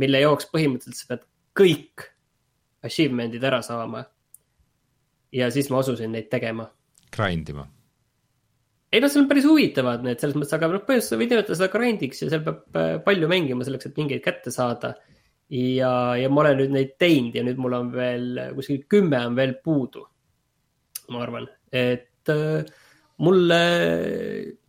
mille 0.00 0.24
jaoks 0.24 0.48
põhimõtteliselt 0.54 1.04
sa 1.04 1.12
pead 1.12 1.28
kõik 1.54 2.08
achievement'id 2.84 3.44
ära 3.44 3.62
saama. 3.62 4.04
ja 5.32 5.50
siis 5.50 5.70
ma 5.70 5.80
asusin 5.82 6.12
neid 6.14 6.30
tegema 6.30 6.68
grind 7.14 7.50
ima? 7.52 7.64
ei 8.94 9.02
noh, 9.02 9.10
seal 9.10 9.24
on 9.24 9.30
päris 9.30 9.46
huvitavad 9.48 10.04
need 10.06 10.20
selles 10.22 10.36
mõttes, 10.38 10.54
aga 10.54 10.68
noh, 10.70 10.84
põhimõtteliselt 10.86 11.16
sa 11.16 11.18
võid 11.18 11.32
nimetada 11.32 11.58
seda 11.58 11.70
grind'iks 11.72 12.22
ja 12.22 12.30
seal 12.30 12.44
peab 12.46 12.78
äh, 12.78 12.92
palju 13.02 13.30
mängima 13.30 13.66
selleks, 13.66 13.88
et 13.90 13.98
mingeid 13.98 14.22
kätte 14.22 14.54
saada. 14.54 14.94
ja, 15.50 15.90
ja 16.18 16.30
ma 16.30 16.44
olen 16.44 16.60
nüüd 16.62 16.74
neid 16.76 16.92
teinud 17.02 17.34
ja 17.36 17.42
nüüd 17.46 17.58
mul 17.60 17.74
on 17.76 17.90
veel 17.94 18.38
kuskil 18.54 18.84
kümme 18.90 19.18
on 19.26 19.34
veel 19.38 19.56
puudu. 19.64 20.04
ma 21.10 21.24
arvan, 21.26 21.48
et 21.74 22.30
äh, 22.32 22.62
mulle, 23.26 23.58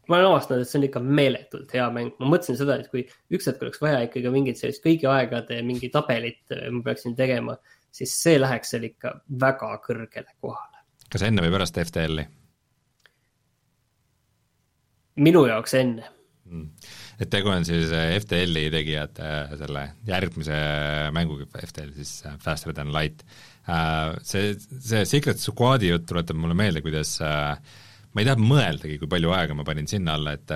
ma 0.09 0.17
olen 0.17 0.31
avastanud, 0.31 0.65
et 0.65 0.71
see 0.71 0.81
on 0.81 0.89
ikka 0.89 1.03
meeletult 1.05 1.77
hea 1.77 1.85
mäng. 1.93 2.17
ma 2.17 2.33
mõtlesin 2.33 2.57
seda, 2.57 2.79
et 2.81 2.89
kui 2.89 3.05
üks 3.29 3.45
hetk 3.51 3.61
oleks 3.61 3.81
vaja 3.83 4.01
ikkagi 4.09 4.33
mingit 4.33 4.57
sellist 4.57 4.83
kõigi 4.85 5.05
aegade 5.11 5.61
mingi 5.69 5.93
tabelit 5.93 6.41
äh, 6.55 6.65
ma 6.73 6.81
peaksin 6.89 7.13
tegema, 7.17 7.59
siis 7.95 8.15
see 8.23 8.39
läheks 8.41 8.73
seal 8.73 8.89
ikka 8.89 9.13
väga 9.45 9.71
kõrgele 9.85 10.35
kohale 10.41 10.83
kas 11.11 11.27
enne 11.27 11.45
või 11.45 11.53
pärast 11.55 11.79
FTL-i? 11.85 12.27
minu 15.25 15.45
jaoks 15.47 15.77
enne 15.79 16.15
mm.. 16.49 16.91
et 17.21 17.31
tegu 17.31 17.51
on 17.51 17.65
siis 17.67 17.91
äh, 17.95 18.15
FTL-i 18.19 18.67
tegijate 18.73 19.25
äh, 19.25 19.55
selle 19.59 19.85
järgmise 20.07 20.59
mänguga, 21.15 21.47
FTL 21.61 21.93
siis 21.97 22.17
äh, 22.27 22.37
Faster 22.41 22.75
than 22.75 22.93
light. 22.95 23.25
See, 24.21 24.53
see 24.61 25.05
Secret 25.09 25.41
Squadi 25.41 25.89
jutt 25.89 26.05
tuletab 26.09 26.37
mulle 26.37 26.53
meelde, 26.57 26.83
kuidas 26.85 27.15
ma 27.17 28.21
ei 28.21 28.27
taha 28.27 28.37
mõeldagi, 28.37 28.99
kui 29.01 29.09
palju 29.09 29.31
aega 29.33 29.57
ma 29.57 29.65
panin 29.65 29.89
sinna 29.89 30.13
alla, 30.19 30.35
et 30.37 30.53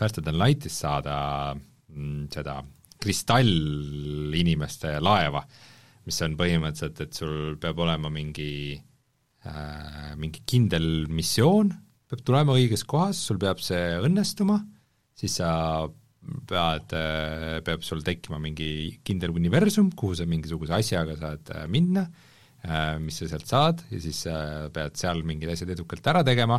Faster 0.00 0.24
than 0.24 0.40
light'ist 0.40 0.82
saada 0.82 1.14
mm, 1.54 2.26
seda 2.34 2.56
kristallinimeste 3.04 4.96
laeva, 5.04 5.44
mis 6.04 6.20
on 6.26 6.34
põhimõtteliselt, 6.36 7.00
et 7.00 7.16
sul 7.16 7.56
peab 7.60 7.78
olema 7.80 8.10
mingi 8.12 8.52
äh, 8.76 8.82
Äh, 9.44 10.14
mingi 10.16 10.40
kindel 10.48 11.04
missioon, 11.12 11.68
peab 12.08 12.22
tulema 12.24 12.54
õiges 12.56 12.86
kohas, 12.88 13.18
sul 13.26 13.36
peab 13.40 13.58
see 13.60 13.98
õnnestuma, 14.00 14.56
siis 15.20 15.34
sa 15.36 15.50
pead, 16.48 16.94
äh, 16.96 17.58
peab 17.66 17.84
sul 17.84 18.00
tekkima 18.06 18.38
mingi 18.40 19.02
kindel 19.04 19.34
universum, 19.36 19.90
kuhu 19.92 20.16
sa 20.16 20.24
mingisuguse 20.28 20.72
asjaga 20.78 21.18
saad 21.20 21.52
äh, 21.52 21.66
minna, 21.68 22.06
mis 23.04 23.18
sa 23.20 23.26
sealt 23.28 23.44
saad 23.44 23.80
ja 23.92 23.98
siis 24.00 24.22
pead 24.72 24.94
seal 24.96 25.18
mingid 25.28 25.50
asjad 25.52 25.74
edukalt 25.74 26.06
ära 26.08 26.22
tegema 26.24 26.56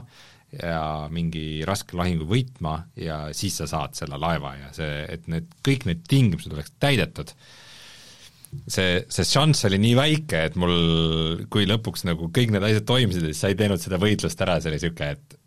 ja 0.54 1.08
mingi 1.10 1.64
raske 1.66 1.98
lahingu 1.98 2.28
võitma 2.30 2.76
ja 3.02 3.16
siis 3.34 3.58
sa 3.58 3.66
saad 3.66 3.98
selle 3.98 4.20
laeva 4.22 4.52
ja 4.60 4.70
see, 4.78 5.00
et 5.10 5.26
need, 5.26 5.50
kõik 5.66 5.88
need 5.90 6.04
tingimused 6.06 6.54
oleks 6.54 6.76
täidetud 6.78 7.34
see, 8.72 9.00
see 9.12 9.28
šanss 9.28 9.68
oli 9.70 9.80
nii 9.82 9.96
väike, 9.98 10.44
et 10.50 10.60
mul, 10.60 11.46
kui 11.52 11.68
lõpuks 11.70 12.06
nagu 12.10 12.30
kõik 12.34 12.54
need 12.56 12.66
asjad 12.66 12.88
toimisid 12.90 13.30
siis 13.30 13.42
sa 13.42 13.52
ei 13.52 13.58
teinud 13.60 13.82
seda 13.82 14.00
võitlust 14.02 14.42
ära, 14.46 14.60
see 14.60 14.72
oli 14.72 14.80
niisugune, 14.80 15.16
et 15.16 15.40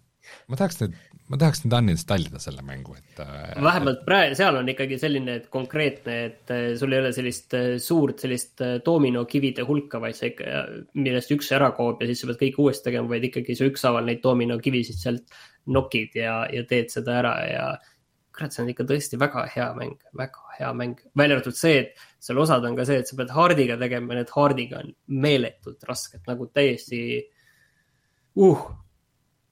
ma 0.48 0.58
tahaks 0.60 0.80
nüüd, 0.82 0.96
ma 1.32 1.40
tahaks 1.40 1.62
nüüd 1.64 1.76
uninstallida 1.78 2.40
selle 2.42 2.64
mängu, 2.66 2.96
et 2.98 3.20
äh, 3.24 3.58
vähemalt 3.64 4.04
praegu, 4.06 4.38
seal 4.38 4.60
on 4.60 4.70
ikkagi 4.72 5.00
selline 5.00 5.36
et 5.42 5.50
konkreetne, 5.52 6.16
et 6.30 6.54
äh, 6.54 6.64
sul 6.80 6.94
ei 6.94 7.02
ole 7.02 7.12
sellist 7.16 7.56
äh, 7.58 7.68
suurt 7.82 8.24
sellist 8.24 8.64
dominokivide 8.86 9.66
hulka, 9.68 10.00
vaid 10.02 10.18
sa 10.18 10.30
ikka, 10.30 10.64
millest 10.98 11.34
üks 11.36 11.52
ära 11.56 11.70
kaob 11.76 12.02
ja 12.02 12.10
siis 12.10 12.24
sa 12.24 12.30
pead 12.32 12.42
kõik 12.46 12.62
uuesti 12.64 12.90
tegema, 12.90 13.12
vaid 13.12 13.28
ikkagi 13.30 13.58
sa 13.58 13.68
ükshaaval 13.68 14.08
neid 14.08 14.24
dominokivisid 14.24 15.00
sealt 15.00 15.38
nokid 15.68 16.16
ja, 16.16 16.42
ja 16.52 16.64
teed 16.68 16.92
seda 16.92 17.18
ära 17.20 17.36
ja 17.44 17.70
kurat, 18.38 18.54
see 18.54 18.62
on 18.64 18.70
ikka 18.72 18.86
tõesti 18.88 19.18
väga 19.20 19.44
hea 19.52 19.68
mäng, 19.76 19.98
väga 20.16 20.54
hea 20.58 20.70
mäng. 20.76 21.02
välja 21.18 21.38
arvatud 21.38 21.58
see, 21.58 21.82
et 21.82 22.07
seal 22.18 22.40
osad 22.42 22.66
on 22.66 22.76
ka 22.78 22.86
see, 22.88 22.98
et 23.02 23.08
sa 23.08 23.16
pead 23.18 23.32
hard'iga 23.34 23.78
tegema 23.80 24.14
ja 24.14 24.22
need 24.22 24.34
hard'iga 24.34 24.82
on 24.82 24.92
meeletult 25.22 25.88
rasked, 25.88 26.22
nagu 26.26 26.48
täiesti 26.54 27.00
uh. 28.42 28.66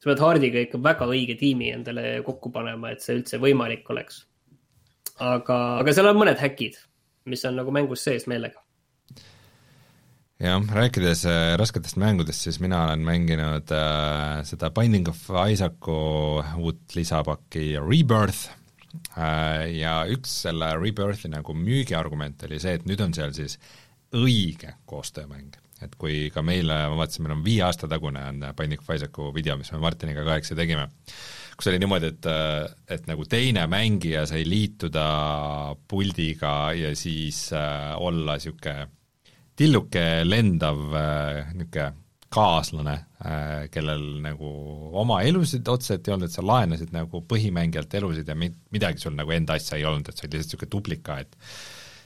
sa 0.02 0.10
pead 0.10 0.22
hard'iga 0.24 0.66
ikka 0.66 0.82
väga 0.82 1.08
õige 1.12 1.38
tiimi 1.38 1.70
endale 1.74 2.20
kokku 2.26 2.50
panema, 2.54 2.92
et 2.92 3.04
see 3.04 3.18
üldse 3.20 3.40
võimalik 3.42 3.86
oleks. 3.94 4.24
aga, 5.22 5.58
aga 5.80 5.94
seal 5.96 6.10
on 6.10 6.20
mõned 6.20 6.42
häkid, 6.42 6.78
mis 7.30 7.44
on 7.48 7.58
nagu 7.62 7.74
mängus 7.74 8.04
sees 8.06 8.26
meelega 8.30 8.60
jah, 10.42 10.60
rääkides 10.60 11.24
äh, 11.30 11.54
rasketest 11.60 11.96
mängudest, 12.02 12.42
siis 12.44 12.60
mina 12.60 12.82
olen 12.84 13.06
mänginud 13.06 13.72
äh, 13.72 14.42
seda 14.44 14.74
Binding 14.74 15.08
of 15.08 15.22
Isaacu 15.46 15.96
uut 16.58 16.98
lisapakki 16.98 17.76
Rebirth 17.78 18.65
ja 19.16 19.98
üks 20.12 20.42
selle 20.46 20.72
Rebirthi 20.80 21.30
nagu 21.32 21.54
müügiargument 21.56 22.46
oli 22.48 22.60
see, 22.62 22.76
et 22.78 22.86
nüüd 22.88 23.02
on 23.04 23.14
seal 23.16 23.34
siis 23.36 23.58
õige 24.16 24.76
koostöömäng. 24.88 25.56
et 25.84 25.92
kui 26.00 26.30
ka 26.32 26.40
meile, 26.40 26.72
ma 26.88 26.96
vaatasin, 26.96 27.26
meil 27.26 27.34
on 27.34 27.42
viie 27.44 27.60
aasta 27.66 27.88
tagune 27.88 28.22
on 28.24 28.40
of 28.48 28.94
Isaacu 28.94 29.28
video, 29.34 29.58
mis 29.60 29.72
me 29.72 29.78
Martiniga 29.78 30.24
kaheksa 30.24 30.56
tegime, 30.56 30.86
kus 31.56 31.68
oli 31.68 31.80
niimoodi, 31.82 32.12
et, 32.14 32.28
et 32.96 33.06
nagu 33.10 33.26
teine 33.28 33.66
mängija 33.68 34.24
sai 34.26 34.44
liituda 34.48 35.04
puldiga 35.88 36.72
ja 36.72 36.94
siis 36.96 37.52
äh, 37.52 37.92
olla 37.98 38.38
niisugune 38.38 38.88
tilluke 39.56 40.24
lendav 40.24 40.96
äh, 40.96 41.54
niisugune 41.54 41.92
kaaslane, 42.32 42.96
äh, 43.22 43.66
kellel 43.72 44.04
nagu 44.24 44.50
oma 44.98 45.20
elusid 45.26 45.68
otseselt 45.70 46.08
ei 46.08 46.14
olnud, 46.16 46.28
et 46.28 46.36
sa 46.36 46.44
laenasid 46.44 46.92
nagu 46.94 47.22
põhimängijalt 47.28 47.94
elusid 48.00 48.28
ja 48.28 48.36
mi-, 48.38 48.54
midagi 48.74 49.02
sul 49.02 49.16
nagu 49.16 49.32
enda 49.34 49.56
asja 49.56 49.78
ei 49.78 49.86
olnud, 49.88 50.08
et 50.08 50.18
sa 50.18 50.26
olid 50.26 50.38
lihtsalt 50.38 50.56
niisugune 50.56 50.72
duplika, 50.74 51.18
et 51.22 51.36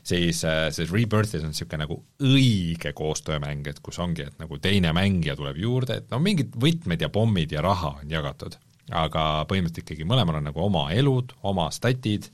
siis, 0.02 0.42
äh, 0.44 0.68
siis 0.76 0.92
Rebirthis 0.92 1.44
on 1.44 1.54
niisugune 1.54 1.86
nagu 1.86 2.00
õige 2.26 2.92
koostöömäng, 2.96 3.66
et 3.70 3.80
kus 3.84 4.00
ongi, 4.02 4.28
et 4.28 4.38
nagu 4.42 4.60
teine 4.62 4.92
mängija 4.96 5.36
tuleb 5.40 5.60
juurde, 5.60 6.00
et 6.02 6.12
no 6.12 6.20
mingid 6.22 6.54
võtmed 6.60 7.06
ja 7.06 7.10
pommid 7.12 7.56
ja 7.56 7.64
raha 7.64 7.96
on 8.02 8.12
jagatud, 8.12 8.58
aga 8.90 9.26
põhimõtteliselt 9.50 9.86
ikkagi 9.86 10.08
mõlemal 10.08 10.40
on 10.40 10.50
nagu 10.50 10.64
oma 10.66 10.88
elud, 10.92 11.32
oma 11.46 11.70
statid, 11.74 12.28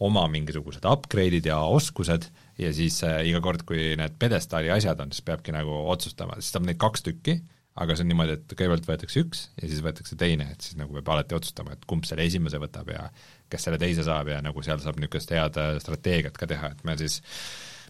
oma 0.00 0.24
mingisugused 0.32 0.84
upgrade'id 0.88 1.48
ja 1.48 1.60
oskused 1.68 2.28
ja 2.60 2.72
siis 2.76 3.00
äh, 3.06 3.22
iga 3.28 3.40
kord, 3.44 3.64
kui 3.68 3.94
need 3.98 4.18
pedestaali 4.20 4.70
asjad 4.74 5.00
on, 5.02 5.14
siis 5.14 5.24
peabki 5.26 5.54
nagu 5.54 5.80
otsustama, 5.92 6.38
siis 6.40 6.52
saab 6.54 6.66
neid 6.68 6.80
kaks 6.80 7.06
tükki, 7.06 7.38
aga 7.80 7.94
see 7.96 8.04
on 8.04 8.10
niimoodi, 8.12 8.36
et 8.36 8.52
kõigepealt 8.52 8.88
võetakse 8.88 9.22
üks 9.24 9.42
ja 9.60 9.68
siis 9.70 9.80
võetakse 9.84 10.18
teine, 10.20 10.50
et 10.52 10.64
siis 10.64 10.76
nagu 10.80 10.94
peab 10.98 11.12
alati 11.14 11.36
otsustama, 11.38 11.76
et 11.76 11.86
kumb 11.88 12.04
selle 12.08 12.26
esimese 12.28 12.60
võtab 12.60 12.90
ja 12.92 13.06
kes 13.50 13.66
selle 13.66 13.80
teise 13.80 14.04
saab 14.06 14.30
ja 14.32 14.40
nagu 14.44 14.64
seal 14.66 14.82
saab 14.82 15.00
niisugust 15.00 15.32
head 15.34 15.58
äh, 15.60 15.74
strateegiat 15.82 16.36
ka 16.38 16.50
teha, 16.50 16.74
et 16.74 16.84
me 16.86 16.98
siis 17.00 17.20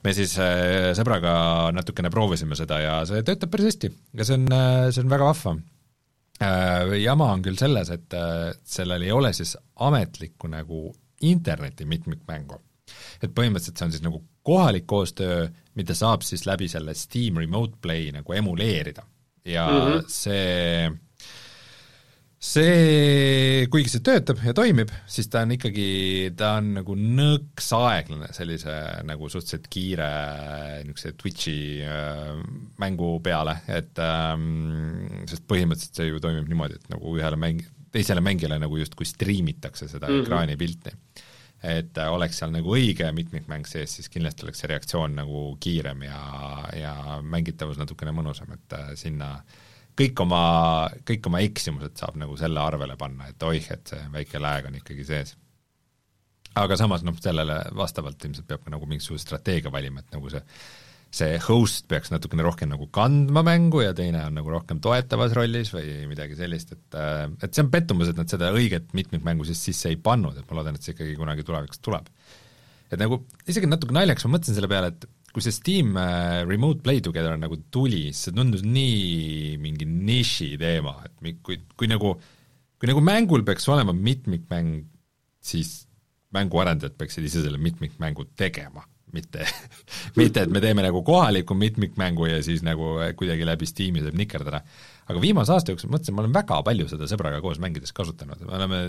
me 0.05 0.15
siis 0.17 0.37
äh, 0.41 0.93
sõbraga 0.97 1.33
natukene 1.77 2.13
proovisime 2.13 2.57
seda 2.59 2.81
ja 2.85 2.95
see 3.09 3.25
töötab 3.27 3.53
päris 3.53 3.73
hästi 3.73 3.93
ja 4.21 4.29
see 4.29 4.39
on, 4.39 4.49
äh, 4.55 4.87
see 4.95 5.05
on 5.05 5.13
väga 5.13 5.31
vahva. 5.33 5.59
Jama 6.97 7.27
on 7.35 7.43
küll 7.45 7.59
selles, 7.61 7.91
et 7.93 8.15
sellel 8.65 9.03
ei 9.05 9.11
ole 9.13 9.29
siis 9.37 9.51
ametlikku 9.85 10.49
nagu 10.49 10.87
interneti 11.29 11.85
mitmikmängu 11.85 12.57
et 13.21 13.33
põhimõtteliselt 13.37 13.77
see 13.77 13.87
on 13.89 13.95
siis 13.95 14.05
nagu 14.05 14.23
kohalik 14.43 14.87
koostöö, 14.87 15.49
mida 15.75 15.95
saab 15.95 16.25
siis 16.27 16.47
läbi 16.47 16.69
selle 16.69 16.95
Steam 16.95 17.39
Remote 17.41 17.79
Play 17.83 18.11
nagu 18.13 18.33
emuleerida 18.33 19.03
ja 19.45 19.67
mm 19.67 19.79
-hmm. 19.79 20.05
see 20.09 20.91
see, 22.41 23.67
kuigi 23.69 23.93
see 23.93 24.01
töötab 24.05 24.41
ja 24.45 24.55
toimib, 24.57 24.89
siis 25.11 25.29
ta 25.29 25.43
on 25.45 25.53
ikkagi, 25.59 26.33
ta 26.37 26.55
on 26.57 26.73
nagu 26.79 26.97
nõks 26.97 27.69
aeglane 27.77 28.31
sellise 28.33 28.77
nagu 29.05 29.29
suhteliselt 29.29 29.69
kiire 29.73 30.09
niisuguse 30.87 31.13
Twitchi 31.21 31.57
äh, 31.85 32.41
mängu 32.81 33.19
peale, 33.25 33.59
et 33.69 34.01
ähm, 34.01 35.27
sest 35.29 35.45
põhimõtteliselt 35.51 36.01
see 36.01 36.09
ju 36.09 36.23
toimib 36.25 36.49
niimoodi, 36.49 36.81
et 36.81 36.89
nagu 36.95 37.13
ühele 37.19 37.37
mäng-, 37.41 37.67
teisele 37.93 38.25
mängijale 38.25 38.57
nagu 38.63 38.81
justkui 38.81 39.09
striimitakse 39.09 39.89
seda 39.89 40.09
mm 40.09 40.15
-hmm. 40.15 40.25
ekraanipilti 40.25 40.97
et 41.63 41.99
äh, 42.01 42.13
oleks 42.13 42.39
seal 42.41 42.53
nagu 42.55 42.73
õige 42.73 43.11
mitmikmäng 43.13 43.67
sees, 43.69 43.99
siis 43.99 44.09
kindlasti 44.13 44.47
oleks 44.47 44.63
see 44.63 44.71
reaktsioon 44.71 45.19
nagu 45.21 45.43
kiirem 45.61 46.07
ja, 46.07 46.21
ja 46.77 46.95
mängitavus 47.21 47.81
natukene 47.81 48.15
mõnusam, 48.17 48.55
et 48.57 48.77
äh, 48.77 48.95
sinna 48.97 49.35
kõik 50.01 50.23
oma, 50.25 50.43
kõik 51.05 51.29
oma 51.29 51.43
eksimused 51.45 52.01
saab 52.01 52.17
nagu 52.21 52.37
selle 52.41 52.63
arvele 52.65 52.97
panna, 53.01 53.29
et 53.29 53.43
oih, 53.45 53.67
et 53.75 53.93
see 53.93 54.01
väike 54.15 54.41
lag 54.41 54.71
on 54.71 54.81
ikkagi 54.81 55.05
sees. 55.05 55.37
aga 56.57 56.77
samas 56.77 57.05
noh, 57.07 57.15
sellele 57.21 57.61
vastavalt 57.77 58.25
ilmselt 58.25 58.49
peab 58.49 58.65
ka 58.65 58.73
nagu 58.73 58.87
mingisuguse 58.89 59.27
strateegia 59.27 59.73
valima, 59.73 60.01
et 60.01 60.17
nagu 60.17 60.33
see 60.33 60.41
see 61.11 61.39
host 61.43 61.89
peaks 61.91 62.13
natukene 62.13 62.45
rohkem 62.47 62.71
nagu 62.71 62.87
kandma 62.95 63.43
mängu 63.47 63.83
ja 63.83 63.95
teine 63.99 64.23
on 64.29 64.37
nagu 64.39 64.53
rohkem 64.53 64.79
toetavas 64.83 65.33
rollis 65.35 65.73
või 65.75 66.05
midagi 66.11 66.37
sellist, 66.39 66.77
et 66.77 66.99
et 67.43 67.51
see 67.51 67.65
on 67.65 67.71
pettumus, 67.73 68.13
et 68.13 68.21
nad 68.21 68.31
seda 68.31 68.53
õiget 68.55 68.95
mitmikmängu 68.95 69.47
siis 69.49 69.63
sisse 69.71 69.91
ei 69.91 69.99
pannud, 69.99 70.39
et 70.39 70.47
ma 70.47 70.61
loodan, 70.61 70.79
et 70.79 70.87
see 70.87 70.95
ikkagi 70.95 71.17
kunagi 71.19 71.47
tulevikus 71.47 71.83
tuleb. 71.83 72.07
et 72.91 72.99
nagu 72.99 73.25
isegi 73.47 73.67
natuke 73.71 73.95
naljakas, 73.95 74.27
ma 74.27 74.37
mõtlesin 74.37 74.59
selle 74.59 74.71
peale, 74.71 74.93
et 74.95 75.09
kui 75.35 75.43
see 75.43 75.55
Steam 75.55 75.99
äh, 75.99 76.43
Remote 76.47 76.83
Play 76.83 77.03
Together 77.03 77.37
nagu 77.39 77.59
tuli, 77.75 78.09
siis 78.11 78.29
see 78.29 78.37
tundus 78.37 78.63
nii 78.67 79.59
mingi 79.63 79.87
niši 79.87 80.55
teema, 80.63 80.97
et 81.07 81.43
kui, 81.43 81.59
kui 81.79 81.91
nagu, 81.91 82.15
kui 82.79 82.91
nagu 82.91 83.03
mängul 83.03 83.47
peaks 83.47 83.67
olema 83.71 83.95
mitmikmäng, 83.95 84.87
siis 85.43 85.89
mänguarendajad 86.35 86.95
peaksid 86.99 87.27
ise 87.27 87.43
selle 87.43 87.59
mitmikmängu 87.63 88.29
tegema 88.39 88.87
mitte 89.17 89.45
mitte 90.21 90.45
et 90.45 90.53
me 90.53 90.63
teeme 90.63 90.85
nagu 90.85 91.03
kohaliku 91.07 91.57
mitmikmängu 91.59 92.31
ja 92.31 92.41
siis 92.47 92.65
nagu 92.67 92.97
kuidagi 93.19 93.47
läbi 93.49 93.69
Steam'i 93.69 94.05
saab 94.05 94.19
nikerdada. 94.19 94.63
aga 95.11 95.23
viimase 95.23 95.55
aasta 95.55 95.75
jooksul 95.75 95.93
mõtlesin, 95.93 96.17
ma 96.17 96.25
olen 96.25 96.35
väga 96.35 96.61
palju 96.67 96.89
seda 96.91 97.09
sõbraga 97.11 97.41
koos 97.43 97.61
mängides 97.63 97.95
kasutanud, 97.97 98.43
me 98.47 98.59
oleme 98.59 98.83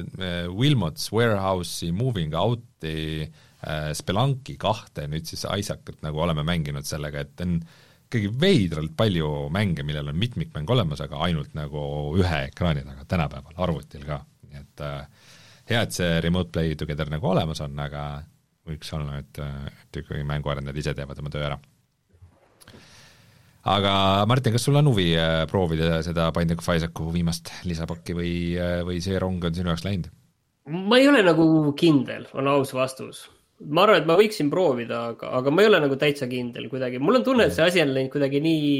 Wilmots 0.53 1.09
Warehouse'i, 1.13 1.91
Moving 1.97 2.35
Out'i, 2.37 3.29
äh, 3.65 3.87
Spelunki 3.97 4.57
kahte, 4.61 5.07
nüüd 5.09 5.25
siis 5.29 5.47
Isaacat 5.49 6.03
nagu 6.05 6.21
oleme 6.21 6.45
mänginud 6.47 6.85
sellega, 6.85 7.25
et 7.25 7.41
on 7.45 7.57
ikkagi 8.11 8.29
veidralt 8.35 8.93
palju 8.99 9.47
mänge, 9.55 9.85
millel 9.87 10.11
on 10.11 10.19
mitmikmäng 10.19 10.69
olemas, 10.69 10.99
aga 11.01 11.21
ainult 11.25 11.53
nagu 11.55 11.81
ühe 12.19 12.41
ekraani 12.49 12.83
taga 12.83 13.05
tänapäeval, 13.07 13.55
arvutil 13.63 14.03
ka, 14.05 14.19
nii 14.49 14.59
et 14.59 14.83
äh, 14.83 15.29
hea, 15.71 15.81
et 15.85 15.95
see 15.95 16.19
remote 16.23 16.51
play 16.51 16.75
together 16.75 17.09
nagu 17.11 17.31
olemas 17.31 17.63
on, 17.63 17.79
aga 17.79 18.03
võiks 18.67 18.93
olla, 18.95 19.19
et, 19.21 19.41
et 19.41 20.01
ikkagi 20.03 20.25
mänguarendajad 20.27 20.79
ise 20.81 20.93
teevad 20.97 21.19
oma 21.21 21.33
töö 21.33 21.43
ära. 21.47 21.57
aga 23.71 23.93
Martin, 24.29 24.53
kas 24.55 24.65
sul 24.67 24.79
on 24.79 24.89
huvi 24.91 25.11
äh, 25.17 25.43
proovida 25.49 26.01
seda 26.05 26.29
Binding 26.35 26.61
of 26.61 26.69
Isaacu 26.75 27.11
viimast 27.13 27.51
lisapakki 27.67 28.17
või, 28.17 28.33
äh, 28.57 28.79
või 28.87 29.01
see 29.03 29.19
rong 29.21 29.43
on 29.45 29.57
sinu 29.57 29.73
jaoks 29.73 29.85
läinud? 29.87 30.09
ma 30.71 30.97
ei 31.01 31.07
ole 31.09 31.23
nagu 31.25 31.45
kindel, 31.77 32.27
on 32.37 32.47
aus 32.47 32.73
vastus. 32.77 33.25
ma 33.61 33.85
arvan, 33.85 34.01
et 34.01 34.09
ma 34.09 34.17
võiksin 34.17 34.49
proovida, 34.53 35.03
aga, 35.13 35.33
aga 35.41 35.53
ma 35.53 35.63
ei 35.63 35.69
ole 35.69 35.81
nagu 35.83 35.97
täitsa 35.99 36.29
kindel 36.29 36.69
kuidagi, 36.69 37.01
mul 37.01 37.19
on 37.19 37.25
tunne, 37.25 37.45
et 37.47 37.57
see 37.57 37.65
asi 37.65 37.81
on 37.83 37.93
läinud 37.93 38.13
kuidagi 38.13 38.41
nii 38.41 38.73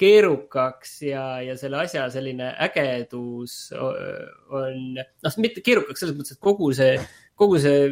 keerukaks 0.00 0.94
ja, 1.04 1.24
ja 1.44 1.56
selle 1.60 1.82
asja 1.82 2.06
selline 2.12 2.54
ägedus 2.64 3.56
on, 3.76 4.78
noh, 4.96 5.34
mitte 5.44 5.64
keerukaks 5.64 6.00
selles 6.00 6.16
mõttes, 6.16 6.38
et 6.38 6.44
kogu 6.44 6.70
see, 6.76 6.94
kogu 7.36 7.60
see 7.60 7.90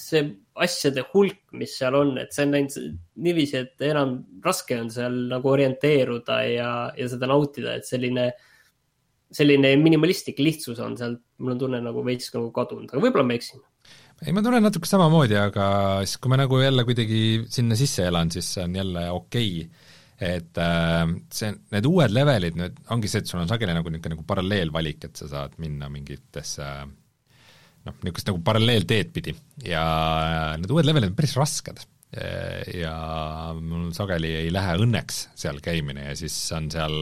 see 0.00 0.22
asjade 0.60 1.04
hulk, 1.12 1.40
mis 1.56 1.74
seal 1.78 1.96
on, 1.98 2.14
et 2.20 2.34
see 2.34 2.46
on 2.46 2.54
läinud 2.54 2.76
niiviisi, 3.24 3.64
et 3.64 3.84
enam 3.88 4.18
raske 4.44 4.76
on 4.80 4.90
seal 4.92 5.16
nagu 5.30 5.52
orienteeruda 5.52 6.38
ja, 6.48 6.70
ja 6.96 7.08
seda 7.10 7.28
nautida, 7.30 7.76
et 7.78 7.88
selline, 7.88 8.30
selline 9.34 9.74
minimalistlik 9.80 10.40
lihtsus 10.42 10.80
on 10.84 10.98
sealt, 11.00 11.22
mul 11.40 11.56
on 11.56 11.62
tunne 11.64 11.82
nagu 11.84 12.04
veits 12.06 12.32
nagu 12.36 12.50
kadunud, 12.56 12.90
aga 12.90 13.04
võib-olla 13.04 13.26
ma 13.28 13.38
eksin. 13.38 13.62
Ei, 14.20 14.34
ma 14.36 14.42
tunnen 14.44 14.66
natuke 14.66 14.88
samamoodi, 14.88 15.38
aga 15.40 15.66
siis, 16.04 16.18
kui 16.20 16.32
ma 16.32 16.36
nagu 16.42 16.60
jälle 16.60 16.84
kuidagi 16.84 17.22
sinna 17.48 17.78
sisse 17.78 18.04
elan, 18.10 18.32
siis 18.34 18.50
see 18.56 18.66
on 18.66 18.76
jälle 18.82 19.08
okei. 19.16 19.64
Okay 19.64 19.96
et 20.20 20.58
äh, 20.60 21.06
see, 21.32 21.54
need 21.72 21.86
uued 21.88 22.12
levelid 22.12 22.58
nüüd 22.60 22.80
ongi 22.92 23.08
see, 23.08 23.22
et 23.22 23.30
sul 23.30 23.40
on 23.40 23.48
sageli 23.48 23.72
nagu 23.72 23.88
niisugune 23.88 24.18
nagu 24.18 24.26
paralleelvalik, 24.28 25.06
et 25.08 25.16
sa 25.16 25.30
saad 25.30 25.54
minna 25.62 25.88
mingitesse 25.88 26.66
äh, 26.66 26.90
noh, 27.86 27.96
niisugust 28.02 28.30
nagu 28.30 28.42
paralleelteed 28.44 29.14
pidi. 29.14 29.34
Ja 29.66 29.84
need 30.60 30.72
uued 30.72 30.88
levelid 30.88 31.12
on 31.12 31.18
päris 31.18 31.36
rasked. 31.38 31.84
Ja 32.74 32.94
mul 33.54 33.92
sageli 33.94 34.32
ei 34.40 34.48
lähe 34.50 34.72
õnneks 34.82 35.28
seal 35.38 35.60
käimine 35.62 36.08
ja 36.08 36.16
siis 36.18 36.34
on 36.56 36.66
seal 36.72 36.96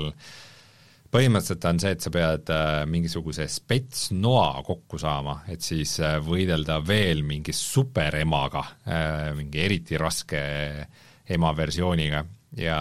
põhimõtteliselt 1.09 1.67
on 1.71 1.81
see, 1.81 1.95
et 1.97 2.05
sa 2.05 2.13
pead 2.13 2.51
äh, 2.53 2.83
mingisuguse 2.91 3.47
spetsnoa 3.49 4.63
kokku 4.67 5.01
saama, 5.01 5.41
et 5.49 5.65
siis 5.65 5.95
äh, 6.05 6.19
võidelda 6.25 6.79
veel 6.85 7.23
mingi 7.27 7.55
superemaga, 7.57 8.65
äh, 8.85 9.31
mingi 9.39 9.63
eriti 9.65 10.01
raske 10.01 10.43
ema 11.29 11.55
versiooniga. 11.57 12.25
Ja 12.59 12.79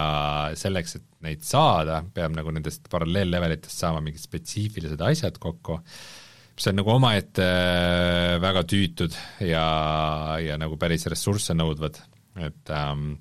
selleks, 0.56 0.96
et 0.96 1.08
neid 1.26 1.44
saada, 1.44 2.00
peab 2.16 2.36
nagu 2.38 2.54
nendest 2.56 2.86
paralleellevelitest 2.92 3.84
saama 3.84 4.00
mingid 4.04 4.24
spetsiifilised 4.24 5.02
asjad 5.04 5.40
kokku 5.44 5.82
mis 6.58 6.70
on 6.72 6.80
nagu 6.80 6.90
omaette 6.90 7.46
äh, 7.46 8.36
väga 8.42 8.64
tüütud 8.66 9.14
ja, 9.46 9.66
ja 10.42 10.58
nagu 10.58 10.78
päris 10.82 11.06
ressursse 11.12 11.54
nõudvad, 11.54 12.00
et 12.42 12.72
ähm, 12.74 13.12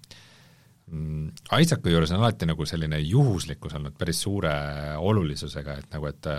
mm, 0.88 1.34
Isaacu 1.60 1.92
juures 1.92 2.14
on 2.16 2.22
alati 2.22 2.48
nagu 2.48 2.68
selline 2.68 3.02
juhuslikkus 3.04 3.76
olnud 3.76 3.96
päris 4.00 4.22
suure 4.24 4.54
olulisusega, 4.96 5.76
et 5.82 5.98
nagu, 5.98 6.08
et, 6.08 6.30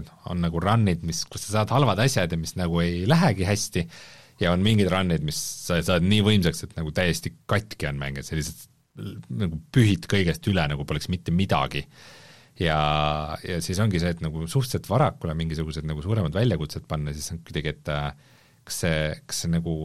et 0.00 0.12
on 0.32 0.40
nagu 0.46 0.62
run'id, 0.64 1.04
mis, 1.04 1.26
kus 1.28 1.44
sa 1.44 1.58
saad 1.58 1.76
halvad 1.76 2.00
asjad 2.06 2.32
ja 2.32 2.40
mis 2.40 2.56
nagu 2.56 2.80
ei 2.84 3.04
lähegi 3.08 3.48
hästi, 3.48 3.84
ja 4.40 4.56
on 4.56 4.64
mingid 4.64 4.88
run'id, 4.92 5.28
mis 5.28 5.38
sa 5.68 5.82
saad 5.84 6.08
nii 6.08 6.24
võimsaks, 6.24 6.64
et 6.64 6.76
nagu 6.80 6.92
täiesti 6.96 7.36
katki 7.52 7.92
on 7.92 8.00
mäng, 8.00 8.16
et 8.20 8.32
lihtsalt 8.32 8.72
nagu 9.36 9.60
pühid 9.76 10.08
kõigest 10.08 10.48
üle, 10.48 10.64
nagu 10.72 10.88
poleks 10.88 11.10
mitte 11.12 11.34
midagi 11.36 11.84
ja, 12.60 13.36
ja 13.44 13.60
siis 13.64 13.78
ongi 13.82 14.00
see, 14.02 14.14
et 14.16 14.24
nagu 14.24 14.46
suhteliselt 14.48 14.88
varakult 14.90 15.36
mingisugused 15.36 15.86
nagu 15.88 16.02
suuremad 16.04 16.34
väljakutsed 16.36 16.86
panna, 16.88 17.14
siis 17.16 17.28
on 17.34 17.42
kuidagi, 17.44 17.76
et 17.76 17.92
äh, 17.92 18.10
kas 18.66 18.82
see, 18.84 18.98
kas 19.28 19.44
see 19.44 19.52
nagu, 19.52 19.76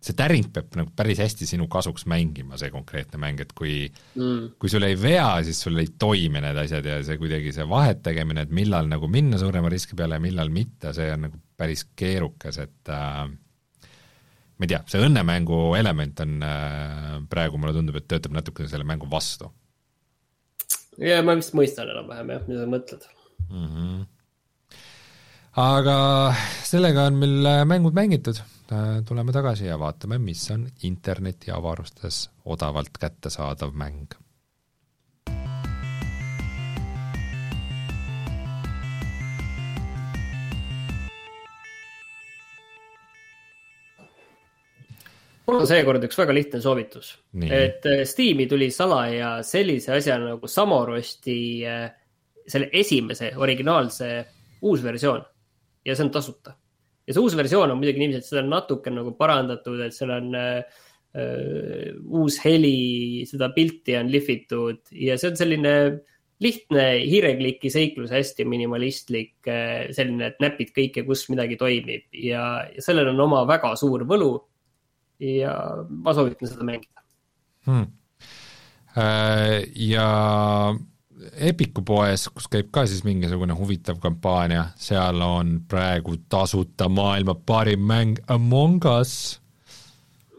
see 0.00 0.16
täring 0.16 0.48
peab 0.54 0.78
nagu 0.78 0.92
päris 0.96 1.20
hästi 1.22 1.48
sinu 1.48 1.68
kasuks 1.72 2.06
mängima, 2.10 2.58
see 2.60 2.72
konkreetne 2.72 3.20
mäng, 3.22 3.42
et 3.44 3.52
kui 3.56 3.82
mm. 3.88 4.56
kui 4.60 4.72
sul 4.72 4.86
ei 4.88 4.96
vea, 5.00 5.28
siis 5.46 5.60
sul 5.64 5.80
ei 5.82 5.92
toimi 6.00 6.42
need 6.44 6.60
asjad 6.64 6.88
ja 6.88 6.98
see 7.06 7.20
kuidagi, 7.20 7.54
see 7.56 7.68
vahet 7.68 8.02
tegemine, 8.06 8.46
et 8.46 8.56
millal 8.56 8.88
nagu 8.90 9.10
minna 9.10 9.40
suurema 9.40 9.72
riski 9.72 9.98
peale 9.98 10.20
ja 10.20 10.24
millal 10.24 10.52
mitte, 10.52 10.94
see 10.96 11.08
on 11.14 11.28
nagu 11.28 11.40
päris 11.60 11.86
keerukas, 11.96 12.60
et 12.62 12.92
äh, 12.92 13.24
ma 13.30 14.68
ei 14.68 14.74
tea, 14.74 14.82
see 14.92 15.00
õnnemängu 15.08 15.62
element 15.80 16.20
on 16.24 16.36
äh, 16.44 17.16
praegu 17.32 17.60
mulle 17.60 17.76
tundub, 17.76 17.96
et 18.00 18.08
töötab 18.08 18.36
natukene 18.36 18.68
selle 18.68 18.88
mängu 18.88 19.08
vastu 19.10 19.48
ja 21.00 21.20
ma 21.26 21.36
vist 21.38 21.56
mõistan 21.56 21.90
enam-vähem 21.92 22.32
jah, 22.34 22.46
mida 22.48 22.64
sa 22.64 22.70
mõtled 22.70 23.04
mm. 23.48 23.66
-hmm. 23.66 24.00
aga 25.64 25.98
sellega 26.64 27.06
on 27.10 27.20
meil 27.22 27.52
äh, 27.52 27.62
mängud 27.68 27.96
mängitud, 27.96 28.42
äh, 28.72 29.00
tuleme 29.08 29.32
tagasi 29.32 29.70
ja 29.70 29.78
vaatame, 29.80 30.18
mis 30.18 30.44
on 30.54 30.66
internetiavarustes 30.82 32.28
odavalt 32.44 32.98
kättesaadav 33.00 33.72
mäng 33.74 34.19
mul 45.50 45.64
on 45.64 45.68
seekord 45.68 46.04
üks 46.06 46.18
väga 46.18 46.34
lihtne 46.36 46.60
soovitus. 46.62 47.12
et 47.42 47.86
äh, 47.88 48.02
Steam'i 48.08 48.46
tuli 48.50 48.70
salaja 48.74 49.38
sellise 49.46 49.96
asja 49.98 50.18
nagu 50.22 50.48
Samorosti 50.48 51.40
äh, 51.66 51.88
selle 52.46 52.70
esimese 52.72 53.32
originaalse 53.36 54.10
uus 54.66 54.82
versioon 54.84 55.22
ja 55.86 55.96
see 55.96 56.06
on 56.06 56.12
tasuta. 56.14 56.54
ja 57.06 57.14
see 57.14 57.24
uus 57.24 57.36
versioon 57.38 57.72
on 57.72 57.80
muidugi 57.80 58.02
niiviisi, 58.02 58.22
et 58.22 58.28
seda 58.28 58.44
on 58.44 58.54
natuke 58.54 58.92
nagu 58.94 59.14
parandatud, 59.18 59.80
et 59.84 59.96
seal 59.96 60.14
on 60.18 60.36
äh, 60.38 60.62
uus 62.06 62.38
heli, 62.44 63.26
seda 63.26 63.50
pilti 63.54 63.96
on 63.98 64.12
lihvitud 64.12 64.94
ja 64.94 65.18
see 65.18 65.32
on 65.32 65.40
selline 65.40 65.74
lihtne 66.40 66.84
hiirekliki 67.02 67.68
seiklus, 67.68 68.12
hästi 68.14 68.46
minimalistlik, 68.48 69.34
selline, 69.44 70.30
et 70.30 70.38
näpid 70.40 70.70
kõike, 70.72 71.02
kus 71.04 71.26
midagi 71.28 71.58
toimib 71.60 72.06
ja, 72.16 72.44
ja 72.70 72.84
sellel 72.84 73.10
on 73.10 73.20
oma 73.26 73.42
väga 73.48 73.74
suur 73.76 74.06
võlu 74.08 74.30
ja 75.20 75.54
ma 75.88 76.14
soovitan 76.16 76.48
seda 76.48 76.66
mängida 76.66 77.04
hmm.. 77.68 77.88
Äh, 78.98 79.60
ja 79.78 80.06
Epiku 81.20 81.82
poes, 81.86 82.24
kus 82.32 82.48
käib 82.50 82.70
ka 82.74 82.86
siis 82.88 83.02
mingisugune 83.04 83.54
huvitav 83.56 83.98
kampaania, 84.00 84.70
seal 84.80 85.20
on 85.22 85.58
praegu 85.68 86.16
tasuta 86.32 86.88
maailma 86.88 87.34
parim 87.46 87.82
mäng 87.86 88.22
Among 88.32 88.80
Us. 88.88 89.40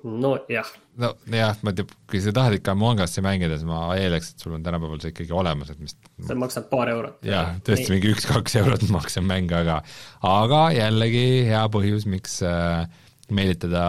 nojah. 0.04 0.72
nojah, 0.98 1.62
ma 1.62 1.72
ei 1.72 1.78
tea, 1.78 2.00
kui 2.10 2.22
sa 2.24 2.34
tahad 2.36 2.58
ikka 2.58 2.74
Among 2.74 3.04
Us'i 3.06 3.24
mängida, 3.24 3.60
siis 3.60 3.70
ma 3.70 3.84
eeldaks, 3.94 4.34
et 4.34 4.44
sul 4.44 4.58
on 4.58 4.66
tänapäeval 4.66 5.04
see 5.04 5.14
ikkagi 5.14 5.38
olemas, 5.38 5.70
et 5.72 5.80
mis 5.80 5.94
see 6.28 6.40
maksab 6.42 6.68
paar 6.74 6.90
eurot. 6.92 7.22
jah, 7.30 7.54
tõesti 7.68 7.94
mingi 7.94 8.16
üks-kaks 8.16 8.58
eurot 8.64 8.88
maksev 8.92 9.26
mäng, 9.30 9.54
aga 9.54 9.80
aga 10.26 10.66
jällegi 10.76 11.26
hea 11.52 11.64
põhjus, 11.72 12.10
miks 12.10 12.42
äh, 12.48 12.90
meelitada 13.30 13.86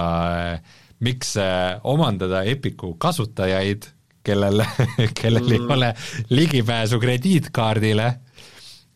äh, 0.52 0.78
miks 1.02 1.36
äh, 1.40 1.80
omandada 1.88 2.42
Epiku 2.48 2.94
kasutajaid, 3.00 3.88
kellel, 4.26 4.62
kellel 5.18 5.48
mm. 5.48 5.54
ei 5.56 5.76
ole 5.76 5.92
ligipääsu 6.30 7.00
krediitkaardile, 7.02 8.08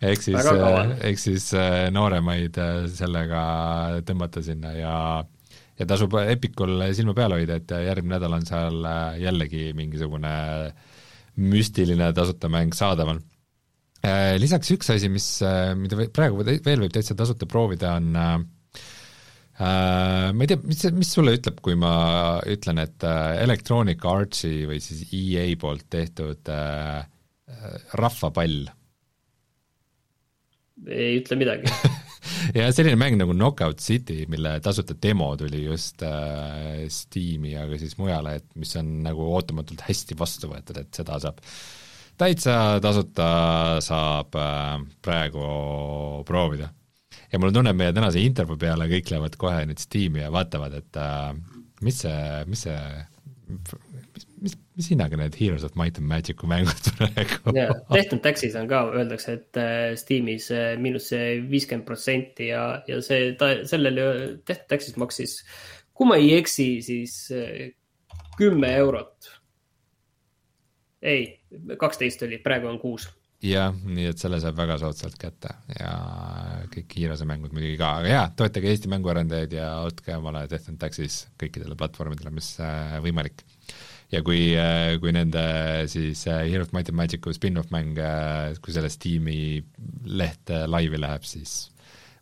ehk 0.06 0.22
siis, 0.22 0.50
äh, 0.52 0.92
ehk 1.10 1.18
siis 1.18 1.48
äh, 1.58 1.86
nooremaid 1.94 2.60
sellega 2.94 3.46
tõmmata 4.06 4.44
sinna 4.46 4.76
ja 4.76 4.98
ja 5.76 5.84
tasub 5.84 6.14
Epicul 6.22 6.78
silma 6.96 7.12
peal 7.12 7.34
hoida, 7.36 7.58
et 7.60 7.72
järgmine 7.84 8.14
nädal 8.14 8.32
on 8.32 8.46
seal 8.48 8.86
jällegi 9.20 9.74
mingisugune 9.76 10.30
müstiline 11.36 12.06
tasuta 12.16 12.48
mäng 12.48 12.72
saadaval. 12.72 13.18
Lisaks 14.40 14.70
üks 14.72 14.88
asi, 14.94 15.10
mis, 15.12 15.26
mida 15.76 16.06
praegu 16.16 16.40
veel 16.46 16.80
võib 16.80 16.94
täitsa 16.94 17.12
tasuta 17.18 17.44
proovida, 17.50 17.92
on 17.98 18.46
ma 19.56 20.44
ei 20.44 20.50
tea, 20.50 20.60
mis, 20.68 20.82
mis 20.92 21.10
sulle 21.16 21.32
ütleb, 21.38 21.62
kui 21.64 21.76
ma 21.80 21.92
ütlen, 22.44 22.82
et 22.82 23.06
Electronic 23.40 24.04
Artsi 24.04 24.66
või 24.68 24.82
siis 24.84 25.06
EA 25.16 25.46
poolt 25.60 25.86
tehtud 25.92 26.50
äh, 26.52 27.06
rahvapall 27.96 28.66
ei 30.84 31.20
ütle 31.20 31.38
midagi 31.40 31.70
ja 32.58 32.68
selline 32.74 32.98
mäng 33.00 33.16
nagu 33.20 33.34
Knockout 33.34 33.80
City, 33.82 34.24
mille 34.30 34.56
tasuta 34.64 34.96
demo 35.02 35.30
tuli 35.40 35.64
just 35.64 36.02
äh, 36.04 36.84
Steam'i, 36.92 37.54
aga 37.58 37.78
siis 37.80 37.96
mujale, 38.00 38.36
et 38.40 38.48
mis 38.58 38.74
on 38.80 38.90
nagu 39.06 39.26
ootamatult 39.32 39.86
hästi 39.86 40.18
vastu 40.18 40.50
võetud, 40.52 40.80
et 40.82 40.92
seda 40.96 41.20
saab 41.22 41.40
täitsa 42.20 42.56
tasuta 42.84 43.28
saab 43.84 44.36
äh, 44.40 44.74
praegu 45.04 45.46
proovida. 46.28 46.70
Ja 47.36 47.40
mul 47.40 47.52
on 47.52 47.58
tunne, 47.58 47.74
et 47.74 47.76
meie 47.78 47.92
tänase 47.92 48.22
intervjuu 48.24 48.56
peale 48.60 48.88
kõik 48.88 49.12
lähevad 49.12 49.36
kohe 49.40 49.66
nüüd 49.68 49.82
Steam'i 49.82 50.24
ja 50.24 50.32
vaatavad, 50.32 50.78
et 50.80 50.98
äh, 51.00 51.36
mis 51.84 52.00
see, 52.00 52.16
mis 52.48 52.64
see 52.64 52.80
mis, 54.40 54.54
mis 54.78 54.88
hinnaga 54.90 55.18
need 55.20 55.36
Heroes 55.36 55.64
of 55.66 55.76
Might 55.78 56.00
and 56.00 56.08
Magic'u 56.08 56.48
mängud 56.50 56.88
praegu 56.96 57.52
yeah,? 57.54 57.74
Tehtud 57.92 58.22
Taxis 58.24 58.56
on 58.58 58.70
ka, 58.70 58.86
öeldakse, 58.96 59.36
et 59.36 59.60
äh, 59.60 59.92
Steamis 60.00 60.48
äh, 60.54 60.74
miinus 60.80 61.10
viiskümmend 61.50 61.86
protsenti 61.88 62.50
ja, 62.50 62.64
ja 62.88 63.00
see, 63.04 63.34
ta 63.38 63.52
sellel 63.68 64.00
Tehtud 64.48 64.70
Taxis 64.72 64.96
maksis, 65.00 65.38
kui 65.96 66.08
ma 66.08 66.18
ei 66.20 66.32
eksi, 66.38 66.70
siis 66.86 67.18
äh, 67.36 67.68
kümme 68.40 68.72
eurot. 68.80 69.32
ei, 71.06 71.28
kaksteist 71.78 72.24
oli, 72.24 72.40
praegu 72.42 72.72
on 72.72 72.80
kuus 72.82 73.10
jah, 73.44 73.74
nii 73.74 74.08
et 74.10 74.18
selle 74.22 74.40
saab 74.40 74.56
väga 74.58 74.78
soodsalt 74.80 75.18
kätte 75.20 75.52
ja 75.78 75.90
kõik 76.72 76.96
Hiirase 76.96 77.26
mängud 77.28 77.52
muidugi 77.52 77.76
ka, 77.80 77.98
aga 78.00 78.12
jaa, 78.12 78.24
toetage 78.38 78.70
Eesti 78.72 78.90
mänguarendajaid 78.92 79.52
ja 79.58 79.68
ostke 79.84 80.16
omale 80.16 80.46
Death 80.50 80.72
and 80.72 80.80
Taxis 80.80 81.26
kõikidele 81.40 81.76
platvormidele, 81.78 82.32
mis 82.34 82.54
võimalik 83.04 83.44
ja 84.12 84.22
kui, 84.26 84.40
äh, 84.58 84.96
kui 85.02 85.12
nende 85.14 85.42
siis 85.90 86.26
äh, 86.30 86.44
Hero 86.50 86.66
of 86.66 86.72
Might 86.76 86.90
and 86.90 86.98
Magic'u 86.98 87.34
spin-off 87.34 87.72
mäng, 87.74 87.96
äh, 87.98 88.54
kui 88.62 88.74
sellest 88.74 89.00
tiimi 89.02 89.62
leht 90.06 90.52
laivi 90.70 91.00
läheb, 91.00 91.26
siis 91.26 91.72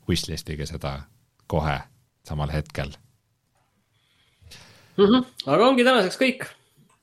wishlist'ige 0.09 0.67
seda 0.69 0.99
kohe, 1.51 1.79
samal 2.27 2.53
hetkel 2.53 2.93
mm. 4.97 5.05
-hmm. 5.05 5.25
aga 5.47 5.69
ongi 5.69 5.85
tänaseks 5.85 6.21
kõik. 6.21 6.49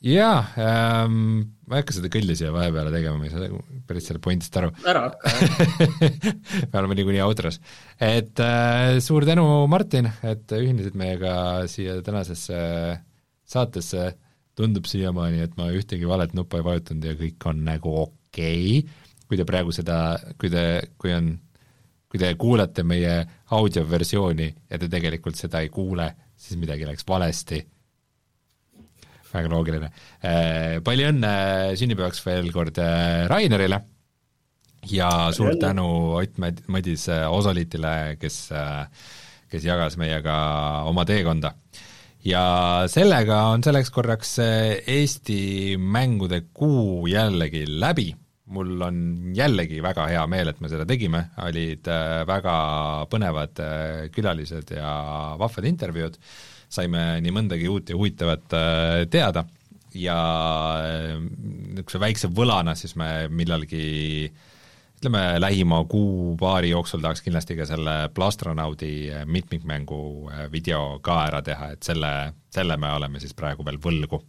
Jaa 0.02 0.38
ähm,, 0.58 1.44
ma 1.70 1.78
ei 1.78 1.84
hakka 1.84 1.96
seda 1.98 2.10
kõlli 2.14 2.36
siia 2.38 2.54
vahepeale 2.56 2.94
tegema, 2.94 3.20
ma 3.20 3.28
ei 3.28 3.34
saa 3.34 3.62
päris 3.88 4.08
selle 4.10 4.22
pointist 4.24 4.58
aru. 4.58 4.72
ära 4.90 5.06
hakka 5.10 5.30
me 6.72 6.82
oleme 6.82 6.98
niikuinii 6.98 7.22
outros. 7.26 7.62
et 8.02 8.42
äh, 8.42 8.98
suur 9.04 9.28
tänu, 9.30 9.46
Martin, 9.72 10.10
et 10.26 10.58
ühinesid 10.58 10.98
meiega 10.98 11.36
siia 11.72 12.00
tänasesse 12.06 12.58
saatesse 13.52 14.10
tundub 14.58 14.88
siiamaani, 14.90 15.46
et 15.46 15.54
ma 15.60 15.70
ühtegi 15.74 16.10
valet 16.10 16.34
nuppu 16.38 16.60
ei 16.60 16.66
vajutanud 16.66 17.08
ja 17.08 17.16
kõik 17.20 17.48
on 17.52 17.64
nagu 17.68 17.96
okei 18.04 18.82
okay., 18.82 19.00
kui 19.32 19.40
te 19.40 19.48
praegu 19.48 19.72
seda, 19.72 20.18
kui 20.36 20.50
te, 20.52 20.64
kui 21.00 21.14
on, 21.16 21.30
kui 22.12 22.20
te 22.20 22.34
kuulate 22.36 22.84
meie 22.84 23.14
audioversiooni 23.56 24.48
ja 24.68 24.80
te 24.82 24.90
tegelikult 24.92 25.40
seda 25.40 25.62
ei 25.64 25.70
kuule, 25.72 26.10
siis 26.36 26.60
midagi 26.60 26.84
läks 26.90 27.08
valesti. 27.08 27.62
Väga 29.34 29.52
loogiline. 29.52 29.90
Äh, 30.24 30.80
palju 30.86 31.10
õnne 31.12 31.34
sünnipäevaks 31.80 32.24
veel 32.26 32.52
kord 32.54 32.80
äh, 32.82 33.26
Rainerile. 33.32 33.82
Ja 34.90 35.30
suur 35.36 35.60
tänu 35.62 35.86
Ott 36.18 36.40
Madis 36.42 37.06
äh, 37.12 37.28
Osoliitile, 37.30 38.18
kes, 38.22 38.48
kes 39.52 39.68
jagas 39.68 39.98
meiega 40.02 40.36
oma 40.90 41.06
teekonda. 41.06 41.54
Ja 42.26 42.44
sellega 42.90 43.44
on 43.50 43.64
selleks 43.66 43.90
korraks 43.94 44.36
Eesti 44.42 45.78
mängude 45.82 46.44
kuu 46.54 47.08
jällegi 47.10 47.64
läbi, 47.66 48.12
mul 48.52 48.82
on 48.84 48.98
jällegi 49.36 49.82
väga 49.84 50.08
hea 50.12 50.24
meel, 50.30 50.52
et 50.52 50.62
me 50.62 50.70
seda 50.72 50.86
tegime, 50.88 51.24
olid 51.46 51.88
äh, 51.92 52.22
väga 52.30 52.56
põnevad 53.12 53.62
äh, 53.64 54.08
külalised 54.14 54.74
ja 54.76 54.92
vahvad 55.40 55.68
intervjuud, 55.70 56.18
saime 56.72 57.20
nii 57.24 57.34
mõndagi 57.36 57.68
uut 57.72 57.92
ja 57.92 57.98
huvitavat 58.00 58.56
äh, 58.56 59.02
teada 59.12 59.46
ja 59.94 60.16
niisuguse 61.28 62.00
väikse 62.00 62.30
võlana 62.32 62.78
siis 62.80 62.96
me 62.96 63.28
millalgi 63.28 63.84
äh, 64.30 64.50
ütleme, 65.02 65.40
lähima 65.42 65.80
kuu-paari 65.90 66.70
jooksul 66.70 67.02
tahaks 67.02 67.24
kindlasti 67.26 67.56
ka 67.58 67.66
selle 67.66 67.96
Plastronaudi 68.14 69.10
mitmikmängu 69.26 70.30
äh, 70.30 70.44
video 70.52 71.00
ka 71.02 71.24
ära 71.26 71.42
teha, 71.42 71.72
et 71.74 71.82
selle, 71.82 72.12
selle 72.54 72.78
me 72.78 72.92
oleme 72.94 73.20
siis 73.20 73.34
praegu 73.34 73.66
veel 73.66 73.80
võlgu. 73.82 74.22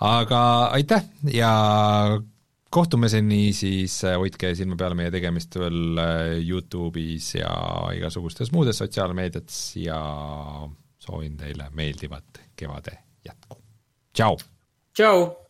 aga 0.00 0.40
aitäh 0.74 1.06
ja 1.30 1.52
kohtumiseni 2.70 3.52
siis 3.54 4.02
äh, 4.04 4.18
hoidke 4.18 4.50
silma 4.58 4.74
peal 4.76 4.98
meie 4.98 5.14
tegemistel 5.14 5.78
äh, 5.94 6.42
Youtube'is 6.42 7.36
ja 7.38 7.54
igasugustes 7.94 8.50
muudes 8.50 8.82
sotsiaalmeediates 8.82 9.76
ja 9.84 10.02
soovin 11.00 11.36
teile 11.36 11.70
meeldivat 11.70 12.40
kevade 12.56 12.98
jätku. 13.24 13.62
tšau! 14.12 14.36
tšau! 14.94 15.49